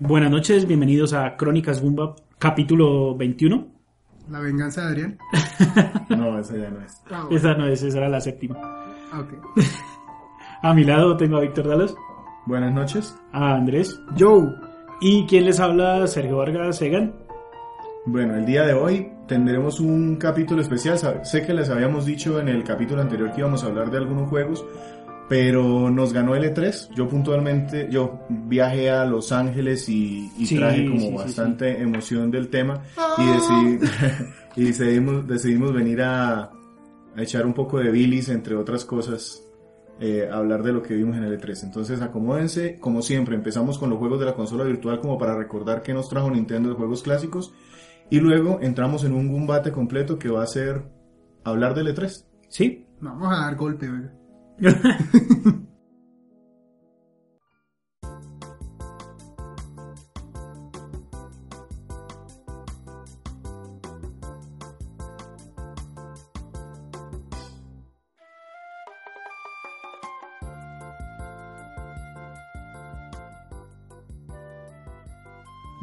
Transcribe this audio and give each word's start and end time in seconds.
Buenas 0.00 0.30
noches, 0.30 0.66
bienvenidos 0.66 1.12
a 1.12 1.36
Crónicas 1.36 1.82
Bumba, 1.82 2.14
capítulo 2.38 3.16
21. 3.16 3.66
La 4.30 4.40
venganza 4.40 4.82
de 4.82 4.86
Adrián. 4.88 5.18
No, 6.08 6.38
esa 6.38 6.56
ya 6.56 6.70
no 6.70 6.80
es. 6.80 7.02
Ah, 7.10 7.22
bueno. 7.24 7.36
Esa 7.36 7.54
no 7.54 7.66
es, 7.66 7.82
esa 7.82 7.98
era 7.98 8.08
la 8.08 8.20
séptima. 8.20 8.56
Ok. 9.18 9.34
A 10.62 10.74
mi 10.74 10.82
lado 10.82 11.16
tengo 11.16 11.36
a 11.36 11.40
Víctor 11.40 11.68
Dalas, 11.68 11.94
Buenas 12.46 12.72
noches. 12.74 13.14
a 13.32 13.54
Andrés 13.54 14.00
Joe. 14.18 14.48
y 15.00 15.24
quien 15.26 15.44
les 15.44 15.60
habla, 15.60 16.04
Sergio 16.08 16.38
Vargas 16.38 16.78
Segan. 16.78 17.14
Bueno, 18.06 18.34
el 18.36 18.44
día 18.44 18.64
de 18.64 18.72
hoy 18.74 19.12
tendremos 19.28 19.78
un 19.78 20.16
capítulo 20.16 20.60
especial. 20.62 20.98
Sé 21.24 21.46
que 21.46 21.52
les 21.54 21.68
habíamos 21.70 22.06
dicho 22.06 22.40
en 22.40 22.48
el 22.48 22.64
capítulo 22.64 23.02
anterior 23.02 23.30
que 23.30 23.40
íbamos 23.40 23.62
a 23.62 23.68
hablar 23.68 23.90
de 23.92 23.98
algunos 23.98 24.28
juegos, 24.28 24.64
pero 25.28 25.90
nos 25.90 26.12
ganó 26.12 26.34
el 26.34 26.44
E3. 26.44 26.94
Yo 26.94 27.08
puntualmente, 27.08 27.88
yo 27.90 28.20
viajé 28.28 28.90
a 28.90 29.04
Los 29.04 29.30
Ángeles 29.32 29.88
y, 29.88 30.30
y 30.38 30.46
Sí, 30.46 30.56
traje 30.56 30.86
como 30.86 31.00
sí, 31.00 31.08
sí, 31.08 31.14
bastante 31.14 31.80
emoción 31.82 32.30
del 32.30 32.48
tema 32.48 32.82
y, 33.18 33.22
decidí- 33.26 33.80
y 34.56 34.64
decidimos, 34.64 35.26
decidimos 35.26 35.72
venir 35.74 36.00
a, 36.02 36.44
a 36.44 36.50
echar 37.22 37.44
un 37.46 37.52
poco 37.54 37.78
de 37.78 37.90
bilis, 37.90 38.28
entre 38.30 38.54
otras 38.56 38.84
cosas, 38.84 39.42
eh, 40.00 40.28
a 40.30 40.36
hablar 40.36 40.62
de 40.62 40.72
lo 40.72 40.82
que 40.82 40.94
vimos 40.94 41.16
en 41.16 41.24
el 41.24 41.38
E3. 41.38 41.64
Entonces 41.64 42.00
acomódense, 42.00 42.78
como 42.80 43.02
siempre, 43.02 43.34
empezamos 43.34 43.78
con 43.78 43.90
los 43.90 43.98
juegos 43.98 44.20
de 44.20 44.26
la 44.26 44.34
consola 44.34 44.64
virtual 44.64 45.00
como 45.00 45.18
para 45.18 45.36
recordar 45.36 45.82
que 45.82 45.92
nos 45.92 46.08
trajo 46.08 46.30
Nintendo 46.30 46.70
de 46.70 46.74
juegos 46.76 47.02
clásicos 47.02 47.52
y 48.10 48.20
luego 48.20 48.60
entramos 48.62 49.04
en 49.04 49.12
un 49.12 49.30
combate 49.30 49.72
completo 49.72 50.18
que 50.18 50.30
va 50.30 50.42
a 50.42 50.46
ser 50.46 50.84
hablar 51.44 51.74
del 51.74 51.94
E3. 51.94 52.24
¿Sí? 52.48 52.86
Vamos 53.00 53.28
a 53.30 53.42
dar 53.42 53.56
golpe, 53.56 53.88
oiga. 53.90 54.12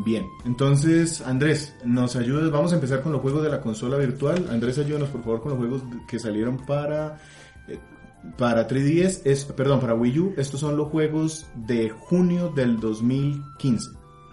Bien, 0.06 0.28
entonces 0.46 1.22
Andrés, 1.22 1.76
nos 1.84 2.16
ayudas, 2.16 2.52
vamos 2.52 2.72
a 2.74 2.76
empezar 2.76 3.02
con 3.02 3.12
los 3.12 3.22
juegos 3.22 3.42
de 3.42 3.50
la 3.50 3.60
consola 3.60 3.98
virtual. 3.98 4.48
Andrés, 4.52 4.78
ayúdanos 4.78 5.10
por 5.10 5.24
favor 5.24 5.42
con 5.42 5.52
los 5.52 5.58
juegos 5.58 5.82
que 6.08 6.20
salieron 6.20 6.58
para 6.58 7.18
eh, 7.68 7.80
para 8.38 8.68
3DS, 8.68 9.22
es, 9.26 9.46
perdón, 9.46 9.80
para 9.80 9.94
Wii 9.96 10.20
U. 10.20 10.34
Estos 10.38 10.60
son 10.60 10.76
los 10.78 10.90
juegos 10.90 11.46
de 11.56 11.90
junio 11.90 12.50
del 12.56 12.80
2015. 12.80 13.90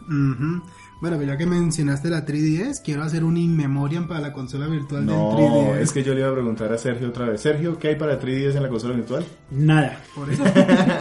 Ujú. 0.09 0.63
Bueno, 1.01 1.17
pero 1.19 1.33
ya 1.33 1.37
que 1.37 1.47
mencionaste 1.47 2.11
la 2.11 2.25
3DS, 2.25 2.81
quiero 2.85 3.03
hacer 3.03 3.25
un 3.25 3.37
in 3.37 3.57
memoriam 3.57 4.07
para 4.07 4.21
la 4.21 4.33
consola 4.33 4.69
virtual 4.69 5.05
No, 5.05 5.37
del 5.37 5.47
3DS. 5.49 5.79
es 5.81 5.93
que 5.93 6.03
yo 6.05 6.15
le 6.15 6.21
iba 6.21 6.29
a 6.31 6.33
preguntar 6.33 6.73
a 6.73 6.79
Sergio 6.79 7.09
otra 7.09 7.27
vez. 7.27 7.41
Sergio, 7.41 7.77
¿qué 7.79 7.89
hay 7.89 7.97
para 7.97 8.21
3DS 8.21 8.55
en 8.57 8.63
la 8.63 8.69
consola 8.69 8.95
virtual? 8.95 9.25
Nada. 9.51 9.99
Por 10.15 10.31
eso, 10.31 10.45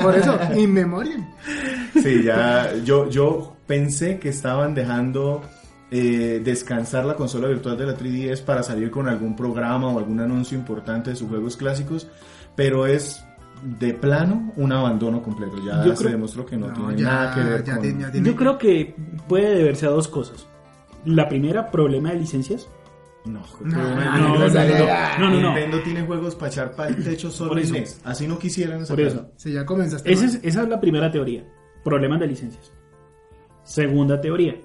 por 0.01 0.15
eso, 0.15 0.39
in 0.57 0.73
memoriam. 0.73 1.23
Sí, 2.01 2.23
ya, 2.23 2.73
yo, 2.85 3.09
yo 3.09 3.57
pensé 3.67 4.17
que 4.17 4.29
estaban 4.29 4.73
dejando 4.73 5.41
eh, 5.91 6.41
descansar 6.43 7.05
la 7.05 7.15
consola 7.15 7.47
virtual 7.49 7.77
de 7.77 7.85
la 7.85 7.97
3DS 7.97 8.41
para 8.43 8.63
salir 8.63 8.89
con 8.89 9.07
algún 9.09 9.35
programa 9.35 9.87
o 9.89 9.99
algún 9.99 10.19
anuncio 10.21 10.57
importante 10.57 11.09
de 11.11 11.15
sus 11.17 11.27
juegos 11.29 11.57
clásicos, 11.57 12.07
pero 12.63 12.85
es 12.85 13.23
de 13.79 13.93
plano 13.93 14.51
un 14.57 14.71
abandono 14.71 15.21
completo. 15.21 15.57
Ya 15.65 15.83
Yo 15.83 15.95
se 15.95 16.03
creo- 16.03 16.11
demostró 16.11 16.45
que 16.45 16.57
no, 16.57 16.67
No, 16.67 16.73
tiene 16.73 16.97
ya- 17.01 17.05
nada 17.07 17.35
que 17.35 17.41
ver 17.49 17.63
ya 17.63 17.73
con... 17.73 17.81
tiene- 17.83 18.01
ya 18.01 18.11
tiene- 18.11 18.29
Yo 18.29 18.35
creo 18.35 18.57
que 18.57 18.95
puede 19.27 19.55
deberse 19.55 19.85
a 19.85 19.89
dos 19.89 20.07
cosas. 20.07 20.47
La 21.05 21.27
primera, 21.29 21.69
problema 21.71 22.11
de 22.11 22.19
licencias. 22.19 22.67
No, 23.25 23.41
No, 23.63 23.77
no, 23.77 23.95
no, 23.95 24.37
no, 24.37 24.49
no, 24.49 25.29
no, 25.29 25.29
no. 25.29 25.53
Nintendo 25.53 25.79
tiene 25.83 26.01
juegos 26.01 26.35
para 26.35 26.51
echar 26.51 26.75
para 26.75 26.89
el 26.89 27.03
techo 27.03 27.29
solo 27.29 27.55
eso. 27.59 27.73
NES. 27.73 28.01
Así 28.03 28.27
no 28.27 28.39
quisieran 28.39 28.83
Por 28.85 28.99
eso. 28.99 29.31
Si 29.35 29.51
ya 29.53 29.63
comenzaste. 29.65 30.11
Esa 30.11 30.25
es, 30.25 30.39
esa 30.41 30.63
es 30.63 30.69
la 30.69 30.79
primera 30.81 31.11
teoría. 31.11 31.45
Problemas 31.83 32.19
de 32.19 32.27
licencias. 32.27 32.71
Segunda 33.63 34.19
teoría. 34.19 34.55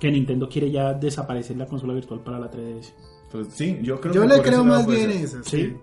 Que 0.00 0.10
Nintendo 0.10 0.48
quiere 0.48 0.70
ya 0.70 0.94
desaparecer 0.94 1.56
la 1.56 1.66
consola 1.66 1.92
virtual 1.92 2.20
para 2.20 2.38
la 2.38 2.50
3DS. 2.50 2.94
Pues 3.30 3.48
sí, 3.50 3.78
yo 3.82 4.00
creo 4.00 4.14
Yo 4.14 4.22
que 4.22 4.28
le 4.28 4.42
creo 4.42 4.64
más 4.64 4.86
bien 4.86 5.10
eso. 5.10 5.38
Sí. 5.44 5.76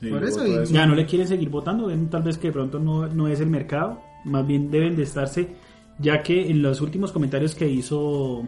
Sí. 0.00 0.08
Por 0.08 0.24
eso 0.24 0.46
y-. 0.46 0.66
Ya 0.72 0.86
no 0.86 0.94
le 0.94 1.04
quieren 1.06 1.28
seguir 1.28 1.50
votando, 1.50 1.86
ven 1.86 2.08
tal 2.08 2.22
vez 2.22 2.38
que 2.38 2.48
de 2.48 2.52
pronto 2.52 2.78
no, 2.78 3.06
no 3.08 3.28
es 3.28 3.40
el 3.40 3.48
mercado, 3.50 4.00
más 4.24 4.46
bien 4.46 4.70
deben 4.70 4.96
de 4.96 5.02
estarse, 5.02 5.48
ya 5.98 6.22
que 6.22 6.50
en 6.50 6.62
los 6.62 6.80
últimos 6.80 7.12
comentarios 7.12 7.54
que 7.54 7.68
hizo 7.68 8.46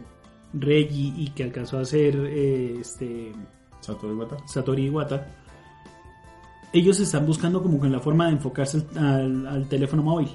Reggie 0.54 1.12
y 1.16 1.30
que 1.34 1.44
alcanzó 1.44 1.78
a 1.78 1.82
hacer 1.82 2.14
eh, 2.16 2.76
este 2.80 3.32
Satoru 3.80 4.14
Iwata. 4.14 4.36
Satoru 4.46 4.80
Iwata, 4.80 5.26
ellos 6.72 6.98
están 7.00 7.26
buscando 7.26 7.62
como 7.62 7.80
que 7.80 7.88
la 7.88 8.00
forma 8.00 8.26
de 8.26 8.32
enfocarse 8.32 8.82
al, 8.96 9.04
al- 9.06 9.46
al 9.46 9.68
teléfono 9.68 10.02
móvil, 10.02 10.28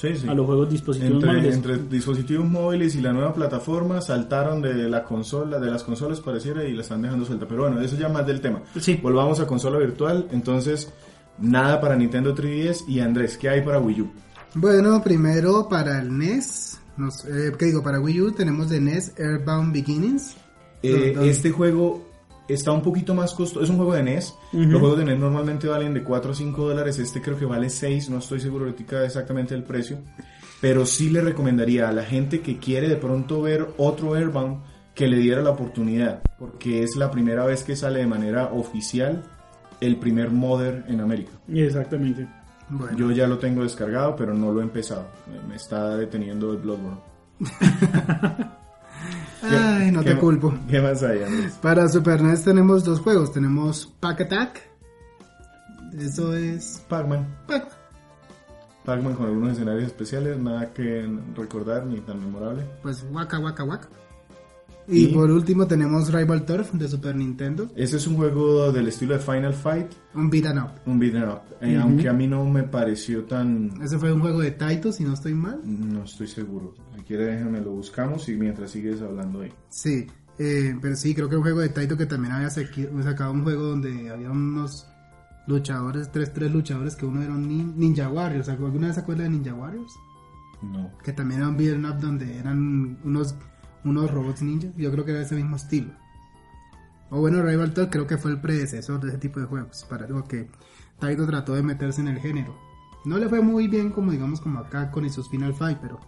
Sí, 0.00 0.14
sí. 0.16 0.28
a 0.28 0.34
los 0.34 0.46
juegos 0.46 0.70
dispositivos 0.70 1.14
Entre, 1.14 1.28
móviles. 1.32 1.54
entre 1.56 1.78
dispositivos 1.78 2.48
móviles 2.48 2.94
y 2.94 3.00
la 3.00 3.12
nueva 3.12 3.34
plataforma 3.34 4.00
saltaron 4.00 4.62
de 4.62 4.88
la 4.88 5.02
consola, 5.02 5.58
de 5.58 5.70
las 5.72 5.82
consolas 5.82 6.20
pareciera 6.20 6.62
y 6.64 6.72
la 6.72 6.82
están 6.82 7.02
dejando 7.02 7.24
suelta. 7.24 7.48
Pero 7.48 7.62
bueno, 7.62 7.80
eso 7.80 7.96
ya 7.96 8.08
más 8.08 8.24
del 8.24 8.40
tema. 8.40 8.62
Sí. 8.78 8.94
Volvamos 9.02 9.40
a 9.40 9.46
consola 9.48 9.76
virtual. 9.78 10.28
Entonces, 10.30 10.92
nada 11.38 11.80
para 11.80 11.96
Nintendo 11.96 12.32
3DS 12.32 12.84
y 12.86 13.00
Andrés, 13.00 13.36
¿qué 13.36 13.48
hay 13.48 13.62
para 13.62 13.80
Wii 13.80 14.00
U? 14.02 14.10
Bueno, 14.54 15.02
primero 15.02 15.68
para 15.68 16.00
el 16.00 16.16
NES. 16.16 16.78
Nos, 16.96 17.24
eh, 17.24 17.52
¿Qué 17.58 17.66
digo? 17.66 17.82
Para 17.82 18.00
Wii 18.00 18.20
U 18.20 18.32
tenemos 18.32 18.68
de 18.70 18.80
NES 18.80 19.14
Airbound 19.18 19.72
Beginnings. 19.72 20.36
Eh, 20.82 21.16
este 21.22 21.50
juego 21.50 22.07
está 22.48 22.72
un 22.72 22.82
poquito 22.82 23.14
más 23.14 23.34
costoso. 23.34 23.62
Es 23.64 23.70
un 23.70 23.76
juego 23.76 23.94
de 23.94 24.02
NES. 24.02 24.34
Ujú. 24.52 24.62
Los 24.64 24.80
juegos 24.80 24.98
de 24.98 25.04
NES 25.04 25.18
normalmente 25.18 25.68
valen 25.68 25.94
de 25.94 26.02
4 26.02 26.30
o 26.30 26.34
5 26.34 26.68
dólares. 26.68 26.98
Este 26.98 27.20
creo 27.20 27.38
que 27.38 27.44
vale 27.44 27.70
6. 27.70 28.10
No 28.10 28.18
estoy 28.18 28.40
seguro 28.40 28.64
ahorita 28.66 29.04
exactamente 29.04 29.54
el 29.54 29.62
precio. 29.64 29.98
Pero 30.60 30.84
sí 30.86 31.10
le 31.10 31.20
recomendaría 31.20 31.88
a 31.88 31.92
la 31.92 32.02
gente 32.04 32.40
que 32.40 32.58
quiere 32.58 32.88
de 32.88 32.96
pronto 32.96 33.42
ver 33.42 33.68
otro 33.76 34.14
Airbound 34.14 34.62
que 34.94 35.06
le 35.06 35.18
diera 35.18 35.40
la 35.42 35.50
oportunidad. 35.50 36.22
Porque 36.38 36.82
es 36.82 36.96
la 36.96 37.10
primera 37.10 37.44
vez 37.44 37.62
que 37.62 37.76
sale 37.76 38.00
de 38.00 38.06
manera 38.06 38.46
oficial 38.52 39.22
el 39.80 39.96
primer 39.96 40.30
Mother 40.30 40.84
en 40.88 41.00
América. 41.00 41.30
Exactamente. 41.48 42.26
Bueno, 42.70 42.96
Yo 42.98 43.10
ya 43.12 43.26
lo 43.28 43.38
tengo 43.38 43.62
descargado, 43.62 44.16
pero 44.16 44.34
no 44.34 44.52
lo 44.52 44.60
he 44.60 44.64
empezado. 44.64 45.06
Me- 45.30 45.48
Me 45.50 45.54
está 45.56 45.96
deteniendo 45.96 46.50
el 46.52 46.58
Bloodborne. 46.58 46.98
ay, 49.42 49.90
no 49.90 50.02
¿Qué 50.02 50.14
te 50.14 50.18
culpo. 50.18 50.54
¿Qué 50.68 50.80
más 50.80 51.02
hay, 51.02 51.22
Andrés? 51.22 51.54
Para 51.62 51.88
Super 51.88 52.22
NES 52.22 52.44
tenemos 52.44 52.84
dos 52.84 53.00
juegos. 53.00 53.32
Tenemos 53.32 53.86
Pack 54.00 54.22
Attack. 54.22 54.62
Eso 55.98 56.34
es 56.34 56.84
Pac-Man. 56.88 57.26
Pac. 57.46 57.68
Pac-Man 58.84 59.14
con 59.14 59.26
algunos 59.26 59.52
escenarios 59.52 59.84
especiales, 59.84 60.38
nada 60.38 60.72
que 60.72 61.06
recordar 61.36 61.84
ni 61.86 62.00
tan 62.00 62.20
memorable. 62.20 62.64
Pues 62.82 63.04
Waka 63.10 63.38
Waka 63.38 63.64
Waka. 63.64 63.88
Y, 64.88 65.04
Y- 65.04 65.08
por 65.14 65.30
último 65.30 65.66
tenemos 65.66 66.10
Rival 66.12 66.44
Turf 66.46 66.72
de 66.72 66.88
Super 66.88 67.14
Nintendo. 67.14 67.70
Ese 67.76 67.98
es 67.98 68.06
un 68.06 68.16
juego 68.16 68.72
del 68.72 68.88
estilo 68.88 69.14
de 69.14 69.20
Final 69.20 69.52
Fight, 69.52 69.92
Un 70.14 70.30
beat 70.30 70.46
'em 70.46 70.58
up. 70.64 70.70
un 70.86 70.98
beat'em 70.98 71.28
up. 71.28 71.40
Eh. 71.60 71.76
Aunque 71.76 72.08
a 72.08 72.12
mí 72.14 72.26
no 72.26 72.44
me 72.46 72.62
pareció 72.62 73.24
tan... 73.24 73.70
Ese 73.82 73.98
fue 73.98 74.12
un 74.12 74.20
juego 74.20 74.40
de 74.40 74.52
Taito, 74.52 74.90
si 74.92 75.04
no 75.04 75.12
estoy 75.12 75.34
mal. 75.34 75.60
No 75.64 76.04
estoy 76.04 76.26
seguro. 76.26 76.74
Si 76.96 77.02
quiere 77.02 77.24
déjame 77.26 77.60
lo 77.60 77.72
buscamos 77.72 78.28
y 78.30 78.36
mientras 78.36 78.70
sigues 78.70 79.02
hablando 79.02 79.42
ahí. 79.42 79.52
Sí, 79.68 80.06
eh, 80.38 80.74
pero 80.80 80.96
sí, 80.96 81.14
creo 81.14 81.28
que 81.28 81.36
un 81.36 81.42
juego 81.42 81.60
de 81.60 81.68
Taito 81.68 81.96
que 81.96 82.06
también 82.06 82.32
había 82.32 82.48
sacado 82.48 83.32
un 83.32 83.42
juego 83.42 83.64
donde 83.64 84.08
había 84.10 84.30
unos 84.30 84.86
luchadores, 85.46 86.10
tres, 86.12 86.32
tres 86.32 86.50
luchadores 86.52 86.94
que 86.96 87.06
uno 87.06 87.22
era 87.22 87.32
un 87.34 87.48
nin- 87.48 87.74
Ninja 87.74 88.08
Warriors. 88.08 88.48
¿Alguna 88.48 88.86
vez 88.88 88.96
se 88.96 89.02
acuerda 89.02 89.24
de 89.24 89.30
Ninja 89.30 89.54
Warriors? 89.54 89.92
No. 90.62 90.90
Que 91.04 91.12
también 91.12 91.40
era 91.40 91.48
un 91.50 91.56
beat'em 91.56 91.84
up 91.84 91.98
donde 92.00 92.36
eran 92.38 92.98
unos, 93.04 93.34
unos 93.84 94.10
robots 94.10 94.42
ninja. 94.42 94.68
Yo 94.76 94.90
creo 94.92 95.04
que 95.04 95.12
era 95.12 95.22
ese 95.22 95.34
mismo 95.34 95.56
estilo. 95.56 95.92
O 97.10 97.20
bueno, 97.20 97.42
Rival 97.42 97.72
Talk 97.72 97.90
creo 97.90 98.06
que 98.06 98.18
fue 98.18 98.30
el 98.32 98.40
predecesor 98.40 99.00
de 99.00 99.08
ese 99.08 99.18
tipo 99.18 99.40
de 99.40 99.46
juegos. 99.46 99.86
Para 99.88 100.04
algo 100.06 100.24
que 100.24 100.48
Taito 100.98 101.26
trató 101.26 101.54
de 101.54 101.62
meterse 101.62 102.00
en 102.00 102.08
el 102.08 102.18
género. 102.18 102.54
No 103.04 103.16
le 103.16 103.28
fue 103.28 103.40
muy 103.40 103.68
bien 103.68 103.90
como 103.90 104.10
digamos 104.12 104.40
como 104.40 104.58
acá 104.58 104.90
con 104.90 105.08
sus 105.08 105.28
Final 105.30 105.54
Fight, 105.54 105.78
pero 105.80 106.00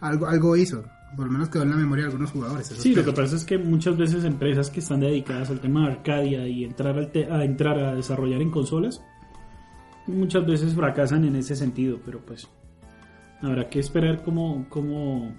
algo, 0.00 0.26
algo 0.26 0.56
hizo. 0.56 0.84
Por 1.16 1.26
lo 1.26 1.32
menos 1.32 1.48
quedó 1.48 1.62
en 1.62 1.70
la 1.70 1.76
memoria 1.76 2.04
de 2.06 2.10
algunos 2.10 2.32
jugadores. 2.32 2.66
Sí, 2.66 2.92
lo 2.92 3.04
que 3.04 3.12
pasa 3.12 3.36
es 3.36 3.44
que 3.44 3.56
muchas 3.56 3.96
veces 3.96 4.24
empresas 4.24 4.68
que 4.70 4.80
están 4.80 4.98
dedicadas 4.98 5.48
al 5.50 5.60
tema 5.60 5.86
de 5.86 5.92
Arcadia 5.92 6.48
y 6.48 6.64
entrar, 6.64 6.98
al 6.98 7.12
te- 7.12 7.30
a 7.30 7.44
entrar 7.44 7.78
a 7.78 7.94
desarrollar 7.94 8.42
en 8.42 8.50
consolas, 8.50 9.00
muchas 10.08 10.44
veces 10.44 10.74
fracasan 10.74 11.24
en 11.24 11.36
ese 11.36 11.54
sentido, 11.54 12.00
pero 12.04 12.18
pues 12.26 12.48
habrá 13.42 13.68
que 13.68 13.78
esperar 13.78 14.24
cómo... 14.24 14.66
cómo... 14.68 15.36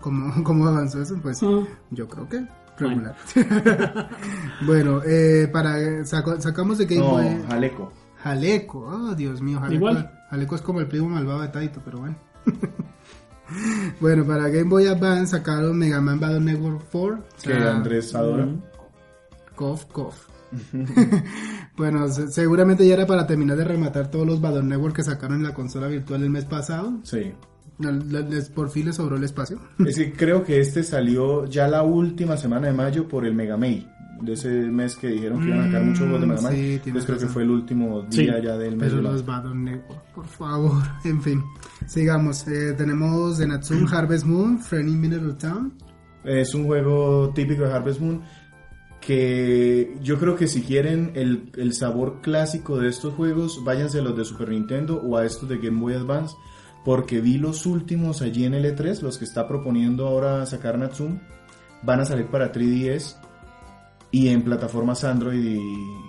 ¿Cómo, 0.00 0.32
¿Cómo 0.44 0.66
avanzó 0.66 1.02
eso? 1.02 1.16
Pues 1.22 1.40
yo 1.90 2.08
creo 2.08 2.28
que 2.28 2.46
regular. 2.78 3.14
bueno, 4.66 5.02
eh, 5.04 5.48
para 5.52 6.04
saco- 6.06 6.40
sacamos 6.40 6.78
de 6.78 6.86
Game 6.86 7.00
No, 7.02 7.10
Boy 7.10 7.42
Jaleco. 7.48 7.92
Jaleco. 8.22 8.78
Oh, 8.80 9.14
Dios 9.14 9.40
mío, 9.42 9.58
Jaleco. 9.60 9.74
Igual. 9.74 10.10
Jaleco 10.30 10.54
es 10.54 10.62
como 10.62 10.80
el 10.80 10.86
primo 10.88 11.08
malvado 11.08 11.42
de 11.42 11.48
Taito, 11.48 11.80
pero 11.84 11.98
bueno. 12.00 12.16
Bueno, 14.00 14.24
para 14.24 14.48
Game 14.48 14.70
Boy 14.70 14.86
Advance 14.86 15.32
sacaron 15.36 15.76
Mega 15.76 16.00
Man 16.00 16.20
Battle 16.20 16.38
Network 16.38 16.84
4. 16.92 17.14
o 17.16 17.42
Que 17.42 17.50
sea, 17.52 17.74
Andrés 17.74 18.14
adora. 18.14 18.46
Cough, 19.56 19.80
cough. 19.90 20.14
bueno, 21.76 22.06
se- 22.08 22.28
seguramente 22.30 22.86
ya 22.86 22.94
era 22.94 23.06
para 23.08 23.26
terminar 23.26 23.56
de 23.56 23.64
rematar 23.64 24.08
todos 24.08 24.24
los 24.24 24.40
Battle 24.40 24.62
Network 24.62 24.94
que 24.94 25.02
sacaron 25.02 25.38
en 25.38 25.42
la 25.42 25.52
consola 25.54 25.88
virtual 25.88 26.22
el 26.22 26.30
mes 26.30 26.44
pasado. 26.44 27.00
Sí. 27.02 27.32
Le- 27.80 28.42
por 28.54 28.70
fin 28.70 28.86
les 28.86 28.96
sobró 28.96 29.16
el 29.16 29.24
espacio. 29.24 29.58
Es 29.84 29.96
que 29.96 30.12
creo 30.12 30.44
que 30.44 30.60
este 30.60 30.82
salió 30.82 31.46
ya 31.46 31.66
la 31.68 31.82
última 31.82 32.36
semana 32.36 32.66
de 32.68 32.72
mayo 32.72 33.08
por 33.08 33.24
el 33.26 33.34
Mega 33.34 33.56
May. 33.56 33.88
De 34.20 34.34
ese 34.34 34.48
mes 34.50 34.96
que 34.96 35.08
dijeron 35.08 35.40
que 35.40 35.46
iban 35.46 35.60
a 35.60 35.64
sacar 35.64 35.82
muchos 35.82 36.00
juegos 36.00 36.20
de 36.20 36.26
Mega 36.26 36.42
Man. 36.42 36.52
Mm, 36.52 36.56
sí, 36.56 36.60
tienes 36.62 36.86
Entonces 36.86 37.06
creo 37.06 37.18
que 37.18 37.26
fue 37.26 37.42
el 37.42 37.50
último 37.50 38.06
Sí, 38.10 38.22
día 38.22 38.38
ya 38.42 38.56
del 38.58 38.76
mes. 38.76 38.90
Pero 38.90 39.00
los 39.02 39.24
Battle 39.24 39.54
Network, 39.54 40.02
por 40.14 40.26
favor. 40.26 40.82
En 41.04 41.22
fin, 41.22 41.42
sigamos. 41.86 42.46
Eh, 42.46 42.74
tenemos 42.76 43.38
de 43.38 43.46
Natsun 43.48 43.88
Harvest 43.92 44.26
Moon, 44.26 44.58
Friendly 44.58 44.94
Mineral 44.96 45.38
Town. 45.38 45.72
Es 46.22 46.54
un 46.54 46.66
juego 46.66 47.32
típico 47.34 47.62
de 47.64 47.72
Harvest 47.72 48.00
Moon 48.00 48.20
que 49.00 49.96
yo 50.02 50.18
creo 50.18 50.36
que 50.36 50.46
si 50.46 50.60
quieren 50.62 51.12
el, 51.14 51.50
el 51.56 51.72
sabor 51.72 52.20
clásico 52.20 52.78
de 52.78 52.88
estos 52.88 53.14
juegos, 53.14 53.62
váyanse 53.64 54.00
a 54.00 54.02
los 54.02 54.14
de 54.16 54.24
Super 54.26 54.50
Nintendo 54.50 55.00
o 55.00 55.16
a 55.16 55.24
estos 55.24 55.48
de 55.48 55.56
Game 55.56 55.80
Boy 55.80 55.94
Advance, 55.94 56.36
porque 56.84 57.20
vi 57.20 57.38
los 57.38 57.66
últimos 57.66 58.22
allí 58.22 58.44
en 58.44 58.54
el 58.54 58.64
E3, 58.64 59.00
los 59.02 59.18
que 59.18 59.24
está 59.24 59.46
proponiendo 59.46 60.06
ahora 60.06 60.46
sacar 60.46 60.78
Natsun, 60.78 61.20
van 61.82 62.00
a 62.00 62.04
salir 62.04 62.26
para 62.26 62.52
3DS 62.52 63.16
y 64.10 64.28
en 64.28 64.42
plataformas 64.42 65.04
Android 65.04 65.42
y, 65.42 65.60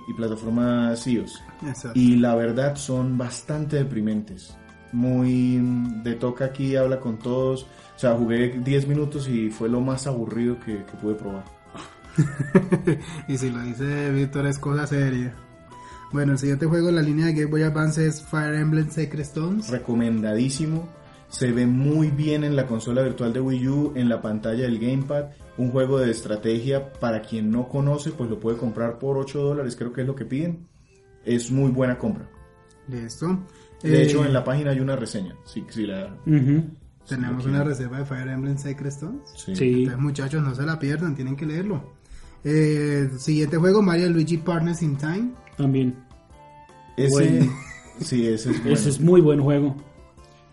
y 0.09 0.13
plataformas 0.15 1.05
iOS. 1.07 1.41
Exacto. 1.67 1.99
Y 1.99 2.15
la 2.15 2.35
verdad 2.35 2.75
son 2.75 3.17
bastante 3.17 3.77
deprimentes. 3.77 4.55
Muy 4.91 5.57
mm, 5.59 6.03
de 6.03 6.15
toca 6.15 6.45
aquí, 6.45 6.75
habla 6.75 6.99
con 6.99 7.19
todos. 7.19 7.63
O 7.95 7.99
sea, 7.99 8.13
jugué 8.15 8.49
10 8.49 8.87
minutos 8.87 9.27
y 9.27 9.49
fue 9.49 9.69
lo 9.69 9.81
más 9.81 10.07
aburrido 10.07 10.59
que, 10.59 10.83
que 10.85 10.97
pude 11.01 11.15
probar. 11.15 11.43
y 13.27 13.37
si 13.37 13.49
lo 13.49 13.61
dice 13.61 14.11
Víctor 14.11 14.47
es 14.47 14.59
cosa 14.59 14.87
seria. 14.87 15.33
Bueno, 16.11 16.33
el 16.33 16.39
siguiente 16.39 16.65
juego 16.65 16.89
en 16.89 16.95
la 16.95 17.01
línea 17.01 17.27
de 17.27 17.33
Game 17.33 17.45
Boy 17.45 17.63
Advance 17.63 18.05
es 18.05 18.21
Fire 18.21 18.55
Emblem 18.55 18.89
Sacred 18.89 19.21
Stones. 19.21 19.69
Recomendadísimo. 19.69 20.89
Se 21.29 21.53
ve 21.53 21.65
muy 21.65 22.09
bien 22.11 22.43
en 22.43 22.57
la 22.57 22.67
consola 22.67 23.01
virtual 23.01 23.31
de 23.31 23.39
Wii 23.39 23.67
U, 23.69 23.93
en 23.95 24.09
la 24.09 24.21
pantalla 24.21 24.63
del 24.63 24.77
Gamepad. 24.79 25.27
Un 25.57 25.71
juego 25.71 25.99
de 25.99 26.11
estrategia 26.11 26.91
para 26.93 27.21
quien 27.21 27.49
no 27.49 27.69
conoce, 27.69 28.11
pues 28.11 28.29
lo 28.29 28.39
puede 28.39 28.57
comprar 28.57 28.99
por 28.99 29.17
8 29.17 29.39
dólares, 29.41 29.75
creo 29.77 29.93
que 29.93 30.01
es 30.01 30.07
lo 30.07 30.15
que 30.15 30.25
piden. 30.25 30.67
Es 31.23 31.49
muy 31.51 31.71
buena 31.71 31.97
compra. 31.97 32.27
Listo. 32.89 33.39
De 33.81 34.01
Eh, 34.01 34.03
hecho, 34.03 34.25
en 34.25 34.33
la 34.33 34.43
página 34.43 34.71
hay 34.71 34.81
una 34.81 34.97
reseña. 34.97 35.35
La. 35.77 36.17
Tenemos 37.07 37.45
una 37.45 37.63
reserva 37.63 37.99
de 37.99 38.05
Fire 38.05 38.27
Emblem 38.27 38.57
Sacred 38.57 38.87
Stones. 38.87 39.21
sí. 39.35 39.55
Sí. 39.55 39.73
Entonces, 39.83 39.99
muchachos, 40.01 40.43
no 40.43 40.53
se 40.53 40.63
la 40.63 40.77
pierdan, 40.77 41.15
tienen 41.15 41.35
que 41.37 41.45
leerlo. 41.45 41.93
Eh, 42.43 43.09
siguiente 43.17 43.55
juego, 43.57 43.81
Mario 43.81 44.09
Luigi 44.09 44.37
Partners 44.37 44.81
in 44.81 44.97
Time. 44.97 45.31
También. 45.61 45.95
Ese, 46.97 47.09
Bueno. 47.11 47.51
sí, 48.01 48.27
ese 48.27 48.51
es 48.51 48.57
bueno. 48.61 48.73
Ese 48.77 48.89
es 48.89 48.99
muy 48.99 49.21
buen 49.21 49.41
juego. 49.41 49.75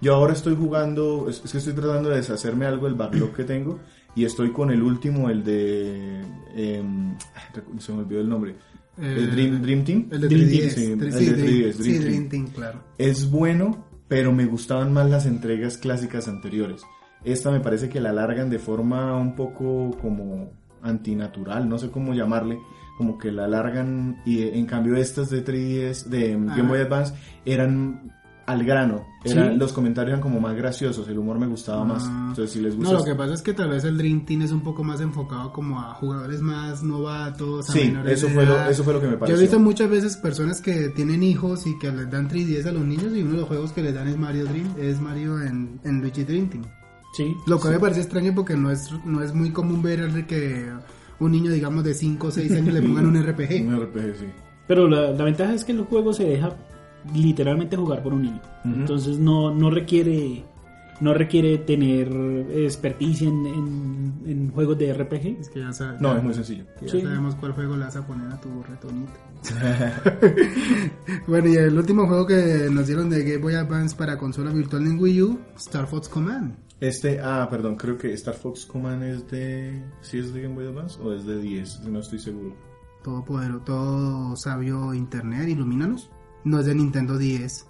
Yo 0.00 0.14
ahora 0.14 0.32
estoy 0.32 0.54
jugando, 0.54 1.26
es, 1.28 1.42
es 1.44 1.50
que 1.50 1.58
estoy 1.58 1.72
tratando 1.74 2.08
de 2.10 2.16
deshacerme 2.16 2.66
algo 2.66 2.86
del 2.86 2.94
backlog 2.94 3.32
que 3.34 3.42
tengo 3.44 3.80
y 4.14 4.24
estoy 4.24 4.52
con 4.52 4.70
el 4.70 4.82
último, 4.82 5.28
el 5.28 5.42
de... 5.42 6.20
em, 6.54 7.16
se 7.78 7.92
me 7.92 7.98
olvidó 8.00 8.20
el 8.20 8.28
nombre. 8.28 8.54
el 8.96 9.18
Eh, 9.18 9.26
Dream, 9.26 9.60
Dream 9.62 9.84
Team. 9.84 10.08
El 10.12 10.20
de 10.20 10.28
Dream 10.28 10.48
3DS. 10.48 10.70
Sí, 10.70 10.84
el 10.84 10.98
de 10.98 11.10
Dream- 11.10 11.36
3DS, 11.36 11.72
sí, 11.72 11.82
Dream 11.82 12.00
Dream 12.02 12.12
Team. 12.14 12.28
Team, 12.28 12.46
claro. 12.54 12.78
Es 12.96 13.28
bueno, 13.30 13.84
pero 14.06 14.32
me 14.32 14.46
gustaban 14.46 14.92
más 14.92 15.10
las 15.10 15.26
entregas 15.26 15.78
clásicas 15.78 16.28
anteriores. 16.28 16.82
Esta 17.24 17.50
me 17.50 17.58
parece 17.58 17.88
que 17.88 18.00
la 18.00 18.10
alargan 18.10 18.50
de 18.50 18.60
forma 18.60 19.16
un 19.16 19.34
poco 19.34 19.96
como 20.00 20.52
antinatural, 20.80 21.68
no 21.68 21.76
sé 21.78 21.90
cómo 21.90 22.14
llamarle, 22.14 22.58
como 22.98 23.16
que 23.16 23.32
la 23.32 23.44
alargan 23.46 24.20
y 24.26 24.42
en 24.42 24.66
cambio 24.66 24.96
estas 24.96 25.30
de 25.30 25.42
3DS, 25.42 26.10
de 26.10 26.32
em, 26.32 26.46
Game 26.48 26.62
Ah. 26.62 26.68
Boy 26.68 26.80
Advance 26.80 27.14
eran 27.46 28.12
al 28.46 28.64
grano, 28.64 29.04
eran, 29.24 29.52
Sí. 29.52 29.58
los 29.58 29.74
comentarios 29.74 30.08
eran 30.12 30.22
como 30.22 30.40
más 30.40 30.56
graciosos, 30.56 31.06
el 31.08 31.18
humor 31.18 31.38
me 31.38 31.46
gustaba 31.46 31.84
más. 31.84 32.04
Ah. 32.06 32.26
Entonces 32.30 32.50
si 32.50 32.60
les 32.60 32.72
No, 32.74 32.80
gusta... 32.80 32.94
lo 32.98 33.04
que 33.04 33.14
pasa 33.14 33.34
es 33.34 33.42
que 33.42 33.52
tal 33.52 33.68
vez 33.68 33.84
el 33.84 33.98
Dream 33.98 34.24
Team 34.24 34.40
es 34.42 34.52
un 34.52 34.62
poco 34.62 34.82
más 34.82 35.00
enfocado 35.02 35.52
como 35.52 35.78
a 35.78 35.92
jugadores 35.94 36.40
más 36.40 36.82
novatos, 36.82 37.68
a 37.68 37.72
Sí, 37.74 37.88
menores 37.88 38.12
eso 38.18 38.26
de 38.28 38.32
fue, 38.32 38.46
lo, 38.46 38.54
edad. 38.54 38.70
eso 38.70 38.84
fue 38.84 38.94
lo 38.94 39.00
que 39.00 39.06
me 39.06 39.12
Yo 39.12 39.16
he 39.16 39.20
pareció. 39.20 39.40
visto 39.42 39.60
muchas 39.60 39.90
veces 39.90 40.16
personas 40.16 40.60
que 40.62 40.88
tienen 40.88 41.22
hijos 41.22 41.66
y 41.66 41.78
que 41.78 41.92
les 41.92 42.10
dan 42.10 42.26
3DS 42.28 42.66
a 42.66 42.72
los 42.72 42.84
niños 42.84 43.14
y 43.14 43.20
uno 43.22 43.32
de 43.32 43.36
los 43.40 43.48
juegos 43.48 43.72
que 43.72 43.82
les 43.82 43.94
dan 43.94 44.08
es 44.08 44.16
Mario 44.16 44.46
Dream, 44.46 44.68
es 44.78 44.98
Mario 45.00 45.42
en, 45.42 45.78
en 45.84 46.00
Luigi 46.00 46.24
Dream 46.24 46.48
Team. 46.48 46.64
Sí. 47.16 47.34
Lo 47.46 47.58
cual 47.60 47.74
me 47.74 47.80
parece 47.80 48.00
extraño 48.00 48.32
porque 48.34 48.56
no 48.56 48.70
es, 48.70 48.90
no 49.04 49.22
es 49.22 49.34
muy 49.34 49.50
común 49.50 49.82
ver 49.82 50.00
el 50.00 50.26
que 50.26 50.70
un 51.20 51.32
niño, 51.32 51.50
digamos, 51.50 51.84
de 51.84 51.94
5 51.94 52.26
o 52.26 52.30
6 52.30 52.52
años 52.52 52.74
le 52.74 52.82
pongan 52.82 53.06
un 53.06 53.22
RPG. 53.22 53.66
Un 53.66 53.80
RPG, 53.80 54.16
sí. 54.18 54.26
Pero 54.66 54.86
la, 54.88 55.10
la 55.12 55.24
ventaja 55.24 55.54
es 55.54 55.64
que 55.64 55.72
el 55.72 55.80
juego 55.82 56.12
se 56.12 56.24
deja 56.24 56.54
literalmente 57.14 57.76
jugar 57.76 58.02
por 58.02 58.12
un 58.12 58.22
niño. 58.22 58.40
Entonces 58.64 59.18
no, 59.18 59.54
no 59.54 59.70
requiere 59.70 60.44
no 61.00 61.14
requiere 61.14 61.58
tener 61.58 62.08
experticia 62.56 63.28
en, 63.28 63.46
en, 63.46 64.12
en 64.26 64.50
juegos 64.50 64.76
de 64.78 64.92
RPG. 64.92 65.38
Es 65.40 65.48
que 65.48 65.60
ya, 65.60 65.96
No, 66.00 66.16
es 66.16 66.22
muy 66.24 66.34
sencillo. 66.34 66.64
ya 66.82 66.88
Sí. 66.88 67.00
sabemos 67.02 67.36
cuál 67.36 67.52
juego 67.52 67.76
le 67.76 67.84
vas 67.84 67.94
a 67.96 68.04
poner 68.06 68.26
a 68.32 68.40
tu 68.40 68.48
retonito. 68.64 69.12
bueno, 71.26 71.48
y 71.48 71.54
el 71.56 71.76
último 71.78 72.06
juego 72.06 72.26
que 72.26 72.68
nos 72.70 72.86
dieron 72.86 73.08
de 73.10 73.22
Game 73.22 73.38
Boy 73.38 73.54
Advance 73.54 73.94
para 73.96 74.18
consola 74.18 74.50
virtual 74.50 74.86
en 74.86 74.98
Wii 74.98 75.22
U, 75.22 75.38
Star 75.56 75.86
Fox 75.86 76.08
Command. 76.08 76.54
Este, 76.80 77.20
ah, 77.20 77.46
perdón, 77.50 77.76
creo 77.76 77.98
que 77.98 78.12
Star 78.12 78.34
Fox 78.34 78.64
Command 78.64 79.02
es 79.02 79.28
de... 79.28 79.82
¿Sí 80.00 80.18
es 80.18 80.32
de 80.32 80.42
Game 80.42 80.54
Boy 80.54 80.66
Advance 80.66 81.00
o 81.02 81.12
es 81.12 81.24
de 81.24 81.40
10? 81.40 81.80
No 81.80 81.98
estoy 81.98 82.20
seguro. 82.20 82.54
Todo 83.02 83.24
poderoso, 83.24 83.64
todo 83.64 84.36
sabio 84.36 84.94
internet, 84.94 85.48
ilumínanos. 85.48 86.10
No 86.44 86.60
es 86.60 86.66
de 86.66 86.74
Nintendo 86.74 87.18
10. 87.18 87.66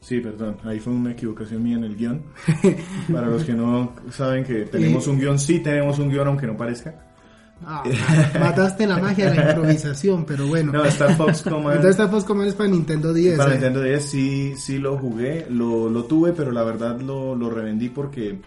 Sí, 0.00 0.20
perdón, 0.20 0.58
ahí 0.64 0.78
fue 0.78 0.92
una 0.92 1.12
equivocación 1.12 1.62
mía 1.62 1.76
en 1.76 1.84
el 1.84 1.96
guion. 1.96 2.22
Para 3.12 3.28
los 3.28 3.42
que 3.42 3.54
no 3.54 3.94
saben 4.10 4.44
que 4.44 4.66
tenemos 4.66 5.06
un 5.06 5.18
guion, 5.18 5.38
sí 5.38 5.60
tenemos 5.60 5.98
un 5.98 6.10
guion 6.10 6.28
aunque 6.28 6.46
no 6.46 6.56
parezca. 6.56 7.05
Ah, 7.64 7.82
mataste 8.38 8.86
la 8.86 8.98
magia 8.98 9.30
de 9.30 9.36
la 9.36 9.50
improvisación, 9.50 10.24
pero 10.26 10.46
bueno. 10.46 10.72
No, 10.72 10.84
Star 10.84 11.16
Fox 11.16 11.42
Command... 11.42 11.76
Entonces 11.76 11.92
Star 11.92 12.10
Fox 12.10 12.24
Command 12.24 12.48
es 12.48 12.54
para 12.54 12.68
Nintendo 12.68 13.14
10. 13.14 13.38
Para 13.38 13.50
¿eh? 13.50 13.52
Nintendo 13.54 13.82
10 13.82 14.04
sí, 14.04 14.54
sí 14.56 14.78
lo 14.78 14.98
jugué, 14.98 15.46
lo, 15.48 15.88
lo 15.88 16.04
tuve, 16.04 16.32
pero 16.32 16.52
la 16.52 16.62
verdad 16.64 17.00
lo, 17.00 17.34
lo 17.34 17.50
revendí 17.50 17.88
porque... 17.88 18.38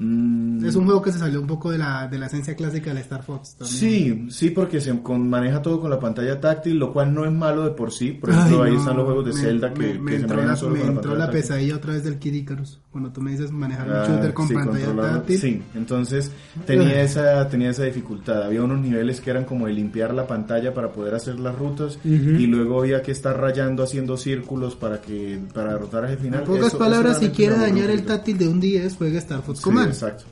mm, 0.00 0.64
Es 0.64 0.74
un 0.76 0.84
juego 0.86 1.00
que 1.02 1.12
se 1.12 1.18
salió 1.18 1.40
un 1.40 1.46
poco 1.46 1.70
de 1.70 1.78
la, 1.78 2.08
de 2.08 2.18
la 2.18 2.26
esencia 2.26 2.54
clásica 2.56 2.90
del 2.90 2.98
Star 3.02 3.22
Fox. 3.22 3.54
También. 3.56 3.78
Sí, 3.78 4.26
sí, 4.30 4.50
porque 4.50 4.80
se 4.80 4.98
con- 5.02 5.28
maneja 5.28 5.62
todo 5.62 5.80
con 5.80 5.90
la 5.90 5.98
pantalla 6.00 6.40
táctil, 6.40 6.78
lo 6.78 6.92
cual 6.92 7.14
no 7.14 7.24
es 7.24 7.32
malo 7.32 7.64
de 7.64 7.70
por 7.70 7.92
sí. 7.92 8.12
Por 8.12 8.30
ejemplo, 8.30 8.62
Ay, 8.62 8.70
ahí 8.72 8.76
están 8.78 8.96
los 8.96 9.04
juegos 9.06 9.24
de 9.26 9.32
me- 9.34 9.40
Zelda 9.40 9.72
que, 9.74 9.94
me, 9.94 10.10
que 10.10 10.16
se 10.16 10.22
entró 10.22 10.36
manejan 10.36 10.48
la, 10.48 10.56
solo 10.56 10.74
me 10.74 10.80
con 10.80 10.90
entró 10.90 11.14
la 11.16 11.30
pesadilla 11.30 11.76
otra 11.76 11.92
vez 11.94 12.04
del 12.04 12.18
Kid 12.18 12.34
Icarus. 12.34 12.80
Cuando 12.90 13.12
tú 13.12 13.20
me 13.20 13.30
dices 13.30 13.52
manejar 13.52 13.86
un 13.88 13.94
Ah, 13.94 14.04
shooter 14.08 14.34
con 14.34 14.48
sí, 14.48 14.54
pantalla 14.54 14.96
táctil. 14.96 15.38
Sí, 15.38 15.62
entonces 15.76 16.32
tenía 16.66 17.02
esa, 17.02 17.48
tenía 17.48 17.70
esa 17.70 17.84
dificultad. 17.84 18.42
Había 18.42 18.62
unos 18.64 18.80
niveles 18.80 19.20
que 19.20 19.30
eran 19.30 19.44
como 19.44 19.66
de 19.66 19.72
limpiar 19.74 20.12
la 20.12 20.26
pantalla 20.26 20.74
para 20.74 20.90
poder 20.90 21.14
hacer 21.14 21.38
las 21.38 21.56
rutas 21.56 21.98
y 22.04 22.46
luego 22.46 22.80
había 22.80 23.00
que 23.02 23.12
estar 23.12 23.38
rayando 23.38 23.84
haciendo 23.84 24.16
círculos 24.16 24.74
para 24.74 25.00
que 25.00 25.38
para 25.54 25.72
derrotar 25.74 26.04
al 26.04 26.18
final. 26.18 26.40
En 26.40 26.46
pocas 26.46 26.66
Eso- 26.68 26.78
palabras, 26.78 27.12
eso 27.12 27.20
si 27.20 27.26
realmente 27.26 27.36
quiere 27.36 27.50
me 27.56 27.64
aburrió 27.64 27.74
dañar 27.82 27.90
el 28.00 28.06
táctil 28.06 28.38
de 28.38 28.48
un 28.48 28.60
10, 28.60 28.96
juegue 28.96 29.18
Star 29.18 29.42
Fox 29.42 29.58
Sí, 29.58 29.64
Command. 29.64 29.89
Exacto. 29.90 30.24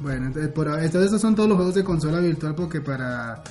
Bueno, 0.00 0.26
entonces, 0.26 0.50
por, 0.52 0.66
entonces 0.68 1.02
estos 1.06 1.20
son 1.20 1.34
todos 1.34 1.48
los 1.48 1.56
juegos 1.56 1.74
de 1.74 1.84
consola 1.84 2.20
virtual 2.20 2.54
porque 2.54 2.80
para, 2.80 3.42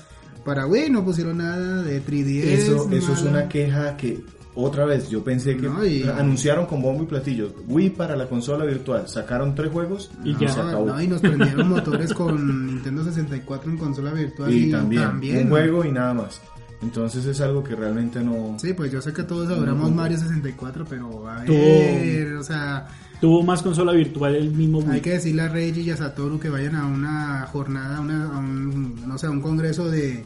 para 0.45 0.65
Wii 0.65 0.89
no 0.89 1.03
pusieron 1.05 1.37
nada 1.37 1.81
de 1.83 2.03
3DS. 2.03 2.43
Eso, 2.43 2.89
eso 2.91 3.13
es 3.13 3.21
una 3.23 3.47
queja 3.47 3.95
que 3.97 4.23
otra 4.55 4.85
vez 4.85 5.07
yo 5.09 5.23
pensé 5.23 5.55
que 5.55 5.67
No, 5.69 5.85
y- 5.85 6.01
anunciaron 6.03 6.65
con 6.65 6.81
bombo 6.81 7.03
y 7.03 7.05
platillo 7.05 7.53
Wii 7.67 7.91
para 7.91 8.15
la 8.15 8.27
consola 8.27 8.65
virtual, 8.65 9.07
sacaron 9.07 9.53
tres 9.53 9.71
juegos 9.71 10.09
Y 10.23 10.35
ya. 10.37 10.49
se 10.49 10.59
acabó. 10.59 10.87
No, 10.87 10.99
y 10.99 11.07
nos 11.07 11.21
prendieron 11.21 11.69
motores 11.69 12.11
con 12.13 12.65
Nintendo 12.65 13.03
64 13.03 13.69
en 13.71 13.77
consola 13.77 14.11
virtual. 14.13 14.51
y 14.51 14.71
también, 14.71 15.37
un 15.37 15.43
¿no? 15.43 15.49
juego 15.49 15.85
y 15.85 15.91
nada 15.91 16.15
más. 16.15 16.41
Entonces 16.81 17.25
es 17.25 17.41
algo 17.41 17.63
que 17.63 17.75
realmente 17.75 18.19
no... 18.23 18.55
Sí, 18.59 18.73
pues 18.73 18.91
yo 18.91 19.01
sé 19.01 19.11
que 19.13 19.23
todos 19.23 19.49
adoramos 19.49 19.91
Mario 19.91 20.17
64, 20.19 20.85
pero 20.87 21.27
a 21.27 21.41
ver, 21.43 22.33
o 22.35 22.43
sea, 22.43 22.87
Tuvo 23.19 23.41
más 23.43 23.63
consola 23.63 23.93
virtual 23.93 24.35
el 24.35 24.51
mismo 24.51 24.79
Wii. 24.79 24.91
hay 24.91 25.01
que 25.01 25.09
decirle 25.11 25.41
a 25.41 25.47
Reggie 25.47 25.81
y 25.81 25.89
a 25.89 25.97
Satoru 25.97 26.39
que 26.39 26.49
vayan 26.49 26.75
a 26.75 26.85
una 26.85 27.47
jornada, 27.51 27.97
a 27.97 28.01
una, 28.01 28.25
a 28.27 28.37
un, 28.37 29.07
no 29.07 29.17
sé, 29.17 29.25
a 29.25 29.31
un 29.31 29.41
congreso 29.41 29.89
de, 29.89 30.23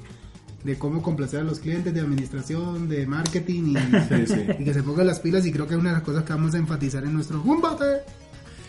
de 0.65 0.77
cómo 0.77 1.01
complacer 1.01 1.39
a 1.39 1.43
los 1.43 1.59
clientes, 1.59 1.93
de 1.93 2.01
administración, 2.01 2.89
de 2.89 3.07
marketing 3.07 3.63
y, 3.63 3.75
Sí, 3.77 4.27
sí. 4.27 4.45
y 4.59 4.63
que 4.65 4.73
se 4.73 4.83
pongan 4.83 5.07
las 5.07 5.21
pilas 5.21 5.45
y 5.45 5.53
creo 5.53 5.67
que 5.67 5.75
es 5.75 5.79
una 5.79 5.91
de 5.91 5.95
las 5.95 6.03
cosas 6.03 6.23
que 6.25 6.33
vamos 6.33 6.53
a 6.53 6.57
enfatizar 6.57 7.03
en 7.05 7.13
nuestro 7.13 7.41
combate. 7.41 7.85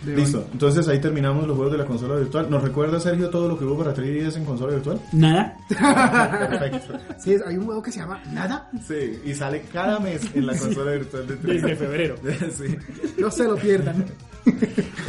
De 0.04 0.16
Listo, 0.16 0.38
hoy. 0.38 0.44
entonces 0.52 0.88
ahí 0.88 1.00
terminamos 1.00 1.46
los 1.46 1.56
juegos 1.56 1.72
de 1.72 1.78
la 1.78 1.84
consola 1.86 2.16
virtual. 2.16 2.50
¿Nos 2.50 2.62
recuerda 2.62 2.98
Sergio 3.00 3.30
todo 3.30 3.48
lo 3.48 3.58
que 3.58 3.64
hubo 3.64 3.78
para 3.78 3.94
3DS 3.94 4.36
en 4.36 4.44
consola 4.44 4.74
virtual? 4.74 5.00
Nada. 5.12 5.56
Perfecto. 5.68 6.98
Sí, 7.18 7.36
hay 7.46 7.56
un 7.56 7.64
juego 7.66 7.82
que 7.82 7.92
se 7.92 8.00
llama 8.00 8.20
Nada, 8.32 8.68
Sí, 8.86 9.20
y 9.24 9.34
sale 9.34 9.62
cada 9.72 9.98
mes 10.00 10.22
en 10.34 10.46
la 10.46 10.56
consola 10.56 10.92
virtual 10.92 11.26
de 11.26 11.34
3DS. 11.38 11.52
Desde 11.60 11.76
febrero. 11.76 12.14
Sí. 12.52 12.76
no 13.18 13.30
se 13.30 13.44
lo 13.44 13.56
pierdan. 13.56 14.04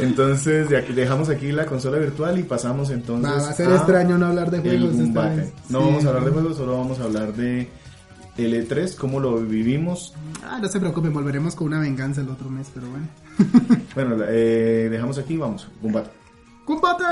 Entonces 0.00 0.68
de 0.68 0.78
aquí- 0.78 0.92
dejamos 0.92 1.28
aquí 1.28 1.52
la 1.52 1.66
consola 1.66 1.98
virtual 1.98 2.38
y 2.38 2.42
pasamos 2.44 2.90
entonces 2.90 3.30
Va, 3.32 3.36
va 3.42 3.50
a 3.50 3.52
ser 3.52 3.70
extraño 3.72 4.18
no 4.18 4.26
hablar 4.26 4.50
de 4.50 4.60
juegos 4.60 4.90
esta 4.92 5.02
Gumbate. 5.02 5.36
vez. 5.36 5.52
No 5.70 5.78
Sí. 5.80 5.84
vamos 5.86 6.04
a 6.04 6.08
hablar 6.08 6.24
de 6.24 6.30
juegos, 6.30 6.56
solo 6.56 6.78
vamos 6.78 7.00
a 7.00 7.04
hablar 7.04 7.32
de 7.34 7.68
L3, 8.36 8.96
cómo 8.96 9.20
lo 9.20 9.36
vivimos. 9.38 10.14
Ah, 10.44 10.58
no 10.60 10.68
se 10.68 10.80
preocupen, 10.80 11.12
volveremos 11.12 11.54
con 11.54 11.68
una 11.68 11.80
venganza 11.80 12.20
el 12.20 12.28
otro 12.28 12.50
mes, 12.50 12.70
pero 12.72 12.86
bueno. 12.88 13.06
Bueno, 13.94 14.24
eh, 14.28 14.88
dejamos 14.90 15.18
aquí, 15.18 15.36
vamos, 15.36 15.68
Gumbate. 15.80 16.10
¡Combate! 16.64 17.04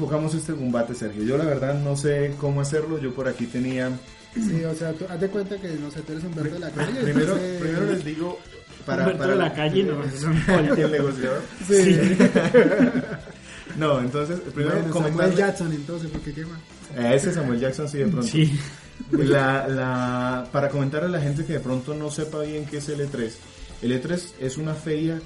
Enfocamos 0.00 0.34
este 0.34 0.54
combate, 0.54 0.94
Sergio? 0.94 1.22
Yo 1.24 1.36
la 1.36 1.44
verdad 1.44 1.74
no 1.74 1.96
sé 1.96 2.34
cómo 2.40 2.60
hacerlo. 2.62 2.98
Yo 2.98 3.12
por 3.14 3.28
aquí 3.28 3.46
tenía... 3.46 3.90
Sí, 4.34 4.64
o 4.64 4.74
sea, 4.74 4.92
tú, 4.92 5.04
haz 5.08 5.20
de 5.20 5.28
cuenta 5.28 5.56
que, 5.58 5.68
no 5.74 5.90
sé, 5.90 6.00
tú 6.02 6.12
eres 6.12 6.24
Humberto 6.24 6.54
de 6.54 6.60
la 6.60 6.70
calle. 6.70 7.00
Primero, 7.02 7.34
entonces- 7.36 7.60
primero 7.60 7.86
les 7.86 8.04
digo... 8.04 8.38
Para, 8.86 9.02
Humberto 9.02 9.18
para 9.22 9.32
de 9.32 9.38
la 9.38 9.52
calle, 9.54 9.82
no, 9.84 10.02
es 10.04 10.22
un 10.24 10.36
el 10.78 10.90
negociador. 10.90 11.42
Sí. 11.66 11.98
No, 13.76 14.00
entonces, 14.00 14.40
primero 14.52 14.76
Bueno, 14.80 14.92
Samuel 14.92 15.12
comentarle- 15.14 15.36
Jackson, 15.36 15.72
entonces, 15.72 16.10
porque 16.10 16.32
qué 16.32 16.44
más. 16.44 16.58
A 16.98 17.14
ese 17.14 17.32
Samuel 17.32 17.60
Jackson 17.60 17.88
sí 17.88 17.98
de 17.98 18.06
pronto. 18.06 18.26
Sí. 18.26 18.58
La, 19.12 19.68
la, 19.68 20.48
para 20.50 20.68
comentar 20.68 21.04
a 21.04 21.08
la 21.08 21.20
gente 21.20 21.44
que 21.44 21.52
de 21.54 21.60
pronto 21.60 21.94
no 21.94 22.10
sepa 22.10 22.40
bien 22.42 22.66
qué 22.66 22.78
es 22.78 22.88
el 22.88 22.98
E3. 23.08 23.30
El 23.82 23.92
E3 24.02 24.20
es 24.40 24.58
una 24.58 24.74
feria, 24.74 25.20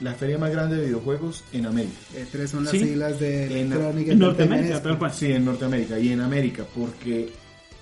la 0.00 0.14
feria 0.14 0.38
más 0.38 0.50
grande 0.50 0.76
de 0.76 0.86
videojuegos 0.86 1.44
en 1.52 1.66
América. 1.66 1.94
Eh, 2.14 2.26
tres 2.30 2.50
son 2.50 2.64
las 2.64 2.72
Sí. 2.72 2.80
siglas 2.80 3.18
de 3.20 3.44
En- 3.60 3.72
Electronic 3.72 4.08
En 4.08 4.18
Norteamérica, 4.18 4.66
Entertainment 4.76 4.82
tal 4.82 4.98
cual. 4.98 5.12
Sí, 5.12 5.32
en 5.32 5.44
Norteamérica 5.44 5.98
y 5.98 6.08
en 6.10 6.20
América, 6.20 6.64
porque 6.74 7.30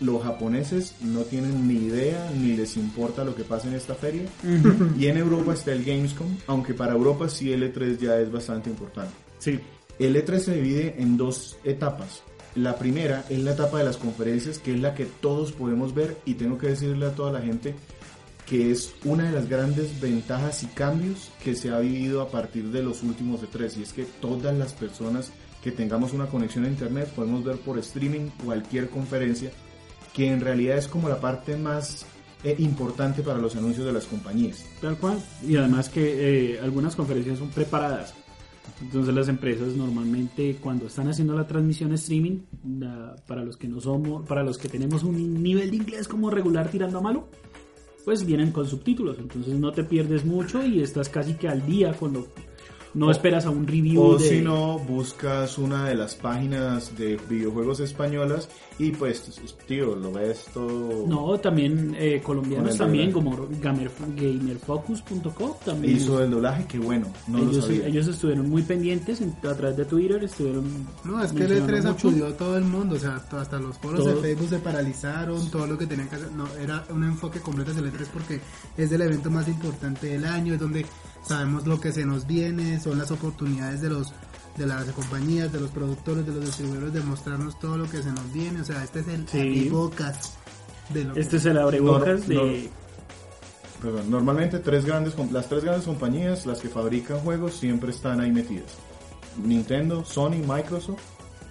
los 0.01 0.23
japoneses 0.23 0.95
no 1.01 1.21
tienen 1.21 1.67
ni 1.69 1.75
idea 1.87 2.31
ni 2.37 2.57
les 2.57 2.77
importa 2.77 3.25
lo 3.25 3.35
que 3.35 3.45
pasa 3.45 3.69
en 3.69 3.75
esta 3.75 3.95
feria. 3.95 4.23
Y 4.99 5.07
en 5.07 5.17
Europa 5.17 5.55
está 5.55 5.73
el 5.73 5.85
Gamescom, 5.85 6.27
aunque 6.49 6.75
para 6.75 6.93
Europa 6.93 7.29
sí 7.29 7.53
el 7.53 7.63
E3 7.63 7.99
ya 7.99 8.19
es 8.19 8.31
bastante 8.31 8.69
importante. 8.69 9.15
Sí. 9.39 9.61
El 9.99 10.17
E3 10.17 10.39
se 10.41 10.55
divide 10.55 10.97
en 10.99 11.17
dos 11.17 11.57
etapas. 11.65 12.23
La 12.57 12.77
primera 12.79 13.25
es 13.31 13.39
la 13.39 13.53
etapa 13.53 13.79
de 13.79 13.85
las 13.85 13.97
conferencias, 13.97 14.59
que 14.59 14.75
es 14.75 14.81
la 14.81 14.95
que 14.95 15.07
todos 15.07 15.53
podemos 15.53 15.95
ver 15.95 16.17
y 16.27 16.35
tengo 16.35 16.59
que 16.59 16.67
decirle 16.69 17.07
a 17.07 17.15
toda 17.15 17.33
la 17.33 17.41
gente 17.41 17.75
que 18.53 18.71
es 18.71 18.93
una 19.07 19.25
de 19.25 19.33
las 19.33 19.49
grandes 19.49 19.99
ventajas 19.99 20.63
y 20.63 20.67
cambios 20.67 21.31
que 21.43 21.55
se 21.55 21.71
ha 21.71 21.79
vivido 21.79 22.21
a 22.21 22.29
partir 22.29 22.71
de 22.71 22.83
los 22.83 23.03
últimos 23.03 23.41
E3 23.41 23.79
y 23.79 23.83
es 23.83 23.95
que 23.95 24.05
todas 24.05 24.55
las 24.55 24.75
personas 24.75 25.33
que 25.65 25.73
tengamos 25.73 26.13
una 26.13 26.27
conexión 26.27 26.67
a 26.67 26.69
internet 26.69 27.09
podemos 27.17 27.43
ver 27.43 27.57
por 27.57 27.79
streaming 27.79 28.29
cualquier 28.45 28.91
conferencia 28.91 29.51
que 30.13 30.31
en 30.31 30.43
realidad 30.43 30.77
es 30.77 30.87
como 30.87 31.09
la 31.09 31.19
parte 31.19 31.57
más 31.57 32.05
eh, 32.45 32.55
importante 32.59 33.23
para 33.23 33.39
los 33.39 33.57
anuncios 33.57 33.87
de 33.87 33.93
las 33.95 34.05
compañías. 34.05 34.67
Tal 34.83 34.99
cual. 34.99 35.17
Y 35.49 35.57
además 35.57 35.89
que 35.89 36.57
eh, 36.57 36.61
algunas 36.61 36.95
conferencias 36.95 37.39
son 37.39 37.49
preparadas. 37.49 38.13
Entonces 38.83 39.15
las 39.15 39.29
empresas 39.29 39.69
normalmente 39.77 40.59
cuando 40.61 40.89
están 40.89 41.09
haciendo 41.09 41.35
la 41.35 41.47
transmisión 41.47 41.95
streaming, 41.95 42.41
para 43.27 43.45
los 43.45 43.57
que 43.57 43.67
no 43.67 43.81
somos, 43.81 44.29
para 44.29 44.43
los 44.43 44.59
que 44.59 44.69
tenemos 44.69 45.05
un 45.05 45.43
nivel 45.43 45.71
de 45.71 45.77
inglés 45.77 46.07
como 46.07 46.29
regular 46.29 46.69
tirando 46.69 46.99
a 46.99 47.01
malo, 47.01 47.29
pues 48.05 48.25
vienen 48.25 48.53
con 48.53 48.67
subtítulos. 48.67 49.19
Entonces 49.19 49.55
no 49.55 49.73
te 49.73 49.85
pierdes 49.85 50.25
mucho 50.25 50.65
y 50.65 50.83
estás 50.83 51.09
casi 51.09 51.35
que 51.35 51.49
al 51.49 51.65
día 51.67 51.93
con 51.95 52.13
lo 52.13 52.27
no 52.95 53.07
O- 53.07 53.11
esperas 53.11 53.47
a 53.47 53.51
un 53.51 53.67
review 53.67 54.03
O 54.03 54.19
de 54.19 54.29
si 54.29 54.41
no, 54.41 54.79
buscas 54.79 55.57
una 55.59 55.89
de 55.89 55.95
las 55.95 56.15
páginas 56.15 56.97
de 56.97 57.19
videojuegos 57.29 57.81
españolas 57.81 58.49
y 58.79 58.91
pues, 58.91 59.41
tío, 59.67 59.95
lo 59.97 60.13
ves 60.13 60.47
todo... 60.53 61.07
No, 61.07 61.39
también 61.39 61.95
eh, 61.99 62.21
colombianos 62.23 62.73
el 62.73 62.79
también 62.79 63.13
como 63.13 63.49
gamer, 63.61 63.91
gamerfocus.com 64.47 65.53
también 65.65 65.97
Hizo 65.97 66.23
el 66.23 66.31
doblaje, 66.31 66.67
qué 66.67 66.79
bueno, 66.79 67.07
no 67.29 67.39
lo 67.39 67.51
ellos, 67.51 67.65
sabía. 67.67 67.87
ellos 67.87 68.07
estuvieron 68.09 68.49
muy 68.49 68.63
pendientes 68.63 69.21
en- 69.21 69.35
a 69.49 69.55
través 69.55 69.77
de 69.77 69.85
Twitter, 69.85 70.23
estuvieron 70.25 70.65
No, 71.05 71.23
es 71.23 71.33
que 71.33 71.45
el 71.45 71.49
mencionando 71.51 71.77
E3 71.77 71.93
mucho. 71.93 72.09
acudió 72.09 72.27
a 72.29 72.37
todo 72.37 72.57
el 72.59 72.65
mundo, 72.65 72.97
o 72.97 72.99
sea, 72.99 73.17
hasta 73.17 73.59
los 73.59 73.79
foros 73.79 74.01
Todo. 74.01 74.15
de 74.15 74.21
Facebook 74.21 74.49
se 74.49 74.59
paralizaron, 74.59 75.51
todo 75.51 75.67
lo 75.67 75.79
que 75.79 75.87
tenían 75.87 76.09
que 76.09 76.17
hacer, 76.17 76.33
no, 76.33 76.47
era 76.61 76.85
un 76.91 77.05
enfoque 77.05 77.41
completo 77.41 77.71
hacia 77.71 77.83
el 77.83 77.93
E3 77.93 78.07
porque 78.13 78.41
es 78.77 78.91
el 78.93 79.01
evento 79.03 79.31
más 79.31 79.49
importante 79.49 80.07
del 80.09 80.25
año, 80.25 80.55
es 80.55 80.61
donde 80.61 80.85
sabemos 81.27 81.67
lo 81.67 81.81
que 81.81 81.93
se 81.93 82.05
nos 82.05 82.27
viene, 82.27 82.81
son 82.81 82.99
las 82.99 83.11
oportunidades 83.11 83.81
de 83.81 83.91
los 83.91 84.13
de 84.57 84.67
las 84.67 84.85
compañías, 84.93 85.51
de 85.51 85.61
los 85.61 85.71
productores, 85.71 86.27
de 86.27 86.33
los 86.33 86.45
distribuidores 86.45 86.93
de 86.93 87.01
mostrarnos 87.01 87.59
todo 87.59 87.79
lo 87.79 87.89
que 87.89 88.03
se 88.03 88.13
nos 88.13 88.31
viene, 88.35 88.61
o 88.61 88.65
sea, 88.67 88.85
este 88.85 89.01
es 89.01 89.09
el 89.09 89.27
Sí. 89.27 89.39
abrebocas 89.41 90.35
de 90.91 91.05
lo 91.05 91.17
Este 91.17 91.31
que 91.31 91.37
es 91.39 91.47
el 91.47 91.59
abrebocas 91.59 92.29
No, 92.29 92.45
de... 92.45 92.63
no. 92.65 92.83
Perdón, 93.81 94.11
normalmente 94.11 94.59
tres 94.59 94.85
grandes, 94.85 95.15
las 95.33 95.49
tres 95.49 95.65
grandes 95.65 95.87
compañías, 95.87 96.45
las 96.47 96.61
que 96.61 96.69
fabrican 96.69 97.19
juegos, 97.21 97.55
siempre 97.55 97.91
están 97.91 98.21
ahí 98.21 98.31
metidas. 98.31 98.75
Nintendo, 99.43 100.05
Sony, 100.05 100.43
Microsoft 100.47 101.01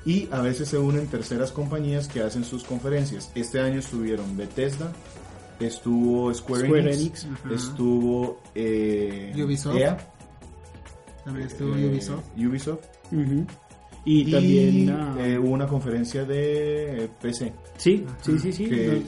y 0.06 0.30
a 0.32 0.40
veces 0.42 0.70
se 0.70 0.78
unen 0.78 1.08
terceras 1.08 1.52
compañías 1.52 2.08
que 2.08 2.22
hacen 2.22 2.44
sus 2.44 2.64
conferencias. 2.64 3.32
Este 3.36 3.60
año 3.60 3.80
estuvieron 3.80 4.38
Bethesda, 4.38 4.94
estuvo 5.68 6.34
Square, 6.34 6.66
Square 6.68 6.94
Enix, 6.94 7.28
estuvo 7.54 8.40
eh, 8.56 9.32
Ubisoft. 9.44 9.76
EA, 9.78 9.98
también 11.26 11.48
estuvo 11.48 11.76
eh, 11.76 11.88
Ubisoft. 11.88 12.24
Ubisoft. 12.38 12.84
Y, 14.04 14.22
Y 14.22 14.32
también... 14.32 14.90
eh, 15.20 15.38
hubo 15.38 15.52
una 15.52 15.68
conferencia 15.68 16.26
de 16.26 17.04
eh, 17.06 17.10
PC. 17.22 17.54
sí, 17.78 18.04
sí, 18.22 18.40
sí, 18.40 18.52
sí. 18.52 18.66
que- 18.66 19.04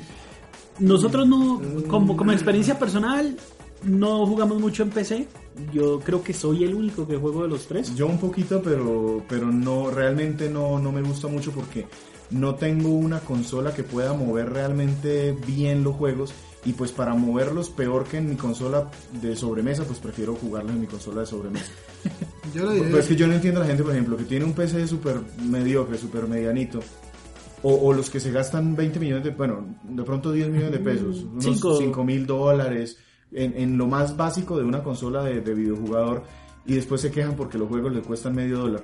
Nosotros 0.79 1.27
no, 1.27 1.62
como, 1.88 2.15
como 2.15 2.31
experiencia 2.31 2.77
personal, 2.77 3.36
no 3.83 4.25
jugamos 4.27 4.60
mucho 4.60 4.83
en 4.83 4.89
PC. 4.91 5.27
Yo 5.72 6.00
creo 6.00 6.24
que 6.24 6.33
soy 6.33 6.63
el 6.63 6.74
único 6.75 7.07
que 7.07 7.15
juego 7.17 7.43
de 7.43 7.50
los 7.50 7.65
tres. 7.67 7.95
Yo 7.95 8.07
un 8.07 8.17
poquito, 8.19 8.62
pero, 8.62 9.24
pero 9.27 9.48
no, 9.51 9.89
realmente 9.91 10.50
no, 10.50 10.79
no 10.79 10.91
me 10.91 11.01
gusta 11.01 11.27
mucho 11.27 11.51
porque 11.51 11.86
no 12.32 12.56
tengo 12.56 12.89
una 12.89 13.20
consola 13.20 13.74
que 13.74 13.84
pueda 13.84 14.13
mover 14.13 14.51
realmente 14.51 15.36
bien 15.46 15.84
los 15.84 15.96
juegos 15.96 16.34
y 16.65 16.74
pues 16.74 16.92
para 16.92 17.13
moverlos 17.13 17.70
peor 17.70 18.06
que 18.06 18.18
en 18.18 18.30
mi 18.30 18.36
consola 18.36 18.89
de 19.22 19.36
sobremesa, 19.36 19.84
pues 19.84 20.00
prefiero 20.00 20.36
jugarlos 20.36 20.74
en 20.74 20.82
mi 20.82 20.88
consola 20.88 21.22
de 21.22 21.27
sobremesa. 21.27 21.72
Yo 22.53 22.65
lo 22.65 22.72
diré, 22.72 22.89
Pues 22.89 23.03
es 23.03 23.10
que 23.10 23.15
yo 23.15 23.27
no 23.27 23.34
entiendo 23.34 23.60
a 23.60 23.63
la 23.63 23.68
gente, 23.68 23.84
por 23.84 23.94
ejemplo, 23.94 24.18
que 24.18 24.25
tiene 24.25 24.46
un 24.46 24.53
PC 24.53 24.88
súper 24.88 25.22
mediocre, 25.44 25.98
súper 25.98 26.27
medianito. 26.27 26.80
O, 27.63 27.74
o 27.74 27.94
los 27.94 28.10
que 28.10 28.20
se 28.20 28.32
gastan 28.32 28.75
20 28.75 29.00
millones 29.00 29.24
de, 29.24 29.32
bueno, 29.32 29.65
de 29.84 30.03
pronto 30.03 30.32
10 30.32 30.50
millones 30.50 30.72
de 30.72 30.80
pesos, 30.80 31.24
unos 31.24 31.44
Cinco. 31.44 31.77
5 31.77 32.03
mil 32.03 32.25
dólares, 32.27 32.98
en, 33.32 33.58
en 33.58 33.77
lo 33.77 33.88
más 33.88 34.15
básico 34.18 34.58
de 34.58 34.65
una 34.65 34.84
consola 34.84 35.24
de, 35.24 35.39
de 35.42 35.53
videojugador, 35.53 36.24
y 36.65 36.75
después 36.75 37.01
se 37.01 37.12
quejan 37.12 37.36
porque 37.36 37.58
los 37.58 37.70
juegos 37.70 37.94
le 37.94 38.01
cuestan 38.01 38.36
medio 38.36 38.60
dólar. 38.60 38.84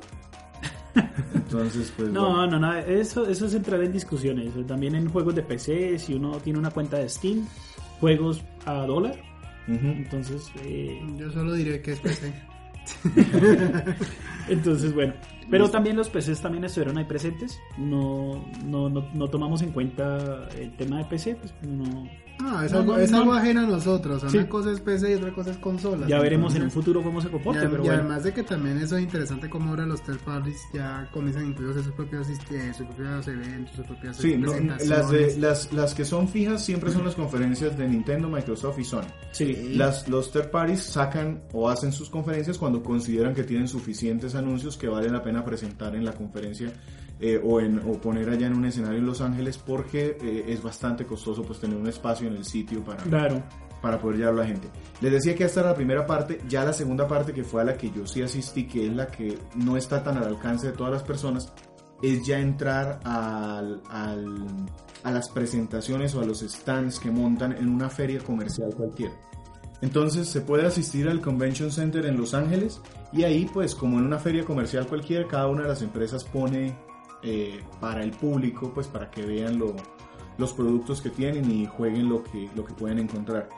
Entonces, 1.34 1.94
pues. 1.96 2.10
No, 2.10 2.36
bueno. 2.36 2.60
no, 2.60 2.60
no, 2.60 2.78
eso, 2.78 3.28
eso 3.28 3.46
es 3.46 3.54
entrar 3.54 3.82
en 3.84 3.92
discusiones. 3.92 4.54
También 4.68 4.96
en 4.96 5.10
juegos 5.10 5.36
de 5.36 5.44
PC, 5.44 6.00
si 6.00 6.14
uno 6.14 6.38
tiene 6.38 6.60
una 6.60 6.72
cuenta 6.72 6.98
de 6.98 7.10
Steam, 7.10 7.48
juegos 8.00 8.44
a 8.66 8.74
dólar. 8.86 9.16
Entonces, 9.68 10.52
eh, 10.64 11.00
yo 11.16 11.32
solo 11.32 11.54
diré 11.54 11.82
que 11.82 11.92
es 11.92 12.00
PC. 12.00 12.34
entonces 14.50 14.94
bueno. 14.94 15.14
Pero 15.50 15.64
Listo. 15.64 15.78
también 15.78 15.96
los 15.96 16.10
PCs 16.10 16.42
también 16.42 16.64
estuvieron 16.64 16.98
ahí 16.98 17.06
presentes. 17.06 17.60
No, 17.78 18.46
no, 18.66 18.88
no, 18.90 19.10
no 19.14 19.28
tomamos 19.30 19.62
en 19.64 19.72
cuenta 19.72 20.48
el 20.58 20.76
tema 20.76 21.00
de 21.00 21.06
PC, 21.06 21.36
pues 21.36 21.54
no, 21.64 22.08
No, 22.42 22.62
es, 22.62 22.72
No, 22.72 22.80
algo, 22.80 22.94
no, 22.94 23.00
es 23.00 23.12
no. 23.12 23.18
algo 23.18 23.34
ajeno 23.34 23.62
a 23.62 23.66
nosotros. 23.66 24.24
Sí. 24.30 24.38
Una 24.38 24.48
cosa 24.50 24.72
es 24.72 24.80
PC 24.80 25.12
y 25.12 25.14
otra 25.16 25.34
cosa 25.34 25.52
es 25.52 25.58
consola. 25.58 26.08
Ya 26.08 26.20
veremos 26.20 26.56
en 26.56 26.64
un 26.64 26.72
futuro 26.72 27.04
cómo 27.04 27.22
se 27.22 27.30
comporte, 27.30 27.66
y, 27.66 27.68
pero 27.68 27.84
y 27.84 27.88
bueno. 27.88 27.94
además 28.02 28.24
de 28.24 28.34
que 28.34 28.44
también 28.44 28.78
eso 28.80 28.96
es 28.98 29.04
interesante 29.04 29.50
como 29.50 29.72
ahora 29.72 29.86
los 29.86 30.02
third 30.04 30.20
parties 30.20 30.58
ya 30.74 31.10
comienzan 31.12 31.44
a 31.44 31.48
incluir 31.48 31.74
sus 31.74 31.92
propios, 31.94 32.30
eh, 32.30 32.74
sus 32.74 32.86
propios 32.88 33.28
eventos, 33.28 33.76
sus 33.76 33.86
propias 33.86 34.18
Sí, 34.18 34.38
las, 34.38 35.12
de, 35.12 35.38
las, 35.38 35.74
las 35.74 35.94
que 35.94 36.06
son 36.06 36.28
fijas 36.28 36.64
siempre 36.64 36.92
son 36.92 37.06
las 37.06 37.16
conferencias 37.16 37.78
de 37.78 37.88
Nintendo, 37.88 38.30
Microsoft 38.30 38.80
y 38.80 38.84
Sony. 38.86 39.08
Sí. 39.32 39.74
Las, 39.76 40.08
los 40.08 40.32
third 40.32 40.50
parties 40.50 40.82
sacan 40.84 41.42
o 41.52 41.70
hacen 41.70 41.92
sus 41.92 42.10
conferencias 42.10 42.58
cuando 42.58 42.82
consideran 42.82 43.34
que 43.34 43.44
tienen 43.44 43.68
suficientes 43.68 44.36
anuncios 44.36 44.78
que 44.78 44.88
vale 44.88 45.10
la 45.10 45.22
pena 45.22 45.44
presentar 45.44 45.96
en 45.96 46.06
la 46.06 46.14
conferencia 46.14 46.72
eh, 47.20 47.42
o, 47.44 47.60
en, 47.60 47.80
o 47.80 47.94
poner 48.00 48.30
allá 48.30 48.48
en 48.48 48.56
un 48.56 48.66
escenario 48.66 49.00
en 49.00 49.06
Los 49.06 49.22
Ángeles 49.22 49.58
porque 49.58 50.18
eh, 50.22 50.46
es 50.48 50.62
bastante 50.64 51.06
costoso 51.06 51.44
pues 51.44 51.60
tener 51.60 51.78
un 51.78 51.88
espacio 51.88 52.28
en 52.28 52.36
el 52.36 52.46
sitio 52.46 52.84
para, 52.84 53.04
Claro. 53.04 53.44
para 53.82 54.00
poder 54.00 54.18
llevar 54.20 54.34
a 54.36 54.38
la 54.38 54.46
gente. 54.48 54.70
Les 55.02 55.12
decía 55.12 55.36
que 55.36 55.44
esta 55.44 55.60
era 55.62 55.70
la 55.70 55.76
primera 55.76 56.06
parte, 56.06 56.40
ya 56.48 56.64
la 56.64 56.74
segunda 56.74 57.08
parte 57.08 57.34
que 57.34 57.44
fue 57.44 57.62
a 57.62 57.66
la 57.66 57.78
que 57.78 57.92
yo 57.92 58.06
sí 58.08 58.22
asistí, 58.22 58.66
que 58.68 58.88
es 58.88 58.94
la 58.96 59.08
que 59.08 59.38
no 59.56 59.76
está 59.78 60.02
tan 60.04 60.18
al 60.18 60.26
alcance 60.28 60.68
de 60.68 60.74
todas 60.74 60.94
las 60.94 61.04
personas, 61.04 61.52
es 62.02 62.26
ya 62.26 62.40
entrar 62.40 63.00
al, 63.04 63.82
al- 63.90 64.66
a 65.04 65.12
las 65.12 65.30
presentaciones 65.30 66.16
o 66.16 66.22
a 66.22 66.26
los 66.26 66.40
stands 66.40 67.00
que 67.00 67.12
montan 67.12 67.52
en 67.54 67.68
una 67.70 67.90
feria 67.90 68.20
comercial 68.20 68.74
cualquiera. 68.76 69.14
Entonces 69.82 70.28
se 70.28 70.42
puede 70.42 70.66
asistir 70.66 71.08
al 71.08 71.22
Convention 71.22 71.72
Center 71.72 72.06
en 72.06 72.18
Los 72.18 72.34
Ángeles 72.34 72.82
y 73.14 73.24
ahí 73.24 73.50
pues 73.54 73.76
como 73.76 73.98
en 73.98 74.06
una 74.06 74.20
feria 74.20 74.44
comercial 74.44 74.88
cualquiera, 74.88 75.26
cada 75.28 75.48
una 75.48 75.62
de 75.64 75.70
las 75.70 75.82
empresas 75.82 76.24
pone 76.26 76.76
eh, 77.24 77.62
para 77.80 78.04
el 78.04 78.12
público 78.12 78.72
pues 78.74 78.88
para 78.88 79.10
que 79.12 79.26
vean 79.26 79.58
lo- 79.60 79.76
los 80.38 80.54
productos 80.54 81.02
que 81.02 81.10
tienen 81.10 81.52
y 81.52 81.66
jueguen 81.66 82.08
lo 82.10 82.24
que, 82.24 82.50
lo 82.56 82.64
que 82.66 82.74
pueden 82.74 83.00
encontrar. 83.00 83.50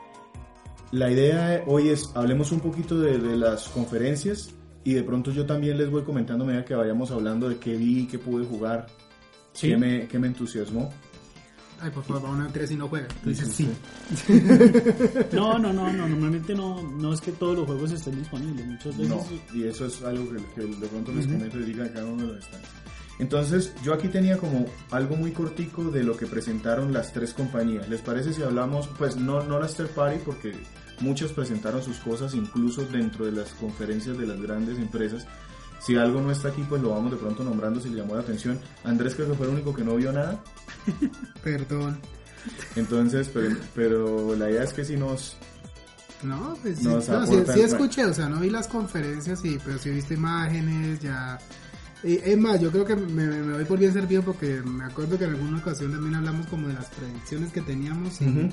La 0.90 1.10
idea 1.10 1.62
hoy 1.66 1.88
es, 1.88 2.10
hablemos 2.14 2.52
un 2.52 2.60
poquito 2.60 2.98
de, 2.98 3.18
de 3.18 3.36
las 3.36 3.68
conferencias 3.68 4.50
y 4.84 4.94
de 4.94 5.02
pronto 5.04 5.30
yo 5.30 5.46
también 5.46 5.78
les 5.78 5.88
voy 5.90 6.02
comentando 6.02 6.44
a 6.44 6.46
medida 6.48 6.64
que 6.64 6.74
vayamos 6.74 7.10
hablando 7.12 7.48
de 7.48 7.56
qué 7.58 7.76
vi, 7.76 8.06
qué 8.08 8.18
pude 8.18 8.44
jugar, 8.44 8.86
Sí. 9.52 9.68
qué, 9.68 9.76
me, 9.76 10.08
qué 10.08 10.18
me 10.18 10.26
entusiasmó. 10.26 10.90
Ay, 11.80 11.90
por 11.90 12.04
favor, 12.04 12.30
uno 12.30 12.48
tres 12.52 12.70
y 12.70 12.76
no 12.76 12.88
juega. 12.88 13.08
Tú 13.22 13.30
dices 13.30 13.48
sí. 13.48 13.68
No, 15.32 15.58
no, 15.58 15.72
no, 15.72 15.92
no, 15.92 16.08
normalmente 16.08 16.54
no, 16.54 16.80
no 16.82 17.12
es 17.12 17.20
que 17.20 17.32
todos 17.32 17.56
los 17.56 17.66
juegos 17.66 17.90
estén 17.92 18.18
disponibles. 18.18 18.66
Muchas 18.66 18.96
veces. 18.96 19.08
No, 19.08 19.24
y 19.54 19.64
eso 19.64 19.86
es 19.86 20.02
algo 20.02 20.24
que, 20.30 20.44
que 20.54 20.66
de 20.76 20.86
pronto 20.86 21.12
les 21.12 21.26
comento 21.26 21.58
y 21.60 21.64
digan 21.64 21.88
cada 21.88 22.06
uno 22.06 22.26
de 22.26 22.34
los 22.34 22.44
stands. 22.44 22.68
Entonces, 23.22 23.72
yo 23.84 23.94
aquí 23.94 24.08
tenía 24.08 24.36
como 24.36 24.66
algo 24.90 25.14
muy 25.14 25.30
cortico 25.30 25.84
de 25.92 26.02
lo 26.02 26.16
que 26.16 26.26
presentaron 26.26 26.92
las 26.92 27.12
tres 27.12 27.32
compañías. 27.32 27.88
¿Les 27.88 28.00
parece 28.00 28.32
si 28.32 28.42
hablamos, 28.42 28.88
pues 28.98 29.14
no, 29.14 29.44
no 29.44 29.60
las 29.60 29.76
third 29.76 29.90
party, 29.90 30.18
porque 30.24 30.52
muchas 30.98 31.30
presentaron 31.30 31.84
sus 31.84 31.98
cosas 31.98 32.34
incluso 32.34 32.84
dentro 32.84 33.24
de 33.24 33.30
las 33.30 33.50
conferencias 33.50 34.18
de 34.18 34.26
las 34.26 34.40
grandes 34.42 34.76
empresas? 34.76 35.24
Si 35.78 35.94
algo 35.94 36.20
no 36.20 36.32
está 36.32 36.48
aquí, 36.48 36.64
pues 36.68 36.82
lo 36.82 36.90
vamos 36.90 37.12
de 37.12 37.16
pronto 37.16 37.44
nombrando 37.44 37.80
si 37.80 37.90
le 37.90 37.98
llamó 37.98 38.16
la 38.16 38.22
atención. 38.22 38.58
Andrés 38.82 39.14
creo 39.14 39.28
que 39.28 39.34
fue 39.34 39.46
el 39.46 39.52
único 39.52 39.72
que 39.72 39.84
no 39.84 39.94
vio 39.94 40.10
nada. 40.10 40.42
Perdón. 41.44 42.00
Entonces, 42.74 43.30
pero, 43.32 43.56
pero 43.72 44.34
la 44.34 44.50
idea 44.50 44.64
es 44.64 44.72
que 44.72 44.84
si 44.84 44.96
nos... 44.96 45.36
No, 46.24 46.58
pues 46.60 46.78
sí, 46.78 46.88
no, 46.88 47.00
sí, 47.00 47.36
sí 47.54 47.60
escuché, 47.60 48.04
o 48.04 48.14
sea, 48.14 48.28
no 48.28 48.40
vi 48.40 48.50
las 48.50 48.66
conferencias, 48.66 49.40
sí, 49.40 49.60
pero 49.64 49.78
sí 49.78 49.90
he 49.90 49.92
visto 49.92 50.12
imágenes, 50.12 50.98
ya... 50.98 51.38
Y, 52.04 52.14
es 52.16 52.36
más, 52.38 52.60
yo 52.60 52.70
creo 52.70 52.84
que 52.84 52.96
me, 52.96 53.26
me 53.26 53.52
doy 53.52 53.64
por 53.64 53.78
bien 53.78 53.92
servido 53.92 54.22
porque 54.22 54.60
me 54.64 54.84
acuerdo 54.84 55.16
que 55.18 55.24
en 55.24 55.30
alguna 55.30 55.58
ocasión 55.58 55.92
también 55.92 56.14
hablamos 56.16 56.46
como 56.48 56.68
de 56.68 56.74
las 56.74 56.86
predicciones 56.90 57.52
que 57.52 57.60
teníamos 57.60 58.20
y 58.20 58.26
Ujú. 58.28 58.48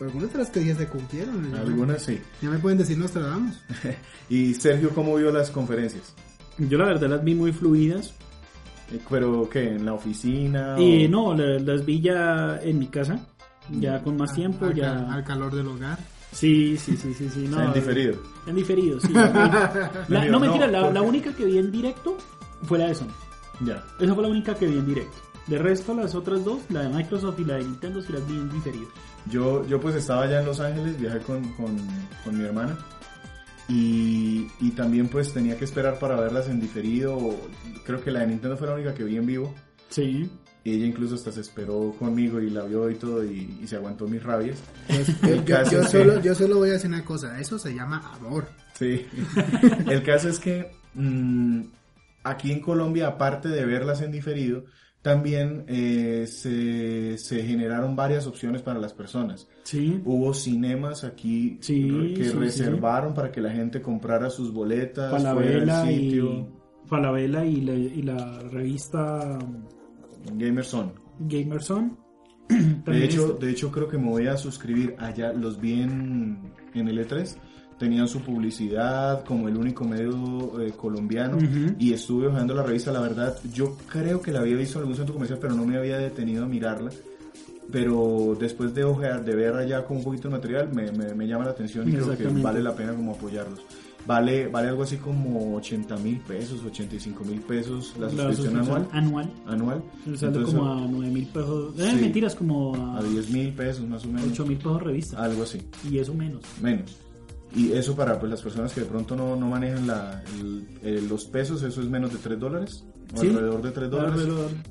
algunas 0.00 0.32
de 0.32 0.38
las 0.38 0.50
que 0.50 0.60
dije 0.60 0.74
se 0.76 0.86
cumplieron. 0.88 1.42
Ya 1.50 1.56
me- 1.56 1.58
Algunas 1.58 2.02
sí. 2.02 2.20
Ya 2.40 2.48
me 2.50 2.58
pueden 2.58 2.78
decir 2.78 2.96
Nostradamus. 2.98 3.56
Y 4.28 4.54
Sergio, 4.54 4.90
¿cómo 4.90 5.16
vio 5.16 5.32
las 5.32 5.50
conferencias? 5.50 6.14
Yo 6.58 6.78
la 6.78 6.84
verdad 6.86 7.08
las 7.10 7.24
vi 7.24 7.34
muy 7.34 7.52
fluidas. 7.52 8.14
Eh, 8.92 9.00
¿Pero 9.10 9.48
qué? 9.50 9.70
¿En 9.74 9.84
la 9.84 9.94
oficina? 9.94 10.76
Y 10.78 11.06
o- 11.06 11.08
no, 11.08 11.34
la- 11.34 11.58
las 11.58 11.84
vi 11.84 12.00
ya 12.00 12.60
en 12.62 12.78
mi 12.78 12.86
casa. 12.86 13.26
Ya 13.72 14.00
con 14.02 14.16
más 14.16 14.32
tiempo, 14.34 14.66
al, 14.66 14.74
ya. 14.74 15.12
al 15.12 15.22
calor 15.24 15.54
del 15.54 15.66
hogar. 15.68 15.98
Sí, 16.32 16.76
sí, 16.76 16.96
sí, 16.96 17.12
sí, 17.14 17.28
sí. 17.28 17.44
O 17.46 17.50
No, 17.50 17.56
sea, 17.56 17.64
en 17.66 17.72
diferido. 17.72 18.14
En 18.46 18.54
diferido, 18.54 19.00
sí. 19.00 19.12
La- 19.12 20.00
No, 20.08 20.24
no, 20.32 20.40
mentira, 20.40 20.66
la, 20.68 20.80
porque- 20.82 20.94
la 20.94 21.02
única 21.02 21.32
que 21.34 21.44
vi 21.44 21.58
en 21.58 21.70
directo 21.72 22.16
fue 22.64 22.78
la 22.78 22.88
de 22.88 22.94
Sony. 22.94 23.08
Ya. 23.64 23.84
Esa 23.98 24.14
fue 24.14 24.22
la 24.22 24.28
única 24.30 24.54
que 24.54 24.66
vi 24.66 24.78
en 24.78 24.86
directo. 24.86 25.16
De 25.46 25.58
resto, 25.58 25.94
las 25.94 26.14
otras 26.14 26.44
dos, 26.44 26.60
la 26.68 26.82
de 26.82 26.88
Microsoft 26.90 27.38
y 27.40 27.44
la 27.44 27.54
de 27.54 27.64
Nintendo, 27.64 28.00
sí 28.02 28.12
las 28.12 28.26
vi 28.28 28.34
en 28.36 28.50
diferido. 28.50 28.86
Yo, 29.30 29.66
yo 29.66 29.80
pues 29.80 29.94
estaba 29.96 30.22
allá 30.22 30.40
en 30.40 30.46
Los 30.46 30.60
Ángeles, 30.60 30.98
viajé 31.00 31.18
con, 31.20 31.42
con, 31.54 31.76
con 32.24 32.38
mi 32.38 32.44
hermana 32.44 32.78
y, 33.68 34.48
y 34.60 34.70
también 34.70 35.08
pues 35.08 35.32
tenía 35.32 35.56
que 35.56 35.64
esperar 35.64 35.98
para 35.98 36.16
verlas 36.20 36.48
en 36.48 36.60
diferido. 36.60 37.18
Creo 37.84 38.02
que 38.02 38.10
la 38.10 38.20
de 38.20 38.28
Nintendo 38.28 38.56
fue 38.56 38.66
la 38.68 38.74
única 38.74 38.94
que 38.94 39.04
vi 39.04 39.16
en 39.16 39.26
vivo 39.26 39.54
Sí. 39.88 40.30
y 40.64 40.72
ella 40.72 40.86
incluso 40.86 41.14
hasta 41.16 41.32
se 41.32 41.40
esperó 41.40 41.94
conmigo 41.98 42.40
y 42.40 42.50
la 42.50 42.62
vio 42.64 42.88
y 42.90 42.94
todo 42.94 43.24
y, 43.24 43.58
y 43.62 43.66
se 43.66 43.76
aguantó 43.76 44.06
mis 44.06 44.22
rabias. 44.22 44.58
Yo, 44.88 45.28
El 45.28 45.44
yo- 45.44 45.44
caso 45.44 45.70
yo 45.72 45.80
es 45.80 45.86
que- 45.88 45.98
solo, 45.98 46.20
yo 46.20 46.34
solo 46.34 46.56
voy 46.58 46.70
a 46.70 46.72
decir 46.74 46.88
una 46.88 47.04
cosa, 47.04 47.38
eso 47.40 47.58
se 47.58 47.74
llama 47.74 48.10
amor. 48.14 48.46
Sí. 48.78 49.04
El 49.88 50.02
caso 50.02 50.28
es 50.28 50.38
que 50.38 50.72
mm, 50.94 51.60
aquí 52.24 52.52
en 52.52 52.60
Colombia, 52.60 53.08
aparte 53.08 53.48
de 53.48 53.64
verlas 53.64 54.02
en 54.02 54.12
diferido, 54.12 54.64
también 55.02 55.64
eh, 55.68 56.26
se, 56.26 57.16
se 57.16 57.42
generaron 57.42 57.96
varias 57.96 58.26
opciones 58.26 58.60
para 58.62 58.78
las 58.78 58.92
personas. 58.92 59.48
Sí. 59.62 60.00
Hubo 60.04 60.34
cinemas 60.34 61.04
aquí 61.04 61.58
Sí, 61.62 62.14
que 62.16 62.24
sí, 62.26 62.32
reservaron 62.32 63.14
para 63.14 63.32
que 63.32 63.40
la 63.40 63.50
gente 63.50 63.80
comprara 63.80 64.28
sus 64.30 64.52
boletas, 64.52 65.10
fuera 65.10 65.34
Falabella 65.34 65.82
al 65.82 65.90
y. 65.90 65.94
sitio. 66.10 66.48
Falabella 66.86 67.44
y 67.44 67.60
la, 67.60 67.74
y 67.74 68.02
la 68.02 68.38
revista 68.50 69.38
Gamerson. 70.34 70.92
Gamerson. 71.20 71.98
De 72.84 73.04
hecho, 73.04 73.34
de 73.34 73.50
hecho, 73.50 73.70
creo 73.70 73.88
que 73.88 73.96
me 73.96 74.08
voy 74.08 74.26
a 74.26 74.36
suscribir 74.36 74.96
allá. 74.98 75.32
Los 75.32 75.60
vi 75.60 75.82
en, 75.82 76.52
en 76.74 76.88
el 76.88 76.98
E3. 77.06 77.36
Tenían 77.80 78.06
su 78.06 78.20
publicidad 78.20 79.24
como 79.24 79.48
el 79.48 79.56
único 79.56 79.84
medio 79.86 80.60
eh, 80.60 80.72
colombiano. 80.76 81.38
Ujú. 81.38 81.74
Y 81.78 81.92
estuve 81.94 82.26
hojeando 82.28 82.54
la 82.54 82.62
revista. 82.62 82.92
La 82.92 83.00
verdad, 83.00 83.36
yo 83.54 83.74
creo 83.90 84.20
que 84.20 84.30
la 84.32 84.40
había 84.40 84.54
visto 84.54 84.78
en 84.78 84.82
algún 84.82 84.96
centro 84.96 85.14
comercial, 85.14 85.38
pero 85.40 85.54
no 85.54 85.64
me 85.64 85.78
había 85.78 85.96
detenido 85.96 86.44
a 86.44 86.46
mirarla. 86.46 86.90
Pero 87.72 88.36
después 88.38 88.74
de 88.74 88.84
ojear, 88.84 89.24
de 89.24 89.34
ver 89.34 89.54
allá 89.54 89.84
como 89.84 90.00
un 90.00 90.04
poquito 90.04 90.28
de 90.28 90.34
material, 90.34 90.68
me, 90.74 90.90
me, 90.92 91.14
me 91.14 91.26
llama 91.26 91.44
la 91.44 91.52
atención 91.52 91.88
y 91.88 91.92
creo 91.92 92.16
que 92.16 92.26
vale 92.42 92.60
la 92.62 92.74
pena 92.74 92.92
como 92.94 93.12
apoyarlos. 93.12 93.60
Vale, 94.06 94.48
vale 94.48 94.68
algo 94.68 94.82
así 94.82 94.96
como 94.96 95.54
80 95.56 95.96
mil 95.98 96.18
pesos, 96.20 96.60
85 96.64 97.22
mil 97.24 97.40
pesos 97.42 97.94
la 97.98 98.06
la 98.06 98.32
suscripción 98.34 98.56
anual. 98.56 98.88
anual. 98.92 99.30
anual. 99.46 99.82
Sale 100.16 100.42
como 100.42 100.72
a 100.72 100.86
9 100.88 101.10
mil 101.12 101.26
pesos. 101.26 101.78
Eh, 101.78 101.90
Sí. 101.94 102.00
mentiras, 102.00 102.34
como 102.34 102.74
a, 102.74 102.98
a 102.98 103.02
10 103.02 103.30
mil 103.30 103.52
pesos 103.52 103.86
más 103.86 104.04
o 104.04 104.08
menos. 104.08 104.30
8 104.32 104.46
mil 104.46 104.56
pesos 104.58 104.82
revista. 104.82 105.22
Algo 105.22 105.42
así. 105.44 105.62
Y 105.88 105.98
eso 105.98 106.12
menos. 106.14 106.42
menos. 106.60 106.96
Y 107.54 107.72
eso 107.72 107.96
para 107.96 108.18
pues, 108.18 108.30
las 108.30 108.42
personas 108.42 108.72
que 108.72 108.80
de 108.82 108.86
pronto 108.86 109.16
no, 109.16 109.34
no 109.36 109.48
manejan 109.48 109.86
la, 109.86 110.22
el- 110.38 110.66
el- 110.82 111.08
los 111.08 111.24
pesos, 111.24 111.62
eso 111.62 111.80
es 111.80 111.88
menos 111.88 112.12
de 112.12 112.18
3 112.18 112.38
dólares, 112.38 112.84
Sí. 113.16 113.26
alrededor 113.26 113.60
de 113.62 113.70
3 113.72 113.90
dólares. 113.90 114.22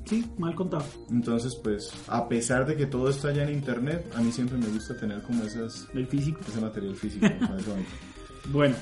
Sí, 0.06 0.24
mal 0.38 0.54
contado. 0.54 0.84
Entonces, 1.10 1.54
pues, 1.56 1.90
a 2.08 2.26
pesar 2.26 2.66
de 2.66 2.76
que 2.76 2.86
todo 2.86 3.10
está 3.10 3.32
ya 3.32 3.42
en 3.42 3.52
internet, 3.52 4.10
a 4.16 4.22
mí 4.22 4.32
siempre 4.32 4.56
me 4.56 4.66
gusta 4.68 4.96
tener 4.96 5.20
como 5.22 5.42
esas, 5.44 5.88
El 5.92 6.06
físico. 6.06 6.40
ese 6.48 6.60
material 6.60 6.94
físico. 6.96 7.26
Bueno, 8.50 8.74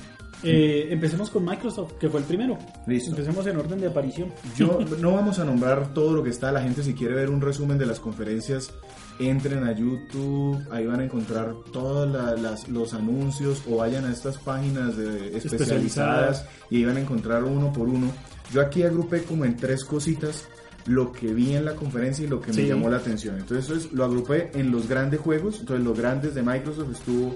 eh, 0.43 0.87
empecemos 0.89 1.29
con 1.29 1.43
Microsoft, 1.43 1.93
que 1.99 2.09
fue 2.09 2.21
el 2.21 2.25
primero. 2.25 2.57
Listo. 2.87 3.09
Empecemos 3.11 3.45
en 3.47 3.57
orden 3.57 3.79
de 3.81 3.87
aparición. 3.87 4.31
Yo 4.55 4.79
no 4.99 5.11
vamos 5.11 5.39
a 5.39 5.43
nombrar 5.45 5.93
todo 5.93 6.13
lo 6.13 6.23
que 6.23 6.29
está, 6.29 6.51
la 6.51 6.61
gente 6.61 6.81
si 6.83 6.93
quiere 6.93 7.13
ver 7.15 7.29
un 7.29 7.41
resumen 7.41 7.77
de 7.77 7.85
las 7.85 7.99
conferencias, 7.99 8.71
entren 9.19 9.63
a 9.65 9.73
YouTube, 9.73 10.57
ahí 10.71 10.85
van 10.85 11.01
a 11.01 11.03
encontrar 11.03 11.53
todos 11.71 12.09
la- 12.09 12.35
los 12.69 12.93
anuncios 12.93 13.61
o 13.69 13.77
vayan 13.77 14.05
a 14.05 14.11
estas 14.13 14.37
páginas 14.37 14.95
de- 14.97 15.35
especializadas 15.37 15.43
Especializadas. 15.53 16.45
y 16.69 16.77
ahí 16.77 16.85
van 16.85 16.97
a 16.97 17.01
encontrar 17.01 17.43
uno 17.43 17.71
por 17.73 17.89
uno. 17.89 18.11
Yo 18.53 18.61
aquí 18.61 18.83
agrupé 18.83 19.23
como 19.23 19.45
en 19.45 19.57
tres 19.57 19.83
cositas 19.83 20.47
lo 20.85 21.11
que 21.11 21.33
vi 21.33 21.53
en 21.55 21.65
la 21.65 21.75
conferencia 21.75 22.25
y 22.25 22.27
lo 22.29 22.39
que 22.41 22.51
me 22.53 22.65
llamó 22.65 22.89
la 22.89 22.97
atención. 22.97 23.37
Entonces 23.37 23.65
eso 23.65 23.75
es- 23.75 23.91
lo 23.93 24.05
agrupé 24.05 24.51
en 24.53 24.71
los 24.71 24.87
grandes 24.87 25.19
juegos, 25.19 25.59
entonces 25.59 25.85
los 25.85 25.97
grandes 25.97 26.33
de 26.33 26.41
Microsoft 26.41 26.91
estuvo 26.93 27.35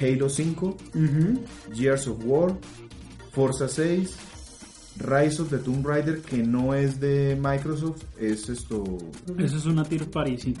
Halo 0.00 0.28
5, 0.28 0.76
Ujú. 0.94 1.40
Gears 1.74 2.06
of 2.08 2.18
War, 2.24 2.54
Forza 3.32 3.68
6, 3.68 4.16
Rise 4.98 5.42
of 5.42 5.50
the 5.50 5.58
Tomb 5.58 5.84
Raider, 5.84 6.20
que 6.20 6.38
no 6.38 6.74
es 6.74 7.00
de 7.00 7.38
Microsoft, 7.40 8.02
es 8.18 8.48
esto. 8.48 8.84
Eso 9.38 9.56
es 9.56 9.66
una 9.66 9.84
tier 9.84 10.10
party, 10.10 10.38
sí. 10.38 10.54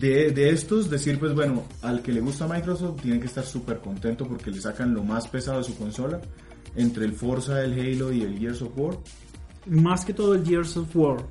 De, 0.00 0.30
de 0.30 0.50
estos, 0.50 0.90
decir, 0.90 1.18
pues 1.18 1.34
bueno, 1.34 1.64
al 1.82 2.02
que 2.02 2.12
le 2.12 2.20
gusta 2.20 2.46
Microsoft 2.48 3.02
tiene 3.02 3.20
que 3.20 3.26
estar 3.26 3.44
súper 3.44 3.78
contento 3.78 4.26
porque 4.26 4.50
le 4.50 4.60
sacan 4.60 4.94
lo 4.94 5.02
más 5.04 5.28
pesado 5.28 5.58
de 5.58 5.64
su 5.64 5.76
consola, 5.76 6.20
entre 6.74 7.04
el 7.04 7.12
Forza, 7.12 7.62
el 7.62 7.72
Halo 7.72 8.12
y 8.12 8.22
el 8.22 8.38
Gears 8.38 8.62
of 8.62 8.76
War. 8.76 8.98
Más 9.66 10.04
que 10.04 10.12
todo 10.12 10.34
el 10.34 10.44
Gears 10.44 10.76
of 10.76 10.94
War. 10.94 11.24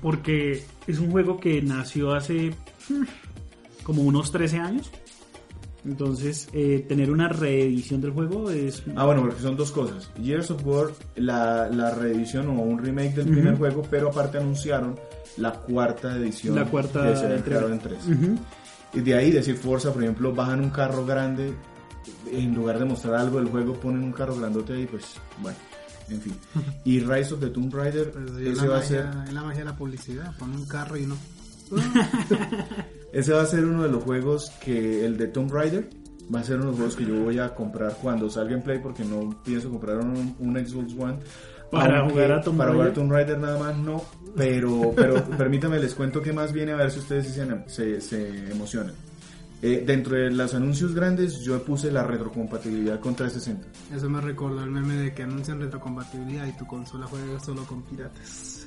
Porque 0.00 0.64
es 0.86 0.98
un 0.98 1.10
juego 1.10 1.38
que 1.40 1.62
nació 1.62 2.12
hace. 2.14 2.54
como 3.84 4.02
unos 4.02 4.32
13 4.32 4.58
años. 4.58 4.90
Entonces, 5.84 6.48
eh, 6.52 6.84
tener 6.88 7.10
una 7.10 7.28
reedición 7.28 8.00
del 8.00 8.12
juego 8.12 8.50
es... 8.50 8.82
Ah, 8.96 9.04
bueno, 9.04 9.22
porque 9.22 9.42
son 9.42 9.56
dos 9.56 9.70
cosas. 9.70 10.10
Years 10.20 10.50
of 10.50 10.64
War, 10.66 10.88
la, 11.16 11.68
la 11.68 11.94
reedición 11.94 12.48
o 12.48 12.62
un 12.62 12.78
remake 12.78 13.14
del 13.16 13.28
primer 13.28 13.56
juego, 13.56 13.82
pero 13.90 14.08
aparte 14.08 14.38
anunciaron 14.38 14.98
la 15.36 15.52
cuarta 15.52 16.16
edición 16.16 16.54
La 16.54 16.64
cuarta 16.64 17.10
que 17.10 17.16
será 17.16 17.34
en 17.36 17.78
tres. 17.80 17.98
Ujú. 18.06 18.38
Y 18.94 19.00
de 19.00 19.14
ahí 19.14 19.30
decir 19.30 19.56
Forza, 19.56 19.92
por 19.92 20.02
ejemplo, 20.02 20.32
bajan 20.32 20.60
un 20.60 20.70
carro 20.70 21.04
grande, 21.04 21.52
en 22.30 22.54
lugar 22.54 22.78
de 22.78 22.84
mostrar 22.84 23.16
algo 23.16 23.38
del 23.38 23.48
juego, 23.48 23.74
ponen 23.74 24.04
un 24.04 24.12
carro 24.12 24.36
grandote 24.36 24.72
ahí, 24.72 24.86
pues 24.86 25.04
bueno, 25.42 25.58
en 26.08 26.20
fin. 26.20 26.34
Y 26.84 27.00
Rise 27.00 27.34
of 27.34 27.40
the 27.40 27.48
Tomb 27.48 27.74
Raider, 27.74 28.10
Pues, 28.12 28.30
es, 28.40 28.58
ese 28.58 28.68
va 28.68 28.76
a 28.76 28.78
magia, 28.78 28.88
ser, 28.88 29.24
es 29.26 29.32
la 29.32 29.42
magia 29.42 29.58
de 29.60 29.64
la 29.66 29.76
publicidad. 29.76 30.36
Pon 30.38 30.52
un 30.52 30.64
carro 30.66 30.96
y 30.96 31.06
no. 31.06 31.16
ese 33.14 33.32
va 33.32 33.42
a 33.42 33.46
ser 33.46 33.64
uno 33.64 33.84
de 33.84 33.88
los 33.88 34.02
juegos 34.02 34.50
que 34.62 35.04
el 35.04 35.16
de 35.16 35.28
Tomb 35.28 35.52
Raider 35.52 35.88
va 36.34 36.40
a 36.40 36.44
ser 36.44 36.56
uno 36.56 36.64
de 36.64 36.70
los 36.70 36.76
juegos 36.76 36.96
que 36.96 37.06
yo 37.06 37.22
voy 37.22 37.38
a 37.38 37.54
comprar 37.54 37.96
cuando 38.02 38.28
salga 38.28 38.54
en 38.54 38.62
Play 38.62 38.80
porque 38.80 39.04
no 39.04 39.42
pienso 39.44 39.70
comprar 39.70 39.98
un, 39.98 40.34
un 40.38 40.66
Xbox 40.66 40.94
One. 40.98 41.18
Para 41.70 42.00
Aunque 42.00 42.14
jugar 42.14 42.32
a 42.32 42.40
Tomb 42.40 42.58
para 42.58 42.72
jugar 42.72 42.86
Raider. 42.88 43.02
Tomb 43.02 43.12
Raider 43.12 43.38
nada 43.38 43.58
más 43.58 43.76
no, 43.78 44.04
pero, 44.36 44.92
pero 44.94 45.24
permítame 45.38 45.78
les 45.78 45.94
cuento 45.94 46.20
que 46.20 46.32
más 46.32 46.52
viene 46.52 46.72
a 46.72 46.76
ver 46.76 46.90
si 46.90 46.98
ustedes 46.98 47.26
se, 47.28 47.68
se, 47.68 48.00
se 48.00 48.50
emocionan. 48.50 48.94
Eh, 49.62 49.82
dentro 49.86 50.14
de 50.14 50.30
los 50.30 50.52
anuncios 50.52 50.94
grandes 50.94 51.40
yo 51.40 51.62
puse 51.64 51.90
la 51.90 52.02
retrocompatibilidad 52.02 53.00
con 53.00 53.14
360. 53.14 53.96
Eso 53.96 54.10
me 54.10 54.20
recordó 54.20 54.62
el 54.62 54.70
meme 54.70 54.94
de 54.96 55.14
que 55.14 55.22
anuncian 55.22 55.58
retrocompatibilidad 55.58 56.46
y 56.46 56.52
tu 56.52 56.66
consola 56.66 57.06
juega 57.06 57.40
solo 57.40 57.64
con 57.64 57.82
piratas. 57.82 58.63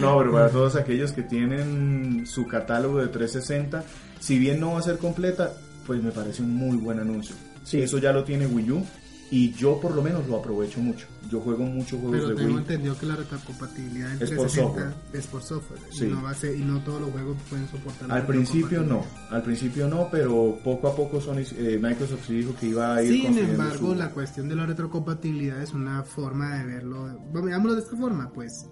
No, 0.00 0.18
pero 0.18 0.32
para 0.32 0.48
todos 0.50 0.76
aquellos 0.76 1.12
que 1.12 1.22
tienen 1.22 2.26
su 2.26 2.46
catálogo 2.46 2.98
de 2.98 3.08
360, 3.08 3.84
si 4.20 4.38
bien 4.38 4.60
no 4.60 4.72
va 4.72 4.80
a 4.80 4.82
ser 4.82 4.98
completa, 4.98 5.52
pues 5.86 6.02
me 6.02 6.10
parece 6.10 6.42
un 6.42 6.54
muy 6.54 6.76
buen 6.76 6.98
anuncio. 7.00 7.34
Sí. 7.64 7.80
Eso 7.80 7.98
ya 7.98 8.12
lo 8.12 8.24
tiene 8.24 8.46
Wii 8.46 8.70
U 8.72 8.84
y 9.32 9.52
yo 9.54 9.80
por 9.80 9.94
lo 9.94 10.02
menos 10.02 10.28
lo 10.28 10.36
aprovecho 10.36 10.78
mucho. 10.80 11.06
Yo 11.30 11.40
juego 11.40 11.64
muchos 11.64 11.98
juegos 11.98 12.10
Pero 12.12 12.28
de 12.28 12.34
tengo 12.34 12.48
Wii. 12.50 12.58
entendido 12.58 12.98
que 12.98 13.06
la 13.06 13.16
retrocompatibilidad 13.16 14.12
en 14.12 14.22
Es 14.22 14.30
por 14.32 14.46
360 14.46 14.94
es 15.18 15.26
por 15.26 15.42
software. 15.42 15.80
Sí. 15.90 16.04
Y, 16.04 16.08
no 16.10 16.22
va 16.22 16.30
a 16.30 16.34
ser, 16.34 16.54
y 16.54 16.62
no 16.62 16.80
todos 16.80 17.00
los 17.00 17.10
juegos 17.12 17.36
pueden 17.48 17.66
soportar 17.68 18.08
la 18.08 18.14
Al 18.16 18.26
principio 18.26 18.82
no, 18.82 19.02
al 19.30 19.42
principio 19.42 19.88
no, 19.88 20.08
pero 20.10 20.58
poco 20.62 20.88
a 20.88 20.94
poco 20.94 21.18
Sony, 21.20 21.38
eh, 21.56 21.78
Microsoft 21.82 22.26
sí 22.26 22.34
dijo 22.34 22.54
que 22.60 22.66
iba 22.66 22.94
a 22.96 23.02
ir 23.02 23.22
Sin 23.22 23.38
embargo, 23.38 23.92
su- 23.92 23.94
la 23.94 24.10
cuestión 24.10 24.48
de 24.50 24.56
la 24.56 24.66
retrocompatibilidad 24.66 25.62
es 25.62 25.72
una 25.72 26.02
forma 26.02 26.58
de 26.58 26.64
verlo. 26.66 27.18
Veámoslo 27.32 27.74
de 27.76 27.80
esta 27.82 27.96
forma, 27.96 28.30
pues 28.34 28.66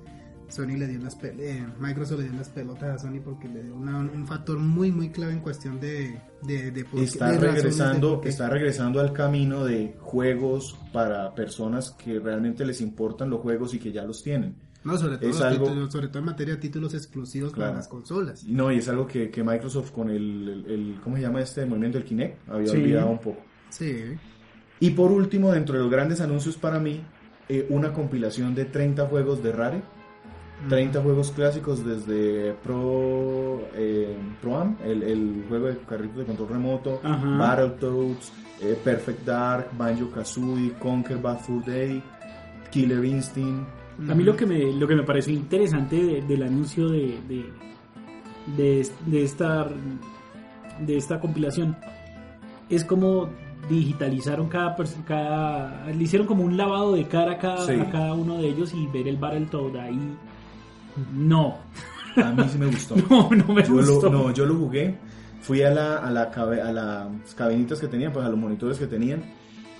Sony 0.50 0.76
le 0.76 0.86
dio 0.86 0.98
las 1.00 1.16
eh, 1.22 1.64
Microsoft 1.78 2.18
le 2.20 2.24
dio 2.28 2.34
las 2.38 2.48
pelotas 2.48 2.96
a 2.96 2.98
Sony 3.06 3.20
porque 3.24 3.48
le 3.48 3.62
dio 3.62 3.74
una- 3.76 3.98
un 3.98 4.26
factor 4.26 4.58
muy 4.58 4.90
muy 4.92 5.10
clave 5.10 5.32
en 5.32 5.40
cuestión 5.40 5.78
de 5.80 6.20
de, 6.42 6.70
de 6.70 6.84
por 6.84 7.00
está 7.00 7.30
de 7.32 7.38
de 7.38 7.52
regresando, 7.52 8.14
por 8.14 8.20
qué. 8.22 8.28
está 8.30 8.48
regresando 8.48 9.00
al 9.00 9.12
camino 9.12 9.64
de 9.64 9.96
juegos 10.00 10.76
para 10.92 11.34
personas 11.34 11.90
que 11.92 12.18
realmente 12.18 12.64
les 12.64 12.80
importan 12.80 13.30
los 13.30 13.40
juegos 13.40 13.74
y 13.74 13.78
que 13.78 13.92
ya 13.92 14.04
los 14.04 14.22
tienen. 14.22 14.56
no 14.82 14.96
sobre 14.96 15.18
todo 15.18 15.28
es 15.30 15.40
algo- 15.42 15.66
títulos, 15.66 15.92
sobre 15.92 16.08
todo 16.08 16.18
en 16.20 16.24
materia 16.24 16.54
de 16.54 16.60
títulos 16.60 16.94
exclusivos 16.94 17.52
Claro. 17.52 17.70
para 17.72 17.76
las 17.80 17.88
consolas. 17.88 18.44
No, 18.44 18.72
y 18.72 18.78
es 18.78 18.88
algo 18.88 19.06
que, 19.06 19.30
que 19.30 19.42
Microsoft 19.44 19.90
con 19.92 20.08
el, 20.10 20.48
el- 20.48 20.66
el- 20.70 21.00
¿cómo 21.04 21.16
se 21.16 21.22
llama 21.22 21.40
este 21.42 21.66
movimiento? 21.66 21.98
El 21.98 22.04
Kinect, 22.04 22.48
había 22.48 22.66
Sí. 22.68 22.76
olvidado 22.78 23.10
un 23.10 23.18
poco. 23.18 23.42
Sí. 23.68 23.94
Y 24.80 24.90
por 24.92 25.12
último, 25.12 25.52
dentro 25.52 25.74
de 25.76 25.82
los 25.82 25.90
grandes 25.92 26.22
anuncios 26.22 26.56
para 26.56 26.78
mí, 26.80 27.02
eh, 27.50 27.66
una 27.68 27.92
compilación 27.92 28.54
de 28.54 28.64
30 28.64 29.04
juegos 29.06 29.42
de 29.42 29.52
Rare. 29.52 29.82
30 30.68 31.00
juegos 31.02 31.30
clásicos 31.32 31.84
desde 31.84 32.52
Pro, 32.62 33.60
eh, 33.74 34.16
Pro 34.40 34.58
Am, 34.58 34.76
el, 34.84 35.02
el 35.02 35.44
juego 35.48 35.66
de 35.68 35.78
carritos 35.78 36.18
de 36.18 36.24
control 36.24 36.48
remoto, 36.50 37.00
Ajá. 37.02 37.36
Battletoads, 37.38 38.32
eh, 38.60 38.78
Perfect 38.84 39.24
Dark, 39.24 39.68
Banjo 39.76 40.10
Kazooie, 40.10 40.72
Conquer 40.78 41.18
Bad 41.18 41.38
Fur 41.40 41.64
Day, 41.64 42.02
Killer 42.70 43.04
Instinct. 43.04 43.66
A 44.08 44.14
mí 44.14 44.22
lo 44.24 44.34
que 44.36 44.46
me, 44.46 44.72
lo 44.72 44.86
que 44.88 44.94
me 44.96 45.02
pareció 45.02 45.32
interesante 45.34 45.96
de- 45.96 46.22
del 46.22 46.42
anuncio 46.42 46.88
de, 46.88 47.18
de, 47.28 47.44
de, 48.56 48.86
de 49.06 49.22
esta, 49.24 49.68
de 50.80 50.96
esta 50.96 51.20
compilación 51.20 51.76
es 52.68 52.84
como 52.84 53.28
digitalizaron 53.68 54.48
cada, 54.48 54.74
cada 55.06 55.86
le 55.86 56.02
hicieron 56.02 56.26
como 56.26 56.44
un 56.44 56.56
lavado 56.56 56.94
de 56.94 57.04
cara 57.06 57.32
a 57.32 57.38
cada, 57.38 57.66
Sí. 57.66 57.72
a 57.74 57.90
cada 57.90 58.14
uno 58.14 58.38
de 58.38 58.48
ellos 58.48 58.72
y 58.74 58.86
ver 58.86 59.06
el 59.06 59.16
Battletoad 59.18 59.76
ahí 59.76 59.98
no 61.14 61.58
A 62.16 62.30
mí 62.32 62.44
sí 62.50 62.58
me 62.58 62.66
gustó. 62.66 62.96
no 63.10 63.30
no 63.30 63.54
me 63.54 63.62
yo 63.64 63.74
gustó 63.74 64.10
lo, 64.10 64.28
no, 64.28 64.30
yo 64.32 64.46
lo 64.46 64.54
jugué. 64.56 64.96
Fui 65.42 65.62
a, 65.62 65.70
la, 65.70 65.98
a, 65.98 66.10
la 66.10 66.30
cabe- 66.30 66.60
a 66.60 66.70
las 66.72 67.34
cabinitas 67.34 67.80
que 67.80 67.88
tenían, 67.88 68.12
pues 68.12 68.24
a 68.24 68.28
los 68.28 68.38
monitores 68.38 68.78
que 68.78 68.86
tenían. 68.86 69.22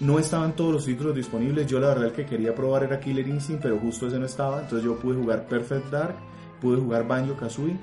No 0.01 0.19
estaban 0.19 0.57
todos 0.57 0.73
los 0.73 0.85
títulos 0.87 1.15
disponibles. 1.15 1.67
Yo 1.67 1.79
la 1.81 1.89
verdad 1.89 2.07
el 2.07 2.13
que 2.13 2.25
quería 2.25 2.55
probar 2.55 2.85
era 2.85 2.99
Killer 2.99 3.29
Instinct, 3.29 3.63
pero 3.63 3.79
justo 3.79 4.07
ese 4.07 4.19
no 4.19 4.25
estaba. 4.27 4.61
Entonces 4.63 4.85
yo 4.85 4.97
pude 4.99 5.17
jugar 5.21 5.47
Perfect 5.47 5.91
Dark, 5.91 6.15
pude 6.61 6.79
jugar 6.81 7.07
Banjo 7.07 7.35
Kazooie 7.37 7.77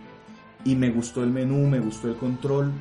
y 0.66 0.76
me 0.76 0.90
gustó 0.90 1.24
el 1.24 1.30
menú, 1.30 1.68
me 1.68 1.80
gustó 1.80 2.08
el 2.08 2.16
control. 2.16 2.72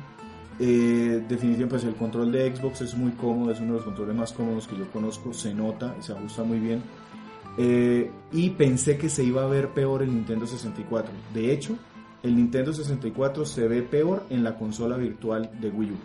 Eh, 0.59 1.23
definitivamente 1.29 1.67
pues 1.67 1.83
el 1.83 1.93
control 1.93 2.31
de 2.31 2.55
Xbox 2.55 2.81
es 2.81 2.95
muy 2.95 3.11
cómodo, 3.11 3.51
es 3.51 3.59
uno 3.59 3.73
de 3.73 3.75
los 3.75 3.83
controles 3.83 4.15
más 4.15 4.33
cómodos 4.33 4.67
que 4.67 4.75
yo 4.75 4.89
conozco, 4.91 5.31
se 5.31 5.53
nota 5.53 5.93
se 5.99 6.13
ajusta 6.13 6.43
muy 6.43 6.57
bien. 6.59 6.81
Eh, 7.57 8.11
y 8.31 8.51
pensé 8.51 8.97
que 8.97 9.09
se 9.09 9.23
iba 9.23 9.43
a 9.43 9.47
ver 9.47 9.69
peor 9.69 10.03
el 10.03 10.13
Nintendo 10.13 10.45
64. 10.45 11.11
De 11.33 11.51
hecho, 11.51 11.75
el 12.23 12.35
Nintendo 12.35 12.71
64 12.73 13.45
se 13.45 13.67
ve 13.67 13.81
peor 13.81 14.23
en 14.29 14.43
la 14.43 14.55
consola 14.55 14.97
virtual 14.97 15.49
de 15.59 15.69
Wii 15.69 15.91
U. 15.91 15.95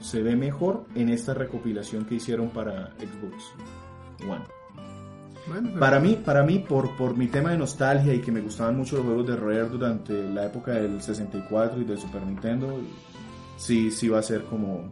Se 0.00 0.22
ve 0.22 0.36
mejor 0.36 0.84
en 0.94 1.08
esta 1.08 1.34
recopilación 1.34 2.04
que 2.04 2.16
hicieron 2.16 2.50
para 2.50 2.92
Xbox 2.98 3.52
One. 4.28 4.44
Bueno, 5.46 5.68
pero- 5.68 5.80
Para 5.80 6.00
mí, 6.00 6.18
para 6.24 6.42
mí 6.42 6.58
por, 6.58 6.96
por 6.96 7.16
mi 7.16 7.26
tema 7.28 7.50
de 7.50 7.58
nostalgia 7.58 8.14
y 8.14 8.20
que 8.20 8.32
me 8.32 8.40
gustaban 8.40 8.76
mucho 8.76 8.96
los 8.96 9.04
juegos 9.06 9.26
de 9.26 9.36
Rare 9.36 9.68
durante 9.68 10.12
la 10.30 10.46
época 10.46 10.72
del 10.72 11.00
64 11.02 11.80
y 11.80 11.84
del 11.84 11.98
Super 11.98 12.22
Nintendo, 12.22 12.78
sí, 13.56 13.90
sí 13.90 14.08
va 14.08 14.20
a 14.20 14.22
ser 14.22 14.44
como... 14.44 14.90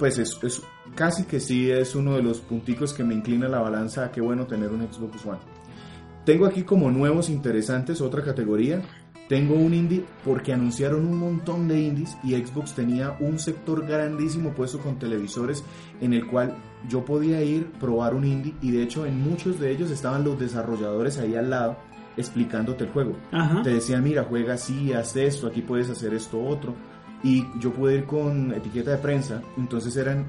Pues 0.00 0.18
es, 0.18 0.36
es- 0.42 0.62
casi 0.96 1.22
que 1.24 1.38
sí 1.38 1.70
es 1.70 1.94
uno 1.94 2.16
de 2.16 2.22
los 2.24 2.40
punticos 2.40 2.92
que 2.92 3.04
me 3.04 3.14
inclina 3.14 3.46
la 3.48 3.60
balanza 3.60 4.06
a 4.06 4.10
qué 4.10 4.20
bueno 4.20 4.46
tener 4.48 4.70
un 4.70 4.80
Xbox 4.92 5.24
One. 5.24 5.38
Tengo 6.24 6.46
aquí 6.46 6.64
como 6.64 6.90
nuevos 6.90 7.30
interesantes 7.30 8.00
otra 8.00 8.22
categoría. 8.24 8.82
Tengo 9.28 9.54
un 9.54 9.72
indie 9.72 10.04
porque 10.24 10.52
anunciaron 10.52 11.06
un 11.06 11.16
montón 11.16 11.68
de 11.68 11.80
indies 11.80 12.18
y 12.24 12.34
Xbox 12.34 12.74
tenía 12.74 13.16
un 13.20 13.38
sector 13.38 13.86
grandísimo 13.86 14.50
puesto 14.54 14.80
con 14.80 14.98
televisores 14.98 15.62
en 16.00 16.14
el 16.14 16.26
cual 16.26 16.56
yo 16.88 17.04
podía 17.04 17.40
ir, 17.44 17.70
probar 17.78 18.14
un 18.16 18.24
indie 18.24 18.54
y 18.60 18.72
de 18.72 18.82
hecho 18.82 19.06
en 19.06 19.20
muchos 19.22 19.60
de 19.60 19.70
ellos 19.70 19.92
estaban 19.92 20.24
los 20.24 20.36
desarrolladores 20.40 21.18
ahí 21.18 21.36
al 21.36 21.48
lado 21.50 21.76
explicándote 22.16 22.84
el 22.84 22.90
juego. 22.90 23.16
Ajá. 23.30 23.62
Te 23.62 23.70
decían, 23.70 24.02
mira, 24.02 24.24
juega 24.28 24.54
así, 24.54 24.92
haz 24.92 25.14
esto, 25.14 25.46
aquí 25.46 25.62
puedes 25.62 25.88
hacer 25.90 26.12
esto 26.12 26.42
otro. 26.44 26.74
Y 27.22 27.46
yo 27.58 27.72
pude 27.72 27.96
ir 27.96 28.04
con 28.04 28.52
etiqueta 28.54 28.92
de 28.92 28.98
prensa, 28.98 29.42
entonces 29.58 29.96
eran, 29.96 30.28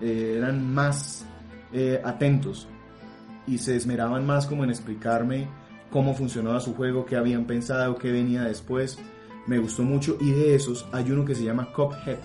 eh, 0.00 0.34
eran 0.38 0.72
más 0.72 1.26
eh, 1.72 2.00
atentos 2.04 2.68
y 3.46 3.58
se 3.58 3.76
esmeraban 3.76 4.24
más 4.24 4.46
como 4.46 4.64
en 4.64 4.70
explicarme 4.70 5.48
cómo 5.90 6.14
funcionaba 6.14 6.60
su 6.60 6.74
juego, 6.74 7.04
qué 7.04 7.16
habían 7.16 7.44
pensado, 7.44 7.96
qué 7.96 8.12
venía 8.12 8.42
después. 8.42 8.98
Me 9.46 9.58
gustó 9.58 9.82
mucho 9.82 10.16
y 10.20 10.30
de 10.30 10.54
esos 10.54 10.86
hay 10.92 11.10
uno 11.10 11.24
que 11.24 11.34
se 11.34 11.44
llama 11.44 11.72
Cuphead. 11.72 12.18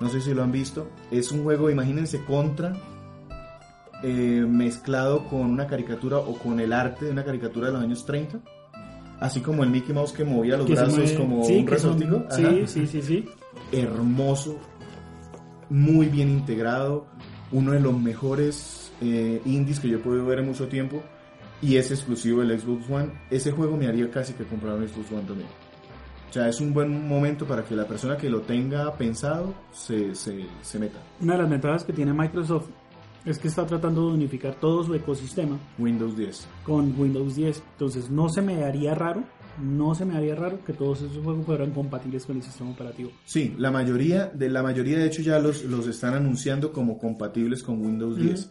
No 0.00 0.08
sé 0.08 0.20
si 0.20 0.34
lo 0.34 0.42
han 0.42 0.52
visto. 0.52 0.88
Es 1.10 1.30
un 1.30 1.44
juego, 1.44 1.70
imagínense, 1.70 2.24
contra 2.24 2.72
eh, 4.02 4.44
mezclado 4.46 5.24
con 5.28 5.42
una 5.42 5.66
caricatura 5.66 6.18
o 6.18 6.36
con 6.38 6.60
el 6.60 6.72
arte 6.72 7.06
de 7.06 7.12
una 7.12 7.24
caricatura 7.24 7.68
de 7.68 7.72
los 7.74 7.82
años 7.82 8.04
30. 8.04 8.40
Así 9.20 9.40
como 9.40 9.62
el 9.64 9.70
Mickey 9.70 9.94
Mouse 9.94 10.12
que 10.12 10.24
movía 10.24 10.56
los 10.56 10.66
Que 10.66 10.74
brazos 10.74 10.98
mueve- 10.98 11.16
como 11.16 11.44
sí, 11.44 11.56
un 11.58 11.66
resortico. 11.66 12.24
sí 12.30 12.86
sí 12.86 13.02
sí 13.02 13.24
Hermoso, 13.72 14.58
muy 15.70 16.06
bien 16.08 16.28
integrado, 16.30 17.06
uno 17.52 17.72
de 17.72 17.80
los 17.80 17.98
mejores 17.98 18.92
eh, 19.00 19.40
indies 19.44 19.80
que 19.80 19.88
yo 19.88 19.96
he 19.96 20.00
podido 20.00 20.26
ver 20.26 20.40
en 20.40 20.46
mucho 20.46 20.68
tiempo 20.68 21.02
y 21.62 21.76
es 21.76 21.90
exclusivo 21.90 22.40
del 22.42 22.58
Xbox 22.60 22.88
One. 22.90 23.10
Ese 23.30 23.50
juego 23.52 23.76
me 23.76 23.86
haría 23.86 24.10
casi 24.10 24.32
que 24.34 24.44
comprar 24.44 24.74
un 24.74 24.86
Xbox 24.88 25.10
One 25.12 25.22
también. 25.22 25.48
O 26.28 26.32
sea, 26.32 26.48
es 26.48 26.60
un 26.60 26.74
buen 26.74 27.08
momento 27.08 27.46
para 27.46 27.64
que 27.64 27.76
la 27.76 27.86
persona 27.86 28.16
que 28.16 28.28
lo 28.28 28.40
tenga 28.40 28.92
pensado 28.96 29.54
se, 29.72 30.14
se, 30.16 30.44
se 30.62 30.78
meta. 30.80 30.98
una 31.20 31.34
de 31.34 31.42
las 31.42 31.50
ventajas 31.50 31.84
que 31.84 31.92
tiene 31.92 32.12
Microsoft 32.12 32.66
es 33.24 33.38
que 33.38 33.48
está 33.48 33.66
tratando 33.66 34.08
de 34.08 34.14
unificar 34.14 34.54
todo 34.60 34.84
su 34.84 34.94
ecosistema 34.94 35.58
Windows 35.78 36.16
10. 36.16 36.46
con 36.64 36.94
Windows 36.98 37.36
10. 37.36 37.62
Entonces 37.72 38.10
no 38.10 38.28
se 38.28 38.42
me 38.42 38.64
haría 38.64 38.94
raro, 38.94 39.24
no 39.62 39.94
se 39.94 40.04
me 40.04 40.16
haría 40.16 40.34
raro 40.34 40.58
que 40.64 40.72
todos 40.72 41.00
esos 41.02 41.24
juegos 41.24 41.46
fueran 41.46 41.70
compatibles 41.70 42.26
con 42.26 42.36
el 42.36 42.42
sistema 42.42 42.70
operativo. 42.70 43.10
Sí, 43.24 43.54
la 43.56 43.70
mayoría, 43.70 44.26
de 44.26 44.50
la 44.50 44.62
mayoría 44.62 44.98
de 44.98 45.06
hecho 45.06 45.22
ya 45.22 45.38
los, 45.38 45.64
los 45.64 45.86
están 45.86 46.14
anunciando 46.14 46.72
como 46.72 46.98
compatibles 46.98 47.62
con 47.62 47.80
Windows 47.80 48.16
10. 48.16 48.50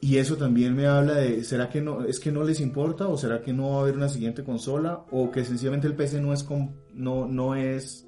Y 0.00 0.18
eso 0.18 0.36
también 0.36 0.74
me 0.76 0.86
habla 0.86 1.14
de, 1.14 1.42
¿será 1.44 1.70
que 1.70 1.80
no, 1.80 2.04
es 2.04 2.20
que 2.20 2.30
no 2.30 2.44
les 2.44 2.60
importa 2.60 3.08
o 3.08 3.16
será 3.16 3.40
que 3.40 3.54
no 3.54 3.70
va 3.70 3.76
a 3.78 3.80
haber 3.80 3.96
una 3.96 4.10
siguiente 4.10 4.44
consola 4.44 5.06
o 5.10 5.30
que 5.30 5.44
sencillamente 5.46 5.86
el 5.86 5.96
PC 5.96 6.20
no 6.20 6.34
es, 6.34 6.42
com- 6.44 6.74
no, 6.92 7.26
no 7.26 7.54
es, 7.54 8.06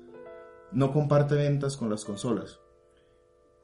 no 0.73 0.92
comparte 0.92 1.37
ventas 1.37 1.75
con 1.79 1.88
las 1.88 2.05
consolas? 2.05 2.61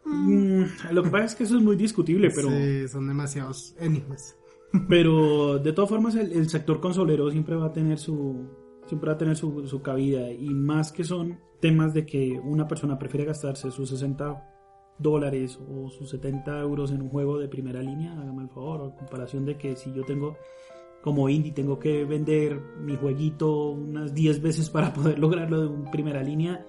Mm, 0.04 0.64
lo 0.90 1.02
que 1.02 1.10
pasa 1.10 1.24
es 1.24 1.34
que 1.34 1.44
eso 1.44 1.56
es 1.56 1.62
muy 1.62 1.76
discutible, 1.76 2.30
pero, 2.34 2.48
Sí, 2.48 2.88
son 2.88 3.08
demasiados 3.08 3.74
enigmas. 3.78 4.36
pero 4.88 5.58
de 5.58 5.72
todas 5.72 5.90
formas 5.90 6.14
el, 6.16 6.32
el 6.32 6.48
sector 6.48 6.80
consolero 6.80 7.30
siempre 7.30 7.56
va 7.56 7.66
a 7.66 7.72
tener 7.72 7.98
su 7.98 8.48
siempre 8.86 9.08
va 9.08 9.14
a 9.14 9.18
tener 9.18 9.36
su, 9.36 9.66
su 9.66 9.82
cabida 9.82 10.30
y 10.30 10.48
más 10.50 10.92
que 10.92 11.04
son 11.04 11.38
temas 11.60 11.94
de 11.94 12.04
que 12.04 12.40
una 12.42 12.66
persona 12.66 12.98
prefiere 12.98 13.24
gastarse 13.24 13.70
sus 13.70 13.88
60 13.90 14.48
dólares 14.98 15.58
o 15.68 15.88
sus 15.88 16.10
70 16.10 16.60
euros 16.60 16.90
en 16.90 17.02
un 17.02 17.08
juego 17.08 17.38
de 17.38 17.48
primera 17.48 17.80
línea, 17.82 18.12
hágame 18.12 18.42
el 18.42 18.48
favor, 18.48 18.92
a 18.92 18.96
comparación 18.96 19.44
de 19.44 19.56
que 19.56 19.76
si 19.76 19.92
yo 19.92 20.04
tengo 20.04 20.36
como 21.00 21.28
indie 21.28 21.52
tengo 21.52 21.78
que 21.78 22.04
vender 22.04 22.60
mi 22.80 22.96
jueguito 22.96 23.70
unas 23.70 24.14
10 24.14 24.42
veces 24.42 24.70
para 24.70 24.92
poder 24.94 25.18
lograrlo 25.18 25.60
de 25.60 25.66
un 25.68 25.90
primera 25.90 26.22
línea, 26.22 26.66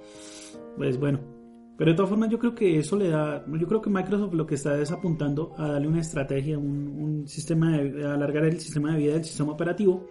pues 0.77 0.99
bueno. 0.99 1.42
Pero 1.77 1.91
de 1.91 1.95
todas 1.95 2.09
formas 2.09 2.29
yo 2.29 2.37
creo 2.37 2.53
que 2.53 2.77
eso 2.77 2.95
le 2.95 3.09
da, 3.09 3.43
yo 3.47 3.67
creo 3.67 3.81
que 3.81 3.89
Microsoft 3.89 4.33
lo 4.33 4.45
que 4.45 4.55
está 4.55 4.79
es 4.79 4.91
apuntando 4.91 5.53
a 5.57 5.69
darle 5.69 5.87
una 5.87 6.01
estrategia, 6.01 6.57
un, 6.57 6.87
un 6.87 7.27
sistema 7.27 7.77
de, 7.77 8.05
a 8.05 8.13
alargar 8.13 8.45
el 8.45 8.59
sistema 8.59 8.91
de 8.91 8.99
vida 8.99 9.13
del 9.13 9.23
sistema 9.23 9.51
operativo 9.51 10.05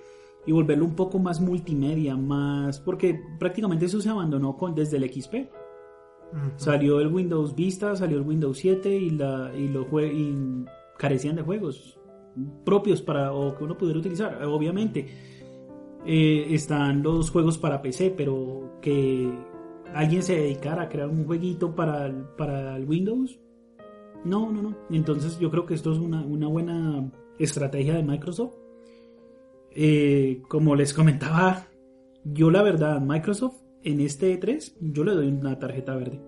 y 0.44 0.52
volverlo 0.52 0.84
un 0.84 0.96
poco 0.96 1.18
más 1.18 1.40
multimedia, 1.40 2.16
más, 2.16 2.80
porque 2.80 3.20
prácticamente 3.38 3.86
eso 3.86 4.00
se 4.00 4.08
abandonó 4.08 4.56
con, 4.56 4.74
desde 4.74 4.96
el 4.96 5.10
XP. 5.12 5.34
Salió 6.56 6.98
el 6.98 7.08
Windows 7.08 7.54
Vista, 7.54 7.94
salió 7.94 8.16
el 8.16 8.26
Windows 8.26 8.56
7 8.56 8.88
y, 8.88 9.10
la, 9.10 9.52
y, 9.54 9.68
los 9.68 9.86
y 9.92 10.64
carecían 10.96 11.36
de 11.36 11.42
juegos 11.42 11.98
propios 12.64 13.02
para 13.02 13.32
o 13.32 13.54
que 13.54 13.64
uno 13.64 13.76
pudiera 13.76 14.00
utilizar. 14.00 14.42
Obviamente 14.44 15.06
eh, 16.06 16.46
están 16.50 17.02
los 17.02 17.30
juegos 17.30 17.58
para 17.58 17.82
PC, 17.82 18.14
pero 18.16 18.78
que 18.80 19.30
alguien 19.94 20.22
se 20.22 20.36
dedicara 20.36 20.82
a 20.82 20.88
crear 20.88 21.08
un 21.08 21.24
jueguito 21.24 21.74
para 21.74 22.06
el, 22.06 22.24
para 22.36 22.76
el 22.76 22.88
Windows, 22.88 23.38
no, 24.24 24.50
no, 24.52 24.62
no. 24.62 24.76
Entonces 24.90 25.38
yo 25.38 25.50
creo 25.50 25.66
que 25.66 25.74
esto 25.74 25.92
es 25.92 25.98
una, 25.98 26.24
una 26.24 26.48
buena 26.48 27.10
estrategia 27.38 27.94
de 27.94 28.02
Microsoft. 28.02 28.54
Eh, 29.74 30.42
como 30.48 30.76
les 30.76 30.94
comentaba, 30.94 31.66
yo 32.24 32.50
la 32.50 32.62
verdad, 32.62 33.00
Microsoft 33.00 33.56
en 33.82 34.00
este 34.00 34.38
E3, 34.38 34.76
yo 34.80 35.04
le 35.04 35.12
doy 35.12 35.28
una 35.28 35.58
tarjeta 35.58 35.96
verde. 35.96 36.20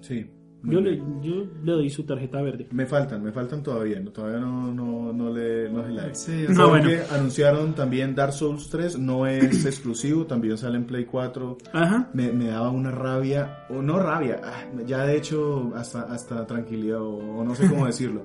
Sí. 0.00 0.30
Yo 0.62 0.80
le, 0.80 0.96
yo 1.22 1.44
le 1.64 1.72
doy 1.72 1.90
su 1.90 2.02
tarjeta 2.04 2.42
verde. 2.42 2.66
Me 2.72 2.86
faltan, 2.86 3.22
me 3.22 3.30
faltan 3.30 3.62
todavía, 3.62 4.00
no, 4.00 4.10
todavía 4.10 4.40
no, 4.40 4.72
no, 4.72 5.12
no 5.12 5.30
le, 5.30 5.70
no 5.70 5.84
se 5.84 5.90
la. 5.92 6.14
Sí, 6.14 6.44
o 6.46 6.48
No, 6.50 6.54
sea, 6.56 6.64
Porque 6.66 6.96
bueno. 6.96 7.02
anunciaron 7.12 7.74
también 7.74 8.14
Dark 8.16 8.32
Souls 8.32 8.68
3, 8.70 8.98
no 8.98 9.26
es 9.28 9.64
exclusivo, 9.66 10.26
también 10.26 10.58
sale 10.58 10.76
en 10.78 10.84
Play 10.86 11.04
4. 11.04 11.58
Ajá. 11.72 12.10
Me, 12.14 12.32
me 12.32 12.48
daba 12.48 12.70
una 12.70 12.90
rabia, 12.90 13.64
o 13.70 13.80
no 13.80 14.00
rabia, 14.00 14.40
ah, 14.42 14.64
ya 14.86 15.04
de 15.06 15.16
hecho 15.16 15.70
hasta, 15.76 16.02
hasta 16.02 16.44
tranquilidad, 16.46 17.00
o, 17.00 17.16
o 17.16 17.44
no 17.44 17.54
sé 17.54 17.68
cómo 17.68 17.86
decirlo. 17.86 18.24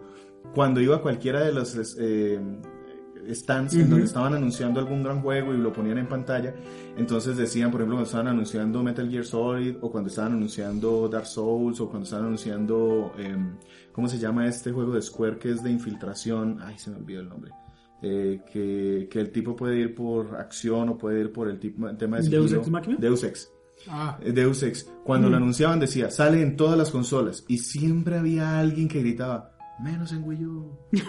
Cuando 0.56 0.82
iba 0.82 0.96
a 0.96 1.02
cualquiera 1.02 1.42
de 1.42 1.52
los 1.54 1.96
eh, 2.00 2.40
stands 3.32 3.74
en 3.76 3.82
Ujú. 3.82 3.90
donde 3.92 4.06
estaban 4.06 4.34
anunciando 4.34 4.80
algún 4.80 5.04
gran 5.04 5.22
juego 5.22 5.54
y 5.54 5.58
lo 5.58 5.72
ponían 5.74 5.98
en 5.98 6.08
pantalla, 6.08 6.54
entonces 6.98 7.38
decían, 7.38 7.72
por 7.72 7.82
ejemplo, 7.82 7.96
cuando 7.98 8.06
estaban 8.08 8.28
anunciando 8.28 8.84
Metal 8.84 9.10
Gear 9.10 9.26
Solid, 9.26 9.76
o 9.82 9.92
cuando 9.92 10.10
estaban 10.10 10.34
anunciando 10.34 11.08
Dark 11.10 11.26
Souls, 11.28 11.80
o 11.80 11.88
cuando 11.90 12.04
estaban 12.06 12.26
anunciando, 12.26 13.14
em, 13.18 13.56
¿cómo 13.92 14.08
se 14.08 14.18
llama 14.20 14.48
este 14.48 14.72
juego 14.72 14.94
de 14.94 15.02
Square 15.02 15.38
que 15.38 15.52
es 15.52 15.64
de 15.64 15.72
infiltración? 15.72 16.60
Ay, 16.62 16.78
se 16.78 16.90
me 16.92 16.98
olvidó 16.98 17.22
el 17.22 17.30
nombre. 17.30 17.52
Eh, 18.04 18.42
que, 18.52 19.08
que 19.12 19.20
el 19.20 19.32
tipo 19.32 19.56
puede 19.56 19.78
ir 19.80 19.94
por 19.94 20.36
acción 20.36 20.90
o 20.90 20.98
puede 20.98 21.22
ir 21.22 21.32
por 21.32 21.48
el 21.48 21.60
tipo, 21.60 21.88
tema 21.98 22.18
de 22.20 22.28
¿Deus 22.30 22.46
sigilo. 22.46 22.62
Ex 22.62 22.70
Machina? 22.72 22.98
Deus 23.00 23.24
Ex. 23.24 23.52
ah, 23.90 24.18
Eh, 24.24 24.32
Deus 24.32 24.64
Ex. 24.64 24.90
Cuando 25.04 25.28
Mm. 25.28 25.32
lo 25.32 25.38
anunciaban 25.38 25.80
decía, 25.80 26.10
sale 26.10 26.42
en 26.42 26.56
todas 26.56 26.78
las 26.78 26.90
consolas. 26.90 27.46
Y 27.48 27.60
siempre 27.60 28.18
había 28.18 28.60
alguien 28.60 28.88
que 28.88 29.00
gritaba, 29.02 29.51
menos 29.82 30.12
en 30.12 30.24
Wii 30.24 30.46
U. 30.46 30.78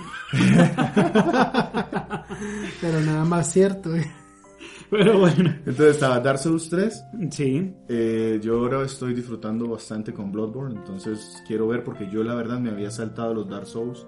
pero 2.81 3.01
nada 3.01 3.25
más 3.25 3.53
cierto. 3.53 3.95
eh. 3.95 4.11
Pero 4.91 5.21
bueno. 5.21 5.51
Entonces 5.65 5.95
estaba 5.95 6.21
Dark 6.21 6.39
Souls 6.39 6.69
3. 6.69 7.05
Sí. 7.31 7.75
Eh, 7.89 8.41
yo 8.43 8.59
ahora 8.59 8.85
estoy 8.85 9.15
disfrutando 9.15 9.69
bastante 9.69 10.13
con 10.13 10.31
Bloodborne. 10.31 10.77
Entonces 10.79 11.43
quiero 11.47 11.67
ver 11.69 11.83
porque 11.83 12.11
yo 12.11 12.23
la 12.23 12.35
verdad 12.35 12.61
me 12.61 12.71
había 12.71 12.91
saltado 12.91 13.33
los 13.33 13.49
Dark 13.49 13.67
Souls. 13.67 14.07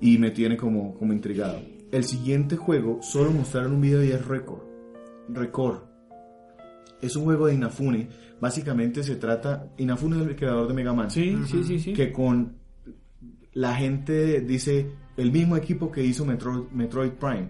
Y 0.00 0.18
me 0.18 0.30
tiene 0.30 0.56
como, 0.56 0.94
como 0.94 1.12
intrigado. 1.12 1.60
El 1.90 2.04
siguiente 2.04 2.56
juego 2.56 3.00
solo 3.02 3.30
mostraron 3.32 3.72
un 3.74 3.80
video 3.80 4.04
y 4.04 4.10
es 4.10 4.24
Record. 4.24 4.62
Record. 5.28 5.82
Es 7.00 7.16
un 7.16 7.24
juego 7.24 7.46
de 7.46 7.54
Inafune. 7.54 8.08
Básicamente 8.40 9.02
se 9.02 9.16
trata... 9.16 9.72
Inafune 9.78 10.20
es 10.22 10.28
el 10.28 10.36
creador 10.36 10.68
de 10.68 10.74
Mega 10.74 10.92
Man. 10.92 11.10
Sí, 11.10 11.36
sí, 11.46 11.64
sí, 11.64 11.78
sí. 11.78 11.92
que 11.94 12.12
con 12.12 12.63
la 13.54 13.74
gente 13.74 14.40
dice 14.40 14.86
el 15.16 15.30
mismo 15.32 15.56
equipo 15.56 15.90
que 15.90 16.02
hizo 16.04 16.24
Metroid, 16.24 16.64
Metroid 16.72 17.12
Prime 17.12 17.48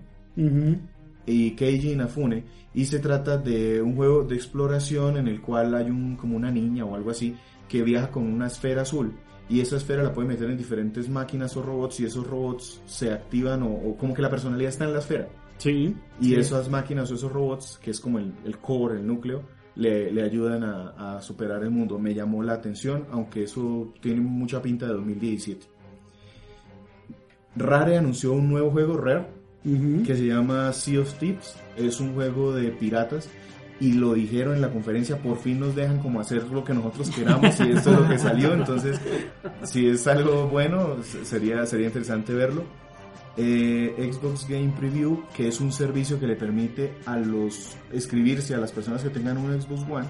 y 1.26 1.52
Keiji 1.52 1.92
Inafune 1.92 2.44
y 2.74 2.84
se 2.84 2.98
trata 2.98 3.38
de 3.38 3.80
un 3.80 3.94
juego 3.96 4.24
de 4.24 4.34
exploración 4.36 5.16
en 5.16 5.28
el 5.28 5.40
cual 5.40 5.74
hay 5.74 5.90
un 5.90 6.16
como 6.16 6.36
una 6.36 6.50
niña 6.50 6.84
o 6.84 6.94
algo 6.94 7.10
así 7.10 7.34
que 7.68 7.82
viaja 7.82 8.10
con 8.10 8.24
una 8.24 8.46
esfera 8.48 8.82
azul 8.82 9.14
y 9.48 9.60
esa 9.60 9.76
esfera 9.76 10.02
la 10.02 10.12
puede 10.12 10.28
meter 10.28 10.50
en 10.50 10.56
diferentes 10.58 11.08
máquinas 11.08 11.56
o 11.56 11.62
robots 11.62 12.00
y 12.00 12.04
esos 12.04 12.26
robots 12.26 12.80
se 12.86 13.12
activan 13.12 13.62
o, 13.62 13.72
o 13.72 13.96
como 13.96 14.12
que 14.14 14.22
la 14.22 14.30
personalidad 14.30 14.70
está 14.70 14.84
en 14.84 14.92
la 14.92 14.98
esfera 15.00 15.28
Sí. 15.56 15.94
y 16.20 16.24
sí. 16.26 16.34
esas 16.34 16.68
máquinas 16.68 17.10
o 17.10 17.14
esos 17.14 17.30
robots, 17.32 17.78
que 17.82 17.92
es 17.92 18.00
como 18.00 18.18
el, 18.18 18.32
el 18.44 18.58
core, 18.58 18.96
el 18.98 19.06
núcleo, 19.06 19.44
le, 19.76 20.10
le 20.10 20.22
ayudan 20.22 20.64
a, 20.64 21.16
a 21.16 21.22
superar 21.22 21.62
el 21.62 21.70
mundo. 21.70 21.96
Me 21.98 22.12
llamó 22.12 22.42
la 22.42 22.54
atención, 22.54 23.06
aunque 23.12 23.44
eso 23.44 23.92
tiene 24.00 24.20
mucha 24.20 24.60
pinta 24.60 24.86
de 24.86 24.94
2017. 24.94 25.66
Rare 27.56 27.98
anunció 27.98 28.32
un 28.32 28.48
nuevo 28.48 28.70
juego, 28.70 28.96
Rare, 28.96 29.26
que 30.04 30.14
se 30.16 30.26
llama 30.26 30.72
Sea 30.72 31.00
of 31.00 31.14
Thieves. 31.14 31.56
Es 31.76 32.00
un 32.00 32.14
juego 32.14 32.52
de 32.54 32.70
piratas. 32.70 33.28
Y 33.80 33.94
lo 33.94 34.14
dijeron 34.14 34.54
en 34.54 34.60
la 34.60 34.70
conferencia, 34.70 35.18
por 35.18 35.36
fin 35.38 35.58
nos 35.58 35.74
dejan 35.74 35.98
como 35.98 36.20
hacer 36.20 36.44
lo 36.48 36.62
que 36.64 36.72
nosotros 36.72 37.10
queramos 37.10 37.58
y 37.60 37.70
esto 37.72 37.90
es 37.92 38.00
lo 38.00 38.08
que 38.08 38.18
salió. 38.18 38.54
Entonces, 38.54 39.00
si 39.64 39.88
es 39.88 40.06
algo 40.06 40.46
bueno, 40.48 40.96
se- 41.02 41.24
sería, 41.24 41.66
sería 41.66 41.86
interesante 41.88 42.32
verlo 42.32 42.62
eh, 43.36 44.10
Xbox 44.12 44.46
Game 44.48 44.72
Preview, 44.78 45.24
que 45.36 45.48
es 45.48 45.60
un 45.60 45.72
servicio 45.72 46.20
que 46.20 46.26
le 46.28 46.36
permite 46.36 46.92
a 47.04 47.16
los 47.16 47.76
escribirse 47.92 48.54
a 48.54 48.58
las 48.58 48.70
personas 48.70 49.02
que 49.02 49.10
tengan 49.10 49.38
un 49.38 49.60
Xbox 49.60 49.82
One 49.90 50.06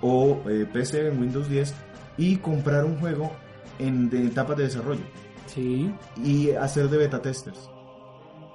o 0.00 0.40
eh, 0.48 0.66
PC 0.72 1.08
en 1.08 1.20
Windows 1.20 1.48
10 1.50 1.74
y 2.16 2.36
comprar 2.36 2.86
un 2.86 2.96
juego 2.98 3.30
en 3.78 4.08
de 4.08 4.24
etapas 4.26 4.56
de 4.56 4.64
desarrollo 4.64 5.02
Sí. 5.48 5.92
y 6.22 6.50
hacer 6.50 6.88
de 6.88 6.98
beta 6.98 7.20
testers. 7.20 7.70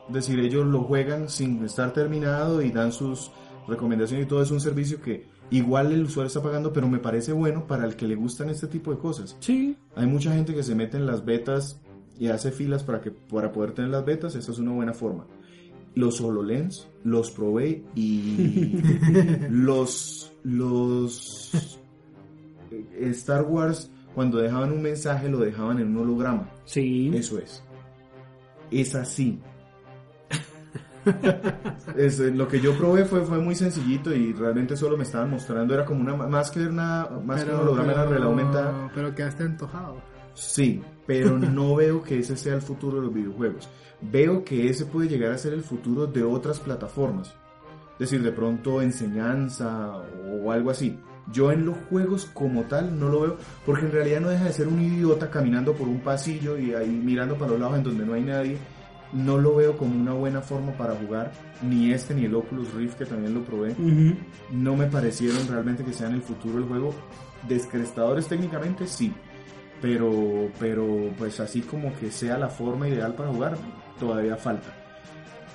Es 0.08 0.14
decir, 0.14 0.40
ellos 0.40 0.66
lo 0.66 0.84
juegan 0.84 1.30
sin 1.30 1.64
estar 1.64 1.94
terminado 1.94 2.62
y 2.62 2.72
dan 2.72 2.92
sus 2.92 3.32
recomendaciones 3.68 4.26
y 4.26 4.30
todo 4.30 4.42
es 4.42 4.52
un 4.52 4.60
servicio 4.60 5.02
que 5.02 5.26
igual 5.50 5.92
el 5.92 6.04
usuario 6.04 6.28
está 6.28 6.42
pagando, 6.42 6.74
pero 6.74 6.88
me 6.88 7.00
parece 7.00 7.32
bueno 7.32 7.68
para 7.68 7.86
el 7.86 7.96
que 7.96 8.08
le 8.08 8.16
gustan 8.16 8.50
este 8.50 8.68
tipo 8.68 8.92
de 8.92 8.98
cosas. 8.98 9.38
Sí. 9.40 9.78
Hay 9.96 10.08
mucha 10.08 10.34
gente 10.34 10.54
que 10.54 10.64
se 10.64 10.76
mete 10.76 10.98
en 10.98 11.06
las 11.06 11.24
betas 11.24 11.80
y 12.20 12.28
hace 12.28 12.52
filas 12.52 12.84
para 12.84 13.02
que 13.02 13.12
para 13.12 13.52
poder 13.52 13.72
tener 13.72 13.92
las 13.92 14.06
betas, 14.06 14.36
esa 14.36 14.52
es 14.52 14.60
una 14.60 14.72
buena 14.72 14.94
forma. 14.94 15.26
Los 15.96 16.20
HoloLens 16.22 16.88
los 17.04 17.32
probé 17.32 17.84
y 17.96 18.82
los 19.50 20.34
los 20.44 21.78
eh, 22.72 23.10
Star 23.12 23.44
Wars 23.44 23.90
cuando 24.14 24.38
dejaban 24.38 24.72
un 24.72 24.82
mensaje 24.82 25.30
lo 25.30 25.40
dejaban 25.40 25.80
en 25.80 25.96
un 25.96 26.04
holograma. 26.04 26.50
Sí. 26.66 27.12
Eso 27.14 27.40
es. 27.40 27.64
Es 28.72 28.96
así. 28.96 29.40
Es, 31.98 32.20
eh, 32.20 32.32
lo 32.32 32.48
que 32.48 32.62
yo 32.62 32.78
probé 32.78 33.06
fue, 33.06 33.22
fue 33.26 33.38
muy 33.38 33.56
sencillito 33.56 34.14
y 34.16 34.32
realmente 34.34 34.78
solo 34.78 34.96
me 34.98 35.04
estaban 35.04 35.30
mostrando, 35.30 35.74
era 35.74 35.86
como 35.86 36.02
una, 36.02 36.16
más 36.16 36.50
que 36.50 36.62
una, 36.62 37.10
más 37.26 37.44
que 37.44 37.52
un 37.52 37.60
holograma, 37.60 37.92
era 37.92 38.06
realidad 38.06 38.30
aumentada. 38.30 38.92
pero 38.96 39.14
quedaste 39.14 39.44
antojado. 39.44 39.98
Sí, 40.34 40.82
pero 41.06 41.38
no 41.38 41.76
veo 41.76 42.02
que 42.02 42.20
ese 42.20 42.38
sea 42.38 42.56
el 42.56 42.62
futuro 42.62 42.98
de 42.98 43.04
los 43.04 43.14
videojuegos. 43.14 43.70
Veo 44.02 44.44
que 44.44 44.70
ese 44.70 44.86
puede 44.86 45.08
llegar 45.08 45.32
a 45.32 45.38
ser 45.38 45.54
el 45.54 45.64
futuro 45.64 46.08
de 46.08 46.24
otras 46.24 46.60
plataformas. 46.60 47.36
Es 47.94 48.10
decir, 48.10 48.24
de 48.24 48.32
pronto 48.32 48.82
enseñanza 48.82 50.02
o 50.42 50.52
algo 50.52 50.72
así. 50.72 50.98
Yo 51.32 51.52
en 51.52 51.66
los 51.66 51.78
juegos 51.90 52.26
como 52.34 52.64
tal 52.64 53.00
no 53.00 53.10
lo 53.10 53.22
veo, 53.22 53.38
porque 53.66 53.86
en 53.86 53.92
realidad 53.92 54.22
no 54.22 54.30
deja 54.30 54.46
de 54.46 54.54
ser 54.54 54.68
un 54.68 54.82
idiota 54.82 55.30
caminando 55.30 55.74
por 55.74 55.88
un 55.88 56.00
pasillo 56.00 56.58
y 56.58 56.74
ahí 56.74 56.90
mirando 56.90 57.36
para 57.36 57.52
los 57.52 57.60
lados 57.60 57.78
en 57.78 57.84
donde 57.84 58.06
no 58.06 58.14
hay 58.14 58.24
nadie. 58.24 58.58
No 59.14 59.38
lo 59.38 59.56
veo 59.56 59.78
como 59.78 59.96
una 59.96 60.14
buena 60.14 60.42
forma 60.42 60.72
para 60.74 60.96
jugar, 60.96 61.32
ni 61.62 61.92
este 61.92 62.16
ni 62.16 62.26
el 62.26 62.34
Oculus 62.36 62.74
Rift 62.74 62.98
que 62.98 63.06
también 63.06 63.36
lo 63.36 63.44
probé 63.44 63.76
no 64.52 64.76
me 64.76 64.88
parecieron 64.88 65.48
realmente 65.48 65.84
que 65.84 65.94
sean 65.94 66.14
el 66.14 66.22
futuro 66.22 66.56
del 66.56 66.68
juego. 66.68 66.94
Descrestadores 67.48 68.28
técnicamente 68.28 68.88
sí, 68.88 69.14
pero, 69.82 70.50
pero 70.60 70.86
pues 71.18 71.40
así 71.40 71.62
como 71.62 71.94
que 71.96 72.12
sea 72.12 72.38
la 72.38 72.50
forma 72.50 72.88
ideal 72.88 73.14
para 73.16 73.30
jugar, 73.30 73.58
todavía 74.00 74.38
falta. 74.38 74.74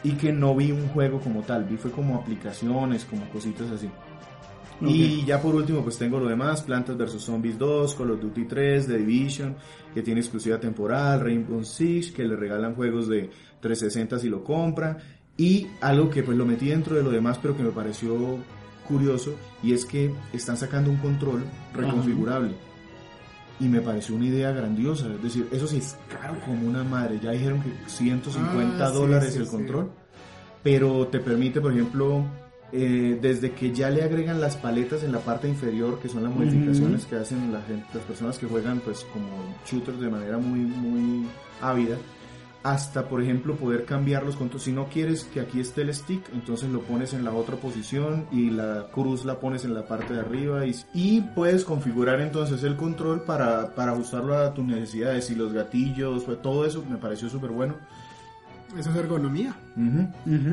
Y 0.05 0.13
que 0.13 0.33
no 0.33 0.55
vi 0.55 0.71
un 0.71 0.89
juego 0.89 1.21
como 1.21 1.43
tal, 1.43 1.65
vi 1.65 1.77
fue 1.77 1.91
como 1.91 2.17
aplicaciones, 2.17 3.05
como 3.05 3.29
cositas 3.31 3.71
así. 3.71 3.91
Y 4.81 5.25
ya 5.25 5.41
por 5.43 5.55
último, 5.55 5.83
pues 5.83 5.99
tengo 5.99 6.21
lo 6.21 6.29
demás: 6.29 6.63
Plantas 6.63 6.97
vs 6.97 7.21
Zombies 7.23 7.59
2, 7.59 7.95
Call 7.95 8.13
of 8.13 8.21
Duty 8.21 8.45
3, 8.45 8.87
The 8.87 8.99
Division, 8.99 9.57
que 9.93 10.03
tiene 10.03 10.21
exclusiva 10.21 10.59
temporal, 10.61 11.21
Rainbow 11.21 11.65
Six, 11.65 12.13
que 12.13 12.25
le 12.25 12.37
regalan 12.37 12.75
juegos 12.75 13.09
de 13.09 13.31
360 13.61 14.19
si 14.21 14.29
lo 14.29 14.45
compra. 14.45 14.99
Y 15.37 15.67
algo 15.81 16.11
que 16.11 16.23
pues 16.23 16.37
lo 16.37 16.45
metí 16.47 16.69
dentro 16.69 16.97
de 16.97 17.03
lo 17.03 17.11
demás, 17.11 17.39
pero 17.41 17.57
que 17.57 17.63
me 17.63 17.71
pareció 17.71 18.39
curioso, 18.87 19.35
y 19.63 19.73
es 19.73 19.85
que 19.85 20.13
están 20.33 20.57
sacando 20.57 20.91
un 20.91 20.97
control 20.97 21.43
reconfigurable. 21.75 22.53
Y 23.61 23.65
me 23.67 23.81
pareció 23.81 24.15
una 24.15 24.27
idea 24.27 24.53
grandiosa. 24.53 25.07
Es 25.13 25.23
decir, 25.23 25.49
eso 25.51 25.67
sí 25.67 25.79
es 25.79 25.97
caro 26.09 26.39
como 26.45 26.69
una 26.69 26.85
madre. 26.85 27.19
Ya 27.21 27.33
dijeron 27.33 27.61
que 27.61 27.71
150 27.91 28.87
Ah, 28.87 28.91
dólares 28.91 29.33
sí, 29.33 29.41
el 29.41 29.47
sí. 29.47 29.51
control. 29.51 29.91
Pero 30.63 31.09
te 31.09 31.19
permite, 31.19 31.61
por 31.61 31.73
ejemplo, 31.73 32.25
eh, 32.73 33.19
desde 33.21 33.53
que 33.53 33.73
ya 33.73 33.89
le 33.91 34.03
agregan 34.03 34.41
las 34.41 34.57
paletas 34.57 35.03
en 35.03 35.13
la 35.13 35.21
parte 35.21 35.49
inferior, 35.49 35.99
que 36.01 36.09
son 36.09 36.23
las 36.23 36.35
modificaciones 36.35 37.07
que 37.07 37.17
hacen 37.17 37.53
la 37.53 37.63
gente, 37.63 37.87
las 37.95 38.05
personas 38.05 38.39
que 38.39 38.47
juegan 38.47 38.81
pues 38.81 39.07
como 39.13 39.29
shooters 39.67 40.01
de 40.01 40.11
manera 40.11 40.39
muy, 40.39 40.61
muy 40.61 41.27
ávida, 41.63 41.97
hasta 42.63 43.09
por 43.09 43.23
ejemplo 43.23 43.57
poder 43.57 43.85
cambiar 43.85 44.25
los 44.25 44.37
controles. 44.37 44.65
Si 44.65 44.73
no 44.73 44.89
quieres 44.89 45.25
que 45.25 45.41
aquí 45.41 45.61
esté 45.61 45.83
el 45.83 45.95
stick, 45.95 46.23
entonces 46.35 46.69
lo 46.69 46.83
pones 46.83 47.15
en 47.15 47.25
la 47.25 47.33
otra 47.33 47.57
posición 47.57 48.27
y 48.31 48.51
la 48.51 48.89
cruz 48.93 49.25
la 49.25 49.41
pones 49.41 49.65
en 49.65 49.73
la 49.73 49.87
parte 49.87 50.13
de 50.13 50.21
arriba 50.21 50.67
y, 50.67 50.75
y 50.93 51.21
puedes 51.21 51.65
configurar 51.65 52.21
entonces 52.21 52.63
el 52.65 52.77
control 52.77 53.23
para, 53.23 53.75
para 53.75 53.93
ajustarlo 53.93 54.37
a 54.37 54.53
tus 54.53 54.65
necesidades 54.65 55.31
y 55.31 55.35
los 55.35 55.53
gatillos, 55.53 56.27
todo 56.43 56.67
eso 56.67 56.85
me 56.89 56.99
pareció 56.99 57.31
súper 57.31 57.51
bueno. 57.51 57.77
Eso 58.77 58.91
es 58.91 58.97
ergonomía. 58.97 59.55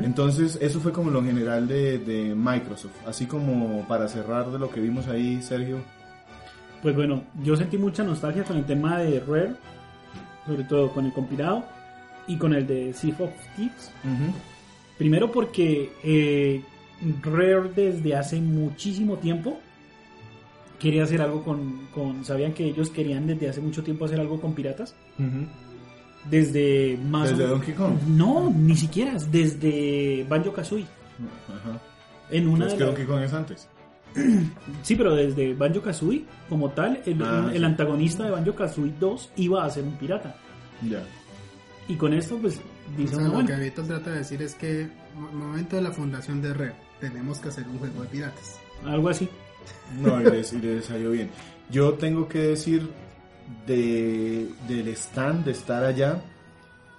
Entonces, 0.04 0.58
eso 0.62 0.80
fue 0.80 0.92
como 0.92 1.10
lo 1.10 1.22
general 1.22 1.66
de, 1.68 1.98
de 1.98 2.34
Microsoft. 2.34 2.94
Así 3.06 3.26
como 3.26 3.86
para 3.88 4.08
cerrar 4.08 4.50
de 4.50 4.58
lo 4.58 4.70
que 4.70 4.80
vimos 4.80 5.06
ahí, 5.08 5.42
Sergio. 5.42 5.78
Pues 6.82 6.94
bueno, 6.94 7.24
yo 7.42 7.56
sentí 7.56 7.76
mucha 7.78 8.04
nostalgia 8.04 8.44
con 8.44 8.56
el 8.56 8.64
tema 8.64 8.98
de 8.98 9.20
Rare, 9.20 9.54
sobre 10.46 10.64
todo 10.64 10.92
con 10.92 11.06
el 11.06 11.12
compilado 11.12 11.64
y 12.26 12.36
con 12.36 12.54
el 12.54 12.66
de 12.66 12.92
Sea 12.94 13.14
of 13.18 13.30
Thieves. 13.56 13.90
Primero 14.98 15.30
porque 15.30 15.92
eh, 16.02 16.62
Rare 17.22 17.70
desde 17.74 18.14
hace 18.16 18.40
muchísimo 18.40 19.16
tiempo 19.18 19.58
quería 20.78 21.02
hacer 21.04 21.20
algo 21.22 21.42
con, 21.44 21.86
con- 21.94 22.24
Sabían 22.24 22.52
que 22.54 22.64
ellos 22.64 22.90
querían 22.90 23.26
desde 23.26 23.48
hace 23.48 23.60
mucho 23.60 23.82
tiempo 23.82 24.04
hacer 24.06 24.20
algo 24.20 24.40
con 24.40 24.54
piratas. 24.54 24.94
Desde 26.30 26.98
más... 27.08 27.30
Desde 27.30 27.44
o- 27.44 27.48
Donkey 27.48 27.74
Kong. 27.74 27.94
No, 28.08 28.50
ni 28.56 28.76
siquiera. 28.76 29.12
Desde 29.30 30.24
Banjo 30.28 30.52
Kazooie. 30.52 30.86
Ajá. 31.48 31.80
En 32.30 32.48
una 32.48 32.66
es 32.66 32.72
de 32.72 32.78
que 32.78 32.84
Donkey 32.84 33.04
Kong 33.06 33.22
es 33.22 33.32
antes. 33.32 33.68
Sí, 34.82 34.94
pero 34.96 35.14
desde 35.14 35.54
Banjo 35.54 35.80
Kazooie, 35.82 36.24
como 36.48 36.70
tal, 36.70 37.00
el, 37.06 37.22
Ah, 37.22 37.50
el 37.52 37.58
sí. 37.58 37.64
antagonista 37.64 38.24
de 38.24 38.30
Banjo 38.30 38.54
Kazooie 38.54 38.94
2 38.98 39.30
iba 39.36 39.64
a 39.64 39.70
ser 39.70 39.84
un 39.84 39.92
pirata. 39.96 40.34
Ya. 40.88 41.02
Y 41.88 41.94
con 41.94 42.12
esto, 42.14 42.36
pues, 42.38 42.56
O 42.58 42.96
dice 42.98 43.10
sea, 43.14 43.18
uno, 43.18 43.28
lo 43.28 43.34
bueno, 43.34 43.48
que 43.48 43.56
Víctor 43.62 43.86
trata 43.86 44.10
de 44.10 44.18
decir 44.18 44.42
es 44.42 44.54
que 44.54 44.88
mo- 45.14 45.30
momento 45.32 45.76
de 45.76 45.82
la 45.82 45.90
fundación 45.92 46.42
de 46.42 46.52
Red 46.54 46.72
tenemos 47.00 47.38
que 47.38 47.48
hacer 47.48 47.66
un 47.68 47.78
juego 47.78 48.02
de 48.02 48.08
piratas. 48.08 48.58
algo 48.84 49.08
así. 49.08 49.28
No, 50.00 50.20
y 50.20 50.24
les 50.24 50.84
salió 50.84 51.10
bien. 51.12 51.28
Yo 51.70 51.94
tengo 51.94 52.26
que 52.28 52.38
decir 52.38 52.88
de, 53.66 54.48
del 54.68 54.88
stand, 54.88 55.44
de 55.44 55.52
estar 55.52 55.84
allá. 55.84 56.22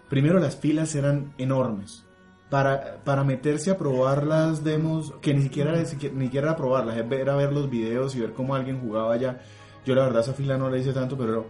Primero, 0.10 0.40
las 0.40 0.56
filas 0.56 0.96
eran 0.96 1.34
enormes. 1.38 2.04
Para, 2.50 3.04
para 3.04 3.26
meterse 3.26 3.72
a 3.72 3.78
probar 3.78 4.26
las 4.26 4.64
demos, 4.64 5.14
que 5.22 5.34
ni 5.34 5.42
siquiera, 5.44 5.76
ni 5.76 5.86
siquiera, 5.86 6.48
era 6.48 6.56
probarlas, 6.56 6.96
era 6.98 7.36
ver 7.36 7.52
los 7.52 7.70
videos 7.70 8.16
y 8.16 8.22
ver 8.22 8.32
cómo 8.34 8.56
alguien 8.56 8.80
jugaba 8.80 9.14
allá. 9.14 9.42
Yo, 9.86 9.96
la 9.96 10.04
verdad, 10.04 10.22
esa 10.22 10.34
fila 10.34 10.58
no 10.58 10.70
la 10.70 10.78
hice 10.78 10.94
tanto, 10.94 11.18
pero 11.18 11.46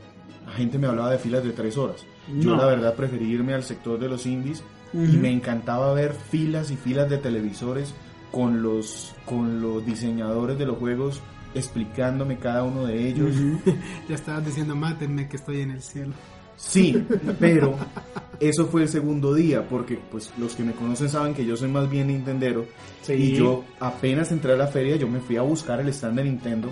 la 0.46 0.54
gente 0.54 0.80
me 0.80 0.88
hablaba 0.88 1.12
de 1.12 1.20
filas 1.20 1.44
de 1.44 1.52
tres 1.52 1.78
horas. 1.78 2.04
Yo, 2.40 2.52
No. 2.52 2.58
la 2.58 2.66
verdad, 2.66 2.96
preferí 2.96 3.26
irme 3.32 3.54
al 3.54 3.64
sector 3.64 4.00
de 4.00 4.10
los 4.10 4.26
indies 4.26 4.64
y 4.94 4.98
me 5.18 5.30
encantaba 5.32 5.94
ver 5.94 6.14
filas 6.14 6.72
y 6.72 6.78
filas 6.78 7.10
de 7.10 7.18
televisores 7.20 7.94
con 8.32 8.64
los, 8.64 9.14
con 9.26 9.62
los 9.62 9.86
diseñadores 9.86 10.58
de 10.58 10.66
los 10.66 10.78
juegos 10.78 11.22
explicándome 11.58 12.38
cada 12.38 12.64
uno 12.64 12.86
de 12.86 13.08
ellos. 13.08 13.36
Ya 14.10 14.16
estabas 14.16 14.46
diciendo, 14.46 14.76
mátenme 14.76 15.28
que 15.28 15.38
estoy 15.38 15.62
en 15.62 15.72
el 15.72 15.82
cielo. 15.82 16.14
Sí, 16.56 17.06
pero 17.40 17.76
eso 18.40 18.66
fue 18.68 18.84
el 18.84 18.90
segundo 18.90 19.34
día, 19.34 19.68
porque 19.68 20.00
pues 20.12 20.32
los 20.38 20.56
que 20.56 20.64
me 20.64 20.72
conocen 20.72 21.10
saben 21.10 21.34
que 21.34 21.46
yo 21.46 21.56
soy 21.56 21.70
más 21.70 21.90
bien 21.90 22.08
Nintendero 22.08 22.66
Sí. 23.04 23.14
y 23.14 23.36
yo 23.36 23.64
apenas 23.80 24.32
entré 24.32 24.54
a 24.54 24.58
la 24.58 24.68
feria 24.68 24.96
yo 24.98 25.08
me 25.08 25.20
fui 25.22 25.38
a 25.38 25.42
buscar 25.42 25.80
el 25.80 25.88
stand 25.90 26.18
de 26.18 26.24
Nintendo 26.26 26.70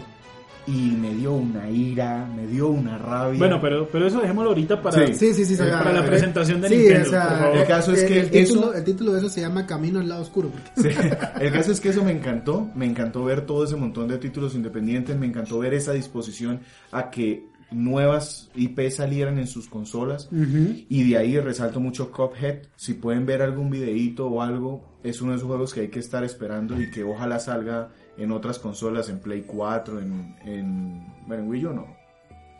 y 0.67 0.91
me 0.99 1.13
dio 1.13 1.33
una 1.33 1.69
ira, 1.69 2.25
me 2.35 2.47
dio 2.47 2.69
una 2.69 2.97
rabia. 2.97 3.37
Bueno, 3.37 3.59
pero, 3.61 3.87
pero 3.91 4.07
eso 4.07 4.19
dejémoslo 4.19 4.49
ahorita 4.49 4.81
para... 4.81 5.05
Sí. 5.07 5.13
Sí, 5.13 5.33
sí, 5.33 5.45
sí. 5.45 5.53
Eh, 5.53 5.67
para 5.71 5.93
la 5.93 6.05
presentación 6.05 6.61
de 6.61 6.69
sí, 6.69 6.75
Nintendo, 6.77 7.07
o 7.07 7.11
sea, 7.11 7.27
por 7.29 7.37
favor. 7.39 7.57
El 7.57 7.67
caso 7.67 7.91
es 7.93 8.03
que 8.05 8.19
el 8.21 8.29
título, 8.31 8.61
eso- 8.61 8.73
el 8.73 8.83
título 8.83 9.13
de 9.13 9.19
eso 9.19 9.29
se 9.29 9.41
llama 9.41 9.65
Camino 9.67 9.99
al 9.99 10.09
lado 10.09 10.21
oscuro. 10.23 10.49
porque- 10.49 10.89
Sí, 10.93 10.99
El 11.39 11.51
caso 11.51 11.71
es 11.71 11.79
que 11.79 11.89
eso 11.89 12.03
me 12.03 12.11
encantó, 12.11 12.69
me 12.75 12.85
encantó 12.85 13.23
ver 13.23 13.41
todo 13.45 13.63
ese 13.65 13.75
montón 13.75 14.07
de 14.07 14.17
títulos 14.17 14.55
independientes, 14.55 15.17
me 15.17 15.27
encantó 15.27 15.59
ver 15.59 15.73
esa 15.73 15.93
disposición 15.93 16.61
a 16.91 17.09
que 17.11 17.47
nuevas 17.71 18.49
IP 18.55 18.89
salieran 18.91 19.37
en 19.39 19.47
sus 19.47 19.67
consolas 19.67 20.29
y 20.31 21.09
de 21.09 21.17
ahí 21.17 21.39
resalto 21.39 21.79
mucho 21.79 22.11
Cuphead, 22.11 22.59
si 22.75 22.93
pueden 22.93 23.25
ver 23.25 23.41
algún 23.41 23.69
videíto 23.69 24.27
o 24.27 24.41
algo, 24.41 24.83
es 25.03 25.21
uno 25.21 25.31
de 25.31 25.37
esos 25.37 25.47
juegos 25.47 25.73
que 25.73 25.81
hay 25.81 25.87
que 25.89 25.99
estar 25.99 26.23
esperando 26.23 26.79
y 26.81 26.89
que 26.91 27.03
ojalá 27.03 27.37
salga 27.39 27.89
en 28.17 28.31
otras 28.31 28.59
consolas, 28.59 29.09
en 29.09 29.19
Play 29.19 29.43
4, 29.45 29.99
en, 29.99 30.35
en, 30.45 31.05
bueno, 31.27 31.43
en 31.43 31.49
Wii 31.49 31.65
U 31.65 31.73
no, 31.73 31.85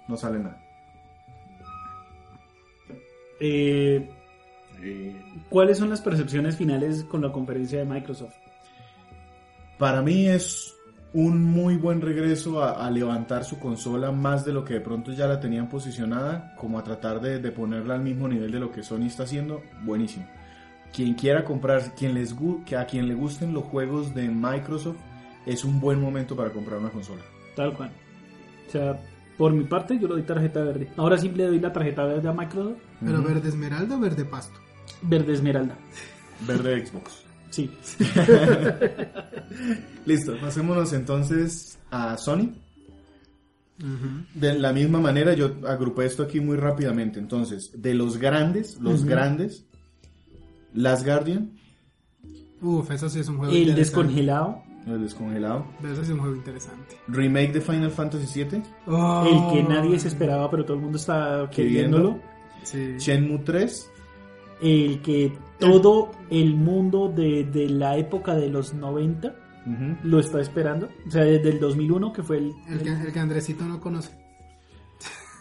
no 0.08 0.18
sale 0.18 0.40
nada. 0.40 0.62
Eh, 3.40 4.10
¿Cuáles 5.50 5.78
son 5.78 5.90
las 5.90 6.02
percepciones 6.02 6.58
finales 6.58 7.04
con 7.06 7.22
la 7.22 7.32
conferencia 7.32 7.80
de 7.80 7.86
Microsoft? 7.86 8.34
Para 9.78 10.02
mí 10.02 10.28
es 10.28 10.74
un 11.14 11.42
muy 11.44 11.76
buen 11.78 12.02
regreso 12.02 12.62
a, 12.62 12.86
a 12.86 12.92
levantar 12.92 13.46
su 13.46 13.58
consola 13.60 14.12
más 14.12 14.46
de 14.46 14.52
lo 14.54 14.66
que 14.66 14.76
de 14.76 14.82
pronto 14.82 15.12
ya 15.14 15.28
la 15.28 15.40
tenían 15.40 15.70
posicionada, 15.70 16.54
como 16.58 16.78
a 16.78 16.84
tratar 16.84 17.22
de, 17.22 17.40
de 17.40 17.52
ponerla 17.52 17.96
al 17.96 18.02
mismo 18.02 18.28
nivel 18.28 18.52
de 18.52 18.60
lo 18.60 18.72
que 18.72 18.84
Sony 18.84 19.06
está 19.08 19.24
haciendo, 19.24 19.64
buenísimo. 19.84 20.28
Quien 20.94 21.14
quiera 21.14 21.44
comprar, 21.44 21.94
quien 21.96 22.14
les 22.14 22.36
gu- 22.38 22.64
que 22.66 22.76
a 22.78 22.86
quien 22.86 23.08
le 23.08 23.16
gusten 23.16 23.54
los 23.54 23.64
juegos 23.66 24.14
de 24.14 24.30
Microsoft, 24.30 24.98
es 25.46 25.64
un 25.64 25.80
buen 25.80 26.02
momento 26.02 26.36
para 26.36 26.52
comprar 26.52 26.80
una 26.80 26.90
consola. 26.90 27.22
Tal 27.56 27.74
cual. 27.74 27.92
O 28.68 28.72
sea, 28.72 29.00
por 29.38 29.54
mi 29.54 29.64
parte, 29.64 29.98
yo 30.00 30.08
le 30.08 30.16
doy 30.16 30.24
tarjeta 30.24 30.64
verde. 30.64 30.90
Ahora 30.98 31.18
sí 31.18 31.30
le 31.30 31.46
doy 31.46 31.60
la 31.60 31.72
tarjeta 31.72 32.06
verde 32.06 32.28
a 32.28 32.34
Microsoft. 32.34 32.80
Pero 33.04 33.22
verde 33.22 33.50
esmeralda 33.50 33.96
o 33.96 34.00
verde 34.00 34.26
pasto. 34.26 34.60
Verde 35.02 35.34
esmeralda. 35.34 35.76
Verde 36.48 36.86
Xbox. 36.86 37.24
Sí. 37.50 37.70
Listo, 40.06 40.38
pasémonos 40.40 40.94
entonces 40.94 41.78
a 41.92 42.18
Sony. 42.18 42.52
De 44.34 44.58
la 44.58 44.72
misma 44.72 45.00
manera, 45.00 45.34
yo 45.34 45.52
agrupé 45.68 46.06
esto 46.06 46.24
aquí 46.24 46.40
muy 46.40 46.58
rápidamente. 46.58 47.20
Entonces, 47.20 47.82
de 47.82 47.94
los 47.94 48.18
grandes, 48.18 48.80
los 48.80 49.04
grandes, 49.04 49.66
Last 50.74 51.06
Guardian, 51.06 51.52
Uf, 52.62 52.90
eso 52.92 53.10
sí 53.10 53.20
es 53.20 53.28
un 53.28 53.38
juego 53.38 53.54
El 53.54 53.76
descongelado. 53.76 54.64
El 54.88 55.02
descongelado, 55.02 55.66
Pero 55.82 55.94
es 55.94 56.10
un 56.10 56.20
juego 56.20 56.36
interesante. 56.36 56.98
remake 57.08 57.54
de 57.54 57.62
Final 57.62 57.92
Fantasy 57.92 58.44
VII, 58.44 58.62
Oh. 58.88 59.26
El 59.52 59.54
que 59.54 59.70
nadie 59.70 60.00
se 60.00 60.08
esperaba, 60.10 60.50
pero 60.52 60.64
todo 60.66 60.78
el 60.78 60.84
mundo 60.84 60.98
está 60.98 61.50
queriéndolo. 61.52 62.20
Sí. 62.64 62.96
Shenmue 62.98 63.40
3, 63.40 63.92
El 64.62 65.02
que 65.02 65.38
todo 65.60 66.12
el 66.30 66.56
mundo 66.56 67.10
de, 67.10 67.68
la 67.70 67.98
época 67.98 68.36
de 68.36 68.50
los 68.50 68.74
90 68.74 69.36
ujú, 69.66 69.98
lo 70.04 70.20
está 70.20 70.40
esperando. 70.42 70.90
O 71.08 71.12
sea, 71.12 71.24
desde 71.24 71.50
el 71.50 71.60
2001, 71.60 72.14
que 72.14 72.24
fue 72.24 72.38
el... 72.38 72.54
El 72.70 72.82
que, 72.82 72.90
el 72.90 73.12
que 73.14 73.20
Andresito 73.20 73.66
no 73.66 73.80
conoce. 73.80 74.12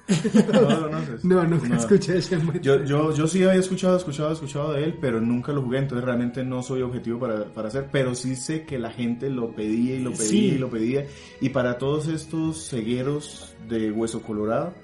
¿no 0.53 0.61
lo 0.71 0.83
conoces? 0.83 1.25
No, 1.25 1.45
nunca 1.45 1.69
No. 1.69 1.77
escuché 1.77 2.21
Shenmue. 2.21 2.61
Yo, 2.61 2.85
yo, 2.85 3.14
yo 3.14 3.27
sí 3.27 3.43
había 3.43 3.61
escuchado, 3.61 3.97
escuchado, 3.97 4.33
escuchado 4.33 4.73
de 4.75 4.85
él, 4.85 4.99
pero 5.01 5.21
nunca 5.21 5.53
lo 5.53 5.62
jugué, 5.62 5.79
entonces 5.79 6.05
realmente 6.05 6.45
no 6.45 6.62
soy 6.62 6.83
objetivo 6.83 7.19
para, 7.19 7.45
para 7.47 7.69
hacer, 7.69 7.88
pero 7.90 8.14
sí 8.14 8.37
sé 8.37 8.64
que 8.64 8.79
la 8.79 8.90
gente 8.90 9.31
lo 9.31 9.53
pedía 9.53 9.97
y 9.97 10.01
lo 10.03 10.11
pedía 10.11 10.27
Sí. 10.29 10.47
y 10.55 10.59
lo 10.59 10.69
pedía, 10.69 11.07
y 11.40 11.48
para 11.50 11.79
todos 11.79 12.09
estos 12.09 12.69
cegueros 12.69 13.55
de 13.69 13.90
Hueso 13.92 14.21
Colorado, 14.23 14.75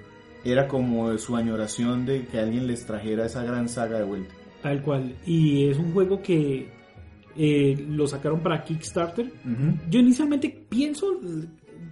era 0.42 0.66
como 0.68 1.16
su 1.18 1.36
añoración 1.36 2.06
de 2.06 2.24
que 2.26 2.38
alguien 2.38 2.66
les 2.66 2.86
trajera 2.86 3.26
esa 3.26 3.44
gran 3.44 3.68
saga 3.68 3.98
de 3.98 4.04
vuelta. 4.04 4.34
Tal 4.62 4.82
cual. 4.82 5.14
Y 5.26 5.68
es 5.68 5.76
un 5.78 5.92
juego 5.92 6.22
que 6.22 6.68
eh, 7.36 7.86
lo 7.90 8.06
sacaron 8.06 8.40
para 8.40 8.64
Kickstarter. 8.64 9.30
Yo 9.90 10.00
inicialmente 10.00 10.48
pienso 10.68 11.20